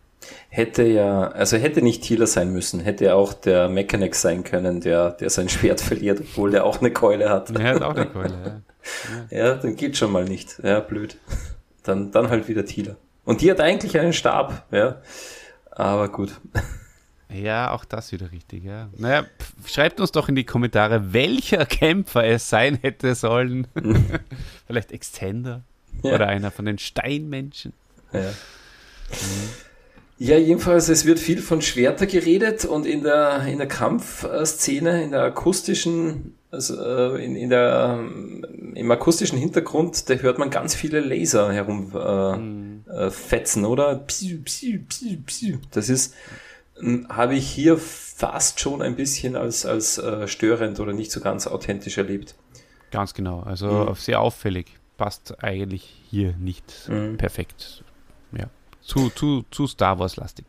Hätte 0.50 0.84
ja, 0.84 1.28
also 1.30 1.58
hätte 1.58 1.82
nicht 1.82 2.04
Thieler 2.04 2.28
sein 2.28 2.52
müssen, 2.52 2.80
hätte 2.80 3.14
auch 3.16 3.34
der 3.34 3.68
Mechanic 3.68 4.16
sein 4.16 4.44
können, 4.44 4.82
der, 4.82 5.12
der 5.12 5.30
sein 5.30 5.50
Schwert 5.50 5.82
verliert, 5.82 6.22
obwohl 6.22 6.52
der 6.52 6.66
auch 6.66 6.80
eine 6.80 6.92
Keule 6.92 7.30
hat. 7.30 7.50
Er 7.52 7.76
hat 7.76 7.82
auch 7.82 7.96
eine 7.96 8.08
Keule, 8.08 8.64
ja. 9.32 9.38
ja. 9.38 9.56
dann 9.56 9.76
geht 9.76 9.98
schon 9.98 10.12
mal 10.12 10.26
nicht. 10.26 10.60
Ja, 10.64 10.80
blöd. 10.80 11.18
Dann, 11.84 12.12
dann 12.12 12.30
halt 12.30 12.48
wieder 12.48 12.66
Thieler. 12.66 12.96
Und 13.26 13.42
die 13.42 13.52
hat 13.52 13.60
eigentlich 13.60 14.00
einen 14.00 14.14
Stab, 14.14 14.66
ja. 14.72 15.02
Aber 15.72 16.10
gut. 16.10 16.40
Ja, 17.28 17.72
auch 17.72 17.86
das 17.86 18.12
wieder 18.12 18.32
richtig, 18.32 18.64
ja. 18.64 18.88
Naja, 18.96 19.26
schreibt 19.66 20.00
uns 20.00 20.12
doch 20.12 20.30
in 20.30 20.36
die 20.36 20.46
Kommentare, 20.46 21.12
welcher 21.12 21.66
Kämpfer 21.66 22.24
es 22.24 22.50
sein 22.50 22.78
hätte 22.82 23.16
sollen. 23.16 23.68
Vielleicht 24.68 24.92
Extender 24.92 25.64
ja. 26.04 26.14
oder 26.14 26.28
einer 26.28 26.52
von 26.52 26.66
den 26.66 26.78
Steinmenschen. 26.78 27.74
Ja. 28.14 28.22
Mhm. 28.22 29.50
Ja, 30.18 30.38
jedenfalls, 30.38 30.88
es 30.88 31.06
wird 31.06 31.20
viel 31.20 31.42
von 31.42 31.62
Schwerter 31.62 32.06
geredet 32.06 32.64
und 32.64 32.86
in 32.86 33.04
der, 33.04 33.46
in 33.48 33.58
der 33.58 33.68
Kampfszene, 33.68 35.04
in 35.04 35.12
der 35.12 35.24
akustischen, 35.24 36.36
also 36.52 36.82
äh, 36.82 37.24
in, 37.24 37.36
in 37.36 37.50
der, 37.50 38.00
im 38.76 38.92
akustischen 38.92 39.38
Hintergrund, 39.38 40.10
da 40.10 40.14
hört 40.14 40.38
man 40.38 40.50
ganz 40.50 40.74
viele 40.74 41.02
Laser 41.02 41.52
herumfetzen, 41.52 42.86
äh, 42.90 43.06
mhm. 43.06 43.12
fetzen, 43.12 43.66
oder? 43.66 43.96
Psiu, 43.96 44.42
psiu, 44.44 44.80
psiu, 44.88 45.18
psiu. 45.26 45.58
Das 45.72 45.90
ist, 45.90 46.14
hm, 46.80 47.08
habe 47.10 47.36
ich 47.36 47.50
hier 47.50 47.78
fast 47.78 48.62
schon 48.62 48.82
ein 48.82 48.96
bisschen 48.96 49.36
als, 49.36 49.66
als 49.66 49.98
äh, 49.98 50.30
störend 50.30 50.80
oder 50.80 50.94
nicht 50.94 51.12
so 51.12 51.20
ganz 51.20 51.46
authentisch 51.46 51.98
erlebt. 51.98 52.36
Ganz 52.92 53.14
genau, 53.14 53.42
also 53.42 53.68
mhm. 53.68 53.96
sehr 53.96 54.22
auffällig. 54.22 54.68
Passt 54.96 55.44
eigentlich 55.44 55.94
hier 56.10 56.36
nicht 56.38 56.88
mhm. 56.88 57.18
perfekt. 57.18 57.84
Zu, 58.86 59.10
zu, 59.10 59.46
zu 59.50 59.68
Star 59.68 59.98
Wars-lastig. 59.98 60.46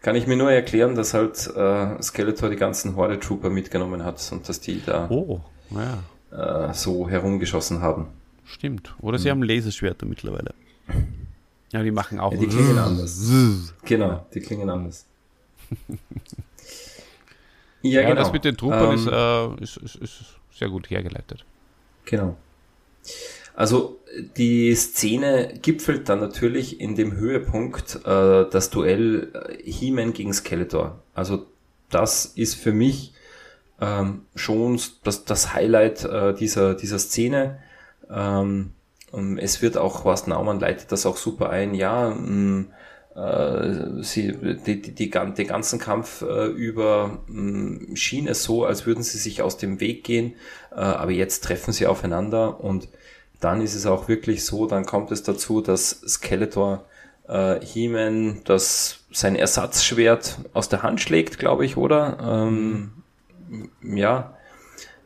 Kann 0.00 0.16
ich 0.16 0.26
mir 0.26 0.36
nur 0.36 0.50
erklären, 0.50 0.94
dass 0.94 1.14
halt 1.14 1.46
äh, 1.54 2.02
Skeletor 2.02 2.48
die 2.48 2.56
ganzen 2.56 2.96
Horde 2.96 3.20
Trooper 3.20 3.50
mitgenommen 3.50 4.04
hat 4.04 4.26
und 4.32 4.48
dass 4.48 4.60
die 4.60 4.82
da 4.84 5.08
oh, 5.10 5.40
ja. 5.70 6.68
äh, 6.68 6.74
so 6.74 7.08
herumgeschossen 7.08 7.80
haben. 7.80 8.08
Stimmt. 8.44 8.94
Oder 9.00 9.18
sie 9.18 9.30
hm. 9.30 9.38
haben 9.38 9.42
Laserschwerter 9.42 10.06
mittlerweile. 10.06 10.54
Ja, 11.72 11.82
die 11.82 11.90
machen 11.90 12.20
auch. 12.20 12.32
Ja, 12.32 12.38
die 12.38 12.46
klingen 12.46 12.78
anders. 12.78 13.72
genau, 13.84 14.26
die 14.32 14.40
klingen 14.40 14.70
anders. 14.70 15.06
ja, 17.82 18.00
ja 18.00 18.02
genau. 18.02 18.14
das 18.14 18.32
mit 18.32 18.44
den 18.44 18.56
Troopern 18.56 18.90
ähm, 18.90 19.58
ist, 19.60 19.76
äh, 19.76 19.82
ist, 19.82 19.94
ist, 19.96 19.96
ist 19.96 20.24
sehr 20.52 20.68
gut 20.68 20.88
hergeleitet. 20.88 21.44
Genau. 22.04 22.36
Also 23.54 24.00
die 24.36 24.74
Szene 24.74 25.54
gipfelt 25.62 26.08
dann 26.08 26.20
natürlich 26.20 26.80
in 26.80 26.94
dem 26.94 27.16
Höhepunkt 27.16 28.00
äh, 28.04 28.46
das 28.50 28.70
Duell 28.70 29.30
äh, 29.32 29.70
He-Man 29.70 30.12
gegen 30.12 30.32
Skeletor. 30.32 31.00
Also 31.14 31.46
das 31.90 32.26
ist 32.26 32.54
für 32.54 32.72
mich 32.72 33.14
ähm, 33.80 34.22
schon 34.34 34.80
das, 35.04 35.24
das 35.24 35.54
Highlight 35.54 36.04
äh, 36.04 36.34
dieser, 36.34 36.74
dieser 36.74 36.98
Szene. 36.98 37.58
Ähm, 38.10 38.72
es 39.38 39.62
wird 39.62 39.76
auch, 39.76 40.04
Horst 40.04 40.26
Naumann 40.26 40.58
leitet 40.58 40.90
das 40.90 41.06
auch 41.06 41.16
super 41.16 41.50
ein, 41.50 41.74
ja, 41.74 42.10
mh, 42.10 42.64
äh, 43.14 44.02
sie, 44.02 44.36
die, 44.66 44.82
die, 44.82 44.92
die, 44.92 45.10
den 45.10 45.46
ganzen 45.46 45.78
Kampf 45.78 46.22
äh, 46.22 46.46
über 46.46 47.22
mh, 47.28 47.90
mm, 47.92 47.96
schien 47.96 48.26
es 48.26 48.42
so, 48.42 48.64
als 48.64 48.86
würden 48.86 49.04
sie 49.04 49.18
sich 49.18 49.40
aus 49.40 49.56
dem 49.56 49.78
Weg 49.78 50.02
gehen, 50.02 50.34
äh, 50.72 50.80
aber 50.80 51.12
jetzt 51.12 51.44
treffen 51.44 51.72
sie 51.72 51.86
aufeinander 51.86 52.60
und 52.60 52.88
dann 53.44 53.60
ist 53.60 53.74
es 53.74 53.84
auch 53.84 54.08
wirklich 54.08 54.44
so, 54.44 54.66
dann 54.66 54.86
kommt 54.86 55.12
es 55.12 55.22
dazu, 55.22 55.60
dass 55.60 55.90
Skeletor 55.90 56.84
äh, 57.28 57.60
He-Man 57.60 58.40
das 58.44 59.00
sein 59.12 59.36
Ersatzschwert 59.36 60.38
aus 60.54 60.70
der 60.70 60.82
Hand 60.82 61.00
schlägt, 61.00 61.38
glaube 61.38 61.66
ich, 61.66 61.76
oder? 61.76 62.18
Ähm, 62.22 62.92
ja. 63.82 64.34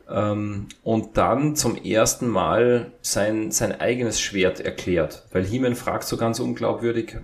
Ähm, 0.09 0.67
und 0.83 1.17
dann 1.17 1.57
zum 1.57 1.75
ersten 1.75 2.27
Mal 2.27 2.93
sein, 3.01 3.51
sein 3.51 3.79
eigenes 3.79 4.21
Schwert 4.21 4.61
erklärt. 4.61 5.25
Weil 5.31 5.43
He-Man 5.43 5.75
fragt 5.75 6.05
so 6.05 6.15
ganz 6.15 6.39
unglaubwürdig, 6.39 7.17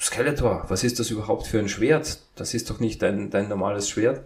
Skeletor, 0.00 0.64
was 0.68 0.84
ist 0.84 0.98
das 0.98 1.10
überhaupt 1.10 1.46
für 1.46 1.60
ein 1.60 1.68
Schwert? 1.68 2.18
Das 2.34 2.52
ist 2.52 2.68
doch 2.68 2.80
nicht 2.80 3.00
dein, 3.00 3.30
dein 3.30 3.48
normales 3.48 3.88
Schwert. 3.88 4.22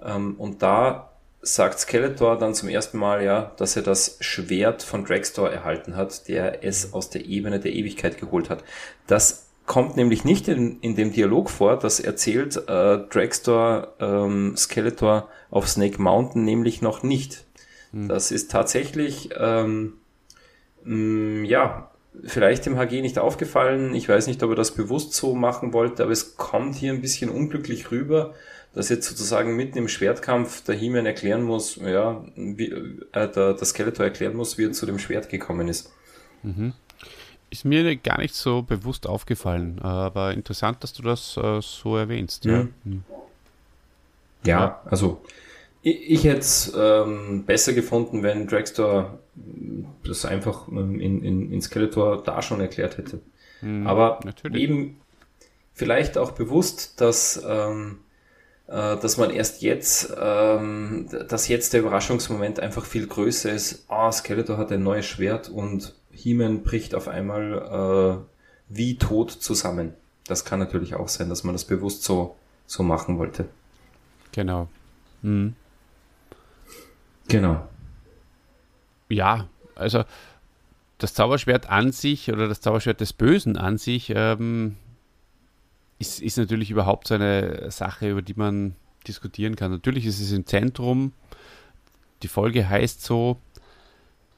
Ähm, 0.00 0.36
und 0.38 0.62
da 0.62 1.10
sagt 1.46 1.78
Skeletor 1.78 2.38
dann 2.38 2.54
zum 2.54 2.68
ersten 2.68 2.98
Mal 2.98 3.24
ja, 3.24 3.52
dass 3.56 3.76
er 3.76 3.82
das 3.82 4.18
Schwert 4.20 4.82
von 4.82 5.04
Dragstore 5.04 5.52
erhalten 5.52 5.96
hat, 5.96 6.28
der 6.28 6.64
es 6.64 6.92
aus 6.92 7.10
der 7.10 7.24
Ebene 7.26 7.60
der 7.60 7.72
Ewigkeit 7.72 8.18
geholt 8.18 8.50
hat. 8.50 8.64
Das 9.06 9.46
kommt 9.66 9.96
nämlich 9.96 10.24
nicht 10.24 10.48
in, 10.48 10.80
in 10.80 10.94
dem 10.96 11.12
Dialog 11.12 11.50
vor, 11.50 11.78
das 11.78 12.00
erzählt 12.00 12.56
äh, 12.56 12.98
Dragstore 12.98 13.94
ähm, 14.00 14.56
Skeletor 14.56 15.28
auf 15.50 15.68
Snake 15.68 16.00
Mountain 16.00 16.44
nämlich 16.44 16.82
noch 16.82 17.02
nicht. 17.02 17.44
Hm. 17.92 18.08
Das 18.08 18.30
ist 18.30 18.50
tatsächlich 18.50 19.30
ähm, 19.38 19.94
mh, 20.84 20.94
mm, 20.94 21.44
ja 21.44 21.90
vielleicht 22.24 22.66
dem 22.66 22.78
HG 22.78 23.02
nicht 23.02 23.18
aufgefallen. 23.18 23.94
Ich 23.94 24.08
weiß 24.08 24.26
nicht, 24.26 24.42
ob 24.42 24.50
er 24.50 24.56
das 24.56 24.72
bewusst 24.72 25.12
so 25.12 25.34
machen 25.34 25.72
wollte, 25.72 26.02
aber 26.02 26.12
es 26.12 26.36
kommt 26.36 26.74
hier 26.74 26.92
ein 26.92 27.02
bisschen 27.02 27.30
unglücklich 27.30 27.90
rüber, 27.90 28.34
dass 28.76 28.90
jetzt 28.90 29.08
sozusagen 29.08 29.56
mitten 29.56 29.78
im 29.78 29.88
Schwertkampf 29.88 30.62
der 30.62 30.74
He-Man 30.74 31.06
erklären 31.06 31.42
muss, 31.42 31.76
ja, 31.76 32.22
wie, 32.36 32.70
äh, 32.70 32.92
der, 33.12 33.54
der 33.54 33.64
Skeletor 33.64 34.04
erklären 34.04 34.36
muss, 34.36 34.58
wie 34.58 34.66
er 34.66 34.72
zu 34.72 34.84
dem 34.84 34.98
Schwert 34.98 35.30
gekommen 35.30 35.66
ist. 35.66 35.90
Mhm. 36.42 36.74
Ist 37.48 37.64
mir 37.64 37.96
gar 37.96 38.20
nicht 38.20 38.34
so 38.34 38.60
bewusst 38.60 39.06
aufgefallen, 39.06 39.78
aber 39.80 40.34
interessant, 40.34 40.84
dass 40.84 40.92
du 40.92 41.02
das 41.02 41.38
äh, 41.38 41.62
so 41.62 41.96
erwähnst. 41.96 42.44
Ja, 42.44 42.64
mhm. 42.64 42.72
mhm. 42.84 43.04
ja 44.44 44.82
also 44.84 45.22
ich, 45.80 46.10
ich 46.10 46.24
hätte 46.24 46.40
es 46.40 46.70
ähm, 46.76 47.44
besser 47.46 47.72
gefunden, 47.72 48.22
wenn 48.22 48.46
Dragster 48.46 49.20
das 50.04 50.26
einfach 50.26 50.68
ähm, 50.68 51.00
in, 51.00 51.24
in, 51.24 51.50
in 51.50 51.62
Skeletor 51.62 52.22
da 52.22 52.42
schon 52.42 52.60
erklärt 52.60 52.98
hätte. 52.98 53.20
Mhm, 53.62 53.86
Aber 53.86 54.20
natürlich. 54.22 54.62
eben 54.62 55.00
vielleicht 55.72 56.18
auch 56.18 56.32
bewusst, 56.32 57.00
dass, 57.00 57.42
ähm, 57.48 58.00
äh, 58.00 58.05
dass 58.66 59.16
man 59.16 59.30
erst 59.30 59.62
jetzt, 59.62 60.12
ähm, 60.20 61.08
dass 61.28 61.48
jetzt 61.48 61.72
der 61.72 61.80
Überraschungsmoment 61.80 62.58
einfach 62.60 62.84
viel 62.84 63.06
größer 63.06 63.52
ist. 63.52 63.84
Ah, 63.88 64.10
Skeletor 64.10 64.58
hat 64.58 64.72
ein 64.72 64.82
neues 64.82 65.06
Schwert 65.06 65.48
und 65.48 65.94
He-Man 66.10 66.62
bricht 66.62 66.94
auf 66.94 67.08
einmal 67.08 68.24
äh, 68.28 68.74
wie 68.74 68.98
tot 68.98 69.30
zusammen. 69.30 69.94
Das 70.26 70.44
kann 70.44 70.58
natürlich 70.58 70.94
auch 70.96 71.08
sein, 71.08 71.28
dass 71.28 71.44
man 71.44 71.54
das 71.54 71.64
bewusst 71.64 72.02
so, 72.02 72.34
so 72.66 72.82
machen 72.82 73.18
wollte. 73.18 73.46
Genau. 74.32 74.68
Mhm. 75.22 75.54
Genau. 77.28 77.66
Ja, 79.08 79.48
also 79.74 80.04
das 80.98 81.14
Zauberschwert 81.14 81.68
an 81.68 81.92
sich 81.92 82.32
oder 82.32 82.48
das 82.48 82.60
Zauberschwert 82.60 83.00
des 83.00 83.12
Bösen 83.12 83.56
an 83.56 83.78
sich 83.78 84.12
ähm, 84.14 84.76
ist, 85.98 86.20
ist 86.20 86.38
natürlich 86.38 86.70
überhaupt 86.70 87.08
so 87.08 87.14
eine 87.14 87.70
Sache, 87.70 88.10
über 88.10 88.22
die 88.22 88.34
man 88.34 88.76
diskutieren 89.06 89.56
kann. 89.56 89.70
Natürlich 89.70 90.06
ist 90.06 90.20
es 90.20 90.32
im 90.32 90.46
Zentrum. 90.46 91.12
Die 92.22 92.28
Folge 92.28 92.68
heißt 92.68 93.02
so. 93.02 93.38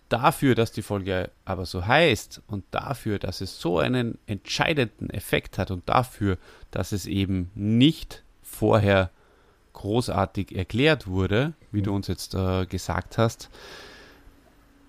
Dafür, 0.08 0.54
dass 0.54 0.72
die 0.72 0.80
Folge 0.80 1.30
aber 1.44 1.66
so 1.66 1.86
heißt 1.86 2.40
und 2.46 2.64
dafür, 2.70 3.18
dass 3.18 3.42
es 3.42 3.60
so 3.60 3.78
einen 3.78 4.16
entscheidenden 4.26 5.10
Effekt 5.10 5.58
hat 5.58 5.70
und 5.70 5.86
dafür, 5.86 6.38
dass 6.70 6.92
es 6.92 7.04
eben 7.04 7.50
nicht 7.54 8.22
vorher 8.42 9.10
großartig 9.74 10.56
erklärt 10.56 11.08
wurde, 11.08 11.52
wie 11.72 11.82
du 11.82 11.94
uns 11.94 12.06
jetzt 12.06 12.34
äh, 12.34 12.64
gesagt 12.64 13.18
hast, 13.18 13.50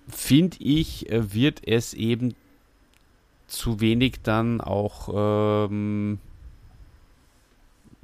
finde 0.08 0.56
ich, 0.60 1.10
äh, 1.10 1.34
wird 1.34 1.68
es 1.68 1.92
eben 1.92 2.34
zu 3.46 3.80
wenig 3.80 4.22
dann 4.22 4.62
auch 4.62 5.10
ähm, 5.68 6.18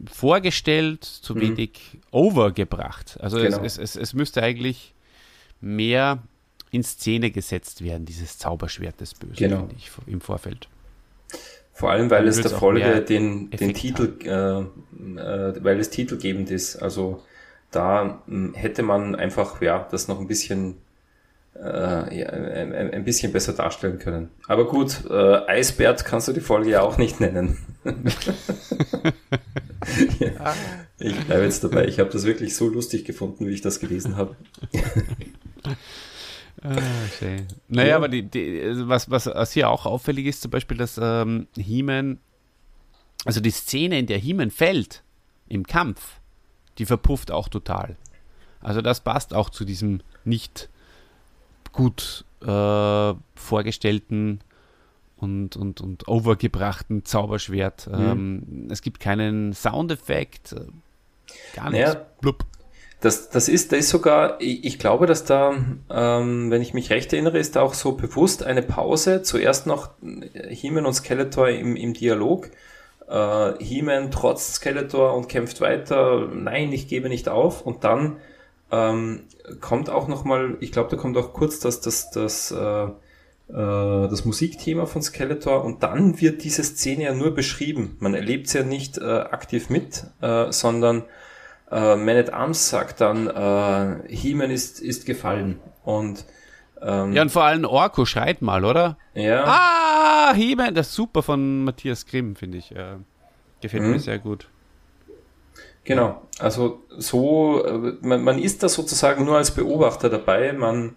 vorgestellt, 0.04 1.04
zu 1.04 1.34
mhm. 1.34 1.40
wenig 1.40 1.98
overgebracht. 2.10 3.18
Also 3.20 3.38
genau. 3.38 3.62
es, 3.62 3.78
es, 3.78 3.96
es 3.96 4.14
müsste 4.14 4.42
eigentlich 4.42 4.94
mehr 5.60 6.18
in 6.70 6.82
Szene 6.82 7.30
gesetzt 7.30 7.82
werden, 7.82 8.04
dieses 8.04 8.38
Zauberschwert 8.38 9.00
des 9.00 9.14
Bösen, 9.14 9.36
genau. 9.36 9.58
finde 9.60 9.74
ich, 9.76 9.90
im 10.06 10.20
Vorfeld. 10.20 10.68
Vor 11.72 11.90
allem, 11.90 12.10
weil 12.10 12.26
es 12.26 12.40
der 12.40 12.50
Folge 12.50 13.02
den, 13.02 13.50
den 13.50 13.74
Titel, 13.74 14.14
äh, 14.24 14.30
äh, 14.30 15.64
weil 15.64 15.78
es 15.78 15.90
titelgebend 15.90 16.50
ist. 16.50 16.76
Also 16.76 17.22
da 17.70 18.04
mh, 18.04 18.18
hm, 18.26 18.54
hätte 18.54 18.82
man 18.82 19.14
einfach, 19.14 19.60
ja, 19.60 19.86
das 19.90 20.08
noch 20.08 20.18
ein 20.18 20.26
bisschen 20.26 20.76
äh, 21.54 22.18
ja, 22.18 22.28
ein, 22.28 22.72
ein, 22.72 23.04
bisschen 23.04 23.32
besser 23.32 23.52
darstellen 23.52 23.98
können. 23.98 24.30
Aber 24.46 24.66
gut, 24.66 25.04
äh, 25.10 25.46
Eisbert 25.46 26.04
kannst 26.04 26.28
du 26.28 26.32
die 26.32 26.40
Folge 26.40 26.70
ja 26.70 26.82
auch 26.82 26.98
nicht 26.98 27.20
nennen. 27.20 27.58
Ja, 30.18 30.54
ich 30.98 31.16
bleibe 31.26 31.44
jetzt 31.44 31.62
dabei. 31.64 31.86
Ich 31.86 31.98
habe 32.00 32.10
das 32.10 32.24
wirklich 32.24 32.56
so 32.56 32.68
lustig 32.68 33.04
gefunden, 33.04 33.46
wie 33.46 33.52
ich 33.52 33.60
das 33.60 33.80
gelesen 33.80 34.16
habe. 34.16 34.36
Ah. 36.62 36.76
Naja, 37.68 37.88
ja. 37.88 37.96
aber 37.96 38.08
die, 38.08 38.22
die, 38.22 38.60
was, 38.88 39.10
was 39.10 39.52
hier 39.52 39.68
auch 39.68 39.86
auffällig 39.86 40.26
ist, 40.26 40.42
zum 40.42 40.50
Beispiel, 40.50 40.76
dass 40.76 40.98
ähm, 41.00 41.46
He-Man, 41.56 42.18
also 43.24 43.40
die 43.40 43.50
Szene, 43.50 43.98
in 43.98 44.06
der 44.06 44.18
He-Man 44.18 44.50
fällt 44.50 45.02
im 45.48 45.66
Kampf, 45.66 46.20
die 46.78 46.86
verpufft 46.86 47.30
auch 47.30 47.48
total. 47.48 47.96
Also 48.60 48.80
das 48.80 49.00
passt 49.00 49.34
auch 49.34 49.50
zu 49.50 49.64
diesem 49.64 50.00
nicht 50.24 50.68
gut 51.72 52.24
äh, 52.42 53.14
vorgestellten 53.34 54.40
und, 55.16 55.56
und, 55.56 55.80
und 55.80 56.08
overgebrachten 56.08 57.04
Zauberschwert. 57.04 57.88
Mhm. 57.88 57.94
Ähm, 57.94 58.68
es 58.70 58.82
gibt 58.82 59.00
keinen 59.00 59.52
Soundeffekt, 59.52 60.52
äh, 60.52 60.66
gar 61.54 61.70
nichts. 61.70 61.94
Naja, 61.94 62.06
Blub. 62.20 62.44
Das, 63.00 63.28
das 63.28 63.48
ist, 63.48 63.72
da 63.72 63.76
ist 63.76 63.90
sogar, 63.90 64.40
ich, 64.40 64.64
ich 64.64 64.78
glaube, 64.78 65.06
dass 65.06 65.24
da, 65.24 65.54
ähm, 65.90 66.50
wenn 66.50 66.62
ich 66.62 66.74
mich 66.74 66.90
recht 66.90 67.12
erinnere, 67.12 67.38
ist 67.38 67.56
da 67.56 67.60
auch 67.60 67.74
so 67.74 67.92
bewusst 67.92 68.42
eine 68.42 68.62
Pause. 68.62 69.22
Zuerst 69.22 69.66
noch 69.66 69.90
He-Man 70.48 70.86
und 70.86 70.94
Skeletor 70.94 71.48
im, 71.48 71.76
im 71.76 71.92
Dialog. 71.92 72.50
Äh, 73.08 73.52
He-Man 73.62 74.10
trotzt 74.10 74.54
Skeletor 74.54 75.14
und 75.14 75.28
kämpft 75.28 75.60
weiter. 75.60 76.28
Nein, 76.32 76.72
ich 76.72 76.88
gebe 76.88 77.08
nicht 77.08 77.28
auf. 77.28 77.62
Und 77.62 77.84
dann 77.84 78.16
ähm, 78.72 79.24
kommt 79.60 79.90
auch 79.90 80.08
nochmal, 80.08 80.56
ich 80.60 80.72
glaube, 80.72 80.90
da 80.90 80.96
kommt 80.96 81.16
auch 81.18 81.32
kurz 81.32 81.60
das, 81.60 81.82
das, 81.82 82.10
das, 82.10 82.50
äh, 82.50 82.56
äh, 82.56 82.88
das 83.48 84.24
Musikthema 84.24 84.86
von 84.86 85.02
Skeletor 85.02 85.64
und 85.64 85.82
dann 85.84 86.20
wird 86.20 86.42
diese 86.42 86.64
Szene 86.64 87.04
ja 87.04 87.14
nur 87.14 87.32
beschrieben. 87.32 87.96
Man 88.00 88.14
erlebt 88.14 88.48
sie 88.48 88.58
ja 88.58 88.64
nicht 88.64 88.98
äh, 88.98 89.04
aktiv 89.04 89.70
mit, 89.70 90.04
äh, 90.20 90.50
sondern 90.50 91.04
äh, 91.70 91.94
Man 91.96 92.16
at 92.16 92.32
Arms 92.32 92.68
sagt 92.68 93.00
dann, 93.00 93.28
äh, 93.28 94.12
He-Man 94.12 94.50
ist, 94.50 94.80
ist 94.80 95.06
gefallen 95.06 95.60
und 95.84 96.24
ähm, 96.82 97.12
ja, 97.12 97.22
und 97.22 97.30
vor 97.30 97.44
allem 97.44 97.64
Orko 97.64 98.04
schreit 98.04 98.42
mal, 98.42 98.64
oder? 98.64 98.98
Ja. 99.14 99.44
Ah, 99.46 100.34
He-Man, 100.34 100.74
das 100.74 100.88
ist 100.88 100.94
super 100.94 101.22
von 101.22 101.64
Matthias 101.64 102.04
Grimm, 102.06 102.36
finde 102.36 102.58
ich. 102.58 102.72
Äh, 102.72 102.96
gefällt 103.60 103.82
mhm. 103.82 103.92
mir 103.92 104.00
sehr 104.00 104.18
gut. 104.18 104.48
Genau, 105.84 106.20
also 106.38 106.82
so, 106.90 107.64
äh, 107.64 107.94
man, 108.02 108.22
man 108.22 108.38
ist 108.38 108.62
da 108.62 108.68
sozusagen 108.68 109.24
nur 109.24 109.36
als 109.36 109.52
Beobachter 109.52 110.10
dabei, 110.10 110.52
man, 110.52 110.96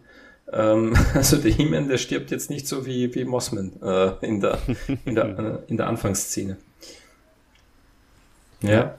ähm, 0.51 0.93
also 1.13 1.37
der 1.37 1.51
Himen, 1.51 1.87
der 1.87 1.97
stirbt 1.97 2.31
jetzt 2.31 2.49
nicht 2.49 2.67
so 2.67 2.85
wie, 2.85 3.13
wie 3.15 3.25
Mossman 3.25 3.73
äh, 3.81 4.25
in, 4.25 4.39
der, 4.39 4.59
in, 5.05 5.15
der, 5.15 5.39
äh, 5.67 5.71
in 5.71 5.77
der 5.77 5.87
Anfangsszene. 5.87 6.57
Ja. 8.61 8.97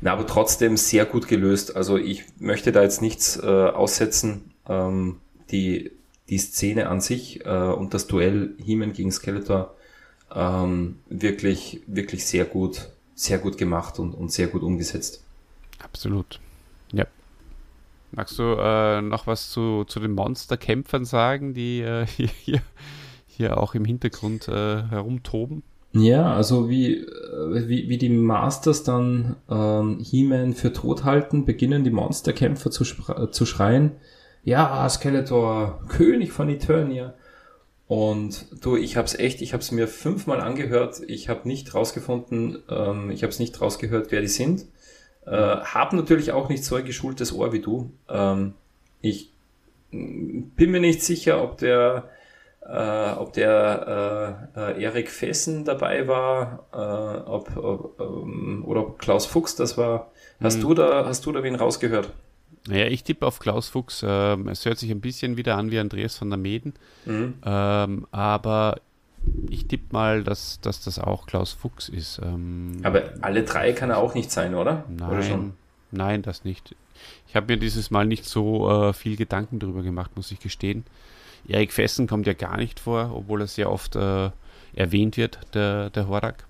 Na, 0.00 0.12
aber 0.12 0.26
trotzdem 0.26 0.76
sehr 0.76 1.04
gut 1.04 1.28
gelöst. 1.28 1.76
Also 1.76 1.96
ich 1.96 2.24
möchte 2.38 2.72
da 2.72 2.82
jetzt 2.82 3.02
nichts 3.02 3.36
äh, 3.36 3.46
aussetzen. 3.46 4.52
Ähm, 4.68 5.20
die, 5.50 5.92
die 6.28 6.38
Szene 6.38 6.88
an 6.88 7.00
sich 7.00 7.44
äh, 7.46 7.48
und 7.48 7.94
das 7.94 8.06
Duell 8.06 8.54
Himen 8.62 8.92
gegen 8.92 9.12
Skeletor 9.12 9.74
ähm, 10.34 10.98
wirklich, 11.08 11.80
wirklich 11.86 12.26
sehr 12.26 12.44
gut 12.44 12.90
sehr 13.18 13.38
gut 13.38 13.58
gemacht 13.58 13.98
und, 13.98 14.14
und 14.14 14.30
sehr 14.30 14.46
gut 14.46 14.62
umgesetzt. 14.62 15.22
Absolut. 15.80 16.38
Magst 18.10 18.38
du 18.38 18.42
äh, 18.58 19.02
noch 19.02 19.26
was 19.26 19.50
zu, 19.50 19.84
zu 19.84 20.00
den 20.00 20.12
Monsterkämpfern 20.12 21.04
sagen, 21.04 21.54
die 21.54 21.80
äh, 21.80 22.06
hier, 22.06 22.60
hier 23.26 23.58
auch 23.58 23.74
im 23.74 23.84
Hintergrund 23.84 24.48
äh, 24.48 24.82
herumtoben? 24.82 25.62
Ja, 25.92 26.34
also 26.34 26.68
wie, 26.68 26.96
äh, 26.96 27.68
wie, 27.68 27.88
wie 27.88 27.98
die 27.98 28.10
Masters 28.10 28.82
dann 28.82 29.36
ähm, 29.50 29.98
He-Man 30.00 30.54
für 30.54 30.72
tot 30.72 31.04
halten, 31.04 31.44
beginnen 31.44 31.84
die 31.84 31.90
Monsterkämpfer 31.90 32.70
zu, 32.70 32.84
zu 32.84 33.46
schreien, 33.46 33.92
ja, 34.44 34.88
Skeletor, 34.88 35.82
König 35.88 36.32
von 36.32 36.48
Eternia. 36.48 37.14
Und 37.86 38.46
du, 38.62 38.76
ich 38.76 38.98
hab's 38.98 39.14
echt, 39.14 39.40
ich 39.40 39.54
hab's 39.54 39.72
mir 39.72 39.88
fünfmal 39.88 40.40
angehört, 40.40 41.00
ich 41.06 41.30
habe 41.30 41.48
nicht 41.48 41.74
rausgefunden, 41.74 42.62
ähm, 42.68 43.10
ich 43.10 43.22
habe 43.22 43.30
es 43.30 43.38
nicht 43.38 43.60
rausgehört, 43.60 44.10
wer 44.10 44.20
die 44.20 44.28
sind. 44.28 44.66
Äh, 45.30 45.60
hab 45.60 45.92
natürlich 45.92 46.32
auch 46.32 46.48
nicht 46.48 46.64
so 46.64 46.76
ein 46.76 46.84
geschultes 46.84 47.32
Ohr 47.32 47.52
wie 47.52 47.60
du. 47.60 47.92
Ähm, 48.08 48.54
ich 49.00 49.32
bin 49.90 50.70
mir 50.70 50.80
nicht 50.80 51.02
sicher, 51.02 51.42
ob 51.42 51.58
der 51.58 52.08
äh, 52.68 53.12
ob 53.12 53.32
der 53.32 54.50
äh, 54.54 54.60
äh, 54.60 54.82
Erik 54.82 55.10
Fessen 55.10 55.64
dabei 55.64 56.06
war, 56.06 56.66
äh, 56.72 57.28
ob, 57.28 57.56
ob 57.56 58.00
ähm, 58.00 58.62
oder 58.66 58.82
ob 58.82 58.98
Klaus 58.98 59.26
Fuchs 59.26 59.56
das 59.56 59.78
war. 59.78 60.10
Hast 60.40 60.56
hm. 60.56 60.62
du 60.62 60.74
da, 60.74 61.06
hast 61.06 61.24
du 61.24 61.32
da 61.32 61.42
wen 61.42 61.54
rausgehört? 61.54 62.12
Ja, 62.68 62.84
ich 62.84 63.04
tippe 63.04 63.26
auf 63.26 63.38
Klaus 63.38 63.68
Fuchs. 63.68 64.04
Ähm, 64.06 64.48
es 64.48 64.66
hört 64.66 64.78
sich 64.78 64.90
ein 64.90 65.00
bisschen 65.00 65.38
wieder 65.38 65.56
an 65.56 65.70
wie 65.70 65.78
Andreas 65.78 66.16
von 66.16 66.28
der 66.28 66.38
Meden. 66.38 66.74
Mhm. 67.06 67.34
Ähm, 67.44 68.06
aber 68.10 68.76
ich 69.48 69.66
tippe 69.66 69.92
mal, 69.92 70.24
dass, 70.24 70.60
dass 70.60 70.82
das 70.82 70.98
auch 70.98 71.26
Klaus 71.26 71.52
Fuchs 71.52 71.88
ist. 71.88 72.20
Ähm, 72.22 72.80
aber 72.82 73.12
alle 73.20 73.42
drei 73.42 73.72
kann 73.72 73.90
er 73.90 73.98
auch 73.98 74.14
nicht 74.14 74.30
sein, 74.30 74.54
oder? 74.54 74.84
Nein, 74.88 75.10
oder 75.10 75.52
nein, 75.90 76.22
das 76.22 76.44
nicht. 76.44 76.74
Ich 77.28 77.36
habe 77.36 77.52
mir 77.52 77.58
dieses 77.58 77.90
Mal 77.90 78.06
nicht 78.06 78.24
so 78.24 78.70
äh, 78.70 78.92
viel 78.92 79.16
Gedanken 79.16 79.58
darüber 79.58 79.82
gemacht, 79.82 80.12
muss 80.16 80.30
ich 80.30 80.40
gestehen. 80.40 80.84
Erik 81.46 81.72
Fessen 81.72 82.06
kommt 82.06 82.26
ja 82.26 82.32
gar 82.32 82.56
nicht 82.56 82.80
vor, 82.80 83.12
obwohl 83.14 83.42
er 83.42 83.46
sehr 83.46 83.70
oft 83.70 83.96
äh, 83.96 84.30
erwähnt 84.74 85.16
wird, 85.16 85.38
der, 85.54 85.90
der 85.90 86.08
Horak. 86.08 86.44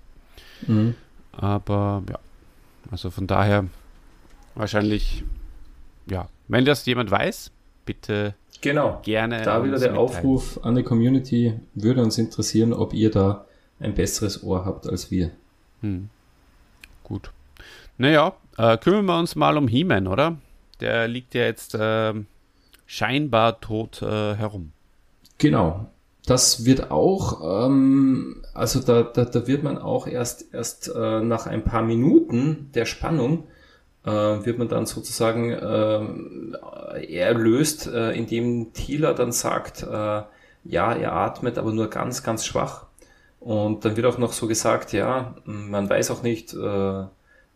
Mhm. 0.67 0.95
Aber 1.31 2.03
ja, 2.09 2.19
also 2.91 3.09
von 3.09 3.27
daher 3.27 3.65
wahrscheinlich, 4.55 5.23
ja, 6.09 6.27
wenn 6.47 6.65
das 6.65 6.85
jemand 6.85 7.11
weiß, 7.11 7.51
bitte 7.85 8.33
genau. 8.61 8.99
gerne. 9.03 9.41
Da 9.43 9.63
wieder 9.63 9.77
der 9.79 9.91
mitteilen. 9.91 9.97
Aufruf 9.97 10.59
an 10.63 10.75
die 10.75 10.83
Community, 10.83 11.53
würde 11.75 12.01
uns 12.01 12.17
interessieren, 12.17 12.73
ob 12.73 12.93
ihr 12.93 13.11
da 13.11 13.45
ein 13.79 13.93
besseres 13.93 14.43
Ohr 14.43 14.65
habt 14.65 14.87
als 14.87 15.11
wir. 15.11 15.31
Hm. 15.81 16.09
Gut. 17.03 17.31
Naja, 17.97 18.33
äh, 18.57 18.77
kümmern 18.77 19.05
wir 19.05 19.19
uns 19.19 19.35
mal 19.35 19.57
um 19.57 19.67
He-Man, 19.67 20.07
oder? 20.07 20.37
Der 20.79 21.07
liegt 21.07 21.33
ja 21.33 21.43
jetzt 21.43 21.75
äh, 21.75 22.13
scheinbar 22.85 23.59
tot 23.59 24.01
äh, 24.01 24.35
herum. 24.35 24.71
Genau. 25.37 25.87
Das 26.25 26.65
wird 26.65 26.91
auch, 26.91 27.65
ähm, 27.65 28.43
also 28.53 28.79
da, 28.81 29.03
da, 29.03 29.25
da 29.25 29.47
wird 29.47 29.63
man 29.63 29.77
auch 29.77 30.05
erst, 30.05 30.53
erst 30.53 30.91
äh, 30.93 31.21
nach 31.21 31.47
ein 31.47 31.63
paar 31.63 31.81
Minuten 31.81 32.69
der 32.75 32.85
Spannung, 32.85 33.45
wird 34.09 34.57
man 34.57 34.67
dann 34.67 34.85
sozusagen 34.85 35.51
äh, 35.51 37.15
erlöst, 37.15 37.87
äh, 37.87 38.11
indem 38.11 38.73
Thieler 38.73 39.13
dann 39.13 39.31
sagt, 39.31 39.83
äh, 39.83 40.21
ja, 40.63 40.93
er 40.93 41.13
atmet, 41.13 41.57
aber 41.57 41.71
nur 41.71 41.89
ganz, 41.89 42.23
ganz 42.23 42.45
schwach. 42.45 42.85
Und 43.39 43.85
dann 43.85 43.95
wird 43.95 44.05
auch 44.05 44.17
noch 44.17 44.33
so 44.33 44.47
gesagt, 44.47 44.93
ja, 44.93 45.35
man 45.45 45.89
weiß 45.89 46.11
auch 46.11 46.23
nicht, 46.23 46.53
äh, 46.53 47.03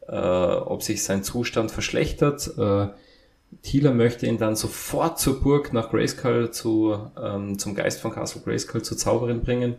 äh, 0.08 0.56
ob 0.56 0.84
sich 0.84 1.04
sein 1.04 1.24
Zustand 1.24 1.72
verschlechtert. 1.72 2.58
Äh, 2.58 2.88
Thieler 3.62 3.94
möchte 3.94 4.26
ihn 4.26 4.38
dann 4.38 4.56
sofort 4.56 5.20
zur 5.20 5.42
Burg 5.42 5.74
nach 5.74 5.92
Grayskull 5.92 6.52
zu, 6.52 6.98
ähm, 7.22 7.60
zum 7.60 7.76
Geist 7.76 8.02
von 8.02 8.12
Castle 8.12 8.42
Grayskull 8.42 8.82
zur 8.82 8.98
Zauberin 8.98 9.42
bringen. 9.42 9.76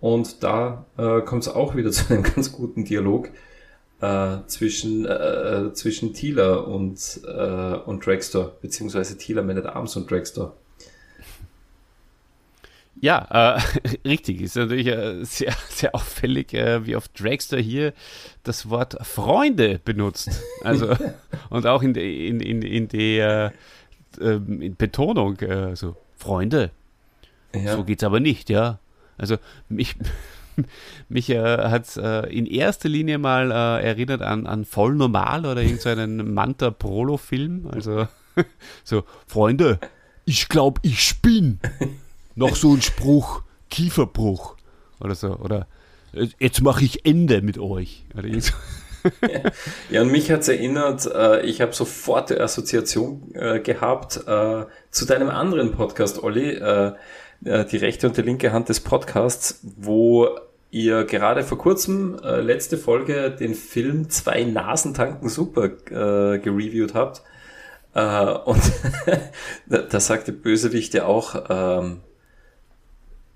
Und 0.00 0.42
da 0.42 0.86
äh, 0.96 1.20
kommt 1.22 1.42
es 1.42 1.48
auch 1.48 1.74
wieder 1.74 1.90
zu 1.92 2.12
einem 2.12 2.22
ganz 2.22 2.52
guten 2.52 2.84
Dialog 2.84 3.30
äh, 4.00 4.38
zwischen, 4.46 5.06
äh, 5.06 5.72
zwischen 5.72 6.14
Thieler 6.14 6.66
und, 6.66 7.20
äh, 7.26 7.74
und 7.74 8.04
Dragster, 8.04 8.52
beziehungsweise 8.60 9.18
Thieler 9.18 9.42
Man 9.42 9.58
at 9.58 9.66
Arms 9.66 9.96
und 9.96 10.10
Dragster. 10.10 10.54
Ja, 13.00 13.56
äh, 13.56 13.88
richtig. 14.08 14.40
Ist 14.40 14.56
natürlich 14.56 14.86
äh, 14.86 15.24
sehr, 15.24 15.54
sehr 15.68 15.94
auffällig, 15.94 16.52
äh, 16.54 16.86
wie 16.86 16.96
oft 16.96 17.18
Dragster 17.18 17.58
hier 17.58 17.92
das 18.42 18.68
Wort 18.68 18.96
Freunde 19.06 19.80
benutzt. 19.84 20.30
Also, 20.62 20.94
und 21.50 21.66
auch 21.66 21.82
in, 21.82 21.94
de, 21.94 22.28
in, 22.28 22.40
in, 22.40 22.62
in 22.62 22.88
der 22.88 23.52
ähm, 24.20 24.60
in 24.60 24.76
Betonung, 24.76 25.38
äh, 25.40 25.76
so, 25.76 25.96
Freunde. 26.16 26.70
Ja. 27.54 27.76
So 27.76 27.84
geht's 27.84 28.04
aber 28.04 28.20
nicht, 28.20 28.50
ja. 28.50 28.78
Also, 29.16 29.36
mich, 29.68 29.96
mich 31.08 31.30
äh, 31.30 31.40
hat 31.40 31.86
es 31.86 31.96
äh, 31.96 32.26
in 32.32 32.46
erster 32.46 32.88
Linie 32.88 33.18
mal 33.18 33.50
äh, 33.50 33.86
erinnert 33.86 34.22
an, 34.22 34.46
an 34.46 34.64
Voll 34.64 34.94
Normal 34.94 35.46
oder 35.46 35.62
irgendeinen 35.62 36.18
so 36.18 36.24
Manta-Prolo-Film. 36.32 37.68
Also, 37.72 38.08
so, 38.84 39.04
Freunde, 39.26 39.78
ich 40.24 40.48
glaube, 40.48 40.80
ich 40.82 41.02
spinne 41.02 41.58
noch 42.34 42.56
so 42.56 42.74
ein 42.74 42.82
Spruch, 42.82 43.42
Kieferbruch 43.70 44.56
oder 45.00 45.14
so. 45.14 45.36
Oder 45.36 45.66
äh, 46.12 46.28
jetzt 46.38 46.62
mache 46.62 46.84
ich 46.84 47.04
Ende 47.04 47.42
mit 47.42 47.58
euch. 47.58 48.04
ja, 49.90 50.02
und 50.02 50.12
mich 50.12 50.30
hat's 50.30 50.48
erinnert, 50.48 51.06
äh, 51.06 51.42
ich 51.42 51.60
habe 51.60 51.72
sofort 51.72 52.30
die 52.30 52.38
Assoziation 52.38 53.34
äh, 53.34 53.60
gehabt 53.60 54.16
äh, 54.26 54.66
zu 54.90 55.06
deinem 55.06 55.30
anderen 55.30 55.72
Podcast, 55.72 56.22
Olli, 56.22 56.60
äh, 57.44 57.64
die 57.64 57.76
rechte 57.76 58.06
und 58.06 58.16
die 58.16 58.22
linke 58.22 58.52
Hand 58.52 58.68
des 58.68 58.80
Podcasts, 58.80 59.60
wo 59.62 60.28
ihr 60.70 61.04
gerade 61.04 61.42
vor 61.42 61.58
kurzem, 61.58 62.18
äh, 62.22 62.40
letzte 62.40 62.78
Folge, 62.78 63.30
den 63.30 63.54
Film 63.54 64.08
Zwei 64.10 64.44
Nasentanken 64.44 65.28
super 65.28 65.64
äh, 65.64 66.38
gereviewt 66.38 66.94
habt. 66.94 67.22
Äh, 67.94 68.24
und 68.24 68.62
da, 69.66 69.78
da 69.78 70.00
sagte 70.00 70.32
Bösewicht 70.32 70.94
ja 70.94 71.06
auch, 71.06 71.44
ähm, 71.48 72.00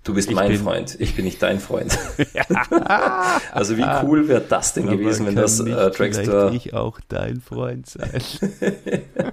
Du 0.04 0.12
bist 0.12 0.28
ich 0.28 0.34
mein 0.34 0.54
Freund, 0.58 0.96
ich 1.00 1.16
bin 1.16 1.24
nicht 1.24 1.42
dein 1.42 1.58
Freund. 1.58 1.98
also 3.52 3.78
wie 3.78 3.86
cool 4.02 4.28
wäre 4.28 4.42
das 4.42 4.74
denn 4.74 4.86
Aber 4.86 4.98
gewesen, 4.98 5.24
wenn 5.24 5.34
das 5.34 5.58
äh, 5.60 5.90
Dragster... 5.90 6.52
ich 6.52 6.74
auch 6.74 7.00
dein 7.08 7.40
Freund 7.40 7.88
sein. 7.88 8.20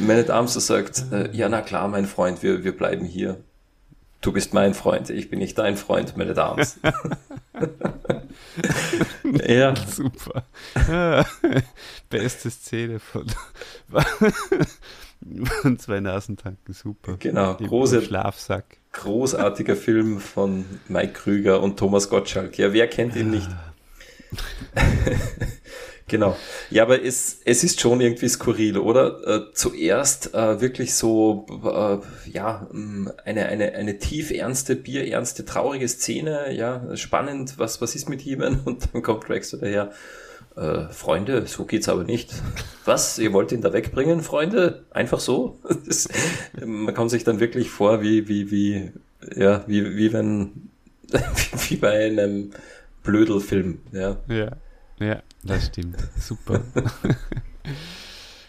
Man 0.00 0.18
at 0.18 0.30
Arms 0.30 0.54
sagt, 0.54 1.04
äh, 1.12 1.30
ja 1.32 1.48
na 1.48 1.60
klar, 1.62 1.88
mein 1.88 2.06
Freund, 2.06 2.42
wir, 2.42 2.64
wir 2.64 2.76
bleiben 2.76 3.04
hier. 3.04 3.38
Du 4.20 4.32
bist 4.32 4.54
mein 4.54 4.74
Freund, 4.74 5.10
ich 5.10 5.30
bin 5.30 5.40
nicht 5.40 5.58
dein 5.58 5.76
Freund, 5.76 6.16
Man 6.16 6.30
at 6.30 6.38
Arms. 6.38 6.78
ja. 9.46 9.74
Super. 9.86 10.44
Beste 12.08 12.50
Szene 12.50 13.00
von, 13.00 13.26
von 15.62 15.78
zwei 15.78 16.00
Nasentanken, 16.00 16.72
super. 16.72 17.16
Genau, 17.18 17.54
große 17.56 18.02
Schlafsack 18.02 18.78
großartiger 18.92 19.76
Film 19.76 20.20
von 20.20 20.64
Mike 20.88 21.12
Krüger 21.14 21.60
und 21.60 21.78
Thomas 21.78 22.08
Gottschalk. 22.08 22.58
Ja, 22.58 22.72
wer 22.72 22.86
kennt 22.86 23.16
ihn 23.16 23.30
nicht? 23.30 23.48
genau. 26.12 26.36
Ja, 26.70 26.84
aber 26.84 27.02
es, 27.02 27.40
es 27.44 27.64
ist 27.64 27.80
schon 27.80 28.00
irgendwie 28.00 28.28
skurril, 28.28 28.78
oder? 28.78 29.26
Äh, 29.26 29.52
zuerst 29.54 30.34
äh, 30.34 30.60
wirklich 30.60 30.94
so, 30.94 31.46
äh, 31.64 32.30
ja, 32.30 32.68
mm, 32.70 33.08
eine, 33.24 33.46
eine, 33.46 33.72
eine 33.72 33.98
tief 33.98 34.30
ernste, 34.30 34.76
bierernste, 34.76 35.44
traurige 35.44 35.88
Szene, 35.88 36.52
ja, 36.54 36.96
spannend, 36.96 37.58
was, 37.58 37.80
was 37.80 37.96
ist 37.96 38.08
mit 38.08 38.24
ihm? 38.24 38.42
Und 38.64 38.88
dann 38.92 39.02
kommt 39.02 39.28
Dragster 39.28 39.56
daher 39.56 39.90
äh, 40.54 40.92
Freunde, 40.92 41.46
so 41.46 41.64
geht's 41.64 41.88
aber 41.88 42.04
nicht. 42.04 42.30
Was? 42.84 43.18
Ihr 43.18 43.32
wollt 43.32 43.50
ihn 43.50 43.62
da 43.62 43.72
wegbringen, 43.72 44.20
Freunde? 44.20 44.84
Einfach 44.90 45.18
so? 45.18 45.58
Das, 45.86 46.08
man 46.64 46.94
kommt 46.94 47.10
sich 47.10 47.24
dann 47.24 47.40
wirklich 47.40 47.70
vor, 47.70 48.02
wie, 48.02 48.28
wie, 48.28 48.50
wie, 48.50 48.92
ja, 49.34 49.64
wie, 49.66 49.96
wie 49.96 50.12
wenn, 50.12 50.68
wie 51.68 51.76
bei 51.76 52.06
einem 52.06 52.50
Blödelfilm, 53.02 53.78
ja. 53.92 54.18
Ja, 54.28 54.52
ja, 55.02 55.22
das 55.42 55.66
stimmt. 55.66 55.96
Super. 56.18 56.62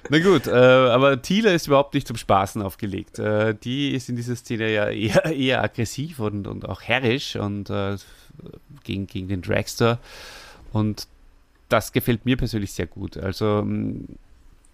Na 0.09 0.19
gut, 0.19 0.47
äh, 0.47 0.51
aber 0.51 1.21
Thiele 1.21 1.53
ist 1.53 1.67
überhaupt 1.67 1.93
nicht 1.93 2.07
zum 2.07 2.17
Spaßen 2.17 2.61
aufgelegt. 2.61 3.19
Äh, 3.19 3.55
die 3.55 3.91
ist 3.91 4.09
in 4.09 4.15
dieser 4.15 4.35
Szene 4.35 4.71
ja 4.71 4.89
eher, 4.89 5.25
eher 5.33 5.63
aggressiv 5.63 6.19
und, 6.19 6.47
und 6.47 6.67
auch 6.67 6.81
herrisch 6.81 7.35
und 7.35 7.69
äh, 7.69 7.97
gegen, 8.83 9.07
gegen 9.07 9.27
den 9.27 9.41
Dragster. 9.41 9.99
Und 10.73 11.07
das 11.69 11.93
gefällt 11.93 12.25
mir 12.25 12.35
persönlich 12.35 12.73
sehr 12.73 12.87
gut. 12.87 13.15
Also 13.17 13.63
mm, 13.63 14.07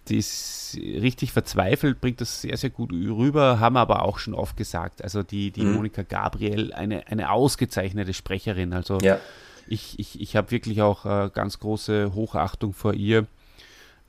die 0.08 0.18
ist 0.18 0.76
richtig 0.80 1.32
verzweifelt, 1.32 2.00
bringt 2.00 2.20
das 2.20 2.42
sehr, 2.42 2.56
sehr 2.56 2.70
gut 2.70 2.92
rüber, 2.92 3.60
haben 3.60 3.76
aber 3.76 4.02
auch 4.02 4.18
schon 4.18 4.34
oft 4.34 4.56
gesagt. 4.56 5.02
Also 5.02 5.22
die, 5.22 5.52
die 5.52 5.62
mhm. 5.62 5.74
Monika 5.74 6.02
Gabriel, 6.02 6.72
eine, 6.72 7.06
eine 7.06 7.30
ausgezeichnete 7.30 8.14
Sprecherin. 8.14 8.72
Also 8.72 8.98
ja. 8.98 9.20
Ich, 9.70 9.98
ich, 9.98 10.20
ich 10.20 10.36
habe 10.36 10.50
wirklich 10.50 10.82
auch 10.82 11.06
äh, 11.06 11.30
ganz 11.32 11.60
große 11.60 12.12
Hochachtung 12.14 12.74
vor 12.74 12.92
ihr. 12.92 13.26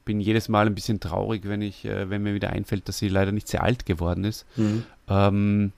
Bin 0.04 0.20
jedes 0.20 0.50
Mal 0.50 0.66
ein 0.66 0.76
bisschen 0.76 1.00
traurig, 1.00 1.44
wenn 1.46 1.62
ich, 1.62 1.86
äh, 1.86 2.10
wenn 2.10 2.24
mir 2.24 2.34
wieder 2.34 2.50
einfällt, 2.50 2.90
dass 2.90 2.98
sie 2.98 3.08
leider 3.08 3.32
nicht 3.32 3.48
sehr 3.48 3.64
alt 3.64 3.86
geworden 3.86 4.24
ist. 4.24 4.46
Mhm. 4.58 4.84
Ähm, 5.08 5.72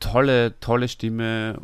tolle, 0.00 0.54
tolle 0.60 0.88
Stimme, 0.88 1.58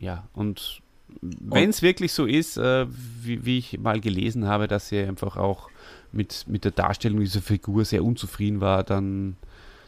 ja, 0.00 0.24
und 0.34 0.82
wenn 1.20 1.70
es 1.70 1.80
wirklich 1.80 2.12
so 2.12 2.26
ist, 2.26 2.56
äh, 2.56 2.86
wie, 2.88 3.44
wie, 3.44 3.58
ich 3.58 3.78
mal 3.78 4.00
gelesen 4.00 4.46
habe, 4.46 4.66
dass 4.66 4.88
sie 4.88 4.98
einfach 4.98 5.36
auch 5.36 5.70
mit, 6.10 6.46
mit 6.48 6.64
der 6.64 6.72
Darstellung 6.72 7.20
dieser 7.20 7.40
Figur 7.40 7.84
sehr 7.84 8.04
unzufrieden 8.04 8.60
war, 8.60 8.82
dann, 8.82 9.36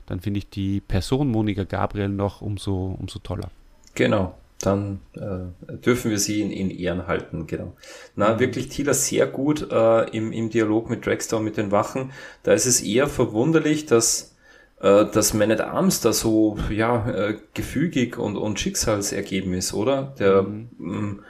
dann 0.06 0.20
finde 0.20 0.39
ich 0.39 0.48
die 0.48 0.81
Person 0.81 1.28
Monika 1.28 1.64
Gabriel 1.64 2.09
noch 2.09 2.40
umso, 2.40 2.97
umso 2.98 3.18
toller. 3.18 3.51
Genau, 3.94 4.36
dann 4.60 5.00
äh, 5.14 5.76
dürfen 5.76 6.10
wir 6.10 6.18
sie 6.18 6.40
in, 6.40 6.50
in, 6.50 6.70
Ehren 6.70 7.06
halten, 7.06 7.46
genau. 7.46 7.76
Na, 8.14 8.34
mhm. 8.34 8.40
wirklich 8.40 8.68
Tila 8.68 8.94
sehr 8.94 9.26
gut 9.26 9.70
äh, 9.70 10.10
im, 10.10 10.32
im 10.32 10.50
Dialog 10.50 10.88
mit 10.88 11.04
Dragster 11.04 11.36
und 11.36 11.44
mit 11.44 11.56
den 11.56 11.70
Wachen. 11.72 12.12
Da 12.42 12.52
ist 12.52 12.66
es 12.66 12.80
eher 12.82 13.06
verwunderlich, 13.06 13.86
dass 13.86 14.36
äh, 14.80 15.06
dass 15.06 15.34
Man 15.34 15.50
at 15.50 15.60
Arms 15.60 16.00
da 16.00 16.12
so 16.12 16.58
ja 16.70 17.08
äh, 17.08 17.36
gefügig 17.54 18.18
und, 18.18 18.36
und 18.36 18.60
schicksalsergeben 18.60 19.54
ist, 19.54 19.74
oder? 19.74 20.14
Der, 20.18 20.42
mhm. 20.42 20.68
Mm, 20.78 21.20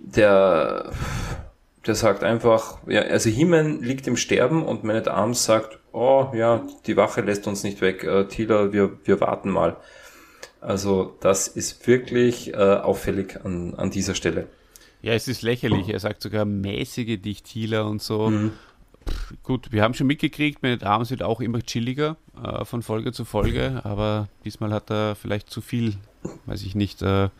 der, 0.00 0.90
der 1.86 1.94
sagt 1.94 2.24
einfach, 2.24 2.78
ja, 2.86 3.02
also 3.02 3.30
Himen 3.30 3.82
liegt 3.82 4.06
im 4.06 4.16
Sterben 4.16 4.64
und 4.64 4.84
Man 4.84 4.96
at 4.96 5.08
Arms 5.08 5.44
sagt, 5.44 5.78
oh 5.92 6.28
ja, 6.34 6.62
die 6.86 6.96
Wache 6.96 7.20
lässt 7.22 7.46
uns 7.46 7.62
nicht 7.62 7.80
weg, 7.80 8.04
äh, 8.04 8.26
Tila, 8.26 8.72
wir, 8.72 8.98
wir 9.04 9.20
warten 9.20 9.50
mal. 9.50 9.76
Also 10.60 11.16
das 11.20 11.48
ist 11.48 11.86
wirklich 11.86 12.52
äh, 12.52 12.56
auffällig 12.56 13.44
an, 13.44 13.74
an 13.74 13.90
dieser 13.90 14.14
Stelle. 14.14 14.48
Ja, 15.02 15.14
es 15.14 15.28
ist 15.28 15.42
lächerlich. 15.42 15.88
Er 15.88 16.00
sagt 16.00 16.22
sogar 16.22 16.44
mäßige 16.44 17.20
Dichtieler 17.20 17.86
und 17.86 18.02
so. 18.02 18.28
Mhm. 18.28 18.52
Pff, 19.08 19.34
gut, 19.42 19.72
wir 19.72 19.82
haben 19.82 19.94
schon 19.94 20.06
mitgekriegt, 20.06 20.62
meine 20.62 20.82
Arms 20.82 21.10
wird 21.10 21.22
auch 21.22 21.40
immer 21.40 21.62
chilliger 21.62 22.16
äh, 22.42 22.64
von 22.66 22.82
Folge 22.82 23.12
zu 23.12 23.24
Folge, 23.24 23.80
aber 23.84 24.28
diesmal 24.44 24.72
hat 24.72 24.90
er 24.90 25.14
vielleicht 25.14 25.48
zu 25.48 25.62
viel, 25.62 25.94
weiß 26.44 26.62
ich 26.62 26.74
nicht, 26.74 27.00
äh, 27.00 27.30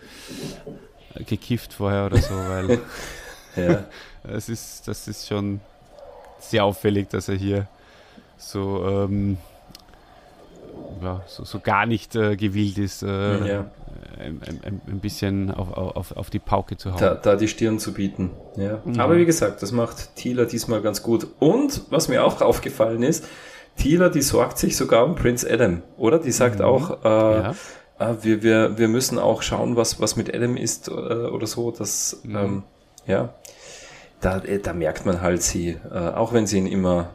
gekifft 1.26 1.74
vorher 1.74 2.06
oder 2.06 2.18
so, 2.18 2.34
weil 2.34 2.80
ja. 3.56 3.84
es 4.22 4.48
ist, 4.48 4.88
das 4.88 5.06
ist 5.06 5.28
schon 5.28 5.60
sehr 6.38 6.64
auffällig, 6.64 7.08
dass 7.10 7.28
er 7.28 7.36
hier 7.36 7.68
so 8.38 8.86
ähm, 8.86 9.36
ja, 11.02 11.22
so, 11.26 11.44
so 11.44 11.60
gar 11.60 11.86
nicht 11.86 12.14
äh, 12.14 12.36
gewillt 12.36 12.78
ist, 12.78 13.02
äh, 13.02 13.06
ja. 13.06 13.70
ein, 14.18 14.40
ein, 14.46 14.80
ein, 14.86 15.00
bisschen 15.00 15.50
auf, 15.50 15.72
auf, 15.72 16.16
auf 16.16 16.30
die 16.30 16.38
Pauke 16.38 16.76
zu 16.76 16.92
hauen. 16.92 17.00
Da, 17.00 17.14
da 17.14 17.36
die 17.36 17.48
Stirn 17.48 17.78
zu 17.78 17.92
bieten. 17.92 18.30
Ja. 18.56 18.80
Mhm. 18.84 19.00
Aber 19.00 19.16
wie 19.16 19.24
gesagt, 19.24 19.62
das 19.62 19.72
macht 19.72 20.14
Thieler 20.16 20.46
diesmal 20.46 20.82
ganz 20.82 21.02
gut. 21.02 21.26
Und 21.38 21.82
was 21.90 22.08
mir 22.08 22.24
auch 22.24 22.40
aufgefallen 22.40 23.02
ist, 23.02 23.26
Thieler, 23.76 24.10
die 24.10 24.22
sorgt 24.22 24.58
sich 24.58 24.76
sogar 24.76 25.04
um 25.04 25.14
Prince 25.14 25.50
Adam, 25.50 25.82
oder? 25.96 26.18
Die 26.18 26.32
sagt 26.32 26.58
mhm. 26.58 26.64
auch, 26.64 27.04
äh, 27.04 27.08
ja. 27.08 27.54
äh, 27.98 28.14
wir, 28.22 28.42
wir, 28.42 28.78
wir 28.78 28.88
müssen 28.88 29.18
auch 29.18 29.42
schauen, 29.42 29.76
was, 29.76 30.00
was 30.00 30.16
mit 30.16 30.34
Adam 30.34 30.56
ist 30.56 30.88
äh, 30.88 30.92
oder 30.92 31.46
so. 31.46 31.70
Das, 31.70 32.20
mhm. 32.22 32.36
ähm, 32.36 32.62
ja, 33.06 33.34
da, 34.20 34.38
äh, 34.38 34.58
da 34.58 34.74
merkt 34.74 35.06
man 35.06 35.22
halt 35.22 35.42
sie, 35.42 35.78
auch 35.90 36.32
wenn 36.32 36.46
sie 36.46 36.58
ihn 36.58 36.66
immer 36.66 37.10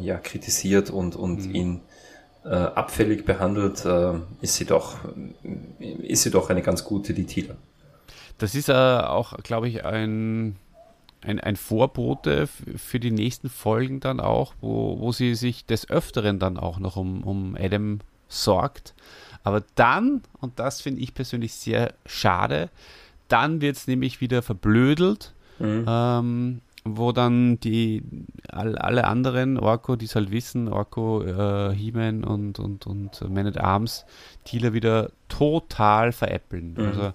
ja, 0.00 0.16
kritisiert 0.16 0.88
und, 0.88 1.14
und 1.14 1.48
mhm. 1.48 1.54
ihn 1.54 1.80
äh, 2.48 2.54
abfällig 2.54 3.26
behandelt, 3.26 3.84
äh, 3.84 4.14
ist 4.40 4.54
sie 4.54 4.64
doch, 4.64 4.96
ist 5.80 6.22
sie 6.22 6.30
doch 6.30 6.48
eine 6.48 6.62
ganz 6.62 6.84
gute, 6.84 7.12
die 7.12 7.24
Tila. 7.24 7.54
Das 8.38 8.54
ist 8.54 8.68
äh, 8.68 8.72
auch, 8.72 9.36
glaube 9.42 9.68
ich, 9.68 9.84
ein, 9.84 10.56
ein, 11.20 11.40
ein 11.40 11.56
Vorbote 11.56 12.46
für 12.46 13.00
die 13.00 13.10
nächsten 13.10 13.50
Folgen 13.50 14.00
dann 14.00 14.20
auch, 14.20 14.54
wo, 14.60 14.98
wo 14.98 15.12
sie 15.12 15.34
sich 15.34 15.66
des 15.66 15.90
Öfteren 15.90 16.38
dann 16.38 16.56
auch 16.56 16.78
noch 16.78 16.96
um, 16.96 17.22
um 17.22 17.56
Adam 17.58 17.98
sorgt. 18.28 18.94
Aber 19.42 19.62
dann, 19.74 20.22
und 20.40 20.58
das 20.58 20.80
finde 20.80 21.00
ich 21.02 21.14
persönlich 21.14 21.54
sehr 21.54 21.94
schade, 22.06 22.70
dann 23.28 23.60
wird 23.60 23.76
es 23.76 23.86
nämlich 23.86 24.20
wieder 24.20 24.40
verblödelt. 24.42 25.34
Mhm. 25.58 25.84
Ähm, 25.86 26.60
wo 26.96 27.12
dann 27.12 27.60
die 27.60 28.02
all, 28.48 28.76
alle 28.76 29.04
anderen 29.04 29.58
Orko, 29.58 29.96
die 29.96 30.06
es 30.06 30.14
halt 30.14 30.30
wissen, 30.30 30.68
Orko, 30.68 31.22
äh, 31.22 31.74
He-Man 31.74 32.24
und, 32.24 32.58
und, 32.58 32.86
und 32.86 33.28
Man 33.28 33.46
at 33.46 33.58
Arms, 33.58 34.04
Thieler 34.44 34.72
wieder 34.72 35.10
total 35.28 36.12
veräppeln. 36.12 36.74
Mhm. 36.74 36.86
Also 36.86 37.12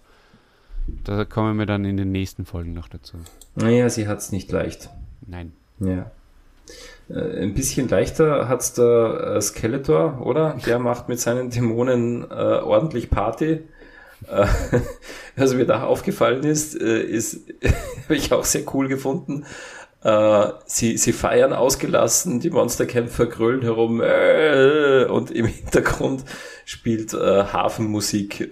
da 1.03 1.25
kommen 1.25 1.57
wir 1.57 1.65
dann 1.65 1.85
in 1.85 1.97
den 1.97 2.11
nächsten 2.11 2.45
Folgen 2.45 2.73
noch 2.73 2.87
dazu. 2.87 3.17
Naja, 3.55 3.89
sie 3.89 4.07
hat 4.07 4.19
es 4.19 4.31
nicht 4.31 4.51
leicht. 4.51 4.89
Nein. 5.25 5.53
Ja. 5.79 6.11
Äh, 7.09 7.43
ein 7.43 7.53
bisschen 7.53 7.87
leichter 7.89 8.47
hat 8.47 8.61
es 8.61 8.73
der 8.73 9.35
äh, 9.35 9.41
Skeletor, 9.41 10.25
oder? 10.25 10.57
Der 10.65 10.79
macht 10.79 11.09
mit 11.09 11.19
seinen 11.19 11.49
Dämonen 11.49 12.23
äh, 12.23 12.33
ordentlich 12.33 13.09
Party. 13.09 13.61
Äh, 14.27 14.47
was 15.35 15.53
mir 15.53 15.65
da 15.65 15.83
aufgefallen 15.83 16.43
ist, 16.43 16.79
äh, 16.79 17.01
ist, 17.01 17.41
habe 18.03 18.15
ich 18.15 18.31
auch 18.31 18.45
sehr 18.45 18.63
cool 18.73 18.87
gefunden. 18.87 19.45
Äh, 20.03 20.47
sie, 20.65 20.97
sie 20.97 21.13
feiern 21.13 21.53
ausgelassen, 21.53 22.39
die 22.39 22.49
Monsterkämpfer 22.49 23.25
grölen 23.25 23.61
herum 23.61 24.01
und 24.01 25.31
im 25.31 25.45
Hintergrund 25.45 26.25
spielt 26.65 27.13
Hafenmusik. 27.13 28.49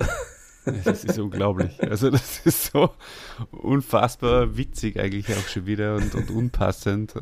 Das 0.85 1.03
ist 1.03 1.17
unglaublich. 1.19 1.81
Also 1.81 2.09
das 2.09 2.45
ist 2.45 2.71
so 2.71 2.91
unfassbar 3.49 4.55
witzig 4.55 4.99
eigentlich 4.99 5.27
auch 5.35 5.47
schon 5.47 5.65
wieder 5.65 5.95
und, 5.95 6.13
und 6.13 6.29
unpassend. 6.29 7.15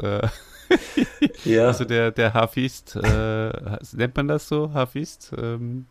ja. 1.46 1.68
Also 1.68 1.86
der, 1.86 2.12
der 2.12 2.34
Hafist, 2.34 2.96
äh, 2.96 3.52
nennt 3.94 4.16
man 4.16 4.28
das 4.28 4.48
so? 4.48 4.74
Hafist? 4.74 5.32
Ähm, 5.38 5.86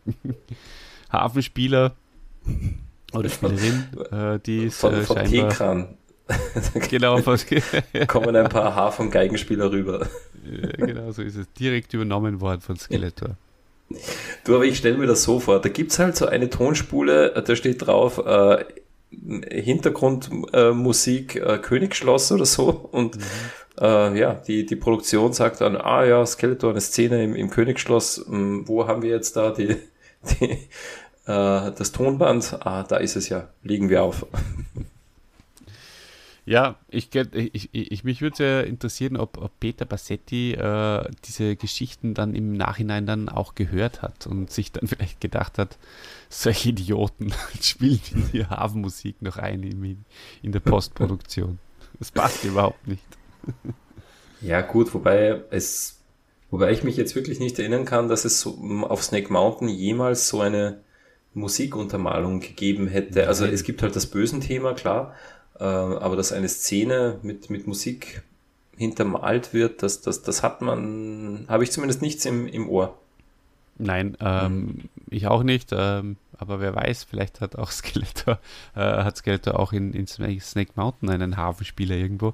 Hafenspieler 1.11 1.95
oder 3.13 3.29
Spielerin, 3.29 3.87
äh, 4.11 4.39
die 4.39 4.65
ist 4.65 4.79
von, 4.79 4.93
äh, 4.93 5.01
von. 5.01 5.17
Tekran. 5.25 5.97
genau, 6.89 7.19
kommen 8.07 8.35
ein 8.35 8.49
paar 8.49 8.75
Haar- 8.75 8.99
und 8.99 9.11
Geigenspieler 9.11 9.71
rüber. 9.71 10.07
genau, 10.77 11.11
so 11.11 11.23
ist 11.23 11.35
es. 11.35 11.51
Direkt 11.53 11.93
übernommen 11.93 12.39
worden 12.39 12.61
von 12.61 12.77
Skeletor. 12.77 13.35
Du, 14.43 14.55
aber 14.55 14.65
ich 14.65 14.77
stelle 14.77 14.97
mir 14.97 15.07
das 15.07 15.23
so 15.23 15.39
vor, 15.39 15.59
da 15.59 15.69
gibt 15.69 15.91
es 15.91 15.97
halt 15.97 16.15
so 16.15 16.27
eine 16.27 16.51
Tonspule, 16.51 17.43
da 17.43 17.55
steht 17.55 17.87
drauf, 17.87 18.23
äh, 18.23 18.63
Hintergrundmusik 19.11 21.35
äh, 21.35 21.39
äh, 21.39 21.57
Königsschloss 21.57 22.31
oder 22.31 22.45
so 22.45 22.69
und 22.91 23.15
mhm. 23.15 23.21
äh, 23.81 24.19
ja, 24.19 24.35
die, 24.35 24.67
die 24.67 24.75
Produktion 24.75 25.33
sagt 25.33 25.61
dann, 25.61 25.75
ah 25.75 26.05
ja, 26.05 26.23
Skeletor, 26.25 26.71
eine 26.71 26.81
Szene 26.81 27.23
im, 27.23 27.35
im 27.35 27.49
Königsschloss, 27.49 28.25
mh, 28.27 28.37
hm, 28.37 28.67
wo 28.67 28.87
haben 28.87 29.01
wir 29.01 29.09
jetzt 29.09 29.35
da 29.35 29.49
die, 29.49 29.77
die 30.39 30.51
äh, 30.51 30.59
das 31.25 31.91
Tonband, 31.91 32.57
ah, 32.65 32.83
da 32.83 32.97
ist 32.97 33.15
es 33.15 33.29
ja, 33.29 33.49
legen 33.61 33.89
wir 33.89 34.03
auf. 34.03 34.25
Ja, 36.49 36.77
ich, 36.89 37.13
ich, 37.13 37.69
ich 37.71 38.03
mich 38.03 38.23
würde 38.23 38.35
sehr 38.35 38.63
interessieren, 38.65 39.17
ob, 39.17 39.37
ob 39.37 39.51
Peter 39.59 39.85
Bassetti 39.85 40.53
äh, 40.53 41.07
diese 41.25 41.55
Geschichten 41.55 42.15
dann 42.15 42.33
im 42.33 42.53
Nachhinein 42.53 43.05
dann 43.05 43.29
auch 43.29 43.53
gehört 43.53 44.01
hat 44.01 44.25
und 44.25 44.49
sich 44.49 44.71
dann 44.71 44.87
vielleicht 44.87 45.21
gedacht 45.21 45.59
hat, 45.59 45.77
solche 46.27 46.69
Idioten 46.69 47.31
spielen 47.61 48.31
die 48.33 48.47
Hafenmusik 48.47 49.21
noch 49.21 49.37
ein 49.37 49.61
in, 49.61 50.05
in 50.41 50.51
der 50.51 50.59
Postproduktion. 50.59 51.59
Das 51.99 52.09
passt 52.09 52.43
überhaupt 52.43 52.87
nicht. 52.87 53.05
Ja, 54.41 54.61
gut, 54.61 54.91
wobei 54.95 55.43
es, 55.51 55.99
wobei 56.49 56.71
ich 56.71 56.83
mich 56.83 56.97
jetzt 56.97 57.13
wirklich 57.13 57.39
nicht 57.39 57.59
erinnern 57.59 57.85
kann, 57.85 58.07
dass 58.07 58.25
es 58.25 58.41
so 58.41 58.57
auf 58.87 59.03
Snake 59.03 59.31
Mountain 59.31 59.69
jemals 59.69 60.29
so 60.29 60.41
eine 60.41 60.81
Musikuntermalung 61.33 62.39
gegeben 62.39 62.87
hätte. 62.87 63.27
Also 63.27 63.45
es 63.45 63.63
gibt 63.63 63.81
halt 63.81 63.95
das 63.95 64.07
Bösen-Thema, 64.07 64.73
klar, 64.73 65.13
äh, 65.59 65.63
aber 65.63 66.15
dass 66.15 66.31
eine 66.31 66.49
Szene 66.49 67.19
mit, 67.21 67.49
mit 67.49 67.67
Musik 67.67 68.23
hintermalt 68.77 69.53
wird, 69.53 69.83
das, 69.83 70.01
das, 70.01 70.21
das 70.21 70.41
hat 70.41 70.61
man, 70.61 71.45
habe 71.47 71.63
ich 71.63 71.71
zumindest 71.71 72.01
nichts 72.01 72.25
im, 72.25 72.47
im 72.47 72.69
Ohr. 72.69 72.97
Nein, 73.77 74.17
ähm, 74.19 74.55
mhm. 74.55 74.89
ich 75.09 75.27
auch 75.27 75.43
nicht, 75.43 75.69
ähm, 75.71 76.17
aber 76.37 76.59
wer 76.59 76.75
weiß, 76.75 77.03
vielleicht 77.03 77.41
hat 77.41 77.57
auch 77.57 77.71
Skeletor, 77.71 78.39
äh, 78.75 78.79
hat 78.79 79.17
Skeletor 79.17 79.59
auch 79.59 79.73
in, 79.73 79.93
in 79.93 80.07
Snake 80.07 80.71
Mountain 80.75 81.09
einen 81.09 81.37
Hafenspieler 81.37 81.95
irgendwo 81.95 82.33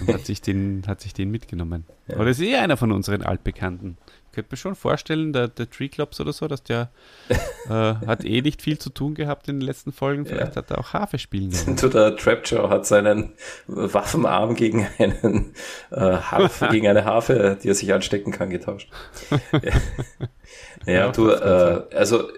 und 0.00 0.12
hat 0.12 0.26
sich 0.26 0.42
den, 0.42 0.84
hat 0.86 1.00
sich 1.00 1.14
den 1.14 1.30
mitgenommen. 1.30 1.84
Ja. 2.08 2.16
Oder 2.16 2.30
ist 2.30 2.40
eh 2.40 2.56
einer 2.56 2.76
von 2.76 2.92
unseren 2.92 3.22
Altbekannten 3.22 3.96
könnte 4.36 4.52
mir 4.52 4.58
schon 4.58 4.74
vorstellen, 4.74 5.32
der, 5.32 5.48
der 5.48 5.68
Tree 5.68 5.88
Clubs 5.88 6.20
oder 6.20 6.32
so, 6.32 6.46
dass 6.46 6.62
der 6.62 6.90
äh, 7.30 7.70
hat 7.70 8.24
eh 8.24 8.42
nicht 8.42 8.60
viel 8.60 8.78
zu 8.78 8.90
tun 8.90 9.14
gehabt 9.14 9.48
in 9.48 9.60
den 9.60 9.66
letzten 9.66 9.92
Folgen. 9.92 10.26
Vielleicht 10.26 10.54
ja. 10.54 10.56
hat 10.56 10.70
er 10.70 10.78
auch 10.78 10.92
Harfe 10.92 11.18
spielen 11.18 11.50
können. 11.64 11.90
der 11.90 12.16
Trapjaw 12.16 12.68
hat 12.68 12.86
seinen 12.86 13.32
Waffenarm 13.66 14.54
gegen 14.54 14.86
einen 14.98 15.54
äh, 15.90 15.96
Harfe, 15.96 16.68
gegen 16.70 16.86
eine 16.86 17.04
Harfe, 17.06 17.58
die 17.62 17.68
er 17.68 17.74
sich 17.74 17.92
anstecken 17.92 18.30
kann, 18.30 18.50
getauscht. 18.50 18.90
ja, 20.84 20.92
ja, 20.92 21.12
du, 21.12 21.30
äh, 21.30 21.82
also 21.94 22.28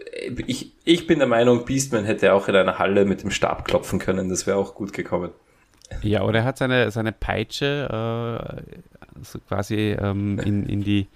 ich, 0.46 0.72
ich 0.84 1.06
bin 1.08 1.18
der 1.18 1.28
Meinung, 1.28 1.64
Beastman 1.64 2.04
hätte 2.04 2.32
auch 2.32 2.46
in 2.48 2.54
einer 2.54 2.78
Halle 2.78 3.04
mit 3.04 3.24
dem 3.24 3.32
Stab 3.32 3.64
klopfen 3.64 3.98
können. 3.98 4.28
Das 4.28 4.46
wäre 4.46 4.56
auch 4.56 4.74
gut 4.74 4.92
gekommen. 4.92 5.30
Ja, 6.02 6.22
oder 6.22 6.40
er 6.40 6.44
hat 6.44 6.58
seine, 6.58 6.90
seine 6.90 7.12
Peitsche 7.12 7.88
äh, 8.46 9.22
so 9.22 9.40
quasi 9.40 9.96
ähm, 10.00 10.38
in, 10.38 10.66
in 10.66 10.84
die 10.84 11.08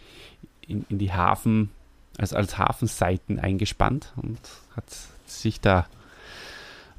in, 0.66 0.84
in 0.88 0.98
die 0.98 1.12
Hafen, 1.12 1.70
also 2.18 2.36
als 2.36 2.58
Hafenseiten 2.58 3.38
eingespannt 3.38 4.12
und 4.16 4.38
hat 4.76 4.84
sich 5.26 5.60
da 5.60 5.86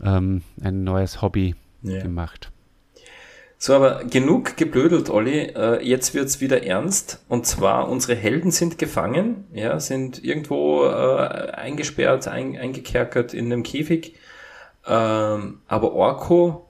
ähm, 0.03 0.41
ein 0.61 0.83
neues 0.83 1.21
Hobby 1.21 1.55
ja. 1.81 2.01
gemacht. 2.01 2.51
So, 3.57 3.75
aber 3.75 4.03
genug 4.03 4.57
geblödelt, 4.57 5.09
Olli. 5.09 5.53
Äh, 5.55 5.81
jetzt 5.87 6.13
wird's 6.13 6.41
wieder 6.41 6.63
ernst. 6.63 7.23
Und 7.29 7.47
zwar, 7.47 7.87
unsere 7.87 8.13
Helden 8.13 8.51
sind 8.51 8.77
gefangen, 8.77 9.45
ja, 9.53 9.79
sind 9.79 10.21
irgendwo 10.21 10.83
äh, 10.83 11.51
eingesperrt, 11.53 12.27
ein, 12.27 12.57
eingekerkert 12.57 13.33
in 13.33 13.45
einem 13.45 13.63
Käfig. 13.63 14.15
Ähm, 14.85 15.61
aber 15.67 15.93
Orko 15.93 16.67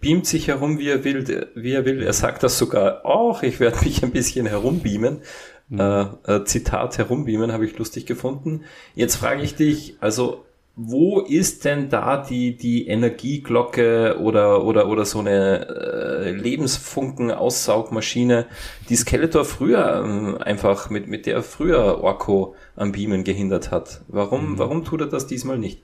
beamt 0.00 0.24
sich 0.24 0.48
herum, 0.48 0.78
wie 0.78 0.88
er 0.88 1.04
will. 1.04 1.50
Wie 1.54 1.72
er 1.74 1.84
will. 1.84 2.02
Er 2.02 2.14
sagt 2.14 2.42
das 2.42 2.56
sogar 2.56 3.04
auch. 3.04 3.42
Ich 3.42 3.60
werde 3.60 3.84
mich 3.84 4.02
ein 4.02 4.12
bisschen 4.12 4.46
herumbeamen. 4.46 5.20
Mhm. 5.70 5.80
Äh, 5.80 6.02
äh, 6.24 6.44
Zitat 6.44 6.98
herumbeamen 6.98 7.52
habe 7.52 7.64
ich 7.64 7.78
lustig 7.78 8.04
gefunden. 8.04 8.64
Jetzt 8.94 9.16
frage 9.16 9.42
ich 9.42 9.54
dich, 9.54 9.96
also 10.00 10.44
wo 10.76 11.20
ist 11.20 11.64
denn 11.64 11.88
da 11.90 12.16
die, 12.16 12.56
die 12.56 12.86
Energieglocke 12.86 14.18
oder, 14.18 14.64
oder, 14.64 14.86
oder 14.88 15.04
so 15.04 15.18
eine 15.18 15.68
äh, 15.68 16.30
Lebensfunken-Aussaugmaschine, 16.32 18.46
die 18.88 18.96
Skeletor 18.96 19.44
früher 19.44 20.02
ähm, 20.04 20.38
einfach, 20.40 20.88
mit, 20.88 21.06
mit 21.06 21.26
der 21.26 21.42
früher 21.42 22.02
Orko 22.02 22.54
am 22.76 22.92
Beamen 22.92 23.24
gehindert 23.24 23.70
hat? 23.70 24.00
Warum, 24.08 24.52
mhm. 24.52 24.58
warum 24.58 24.84
tut 24.84 25.02
er 25.02 25.08
das 25.08 25.26
diesmal 25.26 25.58
nicht? 25.58 25.82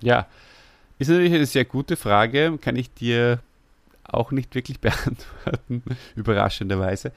Ja, 0.00 0.26
ist 0.98 1.08
natürlich 1.08 1.32
eine 1.32 1.46
sehr 1.46 1.64
gute 1.64 1.96
Frage, 1.96 2.58
kann 2.60 2.76
ich 2.76 2.92
dir 2.92 3.40
auch 4.04 4.30
nicht 4.30 4.54
wirklich 4.54 4.78
beantworten, 4.80 5.82
überraschenderweise. 6.16 7.12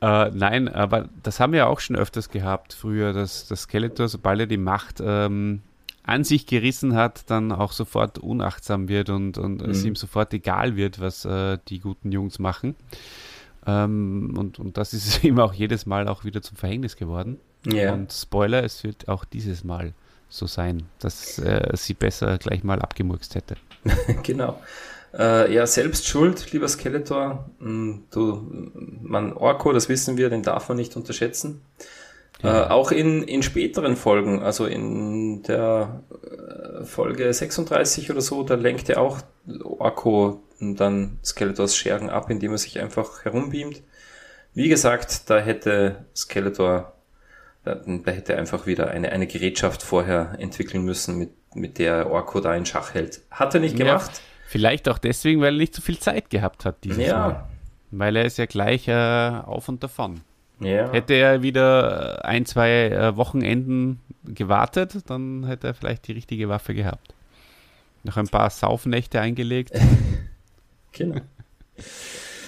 Äh, 0.00 0.30
nein, 0.30 0.68
aber 0.68 1.08
das 1.22 1.40
haben 1.40 1.52
wir 1.52 1.68
auch 1.68 1.80
schon 1.80 1.96
öfters 1.96 2.28
gehabt 2.30 2.72
früher, 2.72 3.12
dass 3.12 3.48
das 3.48 3.62
Skeletor, 3.62 4.08
sobald 4.08 4.40
er 4.40 4.46
die 4.46 4.56
Macht 4.56 5.02
ähm, 5.04 5.62
an 6.04 6.24
sich 6.24 6.46
gerissen 6.46 6.94
hat, 6.94 7.30
dann 7.30 7.52
auch 7.52 7.72
sofort 7.72 8.18
unachtsam 8.18 8.88
wird 8.88 9.10
und, 9.10 9.38
und 9.38 9.62
mhm. 9.62 9.70
es 9.70 9.84
ihm 9.84 9.96
sofort 9.96 10.32
egal 10.32 10.76
wird, 10.76 11.00
was 11.00 11.24
äh, 11.24 11.58
die 11.68 11.80
guten 11.80 12.12
Jungs 12.12 12.38
machen. 12.38 12.76
Ähm, 13.66 14.34
und, 14.38 14.58
und 14.58 14.76
das 14.78 14.94
ist 14.94 15.22
ihm 15.24 15.38
auch 15.38 15.52
jedes 15.52 15.84
Mal 15.84 16.08
auch 16.08 16.24
wieder 16.24 16.42
zum 16.42 16.56
Verhängnis 16.56 16.96
geworden. 16.96 17.38
Yeah. 17.66 17.92
Und 17.92 18.12
Spoiler, 18.12 18.62
es 18.62 18.84
wird 18.84 19.08
auch 19.08 19.24
dieses 19.24 19.64
Mal 19.64 19.92
so 20.28 20.46
sein, 20.46 20.84
dass 21.00 21.38
äh, 21.38 21.72
sie 21.74 21.94
besser 21.94 22.38
gleich 22.38 22.62
mal 22.62 22.80
abgemurkst 22.80 23.34
hätte. 23.34 23.56
genau. 24.22 24.60
Äh, 25.16 25.52
ja, 25.54 25.66
selbst 25.66 26.06
schuld, 26.06 26.52
lieber 26.52 26.68
Skeletor. 26.68 27.48
Mm, 27.58 28.00
du, 28.10 28.46
man, 29.02 29.32
Orko, 29.32 29.72
das 29.72 29.88
wissen 29.88 30.16
wir, 30.16 30.30
den 30.30 30.42
darf 30.42 30.68
man 30.68 30.76
nicht 30.76 30.96
unterschätzen. 30.96 31.62
Ja. 32.42 32.66
Äh, 32.66 32.70
auch 32.70 32.92
in, 32.92 33.22
in 33.22 33.42
späteren 33.42 33.96
Folgen, 33.96 34.42
also 34.42 34.66
in 34.66 35.42
der 35.42 36.02
äh, 36.22 36.84
Folge 36.84 37.32
36 37.32 38.10
oder 38.10 38.20
so, 38.20 38.42
da 38.42 38.54
lenkt 38.54 38.88
er 38.88 39.00
auch 39.00 39.18
Orko 39.62 40.42
dann 40.60 41.18
Skeletors 41.24 41.76
Schergen 41.76 42.10
ab, 42.10 42.30
indem 42.30 42.52
er 42.52 42.58
sich 42.58 42.80
einfach 42.80 43.24
herumbeamt. 43.24 43.82
Wie 44.54 44.68
gesagt, 44.68 45.30
da 45.30 45.38
hätte 45.38 46.06
Skeletor, 46.14 46.92
da, 47.64 47.74
da 47.74 48.10
hätte 48.10 48.34
er 48.34 48.38
einfach 48.38 48.66
wieder 48.66 48.88
eine, 48.88 49.10
eine 49.10 49.26
Gerätschaft 49.26 49.82
vorher 49.82 50.36
entwickeln 50.38 50.84
müssen, 50.84 51.16
mit, 51.16 51.30
mit 51.54 51.78
der 51.78 52.10
Orko 52.10 52.40
da 52.40 52.54
in 52.54 52.66
Schach 52.66 52.94
hält. 52.94 53.20
Hat 53.30 53.54
er 53.54 53.60
nicht 53.60 53.76
gemacht. 53.76 54.10
Ja. 54.14 54.27
Vielleicht 54.48 54.88
auch 54.88 54.96
deswegen, 54.96 55.42
weil 55.42 55.52
er 55.56 55.58
nicht 55.58 55.74
so 55.74 55.82
viel 55.82 55.98
Zeit 55.98 56.30
gehabt 56.30 56.64
hat 56.64 56.82
dieses 56.82 57.06
ja. 57.06 57.18
Mal. 57.18 57.48
Weil 57.90 58.16
er 58.16 58.24
ist 58.24 58.38
ja 58.38 58.46
gleich 58.46 58.88
äh, 58.88 58.92
auf 58.94 59.68
und 59.68 59.82
davon. 59.82 60.22
Ja. 60.58 60.90
Hätte 60.90 61.12
er 61.12 61.42
wieder 61.42 62.24
ein, 62.24 62.46
zwei 62.46 62.86
äh, 62.86 63.14
Wochenenden 63.14 64.00
gewartet, 64.24 65.10
dann 65.10 65.44
hätte 65.44 65.66
er 65.66 65.74
vielleicht 65.74 66.08
die 66.08 66.12
richtige 66.12 66.48
Waffe 66.48 66.74
gehabt. 66.74 67.14
Noch 68.04 68.16
ein 68.16 68.28
paar 68.28 68.48
Saufnächte 68.48 69.20
eingelegt. 69.20 69.72
genau. 70.92 71.20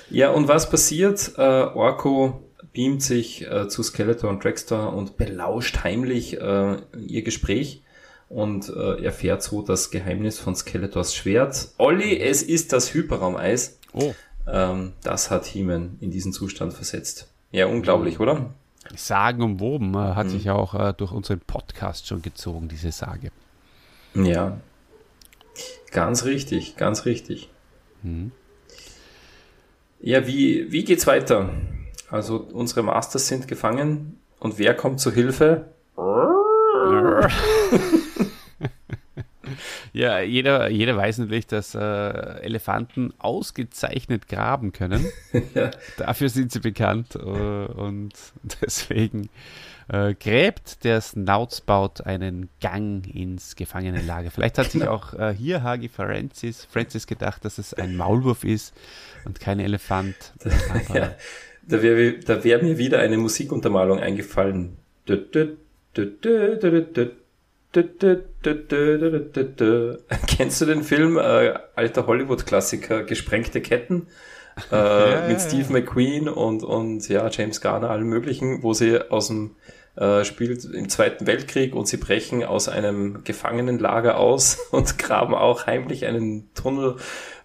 Ja, 0.09 0.31
und 0.31 0.49
was 0.49 0.71
passiert? 0.71 1.33
Äh, 1.37 1.43
Orko 1.43 2.43
beamt 2.73 3.03
sich 3.03 3.47
äh, 3.47 3.69
zu 3.69 3.83
Skeletor 3.83 4.31
und 4.31 4.43
Dragster 4.43 4.91
und 4.95 5.19
belauscht 5.19 5.85
heimlich 5.85 6.41
äh, 6.41 6.77
ihr 7.07 7.23
Gespräch 7.23 7.83
und 8.31 8.69
äh, 8.69 9.03
erfährt 9.03 9.43
so 9.43 9.61
das 9.61 9.91
Geheimnis 9.91 10.39
von 10.39 10.55
Skeletors 10.55 11.15
Schwert. 11.15 11.69
Olli, 11.79 12.19
es 12.19 12.43
ist 12.43 12.73
das 12.73 12.95
Hyperraumeis. 12.95 13.79
Oh. 13.93 14.15
Ähm, 14.47 14.93
das 15.03 15.31
hat 15.31 15.45
Heeman 15.45 15.99
in 16.01 16.13
diesen 16.13 16.33
Zustand 16.33 16.73
versetzt. 16.73 17.29
Ja, 17.51 17.67
unglaublich, 17.67 18.21
oder? 18.21 18.55
Sagenumwoben 18.95 19.95
äh, 19.95 20.15
hat 20.15 20.27
mhm. 20.27 20.31
sich 20.31 20.49
auch 20.49 20.75
äh, 20.75 20.95
durch 20.97 21.11
unseren 21.11 21.41
Podcast 21.41 22.07
schon 22.07 22.23
gezogen, 22.23 22.69
diese 22.69 22.93
Sage. 22.93 23.33
Ja, 24.15 24.61
ganz 25.91 26.25
richtig, 26.25 26.77
ganz 26.77 27.07
richtig. 27.07 27.51
Mhm. 28.03 28.31
Ja, 30.01 30.27
wie, 30.29 30.71
wie 30.71 30.85
geht's 30.85 31.09
weiter? 31.09 31.51
Also 32.11 32.37
unsere 32.37 32.85
Masters 32.85 33.27
sind 33.27 33.49
gefangen 33.49 34.21
und 34.39 34.59
wer 34.59 34.75
kommt 34.75 35.01
zu 35.01 35.13
Hilfe? 35.13 35.67
ja, 39.93 40.21
jeder, 40.21 40.69
jeder 40.69 40.97
weiß 40.97 41.19
natürlich, 41.19 41.47
dass 41.47 41.75
äh, 41.75 41.81
Elefanten 41.81 43.13
ausgezeichnet 43.19 44.29
graben 44.29 44.73
können. 44.73 45.07
ja. 45.55 45.71
Dafür 45.97 46.29
sind 46.29 46.53
sie 46.53 46.61
bekannt 46.61 47.15
äh, 47.17 47.19
und 47.19 48.13
deswegen 48.63 49.29
äh, 49.89 50.15
gräbt 50.15 50.85
der 50.85 51.01
Snoutsbaut 51.01 52.03
einen 52.03 52.49
Gang 52.61 53.07
ins 53.13 53.57
Gefangenenlager. 53.57 54.31
Vielleicht 54.31 54.59
hat 54.59 54.71
sich 54.71 54.87
auch 54.87 55.15
äh, 55.15 55.35
hier 55.37 55.63
Hagi 55.63 55.89
Francis, 55.89 56.67
Francis 56.71 57.07
gedacht, 57.07 57.45
dass 57.45 57.59
es 57.59 57.75
ein 57.75 57.97
Maulwurf 57.97 58.45
ist 58.45 58.75
und 59.25 59.41
kein 59.41 59.59
Elefant. 59.59 60.15
ja, 60.95 61.15
da 61.67 61.83
wäre 61.83 62.45
wär 62.45 62.63
mir 62.63 62.79
wieder 62.79 63.01
eine 63.01 63.17
Musikuntermalung 63.17 63.99
eingefallen. 63.99 64.77
Kennst 70.27 70.61
du 70.61 70.67
den 70.67 70.83
Film, 70.83 71.17
äh, 71.17 71.55
alter 71.77 72.07
Hollywood-Klassiker, 72.07 73.05
Gesprengte 73.05 73.61
Ketten? 73.61 74.09
Äh, 74.71 74.75
ja, 74.77 75.29
mit 75.29 75.39
ja, 75.39 75.41
Steve 75.41 75.65
ja. 75.65 75.71
McQueen 75.71 76.29
und, 76.29 76.63
und 76.63 77.09
ja, 77.09 77.29
James 77.31 77.61
Garner, 77.61 77.91
allen 77.91 78.05
möglichen, 78.05 78.63
wo 78.63 78.73
sie 78.73 78.99
aus 79.11 79.29
dem 79.29 79.57
äh, 79.97 80.25
spielt 80.25 80.65
im 80.65 80.89
Zweiten 80.89 81.27
Weltkrieg 81.27 81.75
und 81.75 81.87
sie 81.87 81.97
brechen 81.97 82.45
aus 82.45 82.69
einem 82.69 83.25
Gefangenenlager 83.25 84.19
aus 84.19 84.59
und 84.71 84.99
graben 84.99 85.35
auch 85.35 85.67
heimlich 85.67 86.07
einen 86.07 86.53
Tunnel 86.55 86.97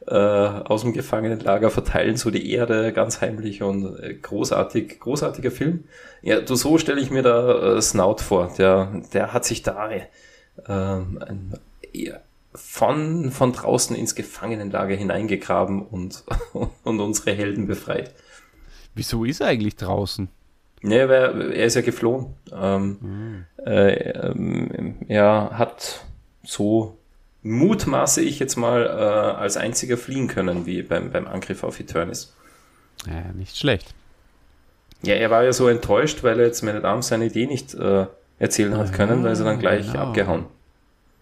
äh, 0.07 0.15
aus 0.15 0.81
dem 0.81 0.93
Gefangenenlager, 0.93 1.69
verteilen 1.69 2.17
so 2.17 2.29
die 2.29 2.51
Erde 2.51 2.93
ganz 2.93 3.21
heimlich 3.21 3.63
und 3.63 3.99
äh, 3.99 4.13
großartig, 4.13 4.99
großartiger 4.99 5.51
Film. 5.51 5.85
Ja, 6.21 6.41
du 6.41 6.55
so 6.55 6.77
stelle 6.77 7.01
ich 7.01 7.11
mir 7.11 7.23
da 7.23 7.77
äh, 7.77 7.81
Snout 7.81 8.17
vor. 8.19 8.53
Der, 8.57 9.01
der 9.13 9.33
hat 9.33 9.45
sich 9.45 9.63
da 9.63 9.89
äh, 9.91 10.03
ein, 10.67 11.53
von, 12.53 13.31
von 13.31 13.53
draußen 13.53 13.95
ins 13.95 14.15
Gefangenenlager 14.15 14.95
hineingegraben 14.95 15.81
und, 15.81 16.23
und 16.83 16.99
unsere 16.99 17.31
Helden 17.31 17.67
befreit. 17.67 18.13
Wieso 18.93 19.25
ist 19.25 19.41
er 19.41 19.47
eigentlich 19.47 19.75
draußen? 19.75 20.29
Nee, 20.81 21.07
weil 21.09 21.51
er 21.51 21.65
ist 21.65 21.75
ja 21.75 21.81
geflohen. 21.81 22.35
Ähm, 22.53 22.97
mhm. 23.01 23.45
äh, 23.65 24.11
ähm, 24.11 24.95
er 25.07 25.57
hat 25.57 26.05
so 26.43 26.97
mutmaße 27.45 28.21
ich 28.21 28.39
jetzt 28.39 28.55
mal 28.55 28.85
äh, 28.85 28.89
als 28.89 29.55
einziger 29.55 29.97
fliehen 29.97 30.27
können, 30.27 30.65
wie 30.65 30.81
beim, 30.81 31.11
beim 31.11 31.27
Angriff 31.27 31.63
auf 31.63 31.79
Eternis. 31.79 32.33
Ja, 33.05 33.31
nicht 33.33 33.55
schlecht. 33.55 33.93
Ja, 35.03 35.13
er 35.13 35.29
war 35.29 35.43
ja 35.43 35.53
so 35.53 35.67
enttäuscht, 35.67 36.23
weil 36.23 36.39
er 36.39 36.47
jetzt 36.47 36.63
meine 36.63 36.81
Damen 36.81 37.03
seine 37.03 37.27
Idee 37.27 37.45
nicht 37.45 37.75
äh, 37.75 38.07
erzählen 38.39 38.75
hat 38.75 38.93
können, 38.93 39.23
weil 39.23 39.37
er 39.37 39.43
dann 39.43 39.59
gleich 39.59 39.85
genau. 39.85 40.07
abgehauen. 40.07 40.45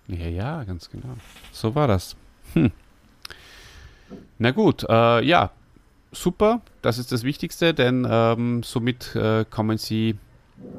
Ja, 0.07 0.27
ja, 0.27 0.63
ganz 0.63 0.89
genau. 0.89 1.15
So 1.51 1.75
war 1.75 1.87
das. 1.87 2.15
Hm. 2.53 2.71
Na 4.37 4.51
gut, 4.51 4.85
äh, 4.87 5.25
ja, 5.25 5.51
super. 6.13 6.61
Das 6.81 6.99
ist 6.99 7.11
das 7.11 7.23
Wichtigste, 7.23 7.73
denn 7.73 8.07
ähm, 8.09 8.63
somit 8.63 9.13
äh, 9.15 9.43
kommen 9.49 9.77
sie 9.77 10.17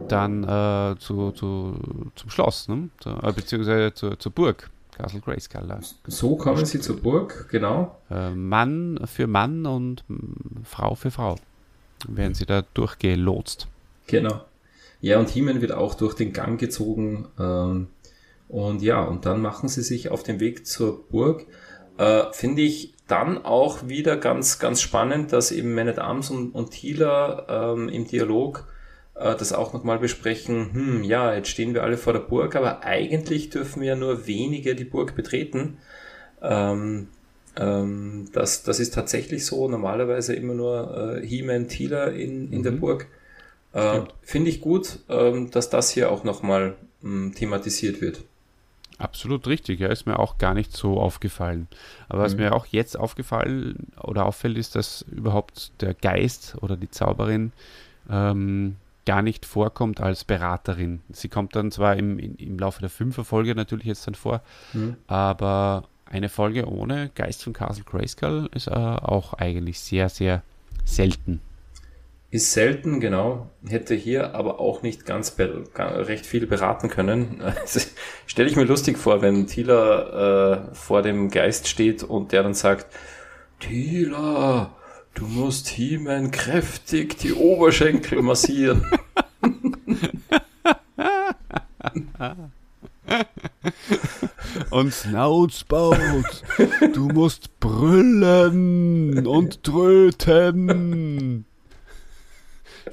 dann 0.09 0.45
äh, 0.45 0.99
zu, 0.99 1.33
zu, 1.33 1.79
zum 2.15 2.31
Schloss, 2.31 2.69
ne? 2.69 2.89
Zu, 3.01 3.11
äh, 3.11 3.33
beziehungsweise 3.33 3.93
zu, 3.93 4.17
zur 4.17 4.33
Burg. 4.33 4.71
Castle 4.97 5.21
Grayskull. 5.21 5.69
So 6.07 6.37
kommen 6.37 6.65
sie 6.65 6.81
zur 6.81 7.01
Burg, 7.01 7.49
genau. 7.51 7.99
Äh, 8.11 8.31
Mann 8.31 9.01
für 9.07 9.27
Mann 9.27 9.67
und 9.67 10.05
Frau 10.65 10.95
für 10.95 11.11
Frau 11.11 11.37
werden 12.09 12.35
sie 12.35 12.47
da 12.47 12.63
durchgelotst. 12.75 13.69
Genau. 14.07 14.45
Ja, 15.01 15.19
und 15.19 15.29
Hiemen 15.29 15.61
wird 15.61 15.73
auch 15.73 15.95
durch 15.95 16.15
den 16.15 16.33
Gang 16.33 16.59
gezogen. 16.59 17.29
Ähm, 17.39 17.89
und 18.49 18.83
ja, 18.83 19.03
und 19.03 19.27
dann 19.27 19.41
machen 19.41 19.69
sie 19.69 19.83
sich 19.83 20.11
auf 20.11 20.23
den 20.23 20.41
Weg 20.41 20.67
zur 20.67 21.07
Burg. 21.09 21.47
Äh, 21.99 22.25
Finde 22.33 22.63
ich 22.63 22.95
dann 23.07 23.45
auch 23.45 23.89
wieder 23.89 24.17
ganz, 24.17 24.59
ganz 24.59 24.81
spannend, 24.81 25.33
dass 25.33 25.53
eben 25.53 25.75
Man 25.75 25.89
at 25.89 25.99
Arms 25.99 26.31
und, 26.31 26.53
und 26.53 26.71
Thieler 26.71 27.47
ähm, 27.49 27.89
im 27.89 28.07
Dialog 28.07 28.67
äh, 29.15 29.35
das 29.37 29.53
auch 29.53 29.73
nochmal 29.73 29.99
besprechen, 29.99 30.73
hm, 30.73 31.05
ja, 31.05 31.35
jetzt 31.35 31.49
stehen 31.49 31.75
wir 31.75 31.83
alle 31.83 31.97
vor 31.97 32.13
der 32.13 32.21
Burg, 32.21 32.57
aber 32.57 32.83
eigentlich 32.85 33.51
dürfen 33.51 33.83
wir 33.83 33.89
ja 33.89 33.97
nur 33.97 34.27
wenige 34.27 34.75
die 34.75 34.85
Burg 34.85 35.15
betreten. 35.15 35.79
Ähm, 36.43 37.09
Ähm, 37.57 38.31
das, 38.33 38.65
das 38.65 38.81
ist 38.81 38.95
tatsächlich 38.95 39.47
so. 39.47 39.69
Normalerweise 39.69 40.35
immer 40.35 40.55
nur 40.55 41.21
äh, 41.23 41.25
He-Man 41.27 41.69
Thieler 41.69 42.13
in, 42.13 42.51
in 42.53 42.59
mhm. 42.59 42.63
der 42.65 42.71
Burg. 42.73 43.07
Äh, 43.73 44.01
Finde 44.23 44.51
ich 44.51 44.61
gut, 44.61 44.99
ähm, 45.09 45.53
dass 45.53 45.71
das 45.71 45.91
hier 45.91 46.11
auch 46.11 46.25
nochmal 46.25 46.75
ähm, 47.05 47.33
thematisiert 47.37 48.01
wird. 48.01 48.25
Absolut 48.99 49.47
richtig, 49.47 49.81
ja, 49.81 49.89
ist 49.89 50.07
mir 50.07 50.19
auch 50.19 50.39
gar 50.39 50.55
nicht 50.55 50.73
so 50.73 51.01
aufgefallen. 51.01 51.69
Aber 52.09 52.23
was 52.23 52.35
mhm. 52.35 52.43
mir 52.43 52.55
auch 52.55 52.67
jetzt 52.67 52.99
aufgefallen 52.99 53.93
oder 54.01 54.27
auffällt, 54.27 54.59
ist, 54.59 54.75
dass 54.75 55.03
überhaupt 55.03 55.81
der 55.81 55.95
Geist 55.95 56.57
oder 56.61 56.77
die 56.77 56.91
Zauberin 56.91 57.53
ähm, 58.11 58.77
gar 59.07 59.23
nicht 59.23 59.47
vorkommt 59.47 60.01
als 60.01 60.25
Beraterin. 60.25 61.03
Sie 61.11 61.29
kommt 61.29 61.55
dann 61.57 61.71
zwar 61.71 61.97
im, 61.97 62.19
im 62.19 62.59
Laufe 62.59 62.81
der 62.81 62.91
Fünfer-Folge 62.91 63.55
natürlich 63.55 63.87
jetzt 63.87 64.07
dann 64.07 64.15
vor, 64.15 64.43
mhm. 64.73 64.97
aber 65.07 65.85
eine 66.07 66.29
Folge 66.29 66.67
ohne 66.67 67.11
Geist 67.15 67.43
von 67.43 67.53
Castle 67.53 67.85
Grayskull 67.85 68.49
ist 68.55 68.69
äh, 68.69 68.71
auch 68.71 69.35
eigentlich 69.35 69.81
sehr, 69.81 70.09
sehr 70.09 70.43
selten. 70.85 71.41
Ist 72.31 72.53
selten, 72.53 72.99
genau. 72.99 73.49
Hätte 73.65 73.95
hier 73.95 74.35
aber 74.35 74.59
auch 74.59 74.83
nicht 74.83 75.07
ganz 75.07 75.37
recht 75.39 76.27
viel 76.27 76.47
beraten 76.47 76.89
können. 76.89 77.41
Also, 77.43 77.81
Stelle 78.27 78.49
ich 78.49 78.57
mir 78.57 78.65
lustig 78.65 78.99
vor, 78.99 79.23
wenn 79.23 79.47
Thieler 79.47 80.71
äh, 80.71 80.75
vor 80.75 81.03
dem 81.03 81.31
Geist 81.31 81.69
steht 81.69 82.03
und 82.03 82.33
der 82.33 82.43
dann 82.43 82.55
sagt, 82.55 82.87
Thieler, 83.61 84.75
du 85.15 85.27
musst 85.27 85.69
He-Man 85.69 86.31
kräftig 86.31 87.19
die 87.19 87.33
Oberschenkel 87.33 88.23
massieren. 88.23 88.87
und 94.71 94.93
Snoutsbaut, 94.93 96.43
du 96.93 97.09
musst 97.09 97.59
brüllen 97.61 99.27
und 99.27 99.63
tröten. 99.63 101.45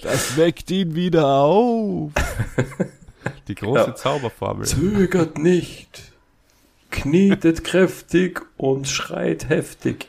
Das 0.01 0.37
weckt 0.37 0.71
ihn 0.71 0.95
wieder 0.95 1.27
auf. 1.27 2.11
Die 3.47 3.55
große 3.55 3.87
ja. 3.87 3.95
Zauberformel. 3.95 4.65
Zögert 4.65 5.37
nicht, 5.37 6.13
knietet 6.89 7.63
kräftig 7.63 8.41
und 8.57 8.87
schreit 8.87 9.49
heftig. 9.49 10.07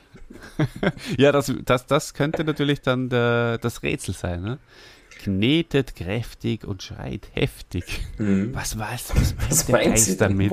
ja, 1.19 1.33
das, 1.33 1.53
das, 1.65 1.87
das 1.87 2.15
könnte 2.15 2.45
natürlich 2.45 2.81
dann 2.81 3.09
der, 3.09 3.59
das 3.59 3.83
Rätsel 3.83 4.15
sein. 4.15 4.43
Ne? 4.43 4.59
knetet 5.23 5.95
kräftig 5.95 6.65
und 6.67 6.83
schreit 6.83 7.29
heftig. 7.33 8.01
Mhm. 8.19 8.55
Was 8.55 8.79
was 8.79 9.15
meint 9.15 9.51
was 9.51 9.67
der 9.67 9.79
Geist 9.85 10.21
damit? 10.21 10.53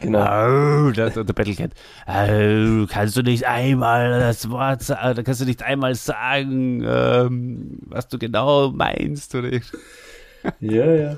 Genau. 0.00 0.88
Oh, 0.88 0.90
der, 0.90 1.10
der 1.10 1.22
Battlecat. 1.24 1.70
Oh, 2.06 2.86
kannst 2.86 3.16
du 3.16 3.22
nicht 3.22 3.44
einmal 3.44 4.20
das 4.20 4.50
Wort 4.50 4.82
sagen, 4.82 5.24
kannst 5.24 5.40
du 5.40 5.46
nicht 5.46 5.62
einmal 5.62 5.94
sagen, 5.94 6.84
ähm, 6.86 7.78
was 7.86 8.08
du 8.08 8.18
genau 8.18 8.70
meinst, 8.70 9.34
oder? 9.34 9.50
Ja, 10.60 10.94
ja. 10.94 11.16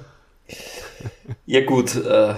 Ja 1.47 1.65
gut, 1.65 1.97
äh, 1.97 2.35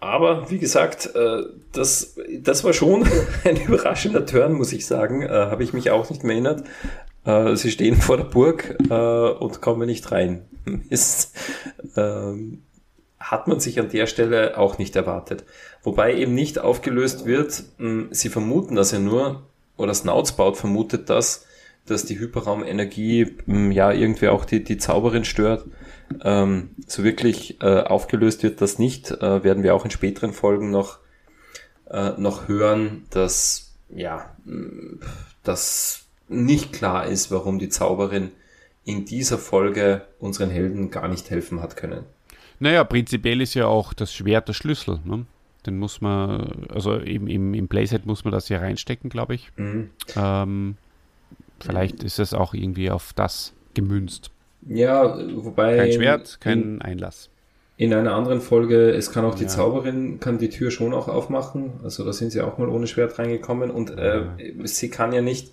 aber 0.00 0.50
wie 0.50 0.58
gesagt, 0.58 1.14
äh, 1.14 1.42
das, 1.72 2.16
das 2.40 2.64
war 2.64 2.72
schon 2.72 3.06
ein 3.44 3.56
überraschender 3.56 4.26
Turn, 4.26 4.52
muss 4.54 4.72
ich 4.72 4.86
sagen. 4.86 5.22
Äh, 5.22 5.28
Habe 5.28 5.64
ich 5.64 5.72
mich 5.72 5.90
auch 5.90 6.10
nicht 6.10 6.24
mehr 6.24 6.34
erinnert. 6.34 6.64
Äh, 7.24 7.56
sie 7.56 7.70
stehen 7.70 7.96
vor 7.96 8.16
der 8.16 8.24
Burg 8.24 8.76
äh, 8.88 8.94
und 8.94 9.60
kommen 9.60 9.86
nicht 9.86 10.10
rein. 10.12 10.46
Ist, 10.88 11.36
ähm, 11.96 12.62
hat 13.20 13.48
man 13.48 13.60
sich 13.60 13.78
an 13.80 13.90
der 13.90 14.06
Stelle 14.06 14.56
auch 14.56 14.78
nicht 14.78 14.96
erwartet. 14.96 15.44
Wobei 15.82 16.14
eben 16.14 16.34
nicht 16.34 16.58
aufgelöst 16.58 17.26
wird, 17.26 17.64
mh, 17.78 17.88
hm, 17.88 18.08
sie 18.10 18.28
vermuten 18.28 18.74
das 18.74 18.92
ja 18.92 18.98
nur, 18.98 19.42
oder 19.76 19.94
Snoutsbaut 19.94 20.56
vermutet 20.56 21.10
das, 21.10 21.46
dass 21.86 22.04
die 22.04 22.18
Hyperraumenergie 22.18 23.36
hm, 23.46 23.72
ja 23.72 23.92
irgendwie 23.92 24.28
auch 24.28 24.44
die, 24.44 24.62
die 24.62 24.78
Zauberin 24.78 25.24
stört. 25.24 25.64
Ähm, 26.22 26.70
so 26.86 27.04
wirklich 27.04 27.60
äh, 27.60 27.80
aufgelöst 27.80 28.42
wird 28.42 28.60
das 28.60 28.78
nicht, 28.78 29.10
äh, 29.10 29.44
werden 29.44 29.62
wir 29.62 29.74
auch 29.74 29.84
in 29.84 29.90
späteren 29.90 30.32
Folgen 30.32 30.70
noch, 30.70 30.98
äh, 31.90 32.12
noch 32.18 32.48
hören, 32.48 33.04
dass 33.10 33.74
ja, 33.90 34.34
hm, 34.44 35.00
das 35.42 36.04
nicht 36.28 36.72
klar 36.72 37.06
ist, 37.06 37.30
warum 37.30 37.58
die 37.58 37.68
Zauberin 37.68 38.32
in 38.84 39.04
dieser 39.04 39.38
Folge 39.38 40.06
unseren 40.18 40.50
Helden 40.50 40.90
gar 40.90 41.08
nicht 41.08 41.30
helfen 41.30 41.62
hat 41.62 41.76
können. 41.76 42.04
Naja, 42.58 42.84
prinzipiell 42.84 43.40
ist 43.40 43.54
ja 43.54 43.66
auch 43.66 43.92
das 43.92 44.12
Schwert 44.12 44.48
der 44.48 44.54
Schlüssel. 44.54 45.00
Ne? 45.04 45.26
Den 45.66 45.78
muss 45.78 46.00
man, 46.00 46.66
also 46.70 47.00
eben 47.00 47.28
im, 47.28 47.54
im 47.54 47.68
Playset 47.68 48.06
muss 48.06 48.24
man 48.24 48.32
das 48.32 48.48
ja 48.48 48.58
reinstecken, 48.58 49.10
glaube 49.10 49.34
ich. 49.34 49.50
Mhm. 49.56 49.90
Ähm, 50.16 50.76
vielleicht 51.60 52.02
ist 52.02 52.18
es 52.18 52.34
auch 52.34 52.54
irgendwie 52.54 52.90
auf 52.90 53.12
das 53.12 53.52
gemünzt. 53.74 54.30
Ja, 54.66 55.18
wobei. 55.36 55.76
Kein 55.76 55.92
Schwert, 55.92 56.38
kein 56.40 56.62
in, 56.62 56.82
Einlass. 56.82 57.30
In 57.76 57.94
einer 57.94 58.14
anderen 58.14 58.40
Folge, 58.40 58.90
es 58.90 59.12
kann 59.12 59.24
auch 59.24 59.34
die 59.34 59.44
ja. 59.44 59.48
Zauberin, 59.48 60.18
kann 60.20 60.38
die 60.38 60.50
Tür 60.50 60.70
schon 60.70 60.92
auch 60.92 61.08
aufmachen. 61.08 61.74
Also 61.84 62.04
da 62.04 62.12
sind 62.12 62.32
sie 62.32 62.40
auch 62.40 62.58
mal 62.58 62.68
ohne 62.68 62.86
Schwert 62.86 63.18
reingekommen 63.18 63.70
und 63.70 63.96
äh, 63.96 64.24
sie 64.64 64.90
kann 64.90 65.12
ja 65.12 65.20
nicht 65.20 65.52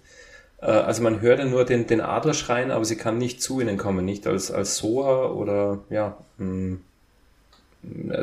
äh, 0.62 0.66
also 0.66 1.04
man 1.04 1.22
hört 1.22 1.40
ja 1.40 1.46
nur 1.46 1.66
den, 1.66 1.88
den 1.88 2.02
Adler 2.02 2.34
schreien, 2.34 2.72
aber 2.72 2.86
sie 2.86 2.98
kann 2.98 3.18
nicht 3.18 3.42
zu 3.42 3.62
ihnen 3.62 3.78
kommen, 3.78 4.06
nicht 4.06 4.28
als, 4.28 4.52
als 4.52 4.78
Soa 4.78 5.30
oder 5.30 5.80
ja. 5.90 6.18
Mh, 6.38 6.48
hm, 6.48 6.82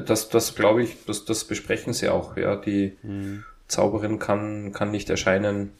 das, 0.06 0.28
das 0.28 0.56
glaube 0.56 0.82
ich, 0.82 0.96
das, 1.06 1.24
das 1.24 1.44
besprechen 1.44 1.92
sie 1.92 2.08
auch. 2.08 2.36
Ja, 2.36 2.56
die 2.56 2.96
mhm. 3.02 3.44
Zauberin 3.68 4.18
kann, 4.18 4.72
kann 4.72 4.90
nicht 4.90 5.08
erscheinen, 5.08 5.70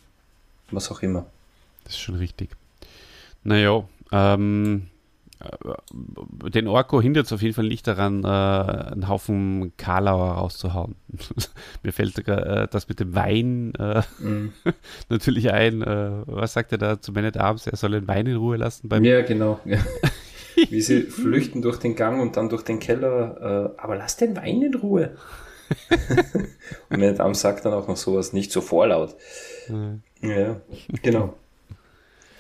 was 0.71 0.91
auch 0.93 1.03
immer. 1.03 1.27
Das 1.83 1.95
ist 1.95 2.01
schon 2.01 2.15
richtig. 2.15 2.51
Naja, 3.43 3.83
ähm, 4.13 4.87
den 6.55 6.69
Orko 6.69 7.01
hindert 7.01 7.27
es 7.27 7.33
auf 7.33 7.43
jeden 7.43 7.55
Fall 7.55 7.69
nicht 7.69 7.87
daran, 7.87 8.25
äh, 8.25 8.27
einen 8.27 9.09
Haufen 9.09 9.73
Karlauer 9.77 10.33
rauszuhauen. 10.33 10.97
Mir 11.83 11.93
fällt 11.93 12.27
äh, 12.29 12.69
das 12.71 12.89
mit 12.89 13.01
dem 13.01 13.15
Wein 13.15 13.75
äh, 13.79 14.03
mm. 14.21 14.53
natürlich 15.09 15.51
ein. 15.51 15.83
Äh, 15.83 16.11
was 16.27 16.53
sagt 16.53 16.73
er 16.73 16.79
da 16.79 17.01
zu 17.01 17.13
Man 17.13 17.25
at 17.25 17.37
Arms? 17.37 17.67
Er 17.67 17.77
soll 17.77 17.93
den 17.93 18.09
Wein 18.09 18.27
in 18.27 18.37
Ruhe 18.37 18.57
lassen. 18.57 18.89
Beim 18.89 19.05
ja, 19.05 19.23
genau. 19.23 19.61
Ja. 19.65 19.79
Wie 20.69 20.83
sie 20.83 21.03
flüchten 21.03 21.63
durch 21.63 21.79
den 21.79 21.97
Gang 21.97 22.21
und 22.21 22.37
dann 22.37 22.49
durch 22.49 22.63
den 22.63 22.79
Keller. 22.79 23.75
Äh, 23.77 23.81
aber 23.81 23.97
lass 23.97 24.17
den 24.17 24.37
Wein 24.37 24.63
in 24.63 24.75
Ruhe. 24.75 25.17
und 26.91 27.01
Man 27.01 27.09
at 27.09 27.21
Arms 27.21 27.41
sagt 27.41 27.65
dann 27.65 27.73
auch 27.73 27.89
noch 27.89 27.97
sowas, 27.97 28.33
nicht 28.33 28.53
so 28.53 28.61
vorlaut. 28.61 29.17
Ja, 30.21 30.61
genau. 31.03 31.35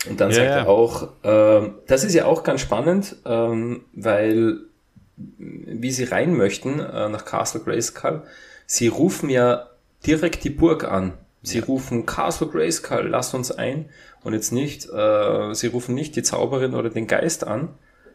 Und 0.09 0.20
dann 0.20 0.31
ja, 0.31 0.37
sagt 0.37 0.49
er 0.49 0.69
auch, 0.69 1.09
äh, 1.23 1.70
das 1.87 2.05
ist 2.05 2.15
ja 2.15 2.24
auch 2.24 2.43
ganz 2.43 2.61
spannend, 2.61 3.16
ähm, 3.24 3.83
weil 3.93 4.59
wie 5.16 5.91
sie 5.91 6.05
rein 6.05 6.37
möchten 6.37 6.81
äh, 6.81 7.09
nach 7.09 7.24
Castle 7.24 7.61
Grayskull, 7.61 8.23
sie 8.66 8.89
rufen 8.89 9.31
ja 9.31 9.69
direkt 10.07 10.45
die 10.45 10.51
Burg 10.51 10.85
an. 10.85 11.15
Sie 11.43 11.59
ja. 11.59 11.65
rufen 11.65 12.07
Castle 12.07 12.49
Grayskull, 12.49 13.09
lass 13.09 13.35
uns 13.35 13.53
ein. 13.53 13.87
Und 14.24 14.33
jetzt 14.33 14.53
nicht, 14.53 14.89
äh, 14.89 15.55
sie 15.55 15.66
rufen 15.69 15.95
nicht 15.95 16.16
die 16.16 16.23
Zauberin 16.23 16.74
oder 16.74 16.91
den 16.91 17.07
Geist 17.07 17.45
an, 17.47 17.69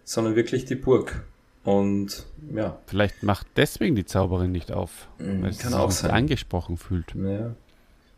sondern 0.03 0.35
wirklich 0.35 0.65
die 0.65 0.75
Burg. 0.75 1.23
Und 1.63 2.25
ja. 2.53 2.79
Vielleicht 2.87 3.23
macht 3.23 3.45
deswegen 3.57 3.95
die 3.95 4.05
Zauberin 4.05 4.53
nicht 4.53 4.71
auf, 4.71 5.07
mhm, 5.19 5.43
weil 5.43 5.51
sie 5.51 5.67
sich 5.67 6.11
angesprochen 6.11 6.77
fühlt. 6.77 7.13
Ja. 7.15 7.51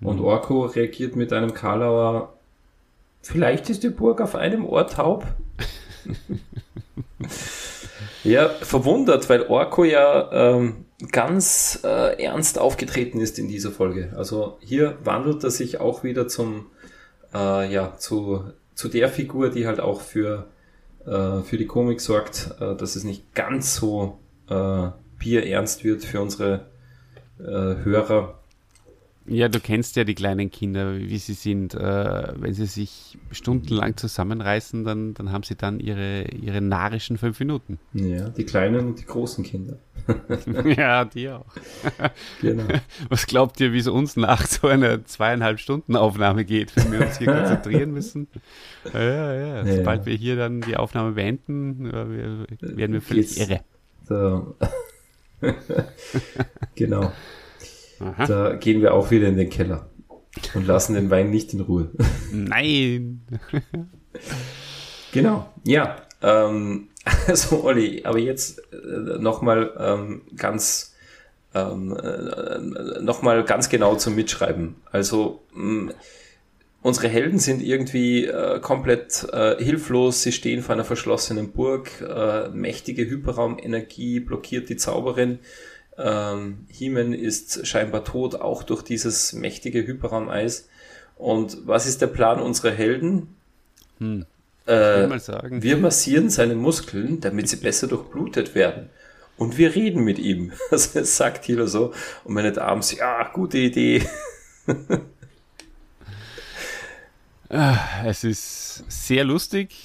Und 0.02 0.20
mhm. 0.20 0.26
Orko 0.26 0.66
reagiert 0.66 1.16
mit 1.16 1.34
einem 1.34 1.54
Karlauer 1.54 2.34
Vielleicht 3.22 3.70
ist 3.70 3.84
die 3.84 3.90
Burg 3.90 4.22
auf 4.22 4.36
einem 4.36 4.66
Ohr 4.66 4.88
taub. 4.88 5.26
ja, 8.24 8.50
verwundert, 8.50 9.30
weil 9.30 9.44
Orko 9.44 9.84
ja 9.84 10.32
ähm, 10.32 10.86
ganz 11.12 11.82
äh, 11.84 12.22
ernst 12.24 12.60
aufgetreten 12.60 13.20
ist 13.22 13.40
in 13.40 13.48
dieser 13.48 13.72
Folge. 13.72 14.14
Also 14.16 14.58
hier 14.62 14.98
wandelt 15.04 15.44
er 15.44 15.52
sich 15.52 15.80
auch 15.80 16.04
wieder 16.04 16.28
zum, 16.28 16.68
äh, 17.34 17.72
ja, 17.72 17.96
zu, 17.98 18.44
zu 18.76 18.90
der 18.90 19.10
Figur, 19.10 19.50
die 19.50 19.68
halt 19.68 19.80
auch 19.80 20.02
für, 20.02 20.48
äh, 21.06 21.41
für 21.41 21.58
die 21.58 21.68
Komik 21.68 22.02
sorgt, 22.02 22.56
äh, 22.60 22.76
dass 22.76 22.96
es 22.96 23.04
nicht 23.04 23.34
ganz 23.34 23.76
so 23.76 24.20
äh, 24.50 24.90
bierernst 25.18 25.84
wird 25.84 26.04
für 26.04 26.22
unsere 26.22 26.66
äh, 27.40 27.44
Hörer. 27.44 28.39
Ja, 29.30 29.47
du 29.47 29.60
kennst 29.60 29.95
ja 29.95 30.03
die 30.03 30.15
kleinen 30.15 30.49
Kinder, 30.49 30.97
wie 30.97 31.18
sie 31.19 31.34
sind. 31.34 31.76
Äh, 31.76 32.34
wenn 32.35 32.53
sie 32.53 32.65
sich 32.65 33.18
stundenlang 33.31 33.95
zusammenreißen, 33.95 34.84
dann, 34.84 35.14
dann 35.14 35.31
haben 35.31 35.43
sie 35.43 35.56
dann 35.56 35.80
ihre, 35.80 36.23
ihre 36.31 36.61
narischen 36.61 37.18
fünf 37.18 37.39
Minuten. 37.39 37.77
Ja, 37.93 38.30
die 38.30 38.43
kleinen 38.43 38.88
und 38.88 38.99
die 38.99 39.06
großen 39.06 39.43
Kinder. 39.43 39.77
ja, 40.65 41.06
die 41.06 41.30
auch. 41.30 41.45
genau. 42.41 42.64
Was 43.10 43.27
glaubt 43.27 43.60
ihr, 43.60 43.72
wie 43.72 43.77
es 43.77 43.88
uns 43.88 44.15
nach 44.15 44.47
so 44.47 44.68
einer 44.68 45.06
zweieinhalb 45.06 45.60
Stunden 45.60 45.95
Aufnahme 45.95 46.43
geht, 46.43 46.76
wenn 46.76 46.91
wir 46.91 47.01
uns 47.01 47.19
hier 47.19 47.27
konzentrieren 47.31 47.91
müssen? 47.91 48.27
Ja, 48.93 49.34
ja, 49.34 49.64
ja. 49.64 49.76
Sobald 49.77 50.07
wir 50.07 50.15
hier 50.15 50.38
dann 50.38 50.61
die 50.61 50.76
Aufnahme 50.76 51.11
beenden, 51.11 51.85
äh, 51.85 52.47
werden 52.77 52.93
wir 52.93 53.01
völlig 53.01 53.35
Geht's 53.35 53.49
irre. 53.49 53.61
So. 54.07 54.56
genau. 56.76 57.11
Aha. 57.99 58.26
Da 58.26 58.55
gehen 58.55 58.81
wir 58.81 58.93
auch 58.93 59.11
wieder 59.11 59.27
in 59.27 59.38
den 59.38 59.49
Keller. 59.49 59.89
Und 60.53 60.67
lassen 60.67 60.93
den 60.93 61.09
Wein 61.09 61.31
nicht 61.31 61.53
in 61.53 61.61
Ruhe. 61.61 61.89
Nein. 62.31 63.21
genau, 65.11 65.49
ja. 65.63 65.97
Ähm, 66.21 66.89
also 67.27 67.63
Olli, 67.63 68.03
aber 68.03 68.19
jetzt 68.19 68.61
äh, 68.73 69.19
nochmal 69.19 69.71
ähm, 69.77 70.21
ganz 70.35 70.95
ähm, 71.53 71.95
äh, 71.97 73.01
nochmal 73.01 73.43
ganz 73.43 73.69
genau 73.69 73.95
zum 73.95 74.15
Mitschreiben. 74.15 74.76
Also 74.91 75.41
mh, 75.53 75.93
unsere 76.81 77.07
Helden 77.07 77.39
sind 77.39 77.61
irgendwie 77.61 78.26
äh, 78.26 78.59
komplett 78.59 79.27
äh, 79.31 79.61
hilflos, 79.63 80.21
sie 80.23 80.31
stehen 80.31 80.61
vor 80.61 80.73
einer 80.73 80.85
verschlossenen 80.85 81.51
Burg, 81.51 81.89
äh, 82.01 82.49
mächtige 82.49 83.09
Hyperraumenergie 83.09 84.19
blockiert 84.19 84.69
die 84.69 84.77
Zauberin. 84.77 85.39
Ähm, 86.01 86.65
Heeman 86.69 87.13
ist 87.13 87.67
scheinbar 87.67 88.05
tot, 88.05 88.35
auch 88.35 88.63
durch 88.63 88.84
dieses 88.84 89.34
mächtige 89.34 89.85
Hyperraumeis. 89.85 90.69
Und 91.17 91.57
was 91.67 91.85
ist 91.85 92.01
der 92.01 92.07
Plan 92.07 92.39
unserer 92.39 92.71
Helden? 92.71 93.35
Hm. 93.97 94.26
Äh, 94.65 95.09
wir 95.09 95.77
massieren 95.77 96.30
seine 96.30 96.55
Muskeln, 96.55 97.19
damit 97.19 97.49
sie 97.49 97.57
besser 97.57 97.88
durchblutet 97.88 98.55
werden. 98.55 98.89
Und 99.35 99.57
wir 99.57 99.76
reden 99.76 100.03
mit 100.03 100.19
ihm. 100.19 100.53
Also 100.71 101.03
sagt 101.03 101.45
Hilo 101.45 101.65
so. 101.65 101.93
Und 102.23 102.34
meine 102.34 102.51
Damen, 102.51 102.84
ja, 102.95 103.30
gute 103.34 103.57
Idee. 103.57 104.03
Es 108.05 108.23
ist 108.23 108.84
sehr 108.88 109.23
lustig, 109.23 109.76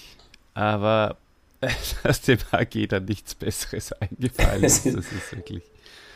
aber 0.52 1.16
dass 2.02 2.20
dem 2.20 2.38
AG 2.50 2.88
dann 2.88 3.06
nichts 3.06 3.34
Besseres 3.34 3.92
eingefallen 3.92 4.64
ist. 4.64 4.84
Das 4.84 4.94
ist 4.94 5.32
wirklich. 5.32 5.62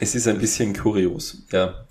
Es 0.01 0.15
ist 0.15 0.29
ein 0.29 0.39
bisschen 0.39 0.75
kurios, 0.77 1.43
ja. 1.53 1.85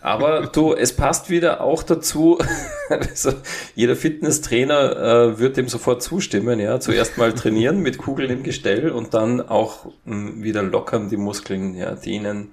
Aber 0.00 0.48
du, 0.48 0.74
es 0.74 0.96
passt 0.96 1.30
wieder 1.30 1.60
auch 1.60 1.84
dazu, 1.84 2.38
also 2.88 3.34
jeder 3.76 3.94
Fitnesstrainer 3.94 4.96
äh, 4.96 5.38
wird 5.38 5.56
dem 5.56 5.68
sofort 5.68 6.02
zustimmen, 6.02 6.58
ja. 6.58 6.80
Zuerst 6.80 7.18
mal 7.18 7.32
trainieren 7.32 7.80
mit 7.80 7.98
Kugeln 7.98 8.30
im 8.30 8.42
Gestell 8.42 8.90
und 8.90 9.14
dann 9.14 9.40
auch 9.40 9.86
mh, 9.86 9.92
hm, 10.04 10.42
wieder 10.42 10.64
lockern 10.64 11.08
die 11.08 11.16
Muskeln, 11.16 11.76
ja, 11.76 11.94
dehnen, 11.94 12.50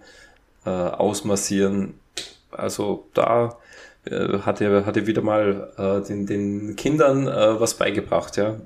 äh, 0.64 0.70
ausmassieren. 0.70 1.96
Also 2.52 3.08
da 3.16 3.58
äh, 4.06 4.40
hat 4.40 4.62
er, 4.62 4.86
hat 4.86 4.96
er 4.96 5.08
wieder 5.08 5.24
mal 5.24 5.72
äh, 5.78 6.08
den, 6.08 6.28
den 6.28 6.76
Kindern 6.76 7.28
äh, 7.28 7.60
was 7.60 7.74
beigebracht, 7.74 8.38
ja. 8.38 8.58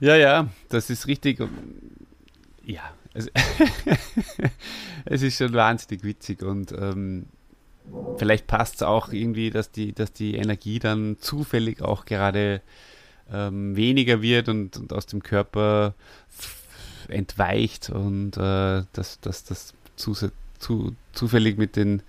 Ja, 0.00 0.16
ja, 0.16 0.48
das 0.70 0.90
ist 0.90 1.06
richtig. 1.06 1.38
Ja, 2.64 2.82
also 3.14 3.30
es 5.04 5.22
ist 5.22 5.38
schon 5.38 5.52
wahnsinnig 5.54 6.04
witzig 6.04 6.42
und 6.42 6.72
ähm, 6.72 7.26
vielleicht 8.18 8.46
passt 8.46 8.76
es 8.76 8.82
auch 8.82 9.12
irgendwie, 9.12 9.50
dass 9.50 9.70
die, 9.70 9.92
dass 9.92 10.12
die 10.12 10.34
Energie 10.34 10.78
dann 10.78 11.16
zufällig 11.20 11.80
auch 11.82 12.04
gerade 12.04 12.60
ähm, 13.32 13.76
weniger 13.76 14.20
wird 14.22 14.48
und, 14.48 14.76
und, 14.76 14.92
aus 14.92 15.06
dem 15.06 15.22
Körper 15.22 15.94
entweicht 17.08 17.90
und 17.90 18.36
äh, 18.36 18.82
dass 18.92 19.20
das 19.20 19.74
zu, 19.96 20.14
zu, 20.58 20.96
zufällig 21.12 21.56
mit, 21.56 21.76
den, 21.76 22.02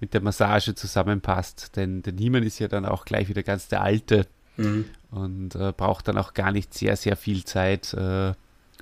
mit 0.00 0.14
der 0.14 0.22
Massage 0.22 0.74
zusammenpasst. 0.74 1.76
Denn 1.76 2.02
der 2.02 2.12
Niemann 2.12 2.42
ist 2.42 2.58
ja 2.58 2.68
dann 2.68 2.84
auch 2.84 3.04
gleich 3.04 3.28
wieder 3.28 3.42
ganz 3.42 3.68
der 3.68 3.82
Alte 3.82 4.26
mhm. 4.56 4.86
und 5.10 5.54
äh, 5.54 5.72
braucht 5.76 6.08
dann 6.08 6.18
auch 6.18 6.34
gar 6.34 6.52
nicht 6.52 6.74
sehr, 6.74 6.96
sehr 6.96 7.16
viel 7.16 7.44
Zeit, 7.44 7.94
äh, 7.94 8.32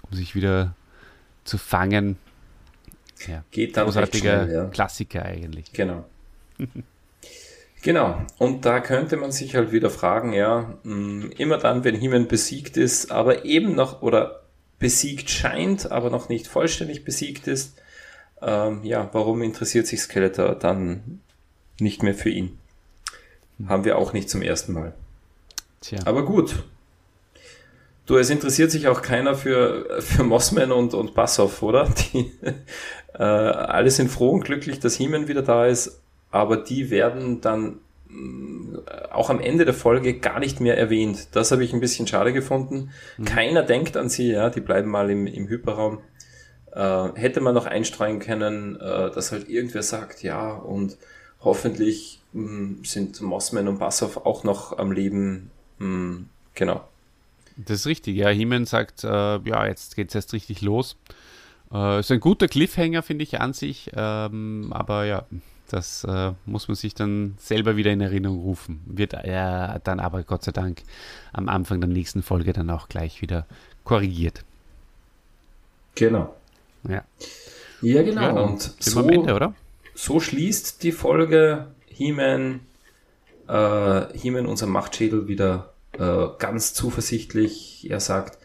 um 0.03 0.13
sich 0.13 0.35
wieder 0.35 0.75
zu 1.49 1.59
fangen. 1.59 2.17
Ja, 3.27 3.45
Geht 3.51 3.77
dann 3.77 3.87
großartiger 3.87 4.45
schnell, 4.45 4.55
ja. 4.55 4.65
Klassiker 4.67 5.25
eigentlich. 5.25 5.73
Genau. 5.73 6.05
genau. 7.83 8.23
Und 8.39 8.65
da 8.65 8.81
könnte 8.81 9.17
man 9.17 9.33
sich 9.33 9.57
halt 9.57 9.73
wieder 9.73 9.91
fragen, 9.91 10.33
ja, 10.33 10.79
mm, 10.85 11.31
immer 11.37 11.59
dann, 11.59 11.83
wenn 11.85 11.97
Himen 11.97 12.29
besiegt 12.29 12.77
ist, 12.77 13.11
aber 13.11 13.45
eben 13.45 13.75
noch 13.75 14.03
oder 14.03 14.43
besiegt 14.79 15.31
scheint, 15.31 15.91
aber 15.91 16.11
noch 16.11 16.29
nicht 16.29 16.47
vollständig 16.47 17.05
besiegt 17.05 17.49
ist, 17.49 17.81
ähm, 18.41 18.85
ja, 18.85 19.09
warum 19.13 19.43
interessiert 19.43 19.89
sich 19.89 20.01
Skeletor 20.01 20.55
dann 20.55 21.21
nicht 21.81 22.05
mehr 22.05 22.15
für 22.15 22.31
ihn? 22.31 22.59
Haben 23.67 23.85
wir 23.85 23.99
auch 23.99 24.13
nicht 24.13 24.31
zum 24.31 24.43
ersten 24.43 24.73
Mal. 24.73 24.95
Tja. 25.81 25.99
Aber 26.05 26.25
gut, 26.25 26.63
Du, 28.09 28.17
es 28.17 28.31
interessiert 28.31 28.71
sich 28.71 28.89
auch 28.89 29.03
keiner 29.03 29.35
für, 29.35 30.01
für 30.01 30.25
Mossman 30.25 30.73
und, 30.73 30.95
und 30.95 31.13
Bassoff, 31.13 31.63
oder? 31.63 31.93
Die, 32.15 32.33
äh, 33.13 33.23
alle 33.23 33.91
sind 33.91 34.11
froh 34.11 34.31
und 34.31 34.47
glücklich, 34.47 34.81
dass 34.81 34.99
Heeman 34.99 35.29
wieder 35.29 35.43
da 35.43 35.67
ist, 35.67 36.01
aber 36.31 36.57
die 36.57 36.89
werden 36.89 37.43
dann 37.43 37.81
mh, 38.09 38.79
äh, 38.79 39.13
auch 39.13 39.29
am 39.29 39.41
Ende 39.41 39.67
der 39.67 39.75
Folge 39.75 40.15
gar 40.15 40.41
nicht 40.41 40.59
mehr 40.59 40.79
erwähnt. 40.79 41.29
Das 41.33 41.53
habe 41.53 41.63
ich 41.63 41.75
ein 41.75 41.81
bisschen 41.81 42.07
schade 42.07 42.33
gefunden. 42.33 42.93
Mhm. 43.19 43.25
Keiner 43.27 43.63
denkt 43.63 43.95
an 43.99 44.09
sie, 44.09 44.33
ja, 44.33 44.49
die 44.49 44.63
bleiben 44.63 44.89
mal 44.89 45.11
im, 45.11 45.27
im 45.27 45.47
Hyperraum. 45.47 45.99
Äh, 46.73 47.09
hätte 47.15 47.43
man 47.43 47.55
noch 47.55 47.67
einstreuen 47.67 48.21
können, 48.21 48.77
äh, 48.77 49.11
dass 49.11 49.33
halt 49.33 49.51
irgendwer 49.51 49.83
sagt, 49.83 50.23
ja, 50.23 50.55
und 50.55 50.97
hoffentlich 51.41 52.23
mh, 52.33 52.85
sind 52.85 53.21
Mossman 53.21 53.69
und 53.69 53.79
Bassoff 53.79 54.17
auch 54.17 54.45
noch 54.45 54.79
am 54.79 54.93
Leben. 54.93 55.51
Mh, 55.77 56.21
genau. 56.55 56.89
Das 57.59 57.81
ist 57.81 57.87
richtig, 57.87 58.17
ja. 58.17 58.29
Himen 58.29 58.65
sagt, 58.67 59.05
äh, 59.05 59.09
ja, 59.09 59.67
jetzt 59.67 59.97
geht 59.97 60.09
es 60.09 60.15
erst 60.15 60.33
richtig 60.33 60.63
los. 60.63 60.97
Äh, 61.73 62.01
ist 62.01 62.11
ein 62.11 62.21
guter 62.21 62.49
Cliffhanger, 62.49 63.03
finde 63.03 63.25
ich 63.25 63.41
an 63.41 63.53
sich. 63.53 63.91
Ähm, 63.95 64.73
aber 64.73 65.05
ja, 65.05 65.27
das 65.69 66.05
äh, 66.05 66.33
muss 66.47 66.69
man 66.69 66.77
sich 66.77 66.95
dann 66.95 67.35
selber 67.39 67.77
wieder 67.77 67.91
in 67.91 68.01
Erinnerung 68.01 68.41
rufen. 68.41 68.81
Wird 68.87 69.15
äh, 69.15 69.81
dann 69.83 70.01
aber 70.01 70.23
Gott 70.23 70.45
sei 70.45 70.53
Dank 70.53 70.83
am 71.33 71.49
Anfang 71.49 71.81
der 71.81 71.91
nächsten 71.91 72.23
Folge 72.23 72.53
dann 72.53 72.71
auch 72.71 72.89
gleich 72.89 73.21
wieder 73.23 73.47
korrigiert. 73.85 74.45
Genau. 75.95 76.35
Ja. 76.89 77.05
Ja, 77.83 78.03
genau. 78.03 78.21
Ja, 78.21 78.31
und 78.31 78.75
so, 78.79 79.01
am 79.01 79.09
Ende, 79.09 79.35
oder? 79.35 79.55
so 79.95 80.21
schließt 80.21 80.83
die 80.85 80.93
Folge 80.93 81.67
He-Man, 81.87 82.61
äh, 83.49 84.17
He-Man, 84.17 84.47
unser 84.47 84.67
Machtschädel, 84.67 85.27
wieder 85.27 85.73
äh, 85.99 86.29
ganz 86.39 86.75
zuversichtlich. 86.75 87.89
Er 87.91 88.01
sagt, 88.01 88.39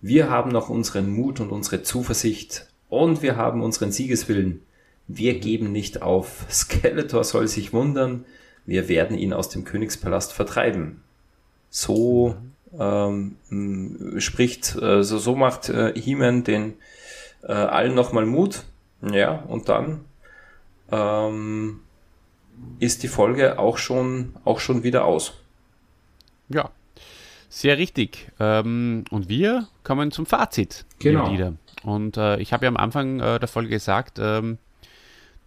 wir 0.00 0.30
haben 0.30 0.50
noch 0.50 0.68
unseren 0.68 1.10
Mut 1.10 1.40
und 1.40 1.50
unsere 1.50 1.82
Zuversicht 1.82 2.66
und 2.88 3.22
wir 3.22 3.36
haben 3.36 3.62
unseren 3.62 3.92
Siegeswillen. 3.92 4.62
Wir 5.06 5.40
geben 5.40 5.72
nicht 5.72 6.02
auf. 6.02 6.46
Skeletor 6.50 7.24
soll 7.24 7.48
sich 7.48 7.72
wundern. 7.72 8.24
Wir 8.66 8.88
werden 8.88 9.16
ihn 9.16 9.32
aus 9.32 9.48
dem 9.48 9.64
Königspalast 9.64 10.32
vertreiben. 10.32 11.02
So 11.70 12.36
ähm, 12.78 13.36
spricht, 14.18 14.76
äh, 14.76 15.02
so, 15.02 15.18
so 15.18 15.34
macht 15.34 15.70
äh, 15.70 15.98
He-Man 15.98 16.44
den 16.44 16.74
äh, 17.42 17.52
allen 17.52 17.94
nochmal 17.94 18.26
Mut. 18.26 18.64
Ja, 19.00 19.44
und 19.48 19.68
dann 19.68 20.04
ähm, 20.90 21.80
ist 22.78 23.02
die 23.02 23.08
Folge 23.08 23.58
auch 23.58 23.78
schon, 23.78 24.34
auch 24.44 24.60
schon 24.60 24.82
wieder 24.82 25.04
aus. 25.04 25.34
Ja, 26.48 26.70
sehr 27.48 27.78
richtig. 27.78 28.30
Ähm, 28.38 29.04
und 29.10 29.28
wir 29.28 29.68
kommen 29.84 30.10
zum 30.10 30.26
Fazit. 30.26 30.84
Genau. 30.98 31.54
Und 31.82 32.16
äh, 32.16 32.38
ich 32.38 32.52
habe 32.52 32.66
ja 32.66 32.68
am 32.68 32.76
Anfang 32.76 33.20
äh, 33.20 33.38
der 33.38 33.48
Folge 33.48 33.70
gesagt, 33.70 34.18
ähm, 34.18 34.58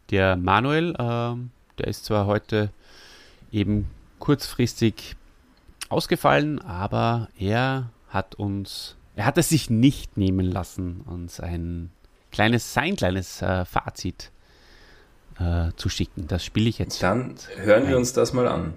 der 0.09 0.35
Manuel, 0.35 0.91
äh, 0.91 1.35
der 1.77 1.87
ist 1.87 2.05
zwar 2.05 2.25
heute 2.25 2.69
eben 3.51 3.87
kurzfristig 4.19 5.15
ausgefallen, 5.89 6.59
aber 6.59 7.29
er 7.37 7.89
hat 8.09 8.35
uns, 8.35 8.95
er 9.15 9.25
hat 9.25 9.37
es 9.37 9.49
sich 9.49 9.69
nicht 9.69 10.17
nehmen 10.17 10.45
lassen, 10.45 11.01
uns 11.01 11.39
ein 11.39 11.91
kleines, 12.31 12.73
sein 12.73 12.95
kleines 12.95 13.41
äh, 13.41 13.65
Fazit 13.65 14.31
äh, 15.39 15.71
zu 15.75 15.89
schicken. 15.89 16.27
Das 16.27 16.45
spiele 16.45 16.69
ich 16.69 16.79
jetzt. 16.79 17.03
Dann 17.03 17.35
hören 17.57 17.87
wir 17.87 17.97
uns 17.97 18.13
das 18.13 18.33
mal 18.33 18.47
an. 18.47 18.73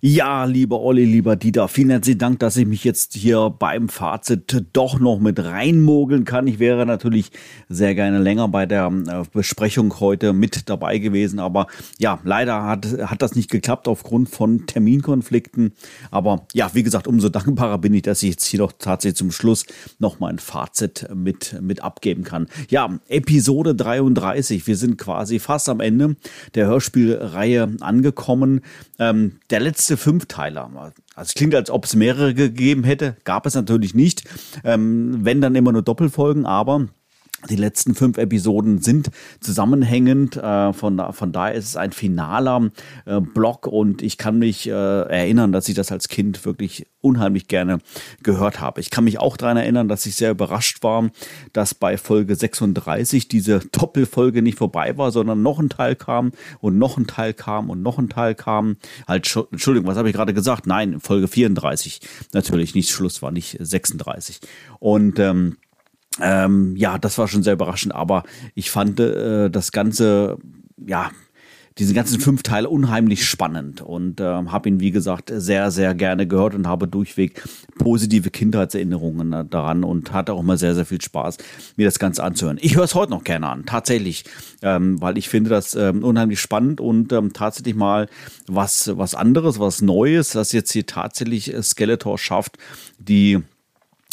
Ja, 0.00 0.44
lieber 0.44 0.80
Olli, 0.80 1.04
lieber 1.04 1.34
Dieter, 1.34 1.66
vielen 1.66 1.90
herzlichen 1.90 2.20
Dank, 2.20 2.38
dass 2.38 2.56
ich 2.56 2.68
mich 2.68 2.84
jetzt 2.84 3.14
hier 3.14 3.50
beim 3.50 3.88
Fazit 3.88 4.66
doch 4.72 5.00
noch 5.00 5.18
mit 5.18 5.42
reinmogeln 5.42 6.24
kann. 6.24 6.46
Ich 6.46 6.60
wäre 6.60 6.86
natürlich 6.86 7.32
sehr 7.68 7.96
gerne 7.96 8.20
länger 8.20 8.46
bei 8.46 8.64
der 8.64 8.92
äh, 9.08 9.24
Besprechung 9.32 9.98
heute 9.98 10.32
mit 10.32 10.68
dabei 10.70 10.98
gewesen, 10.98 11.40
aber 11.40 11.66
ja, 11.98 12.20
leider 12.22 12.62
hat, 12.62 12.86
hat 13.06 13.22
das 13.22 13.34
nicht 13.34 13.50
geklappt 13.50 13.88
aufgrund 13.88 14.28
von 14.28 14.66
Terminkonflikten. 14.66 15.72
Aber 16.12 16.46
ja, 16.54 16.70
wie 16.74 16.84
gesagt, 16.84 17.08
umso 17.08 17.28
dankbarer 17.28 17.78
bin 17.78 17.92
ich, 17.92 18.02
dass 18.02 18.22
ich 18.22 18.30
jetzt 18.30 18.44
hier 18.44 18.60
doch 18.60 18.74
tatsächlich 18.78 19.16
zum 19.16 19.32
Schluss 19.32 19.66
noch 19.98 20.20
mal 20.20 20.28
ein 20.28 20.38
Fazit 20.38 21.08
mit, 21.12 21.60
mit 21.60 21.82
abgeben 21.82 22.22
kann. 22.22 22.46
Ja, 22.70 23.00
Episode 23.08 23.74
33. 23.74 24.64
Wir 24.64 24.76
sind 24.76 24.96
quasi 24.96 25.40
fast 25.40 25.68
am 25.68 25.80
Ende 25.80 26.14
der 26.54 26.68
Hörspielreihe 26.68 27.74
angekommen. 27.80 28.60
Ähm, 29.00 29.32
der 29.50 29.58
letzte 29.58 29.87
letzte 29.88 29.96
Fünfteiler. 29.96 30.70
Also 31.14 31.28
es 31.28 31.34
klingt, 31.34 31.54
als 31.54 31.70
ob 31.70 31.84
es 31.86 31.96
mehrere 31.96 32.34
gegeben 32.34 32.84
hätte. 32.84 33.16
Gab 33.24 33.46
es 33.46 33.54
natürlich 33.54 33.94
nicht. 33.94 34.24
Ähm, 34.64 35.20
wenn 35.22 35.40
dann 35.40 35.54
immer 35.54 35.72
nur 35.72 35.82
Doppelfolgen, 35.82 36.44
aber 36.44 36.88
Die 37.48 37.56
letzten 37.56 37.94
fünf 37.94 38.18
Episoden 38.18 38.82
sind 38.82 39.10
zusammenhängend. 39.40 40.36
Äh, 40.36 40.72
von, 40.72 41.00
von 41.12 41.32
daher 41.32 41.54
ist 41.54 41.66
es 41.66 41.76
ein 41.76 41.92
finaler 41.92 42.70
äh, 43.06 43.20
Block 43.20 43.68
und 43.68 44.02
ich 44.02 44.18
kann 44.18 44.38
mich 44.40 44.66
äh, 44.66 44.72
erinnern, 44.72 45.52
dass 45.52 45.68
ich 45.68 45.76
das 45.76 45.92
als 45.92 46.08
Kind 46.08 46.44
wirklich 46.44 46.86
unheimlich 47.00 47.46
gerne 47.46 47.78
gehört 48.24 48.60
habe. 48.60 48.80
Ich 48.80 48.90
kann 48.90 49.04
mich 49.04 49.20
auch 49.20 49.36
daran 49.36 49.56
erinnern, 49.56 49.88
dass 49.88 50.04
ich 50.04 50.16
sehr 50.16 50.32
überrascht 50.32 50.82
war, 50.82 51.10
dass 51.52 51.74
bei 51.74 51.96
Folge 51.96 52.34
36 52.34 53.28
diese 53.28 53.60
Doppelfolge 53.60 54.42
nicht 54.42 54.58
vorbei 54.58 54.98
war, 54.98 55.12
sondern 55.12 55.40
noch 55.40 55.60
ein 55.60 55.68
Teil 55.68 55.94
kam 55.94 56.32
und 56.58 56.76
noch 56.76 56.98
ein 56.98 57.06
Teil 57.06 57.34
kam 57.34 57.70
und 57.70 57.82
noch 57.82 57.98
ein 57.98 58.08
Teil 58.08 58.34
kam. 58.34 58.78
Halt, 59.06 59.32
Entschuldigung, 59.52 59.88
was 59.88 59.96
habe 59.96 60.08
ich 60.08 60.16
gerade 60.16 60.34
gesagt? 60.34 60.66
Nein, 60.66 60.98
Folge 60.98 61.28
34 61.28 62.00
natürlich 62.32 62.74
nicht. 62.74 62.90
Schluss 62.90 63.22
war 63.22 63.30
nicht 63.30 63.56
36. 63.60 64.40
Und 64.80 65.20
ähm, 65.20 65.56
ähm, 66.20 66.76
ja, 66.76 66.98
das 66.98 67.18
war 67.18 67.28
schon 67.28 67.42
sehr 67.42 67.54
überraschend, 67.54 67.94
aber 67.94 68.24
ich 68.54 68.70
fand 68.70 69.00
äh, 69.00 69.50
das 69.50 69.72
Ganze, 69.72 70.38
ja, 70.86 71.10
diese 71.78 71.94
ganzen 71.94 72.20
fünf 72.20 72.42
Teile 72.42 72.68
unheimlich 72.68 73.24
spannend 73.24 73.80
und 73.80 74.20
äh, 74.20 74.24
habe 74.24 74.68
ihn, 74.68 74.80
wie 74.80 74.90
gesagt, 74.90 75.30
sehr, 75.32 75.70
sehr 75.70 75.94
gerne 75.94 76.26
gehört 76.26 76.54
und 76.54 76.66
habe 76.66 76.88
durchweg 76.88 77.42
positive 77.78 78.30
Kindheitserinnerungen 78.30 79.32
äh, 79.32 79.44
daran 79.44 79.84
und 79.84 80.12
hatte 80.12 80.32
auch 80.32 80.42
mal 80.42 80.58
sehr, 80.58 80.74
sehr 80.74 80.86
viel 80.86 81.00
Spaß, 81.00 81.38
mir 81.76 81.86
das 81.86 82.00
Ganze 82.00 82.24
anzuhören. 82.24 82.58
Ich 82.60 82.76
höre 82.76 82.84
es 82.84 82.96
heute 82.96 83.12
noch 83.12 83.22
gerne 83.22 83.46
an, 83.46 83.64
tatsächlich, 83.64 84.24
ähm, 84.62 85.00
weil 85.00 85.16
ich 85.18 85.28
finde 85.28 85.50
das 85.50 85.74
ähm, 85.76 86.02
unheimlich 86.02 86.40
spannend 86.40 86.80
und 86.80 87.12
ähm, 87.12 87.32
tatsächlich 87.32 87.76
mal 87.76 88.08
was, 88.48 88.90
was 88.96 89.14
anderes, 89.14 89.60
was 89.60 89.80
Neues, 89.80 90.30
das 90.30 90.52
jetzt 90.52 90.72
hier 90.72 90.86
tatsächlich 90.86 91.54
Skeletor 91.62 92.18
schafft, 92.18 92.58
die 92.98 93.38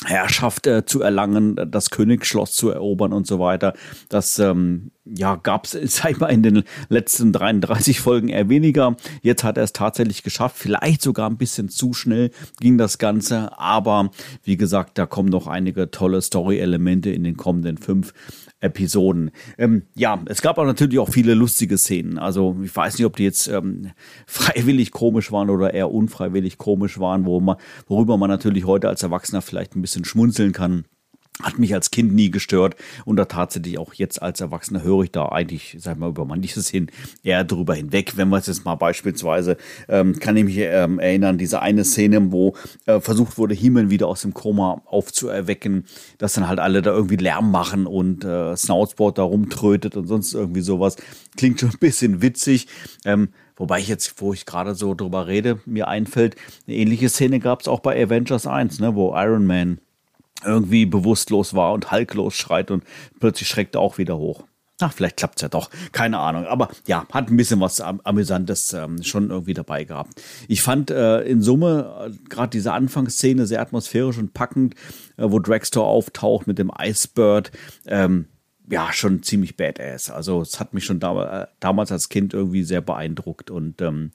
Herrschaft 0.05 0.67
äh, 0.67 0.85
zu 0.85 1.01
erlangen, 1.01 1.55
das 1.69 1.89
Königsschloss 1.89 2.53
zu 2.53 2.69
erobern 2.69 3.13
und 3.13 3.27
so 3.27 3.39
weiter. 3.39 3.73
Das 4.09 4.39
ähm, 4.39 4.91
ja, 5.05 5.35
gab 5.35 5.65
es, 5.65 5.71
sag 5.95 6.11
ich 6.11 6.19
mal, 6.19 6.27
in 6.27 6.43
den 6.43 6.63
letzten 6.89 7.31
33 7.31 7.99
Folgen 7.99 8.29
eher 8.29 8.49
weniger. 8.49 8.95
Jetzt 9.21 9.43
hat 9.43 9.57
er 9.57 9.63
es 9.63 9.73
tatsächlich 9.73 10.23
geschafft. 10.23 10.57
Vielleicht 10.57 11.01
sogar 11.01 11.29
ein 11.29 11.37
bisschen 11.37 11.69
zu 11.69 11.93
schnell 11.93 12.31
ging 12.59 12.77
das 12.77 12.97
Ganze. 12.97 13.57
Aber 13.57 14.09
wie 14.43 14.57
gesagt, 14.57 14.97
da 14.97 15.05
kommen 15.05 15.29
noch 15.29 15.47
einige 15.47 15.91
tolle 15.91 16.21
Story-Elemente 16.21 17.11
in 17.11 17.23
den 17.23 17.37
kommenden 17.37 17.77
fünf 17.77 18.13
Episoden. 18.59 19.31
Ähm, 19.57 19.83
ja, 19.95 20.21
es 20.25 20.41
gab 20.41 20.57
aber 20.57 20.67
natürlich 20.67 20.99
auch 20.99 21.09
viele 21.09 21.33
lustige 21.33 21.77
Szenen. 21.77 22.17
Also 22.17 22.57
ich 22.63 22.75
weiß 22.75 22.97
nicht, 22.97 23.05
ob 23.05 23.15
die 23.15 23.23
jetzt 23.23 23.47
ähm, 23.47 23.91
freiwillig 24.27 24.91
komisch 24.91 25.31
waren 25.31 25.49
oder 25.49 25.73
eher 25.73 25.91
unfreiwillig 25.91 26.57
komisch 26.57 26.99
waren, 26.99 27.25
worüber 27.25 28.17
man 28.17 28.29
natürlich 28.29 28.65
heute 28.65 28.89
als 28.89 29.03
Erwachsener 29.03 29.41
vielleicht 29.41 29.75
ein 29.75 29.81
bisschen 29.81 30.05
schmunzeln 30.05 30.51
kann 30.51 30.85
hat 31.43 31.59
mich 31.59 31.73
als 31.73 31.91
Kind 31.91 32.13
nie 32.13 32.31
gestört 32.31 32.75
und 33.03 33.17
da 33.17 33.25
tatsächlich 33.25 33.77
auch 33.77 33.93
jetzt 33.93 34.21
als 34.21 34.39
Erwachsener 34.39 34.83
höre 34.83 35.03
ich 35.03 35.11
da 35.11 35.27
eigentlich, 35.27 35.75
sag 35.79 35.97
mal, 35.97 36.09
über 36.09 36.25
manches 36.25 36.69
hin 36.69 36.87
eher 37.23 37.43
drüber 37.43 37.75
hinweg. 37.75 38.15
Wenn 38.15 38.29
wir 38.29 38.37
es 38.37 38.47
jetzt 38.47 38.65
mal 38.65 38.75
beispielsweise, 38.75 39.57
ähm, 39.89 40.17
kann 40.19 40.37
ich 40.37 40.45
mich 40.45 40.57
ähm, 40.57 40.99
erinnern, 40.99 41.37
diese 41.37 41.61
eine 41.61 41.83
Szene, 41.83 42.31
wo 42.31 42.55
äh, 42.85 42.99
versucht 42.99 43.37
wurde, 43.37 43.53
Himmel 43.53 43.89
wieder 43.89 44.07
aus 44.07 44.21
dem 44.21 44.33
Koma 44.33 44.81
aufzuerwecken, 44.85 45.85
dass 46.17 46.33
dann 46.33 46.47
halt 46.47 46.59
alle 46.59 46.81
da 46.81 46.91
irgendwie 46.91 47.17
Lärm 47.17 47.51
machen 47.51 47.85
und 47.85 48.23
äh, 48.23 48.55
Snoutsport 48.55 49.17
da 49.17 49.23
rumtrötet 49.23 49.97
und 49.97 50.07
sonst 50.07 50.33
irgendwie 50.33 50.61
sowas. 50.61 50.95
Klingt 51.35 51.59
schon 51.59 51.69
ein 51.69 51.79
bisschen 51.79 52.21
witzig. 52.21 52.67
Ähm, 53.03 53.29
Wobei 53.57 53.79
ich 53.79 53.87
jetzt, 53.87 54.21
wo 54.21 54.33
ich 54.33 54.45
gerade 54.45 54.75
so 54.75 54.95
drüber 54.95 55.27
rede, 55.27 55.61
mir 55.65 55.87
einfällt, 55.87 56.35
eine 56.67 56.75
ähnliche 56.75 57.07
Szene 57.07 57.39
gab 57.39 57.61
es 57.61 57.69
auch 57.69 57.79
bei 57.79 58.03
Avengers 58.03 58.47
1, 58.47 58.81
ne, 58.81 58.95
wo 58.95 59.15
Iron 59.15 59.45
Man 59.45 59.79
irgendwie 60.43 60.85
bewusstlos 60.85 61.53
war 61.53 61.73
und 61.73 61.91
halklos 61.91 62.35
schreit 62.35 62.71
und 62.71 62.83
plötzlich 63.19 63.47
schreckt 63.47 63.75
er 63.75 63.81
auch 63.81 63.97
wieder 63.97 64.17
hoch. 64.17 64.43
Ach, 64.81 64.91
vielleicht 64.91 65.15
klappt 65.17 65.37
es 65.37 65.41
ja 65.41 65.47
doch. 65.47 65.69
Keine 65.93 66.19
Ahnung. 66.19 66.45
Aber 66.47 66.69
ja, 66.85 67.07
hat 67.13 67.29
ein 67.29 67.37
bisschen 67.37 67.61
was 67.61 67.79
Am 67.79 68.01
Amüsantes 68.03 68.73
ähm, 68.73 69.01
schon 69.03 69.29
irgendwie 69.29 69.53
dabei 69.53 69.85
gehabt. 69.85 70.21
Ich 70.49 70.61
fand 70.61 70.91
äh, 70.91 71.21
in 71.21 71.41
Summe 71.41 72.09
äh, 72.09 72.27
gerade 72.27 72.49
diese 72.49 72.73
Anfangsszene 72.73 73.45
sehr 73.45 73.61
atmosphärisch 73.61 74.17
und 74.17 74.33
packend, 74.33 74.75
äh, 75.15 75.23
wo 75.27 75.39
Dragstore 75.39 75.87
auftaucht 75.87 76.45
mit 76.45 76.59
dem 76.59 76.71
Icebird. 76.77 77.51
Ähm, 77.85 78.27
ja, 78.69 78.91
schon 78.91 79.23
ziemlich 79.23 79.55
badass. 79.55 80.09
Also 80.09 80.41
es 80.41 80.59
hat 80.59 80.73
mich 80.73 80.83
schon 80.83 80.99
da, 80.99 81.43
äh, 81.43 81.47
damals 81.61 81.93
als 81.93 82.09
Kind 82.09 82.33
irgendwie 82.33 82.63
sehr 82.63 82.81
beeindruckt 82.81 83.51
und 83.51 83.81
ähm, 83.81 84.11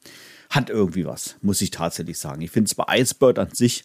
hat 0.51 0.69
irgendwie 0.69 1.07
was, 1.07 1.37
muss 1.41 1.63
ich 1.63 1.71
tatsächlich 1.71 2.19
sagen. 2.19 2.43
Ich 2.43 2.51
finde 2.51 2.67
es 2.67 2.75
bei 2.75 2.99
Icebird 2.99 3.39
an 3.39 3.51
sich 3.53 3.85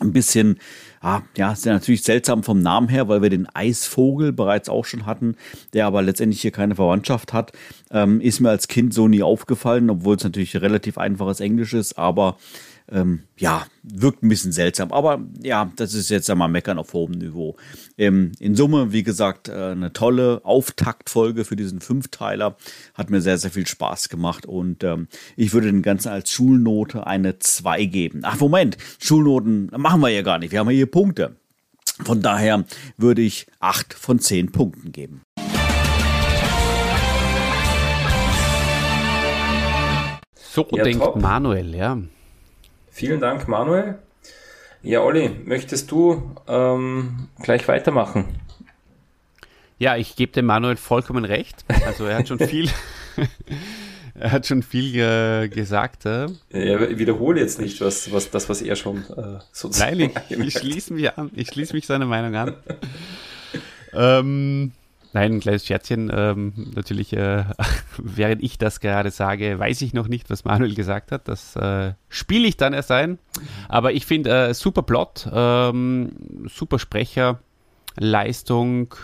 ein 0.00 0.12
bisschen, 0.12 0.58
ah, 1.00 1.22
ja, 1.36 1.52
ist 1.52 1.64
ja 1.64 1.72
natürlich 1.72 2.02
seltsam 2.02 2.42
vom 2.42 2.60
Namen 2.60 2.88
her, 2.88 3.08
weil 3.08 3.22
wir 3.22 3.30
den 3.30 3.46
Eisvogel 3.54 4.32
bereits 4.32 4.68
auch 4.68 4.84
schon 4.84 5.06
hatten, 5.06 5.36
der 5.72 5.86
aber 5.86 6.02
letztendlich 6.02 6.40
hier 6.40 6.50
keine 6.50 6.74
Verwandtschaft 6.74 7.32
hat. 7.32 7.52
Ähm, 7.90 8.20
ist 8.20 8.40
mir 8.40 8.50
als 8.50 8.68
Kind 8.68 8.94
so 8.94 9.08
nie 9.08 9.22
aufgefallen, 9.22 9.90
obwohl 9.90 10.16
es 10.16 10.24
natürlich 10.24 10.56
relativ 10.56 10.98
einfaches 10.98 11.40
Englisch 11.40 11.74
ist, 11.74 11.98
aber 11.98 12.36
ähm, 12.90 13.22
ja, 13.36 13.66
wirkt 13.82 14.22
ein 14.22 14.28
bisschen 14.28 14.52
seltsam. 14.52 14.92
Aber 14.92 15.20
ja, 15.42 15.70
das 15.76 15.94
ist 15.94 16.08
jetzt 16.08 16.30
einmal 16.30 16.48
Meckern 16.48 16.78
auf 16.78 16.92
hohem 16.92 17.12
Niveau. 17.12 17.56
Ähm, 17.98 18.32
in 18.38 18.54
Summe, 18.54 18.92
wie 18.92 19.02
gesagt, 19.02 19.48
äh, 19.48 19.52
eine 19.52 19.92
tolle 19.92 20.40
Auftaktfolge 20.44 21.44
für 21.44 21.56
diesen 21.56 21.80
Fünfteiler. 21.80 22.56
Hat 22.94 23.10
mir 23.10 23.20
sehr, 23.20 23.38
sehr 23.38 23.50
viel 23.50 23.66
Spaß 23.66 24.08
gemacht 24.08 24.46
und 24.46 24.84
ähm, 24.84 25.08
ich 25.36 25.52
würde 25.52 25.66
den 25.66 25.82
Ganzen 25.82 26.08
als 26.08 26.30
Schulnote 26.30 27.06
eine 27.06 27.38
2 27.38 27.84
geben. 27.86 28.20
Ach, 28.22 28.38
Moment, 28.38 28.76
Schulnoten 28.98 29.70
machen 29.76 30.00
wir 30.00 30.10
ja 30.10 30.22
gar 30.22 30.38
nicht. 30.38 30.52
Wir 30.52 30.60
haben 30.60 30.70
ja 30.70 30.76
hier 30.76 30.90
Punkte. 30.90 31.36
Von 32.04 32.20
daher 32.20 32.64
würde 32.96 33.22
ich 33.22 33.46
8 33.60 33.94
von 33.94 34.18
10 34.18 34.52
Punkten 34.52 34.92
geben. 34.92 35.22
So 40.36 40.66
ja, 40.72 40.84
denkt 40.84 41.02
top. 41.02 41.20
Manuel, 41.20 41.74
ja. 41.74 41.98
Vielen 42.96 43.20
Dank, 43.20 43.46
Manuel. 43.46 43.98
Ja, 44.82 45.02
Olli, 45.02 45.28
möchtest 45.44 45.90
du 45.90 46.34
ähm, 46.48 47.28
gleich 47.42 47.68
weitermachen? 47.68 48.24
Ja, 49.76 49.98
ich 49.98 50.16
gebe 50.16 50.32
dem 50.32 50.46
Manuel 50.46 50.76
vollkommen 50.76 51.26
recht. 51.26 51.66
Also 51.84 52.06
er 52.06 52.16
hat 52.16 52.28
schon 52.28 52.38
viel, 52.48 52.70
er 54.14 54.32
hat 54.32 54.46
schon 54.46 54.62
viel 54.62 54.98
äh, 54.98 55.48
gesagt. 55.50 56.06
Äh. 56.06 56.28
Ja, 56.48 56.98
wiederhole 56.98 57.38
jetzt 57.38 57.60
nicht 57.60 57.82
was, 57.82 58.10
was, 58.12 58.30
das, 58.30 58.48
was 58.48 58.62
er 58.62 58.76
schon 58.76 59.04
äh, 59.14 59.40
sozusagen. 59.52 59.98
Nein, 59.98 60.12
ich, 60.30 60.38
ich 60.38 60.54
schließe 60.54 60.94
mich 60.94 61.18
an. 61.18 61.30
Ich 61.34 61.48
schließe 61.48 61.74
mich 61.74 61.84
seiner 61.84 62.06
Meinung 62.06 62.34
an. 62.34 62.54
ähm, 63.92 64.72
Nein, 65.16 65.32
ein 65.32 65.40
kleines 65.40 65.64
Scherzchen. 65.64 66.12
Ähm, 66.14 66.72
natürlich, 66.74 67.14
äh, 67.14 67.44
während 67.96 68.42
ich 68.42 68.58
das 68.58 68.80
gerade 68.80 69.10
sage, 69.10 69.58
weiß 69.58 69.80
ich 69.80 69.94
noch 69.94 70.08
nicht, 70.08 70.28
was 70.28 70.44
Manuel 70.44 70.74
gesagt 70.74 71.10
hat. 71.10 71.26
Das 71.26 71.56
äh, 71.56 71.94
spiele 72.10 72.46
ich 72.46 72.58
dann 72.58 72.74
erst 72.74 72.90
ein. 72.90 73.18
Aber 73.66 73.94
ich 73.94 74.04
finde, 74.04 74.48
äh, 74.48 74.52
super 74.52 74.82
Plot, 74.82 75.26
ähm, 75.32 76.44
super 76.54 76.78
Sprecher, 76.78 77.40
Leistung. 77.96 78.94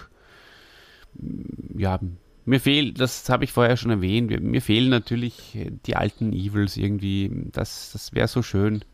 Ja, 1.78 1.98
mir 2.44 2.60
fehlt, 2.60 3.00
das 3.00 3.30
habe 3.30 3.44
ich 3.44 3.52
vorher 3.52 3.78
schon 3.78 3.90
erwähnt, 3.90 4.38
mir 4.42 4.60
fehlen 4.60 4.90
natürlich 4.90 5.56
die 5.86 5.96
alten 5.96 6.34
Evils 6.34 6.76
irgendwie. 6.76 7.30
Das, 7.52 7.92
das 7.94 8.12
wäre 8.12 8.28
so 8.28 8.42
schön. 8.42 8.84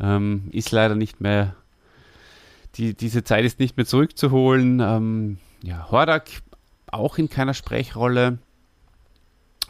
Ähm, 0.00 0.50
ist 0.52 0.70
leider 0.70 0.94
nicht 0.94 1.20
mehr, 1.20 1.56
die, 2.76 2.94
diese 2.94 3.24
Zeit 3.24 3.44
ist 3.44 3.58
nicht 3.58 3.76
mehr 3.76 3.86
zurückzuholen. 3.86 4.78
Ähm, 4.78 5.38
ja, 5.62 5.90
Hordak 5.90 6.28
auch 6.90 7.18
in 7.18 7.28
keiner 7.28 7.54
Sprechrolle. 7.54 8.38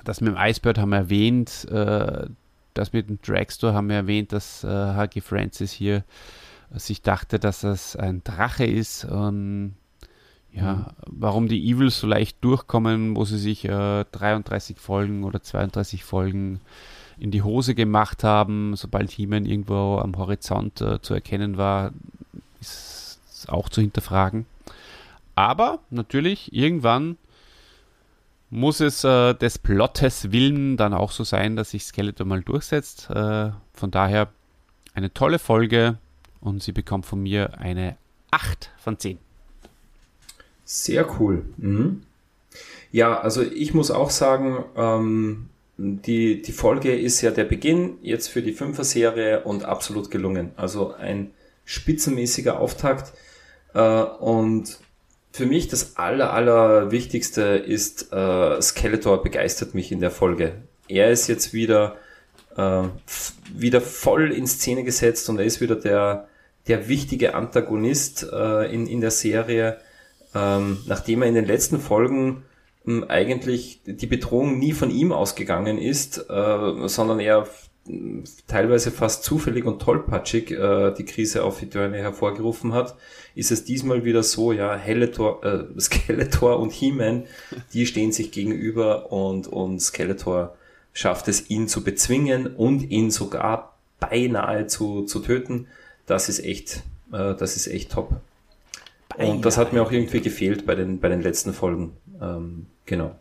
Das 0.04 0.20
mit 0.20 0.34
dem 0.34 0.40
Icebird 0.40 0.78
haben 0.78 0.90
wir 0.90 0.98
erwähnt. 0.98 1.66
Äh, 1.70 2.28
das 2.74 2.92
mit 2.92 3.08
dem 3.08 3.20
Dragstore 3.20 3.74
haben 3.74 3.88
wir 3.88 3.96
erwähnt, 3.96 4.32
dass 4.32 4.62
äh, 4.62 4.96
Huggy 4.96 5.20
Francis 5.20 5.72
hier 5.72 6.04
sich 6.70 7.02
dachte, 7.02 7.38
dass 7.38 7.60
das 7.60 7.96
ein 7.96 8.22
Drache 8.22 8.64
ist. 8.64 9.06
Ähm, 9.10 9.74
ja, 10.52 10.74
mhm. 10.74 10.86
warum 11.06 11.48
die 11.48 11.70
Evils 11.70 12.00
so 12.00 12.06
leicht 12.06 12.42
durchkommen, 12.42 13.16
wo 13.16 13.24
sie 13.24 13.38
sich 13.38 13.64
äh, 13.64 14.04
33 14.12 14.78
Folgen 14.78 15.24
oder 15.24 15.42
32 15.42 16.04
Folgen 16.04 16.60
in 17.18 17.30
die 17.30 17.42
Hose 17.42 17.74
gemacht 17.74 18.22
haben, 18.22 18.76
sobald 18.76 19.10
He-Man 19.10 19.44
irgendwo 19.44 19.98
am 19.98 20.16
Horizont 20.16 20.80
äh, 20.80 21.02
zu 21.02 21.14
erkennen 21.14 21.56
war, 21.56 21.92
ist 22.60 23.18
auch 23.48 23.68
zu 23.68 23.80
hinterfragen. 23.80 24.46
Aber 25.38 25.78
natürlich, 25.90 26.52
irgendwann 26.52 27.16
muss 28.50 28.80
es 28.80 29.04
äh, 29.04 29.34
des 29.34 29.60
Plottes 29.60 30.32
willen 30.32 30.76
dann 30.76 30.92
auch 30.92 31.12
so 31.12 31.22
sein, 31.22 31.54
dass 31.54 31.70
sich 31.70 31.84
Skeletor 31.84 32.26
mal 32.26 32.42
durchsetzt. 32.42 33.08
Äh, 33.08 33.52
von 33.72 33.90
daher 33.92 34.32
eine 34.94 35.14
tolle 35.14 35.38
Folge 35.38 35.98
und 36.40 36.60
sie 36.60 36.72
bekommt 36.72 37.06
von 37.06 37.22
mir 37.22 37.56
eine 37.60 37.96
8 38.32 38.72
von 38.78 38.98
10. 38.98 39.18
Sehr 40.64 41.08
cool. 41.20 41.44
Mhm. 41.56 42.02
Ja, 42.90 43.20
also 43.20 43.40
ich 43.40 43.74
muss 43.74 43.92
auch 43.92 44.10
sagen, 44.10 44.64
ähm, 44.74 45.50
die, 45.76 46.42
die 46.42 46.52
Folge 46.52 46.98
ist 46.98 47.20
ja 47.20 47.30
der 47.30 47.44
Beginn 47.44 47.98
jetzt 48.02 48.26
für 48.26 48.42
die 48.42 48.54
Fünfer-Serie 48.54 49.44
und 49.44 49.64
absolut 49.64 50.10
gelungen. 50.10 50.50
Also 50.56 50.94
ein 50.94 51.30
spitzenmäßiger 51.64 52.58
Auftakt. 52.58 53.12
Äh, 53.72 54.02
und 54.02 54.80
für 55.32 55.46
mich 55.46 55.68
das 55.68 55.96
aller, 55.96 56.32
aller 56.32 56.90
ist, 57.56 58.12
äh, 58.12 58.60
Skeletor 58.60 59.22
begeistert 59.22 59.74
mich 59.74 59.92
in 59.92 60.00
der 60.00 60.10
Folge. 60.10 60.62
Er 60.88 61.10
ist 61.10 61.28
jetzt 61.28 61.52
wieder, 61.52 61.96
äh, 62.56 62.82
wieder 63.54 63.80
voll 63.80 64.32
in 64.32 64.46
Szene 64.46 64.84
gesetzt 64.84 65.28
und 65.28 65.38
er 65.38 65.44
ist 65.44 65.60
wieder 65.60 65.76
der, 65.76 66.28
der 66.66 66.88
wichtige 66.88 67.34
Antagonist 67.34 68.26
äh, 68.32 68.72
in, 68.72 68.86
in 68.86 69.00
der 69.00 69.10
Serie, 69.10 69.78
ähm, 70.34 70.78
nachdem 70.86 71.22
er 71.22 71.28
in 71.28 71.34
den 71.34 71.46
letzten 71.46 71.78
Folgen 71.78 72.44
ähm, 72.86 73.04
eigentlich 73.08 73.80
die 73.84 74.06
Bedrohung 74.06 74.58
nie 74.58 74.72
von 74.72 74.90
ihm 74.90 75.12
ausgegangen 75.12 75.78
ist, 75.78 76.18
äh, 76.28 76.88
sondern 76.88 77.20
er 77.20 77.46
teilweise 78.46 78.90
fast 78.90 79.24
zufällig 79.24 79.64
und 79.64 79.80
tollpatschig 79.80 80.50
äh, 80.50 80.92
die 80.92 81.04
Krise 81.04 81.44
auf 81.44 81.62
Eternia 81.62 82.00
hervorgerufen 82.00 82.72
hat, 82.72 82.96
ist 83.34 83.50
es 83.50 83.64
diesmal 83.64 84.04
wieder 84.04 84.22
so, 84.22 84.52
ja, 84.52 84.74
Heletor, 84.74 85.44
äh, 85.44 85.64
Skeletor 85.80 86.58
und 86.58 86.72
He-Man, 86.72 87.24
die 87.72 87.86
stehen 87.86 88.12
sich 88.12 88.30
gegenüber 88.30 89.12
und, 89.12 89.46
und 89.46 89.80
Skeletor 89.80 90.56
schafft 90.92 91.28
es, 91.28 91.48
ihn 91.48 91.68
zu 91.68 91.84
bezwingen 91.84 92.46
und 92.48 92.90
ihn 92.90 93.10
sogar 93.10 93.76
beinahe 94.00 94.66
zu, 94.66 95.04
zu 95.04 95.20
töten. 95.20 95.68
Das 96.06 96.28
ist 96.28 96.44
echt, 96.44 96.82
äh, 97.12 97.34
das 97.34 97.56
ist 97.56 97.68
echt 97.68 97.92
top. 97.92 98.20
Beinahe. 99.08 99.32
Und 99.32 99.44
das 99.44 99.56
hat 99.56 99.72
mir 99.72 99.82
auch 99.82 99.92
irgendwie 99.92 100.20
gefehlt 100.20 100.66
bei 100.66 100.74
den, 100.74 101.00
bei 101.00 101.08
den 101.08 101.22
letzten 101.22 101.52
Folgen. 101.52 101.92
Ähm, 102.20 102.66
genau. 102.86 103.14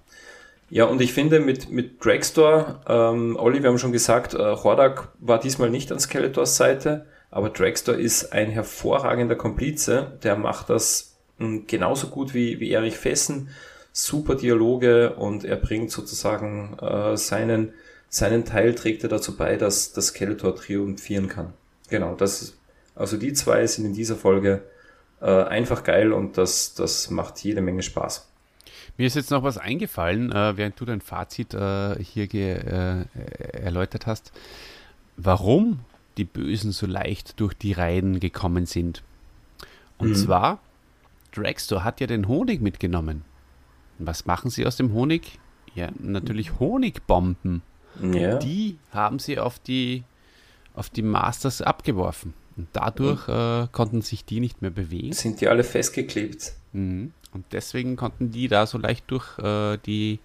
Ja, 0.69 0.85
und 0.85 0.99
ich 1.01 1.13
finde 1.13 1.39
mit, 1.39 1.71
mit 1.71 2.03
Dragstore, 2.03 2.81
ähm, 2.87 3.37
Olli, 3.37 3.63
wir 3.63 3.69
haben 3.69 3.79
schon 3.79 3.93
gesagt, 3.93 4.33
äh, 4.33 4.37
Hordak 4.37 5.09
war 5.19 5.39
diesmal 5.39 5.69
nicht 5.69 5.91
an 5.91 5.99
Skeletors 5.99 6.57
Seite, 6.57 7.05
aber 7.31 7.49
Dragstore 7.49 7.99
ist 7.99 8.33
ein 8.33 8.49
hervorragender 8.49 9.35
Komplize, 9.35 10.17
der 10.23 10.35
macht 10.35 10.69
das 10.69 11.15
mh, 11.37 11.47
hm, 11.47 11.67
genauso 11.67 12.07
gut 12.07 12.33
wie, 12.33 12.59
wie 12.59 12.71
Erich 12.71 12.97
Fessen, 12.97 13.49
super 13.93 14.35
Dialoge 14.35 15.15
und 15.15 15.45
er 15.45 15.55
bringt 15.55 15.89
sozusagen 15.89 16.77
äh, 16.81 17.15
seinen, 17.15 17.73
seinen 18.09 18.43
Teil 18.43 18.75
trägt 18.75 19.03
er 19.03 19.09
dazu 19.09 19.37
bei, 19.37 19.55
dass 19.55 19.93
das 19.93 20.07
Skeletor 20.07 20.53
triumphieren 20.55 21.29
kann. 21.29 21.53
Genau, 21.89 22.13
das, 22.15 22.57
also 22.93 23.15
die 23.15 23.31
zwei 23.31 23.65
sind 23.67 23.85
in 23.85 23.93
dieser 23.93 24.17
Folge 24.17 24.63
äh, 25.21 25.25
einfach 25.25 25.83
geil 25.85 26.11
und 26.11 26.37
das, 26.37 26.75
das 26.75 27.09
macht 27.09 27.39
jede 27.39 27.61
Menge 27.61 27.83
Spaß. 27.83 28.27
Mir 28.97 29.05
ist 29.05 29.15
jetzt 29.15 29.31
noch 29.31 29.43
was 29.43 29.57
eingefallen, 29.57 30.31
äh, 30.31 30.57
während 30.57 30.79
du 30.79 30.85
dein 30.85 31.01
Fazit 31.01 31.53
äh, 31.53 32.03
hier 32.03 32.33
äh, 32.33 33.05
erläutert 33.53 34.07
hast, 34.07 34.31
warum 35.15 35.79
die 36.17 36.25
Bösen 36.25 36.71
so 36.71 36.87
leicht 36.87 37.39
durch 37.39 37.53
die 37.53 37.73
Reihen 37.73 38.19
gekommen 38.19 38.65
sind. 38.65 39.03
Und 39.99 40.09
mhm. 40.09 40.15
zwar, 40.15 40.59
Dragstore 41.31 41.83
hat 41.83 42.01
ja 42.01 42.07
den 42.07 42.27
Honig 42.27 42.61
mitgenommen. 42.61 43.23
Und 43.99 44.07
was 44.07 44.25
machen 44.25 44.49
sie 44.49 44.65
aus 44.65 44.77
dem 44.77 44.93
Honig? 44.93 45.39
Ja, 45.75 45.89
natürlich 45.99 46.59
Honigbomben. 46.59 47.61
Ja. 48.01 48.37
Die 48.37 48.77
haben 48.91 49.19
sie 49.19 49.37
auf 49.39 49.59
die, 49.59 50.03
auf 50.73 50.89
die 50.89 51.03
Masters 51.03 51.61
abgeworfen. 51.61 52.33
Und 52.55 52.67
dadurch 52.73 53.27
äh, 53.27 53.67
konnten 53.71 54.01
sich 54.01 54.25
die 54.25 54.39
nicht 54.39 54.63
mehr 54.63 54.71
bewegen. 54.71 55.13
Sind 55.13 55.41
die 55.41 55.47
alle 55.47 55.63
festgeklebt? 55.63 56.53
Mhm. 56.73 57.13
Und 57.37 57.45
deswegen 57.51 57.97
konnten 57.97 58.31
die 58.31 58.47
da 58.47 58.65
so 58.65 58.79
leicht 58.79 59.03
durch 59.11 59.37
äh, 59.37 59.77
die 59.85 60.17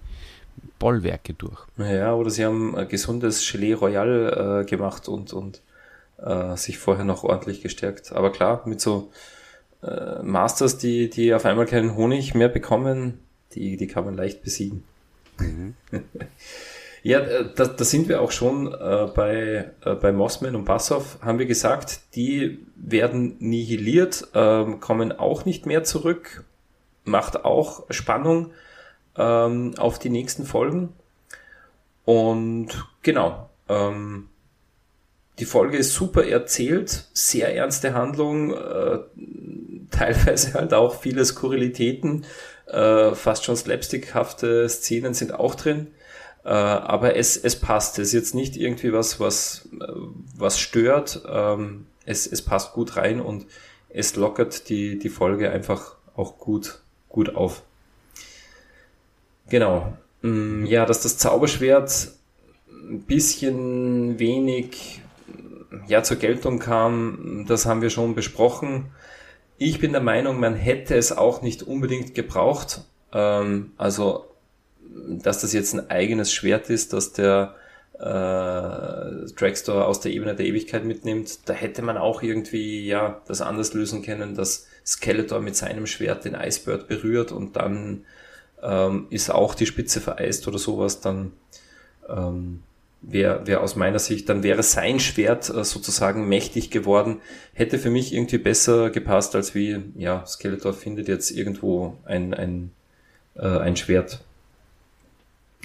Bollwerke 0.79 1.35
durch. 1.35 1.67
Ja, 1.77 2.15
oder 2.15 2.31
sie 2.31 2.43
haben 2.43 2.75
ein 2.75 2.89
gesundes 2.89 3.47
Gelee 3.53 3.75
Royal 3.75 4.63
äh, 4.63 4.65
gemacht 4.65 5.09
und, 5.09 5.35
und 5.35 5.61
äh, 6.17 6.57
sich 6.57 6.79
vorher 6.79 7.05
noch 7.05 7.23
ordentlich 7.23 7.61
gestärkt. 7.61 8.13
Aber 8.13 8.33
klar, 8.33 8.63
mit 8.65 8.81
so 8.81 9.11
äh, 9.83 10.23
Masters, 10.23 10.79
die, 10.79 11.11
die 11.11 11.35
auf 11.35 11.45
einmal 11.45 11.67
keinen 11.67 11.97
Honig 11.97 12.35
mehr 12.35 12.49
bekommen, 12.49 13.19
die, 13.53 13.77
die 13.77 13.89
kann 13.89 14.07
man 14.07 14.15
leicht 14.15 14.43
besiegen. 14.43 14.83
Mhm. 15.39 15.75
ja, 17.03 17.21
äh, 17.21 17.51
da, 17.55 17.67
da 17.67 17.85
sind 17.85 18.09
wir 18.09 18.23
auch 18.23 18.31
schon 18.31 18.73
äh, 18.73 19.09
bei, 19.15 19.71
äh, 19.85 19.95
bei 19.97 20.13
Mossman 20.13 20.57
und 20.57 20.65
Bassoff, 20.65 21.19
haben 21.21 21.39
wir 21.39 21.47
gesagt, 21.47 22.15
die 22.15 22.67
werden 22.75 23.37
nihiliert, 23.39 24.29
äh, 24.33 24.65
kommen 24.81 25.13
auch 25.13 25.45
nicht 25.45 25.67
mehr 25.67 25.85
zurück 25.85 26.45
macht 27.05 27.45
auch 27.45 27.85
Spannung 27.91 28.53
ähm, 29.17 29.75
auf 29.79 29.99
die 29.99 30.11
nächsten 30.11 30.45
Folgen. 30.45 30.93
Und 32.05 32.69
genau, 33.03 33.49
ähm, 33.69 34.29
die 35.39 35.45
Folge 35.45 35.77
ist 35.77 35.95
super 35.95 36.27
erzählt, 36.27 37.09
sehr 37.13 37.55
ernste 37.55 37.95
Handlung, 37.95 38.53
äh, 38.53 38.99
teilweise 39.91 40.55
halt 40.55 40.75
auch 40.75 41.01
viele 41.01 41.25
Skurrilitäten, 41.25 42.27
äh, 42.67 43.15
fast 43.15 43.45
schon 43.45 43.57
slapstickhafte 43.57 44.69
Szenen 44.69 45.15
sind 45.15 45.33
auch 45.35 45.55
drin. 45.55 45.89
Äh, 46.45 46.49
aber 46.49 47.17
es, 47.17 47.37
es 47.37 47.57
passt. 47.57 47.99
Es 47.99 48.09
ist 48.09 48.15
jetzt 48.15 48.35
nicht 48.35 48.57
irgendwie 48.57 48.93
was, 48.93 49.21
was, 49.21 49.69
äh, 49.81 49.93
was 50.37 50.59
stört. 50.59 51.23
Ähm, 51.29 51.87
es, 52.05 52.27
es 52.27 52.43
passt 52.43 52.73
gut 52.73 52.97
rein 52.97 53.21
und 53.21 53.47
es 53.89 54.17
lockert 54.17 54.69
die, 54.69 54.99
die 54.99 55.09
Folge 55.09 55.51
einfach 55.51 55.97
auch 56.17 56.39
gut 56.39 56.82
gut 57.13 57.37
auf. 57.37 57.63
Genau. 59.49 59.97
Mm, 60.23 60.65
ja, 60.67 60.87
dass 60.87 61.03
das 61.03 61.19
Zauberschwert 61.19 62.11
ein 62.69 63.03
bisschen 63.03 64.19
wenig 64.19 65.03
ja, 65.87 66.03
zur 66.03 66.17
Geltung 66.17 66.59
kam, 66.59 67.45
das 67.49 67.67
haben 67.67 67.83
wir 67.83 67.91
schon 67.91 68.15
besprochen. 68.15 68.91
Ich 69.59 69.79
bin 69.79 69.93
der 69.93 70.01
Meinung, 70.01 70.41
man 70.41 70.55
hätte 70.55 70.97
es 70.97 71.17
auch 71.17 71.43
nicht 71.43 71.63
unbedingt 71.63 72.15
gebraucht. 72.15 72.83
Ähm, 73.13 73.73
also, 73.77 74.27
dass 75.09 75.41
das 75.41 75.53
jetzt 75.53 75.75
ein 75.75 75.91
eigenes 75.91 76.33
Schwert 76.33 76.69
ist, 76.69 76.93
dass 76.93 77.13
der 77.13 77.55
äh, 77.95 79.33
Dragstore 79.37 79.87
aus 79.87 80.01
der 80.01 80.13
Ebene 80.13 80.35
der 80.35 80.47
Ewigkeit 80.47 80.85
mitnimmt, 80.85 81.49
da 81.49 81.53
hätte 81.53 81.83
man 81.83 81.97
auch 81.97 82.23
irgendwie 82.23 82.87
ja 82.87 83.21
das 83.27 83.41
anders 83.41 83.75
lösen 83.75 84.03
können, 84.03 84.35
dass 84.35 84.67
Skeletor 84.85 85.41
mit 85.41 85.57
seinem 85.57 85.87
Schwert 85.87 86.25
den 86.25 86.35
Icebird 86.35 86.89
berührt 86.89 87.33
und 87.33 87.57
dann 87.57 88.05
ähm, 88.63 89.07
ist 89.11 89.31
auch 89.31 89.55
die 89.55 89.67
Spitze 89.67 90.01
vereist 90.01 90.47
oder 90.49 90.59
sowas, 90.59 91.01
dann 91.01 91.33
ähm, 92.09 92.61
wäre 93.03 93.47
wär 93.47 93.63
aus 93.63 93.77
meiner 93.77 93.99
Sicht, 93.99 94.29
dann 94.29 94.43
wäre 94.43 94.63
sein 94.63 95.01
Schwert 95.01 95.51
äh, 95.51 95.65
sozusagen 95.65 96.29
mächtig 96.29 96.71
geworden, 96.71 97.21
hätte 97.53 97.79
für 97.79 97.91
mich 97.91 98.15
irgendwie 98.15 98.39
besser 98.39 98.91
gepasst, 98.91 99.35
als 99.35 99.55
wie, 99.55 99.83
ja, 99.97 100.25
Skeletor 100.27 100.73
findet 100.73 101.09
jetzt 101.09 101.31
irgendwo 101.33 101.97
ein, 102.05 102.33
ein, 102.33 102.71
äh, 103.35 103.47
ein 103.47 103.77
Schwert. 103.77 104.21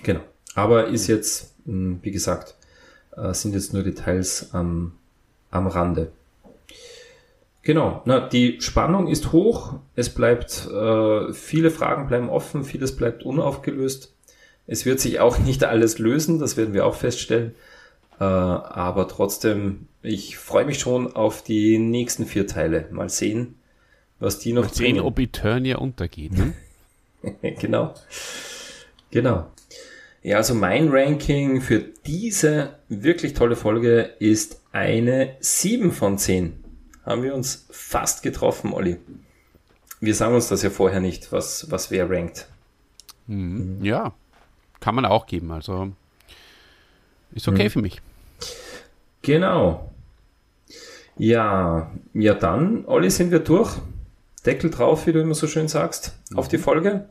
Genau. 0.04 0.22
Aber 0.56 0.88
ist 0.88 1.08
jetzt, 1.08 1.54
mh, 1.66 1.74
hm, 1.74 2.00
wie 2.02 2.12
gesagt, 2.12 2.56
äh, 3.16 3.34
sind 3.34 3.54
jetzt 3.54 3.74
nur 3.74 3.84
Details 3.84 4.50
am, 4.54 4.94
am 5.52 5.68
Rande. 5.68 6.12
Genau, 7.68 8.02
na, 8.06 8.22
die 8.22 8.62
Spannung 8.62 9.10
ist 9.10 9.34
hoch, 9.34 9.74
es 9.94 10.10
bleibt, 10.10 10.70
äh, 10.72 11.34
viele 11.34 11.70
Fragen 11.70 12.08
bleiben 12.08 12.30
offen, 12.30 12.64
vieles 12.64 12.96
bleibt 12.96 13.24
unaufgelöst. 13.24 14.16
Es 14.68 14.86
wird 14.86 15.02
sich 15.02 15.20
auch 15.20 15.38
nicht 15.46 15.66
alles 15.66 16.00
lösen, 16.00 16.40
das 16.40 16.56
werden 16.56 16.74
wir 16.74 16.86
auch 16.86 16.96
feststellen. 16.96 17.56
Äh, 18.22 18.24
aber 18.24 19.10
trotzdem, 19.10 19.90
ich 20.02 20.38
freue 20.38 20.64
mich 20.64 20.80
schon 20.80 21.14
auf 21.14 21.44
die 21.44 21.78
nächsten 21.78 22.26
vier 22.26 22.48
Teile. 22.48 22.88
Mal 22.92 23.10
sehen, 23.10 23.56
was 24.18 24.40
die 24.40 24.54
noch 24.54 24.64
Mal 24.64 24.74
sehen, 24.74 25.02
ob 25.02 25.20
Eternia 25.20 25.80
untergeht. 25.80 26.38
Ne? 26.38 26.54
genau. 27.60 27.94
Genau. 29.12 29.46
Ja, 30.24 30.38
also 30.38 30.56
mein 30.56 30.88
Ranking 30.88 31.60
für 31.60 31.84
diese 32.06 32.76
wirklich 32.88 33.34
tolle 33.34 33.58
Folge 33.58 34.10
ist 34.20 34.62
eine 34.72 35.36
7 35.42 35.92
von 35.92 36.18
10 36.18 36.64
haben 37.08 37.24
wir 37.24 37.34
uns 37.34 37.66
fast 37.72 38.22
getroffen, 38.22 38.74
Olli. 38.74 38.98
Wir 40.00 40.14
sagen 40.14 40.36
uns 40.36 40.50
das 40.50 40.62
ja 40.62 40.70
vorher 40.70 41.00
nicht, 41.00 41.32
was, 41.32 41.72
was 41.72 41.90
wer 41.90 42.10
rankt. 42.10 42.48
Mhm. 43.26 43.84
Ja, 43.84 44.14
kann 44.80 44.94
man 44.94 45.06
auch 45.06 45.26
geben. 45.26 45.52
Also 45.52 45.92
ist 47.34 47.48
okay 47.48 47.66
mhm. 47.66 47.70
für 47.70 47.82
mich. 47.82 48.02
Genau. 49.22 49.92
Ja, 51.18 51.92
ja 52.14 52.34
dann, 52.36 52.86
Olli, 52.86 53.10
sind 53.10 53.32
wir 53.32 53.40
durch. 53.40 53.76
Deckel 54.46 54.70
drauf, 54.70 55.08
wie 55.08 55.14
du 55.14 55.20
immer 55.20 55.34
so 55.34 55.48
schön 55.48 55.68
sagst, 55.68 56.14
mhm. 56.30 56.38
auf 56.38 56.48
die 56.48 56.58
Folge. 56.58 57.10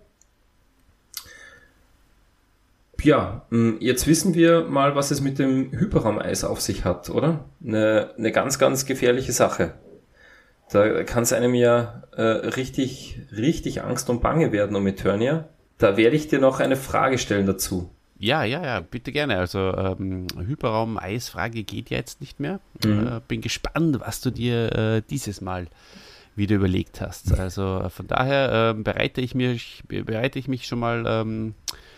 Ja, 3.02 3.46
jetzt 3.78 4.06
wissen 4.08 4.34
wir 4.34 4.64
mal, 4.64 4.96
was 4.96 5.10
es 5.12 5.20
mit 5.20 5.38
dem 5.38 5.70
Hyperraumeis 5.70 6.42
auf 6.42 6.60
sich 6.60 6.84
hat, 6.84 7.08
oder? 7.08 7.44
Eine, 7.64 8.10
eine 8.18 8.32
ganz, 8.32 8.58
ganz 8.58 8.84
gefährliche 8.84 9.32
Sache. 9.32 9.74
Da 10.70 11.04
kann 11.04 11.22
es 11.22 11.32
einem 11.32 11.54
ja 11.54 12.02
äh, 12.16 12.22
richtig, 12.22 13.20
richtig 13.36 13.82
Angst 13.82 14.10
und 14.10 14.20
Bange 14.20 14.52
werden 14.52 14.74
um 14.76 14.86
Eternia. 14.86 15.48
Da 15.78 15.96
werde 15.96 16.16
ich 16.16 16.28
dir 16.28 16.38
noch 16.40 16.60
eine 16.60 16.76
Frage 16.76 17.18
stellen 17.18 17.46
dazu. 17.46 17.90
Ja, 18.18 18.44
ja, 18.44 18.64
ja, 18.64 18.80
bitte 18.80 19.12
gerne. 19.12 19.38
Also 19.38 19.58
ähm, 19.58 20.26
Hyperraum-Eisfrage 20.38 21.64
geht 21.64 21.90
ja 21.90 21.98
jetzt 21.98 22.20
nicht 22.20 22.40
mehr. 22.40 22.60
Mhm. 22.84 23.06
Äh, 23.06 23.20
bin 23.28 23.42
gespannt, 23.42 24.00
was 24.00 24.20
du 24.20 24.30
dir 24.30 24.72
äh, 24.74 25.02
dieses 25.08 25.40
Mal 25.40 25.66
wie 26.34 26.46
du 26.46 26.54
überlegt 26.54 27.00
hast. 27.00 27.38
Also 27.38 27.86
von 27.88 28.06
daher 28.06 28.70
äh, 28.70 28.82
bereite, 28.82 29.22
ich 29.22 29.34
mich, 29.34 29.82
bereite 29.88 30.38
ich 30.38 30.48
mich 30.48 30.66
schon 30.66 30.78
mal 30.78 31.04
ähm, 31.06 31.54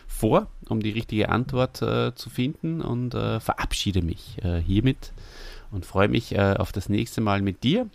vor, 0.07 0.47
um 0.69 0.81
die 0.81 0.91
richtige 0.91 1.29
Antwort 1.29 1.83
äh, 1.83 2.15
zu 2.15 2.31
finden 2.31 2.81
und 2.81 3.15
äh, 3.15 3.41
verabschiede 3.41 4.01
mich 4.01 4.39
äh, 4.43 4.61
hiermit 4.61 5.13
und 5.73 5.85
freue 5.85 6.09
mich 6.09 6.35
äh, 6.35 6.55
auf 6.57 6.71
das 6.71 6.89
nächste 6.89 7.21
Mal 7.21 7.43
mit 7.43 7.65
dir, 7.65 7.89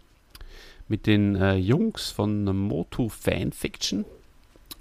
mit 0.93 1.07
den 1.07 1.35
äh, 1.35 1.55
Jungs 1.55 2.11
von 2.11 2.43
Motu 2.45 3.09
Fanfiction 3.09 4.05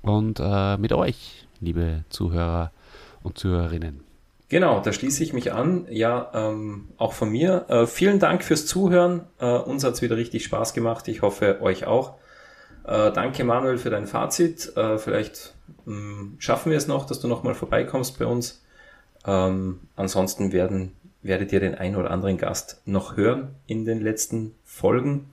und 0.02 0.42
mit 0.78 0.92
euch, 0.92 1.46
liebe 1.60 2.04
Zuhörer 2.10 2.70
und 3.22 3.38
Zuhörerinnen. 3.38 4.00
Genau, 4.50 4.80
da 4.80 4.92
schließe 4.92 5.22
ich 5.22 5.32
mich 5.32 5.54
an. 5.54 5.86
Ja, 5.88 6.30
ähm, 6.34 6.90
auch 6.98 7.14
von 7.14 7.30
mir. 7.30 7.64
Äh, 7.70 7.86
vielen 7.86 8.18
Dank 8.18 8.44
fürs 8.44 8.66
Zuhören. 8.66 9.22
Äh, 9.38 9.56
uns 9.56 9.84
hat's 9.84 10.02
wieder 10.02 10.18
richtig 10.18 10.44
Spaß 10.44 10.74
gemacht. 10.74 11.08
Ich 11.08 11.22
hoffe, 11.22 11.62
euch 11.62 11.86
auch. 11.86 12.16
Äh, 12.84 13.10
danke, 13.12 13.44
Manuel, 13.44 13.78
für 13.78 13.88
dein 13.88 14.06
Fazit. 14.06 14.76
Äh, 14.76 14.98
vielleicht 14.98 15.54
mh, 15.86 15.94
hm, 15.94 16.34
schaffen 16.38 16.68
wir 16.68 16.76
es 16.76 16.88
noch, 16.88 17.06
dass 17.06 17.20
du 17.20 17.28
nochmal 17.28 17.54
vorbeikommst 17.54 18.18
bei 18.18 18.26
uns. 18.26 18.62
Ähm, 19.24 19.80
ansonsten 19.96 20.52
werden, 20.52 20.92
werdet 21.22 21.50
ihr 21.52 21.60
den 21.60 21.74
einen 21.74 21.96
oder 21.96 22.10
anderen 22.10 22.36
Gast 22.36 22.82
noch 22.84 23.16
hören 23.16 23.54
in 23.66 23.86
den 23.86 24.02
letzten 24.02 24.54
Folgen. 24.62 25.30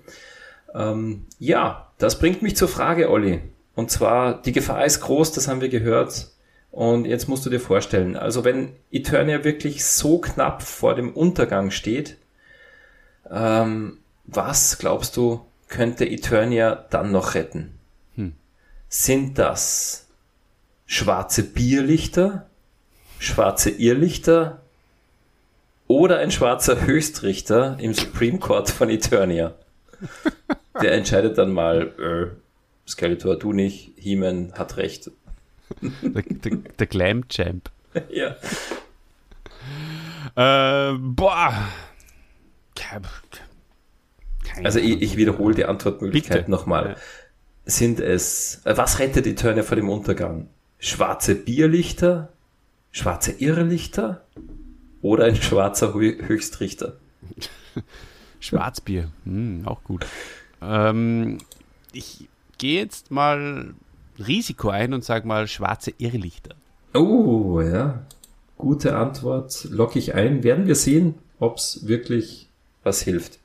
Ähm, 0.73 1.25
ja, 1.37 1.91
das 1.97 2.19
bringt 2.19 2.41
mich 2.41 2.55
zur 2.55 2.67
Frage, 2.67 3.09
Olli. 3.09 3.41
Und 3.75 3.91
zwar, 3.91 4.41
die 4.41 4.51
Gefahr 4.51 4.85
ist 4.85 5.01
groß, 5.01 5.31
das 5.31 5.47
haben 5.47 5.61
wir 5.61 5.69
gehört 5.69 6.29
und 6.71 7.05
jetzt 7.05 7.27
musst 7.27 7.45
du 7.45 7.49
dir 7.49 7.59
vorstellen, 7.59 8.15
also 8.15 8.43
wenn 8.43 8.73
Eternia 8.91 9.43
wirklich 9.43 9.85
so 9.85 10.19
knapp 10.19 10.61
vor 10.61 10.95
dem 10.95 11.11
Untergang 11.13 11.71
steht, 11.71 12.17
ähm, 13.29 13.97
was 14.25 14.77
glaubst 14.77 15.17
du, 15.17 15.45
könnte 15.67 16.05
Eternia 16.05 16.85
dann 16.89 17.11
noch 17.11 17.35
retten? 17.35 17.79
Hm. 18.15 18.33
Sind 18.87 19.37
das 19.39 20.07
schwarze 20.85 21.43
Bierlichter, 21.43 22.47
schwarze 23.17 23.71
Irrlichter 23.71 24.61
oder 25.87 26.19
ein 26.19 26.31
schwarzer 26.31 26.85
Höchstrichter 26.85 27.77
im 27.79 27.93
Supreme 27.93 28.39
Court 28.39 28.69
von 28.69 28.89
Eternia? 28.89 29.55
Der 30.81 30.93
entscheidet 30.93 31.37
dann 31.37 31.51
mal, 31.51 31.93
äh, 31.99 32.89
Skeletor, 32.89 33.37
du 33.37 33.53
nicht, 33.53 33.91
He-Man 33.97 34.53
hat 34.53 34.77
recht 34.77 35.11
der, 35.81 36.23
der, 36.23 36.57
der 36.79 36.87
Glam 36.87 37.27
Champ. 37.29 37.69
Ja. 38.09 38.35
Äh, 40.35 40.97
boah. 40.99 41.67
Keine 42.75 43.07
also 44.63 44.79
ich, 44.79 45.01
ich, 45.01 45.17
wiederhole 45.17 45.55
die 45.55 45.65
Antwortmöglichkeit 45.65 46.49
nochmal. 46.49 46.89
Ja. 46.89 46.95
Sind 47.65 47.99
es, 47.99 48.61
äh, 48.65 48.77
was 48.77 48.99
rettet 48.99 49.25
die 49.25 49.33
Turner 49.33 49.63
vor 49.63 49.75
dem 49.75 49.89
Untergang? 49.89 50.49
Schwarze 50.77 51.33
Bierlichter, 51.33 52.31
schwarze 52.91 53.31
Irrlichter 53.31 54.25
oder 55.01 55.25
ein 55.25 55.35
schwarzer 55.35 55.93
Höchstrichter? 55.93 56.97
Schwarzbier, 58.39 59.09
hm, 59.25 59.63
auch 59.65 59.83
gut. 59.83 60.05
Ähm, 60.61 61.39
ich 61.91 62.27
gehe 62.57 62.81
jetzt 62.81 63.11
mal 63.11 63.73
Risiko 64.17 64.69
ein 64.69 64.93
und 64.93 65.03
sag 65.03 65.25
mal 65.25 65.47
schwarze 65.47 65.93
Irrlichter. 65.97 66.55
Oh, 66.93 67.61
ja. 67.61 68.01
Gute 68.57 68.95
Antwort. 68.95 69.67
Locke 69.69 69.99
ich 69.99 70.15
ein. 70.15 70.43
Werden 70.43 70.67
wir 70.67 70.75
sehen, 70.75 71.15
ob 71.39 71.57
es 71.57 71.87
wirklich 71.87 72.49
was 72.83 73.01
hilft. 73.01 73.39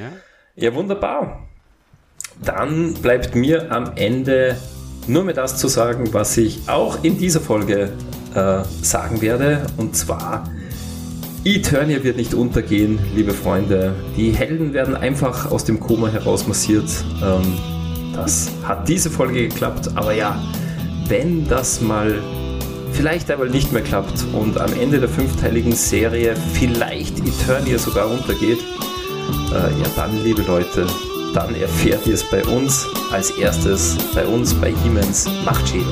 Ja. 0.00 0.64
ja, 0.64 0.74
wunderbar. 0.74 1.46
Dann 2.42 2.94
bleibt 2.94 3.34
mir 3.34 3.70
am 3.70 3.92
Ende 3.96 4.56
nur 5.06 5.24
mehr 5.24 5.34
das 5.34 5.58
zu 5.58 5.68
sagen, 5.68 6.12
was 6.12 6.36
ich 6.36 6.68
auch 6.68 7.02
in 7.04 7.18
dieser 7.18 7.40
Folge 7.40 7.92
äh, 8.34 8.64
sagen 8.82 9.22
werde. 9.22 9.66
Und 9.76 9.96
zwar, 9.96 10.50
Eternia 11.46 12.02
wird 12.02 12.16
nicht 12.16 12.34
untergehen, 12.34 12.98
liebe 13.14 13.32
Freunde. 13.32 13.94
Die 14.16 14.32
Helden 14.32 14.72
werden 14.72 14.96
einfach 14.96 15.48
aus 15.52 15.62
dem 15.62 15.78
Koma 15.78 16.08
heraus 16.08 16.48
massiert. 16.48 16.90
Ähm, 17.22 17.56
das 18.12 18.50
hat 18.64 18.88
diese 18.88 19.10
Folge 19.10 19.46
geklappt, 19.46 19.90
aber 19.94 20.12
ja, 20.12 20.42
wenn 21.06 21.46
das 21.46 21.80
mal 21.80 22.20
vielleicht 22.90 23.30
einmal 23.30 23.48
nicht 23.48 23.72
mehr 23.72 23.82
klappt 23.82 24.24
und 24.32 24.58
am 24.58 24.72
Ende 24.72 24.98
der 24.98 25.08
fünfteiligen 25.08 25.70
Serie 25.70 26.34
vielleicht 26.54 27.20
Eternia 27.20 27.78
sogar 27.78 28.10
untergeht, 28.10 28.58
äh, 29.52 29.54
ja 29.54 29.88
dann, 29.94 30.24
liebe 30.24 30.42
Leute, 30.42 30.84
dann 31.32 31.54
erfährt 31.54 32.08
ihr 32.08 32.14
es 32.14 32.24
bei 32.24 32.44
uns 32.44 32.88
als 33.12 33.30
erstes, 33.30 33.96
bei 34.16 34.26
uns 34.26 34.52
bei 34.52 34.74
Hiemens 34.82 35.28
Machtschädel. 35.44 35.86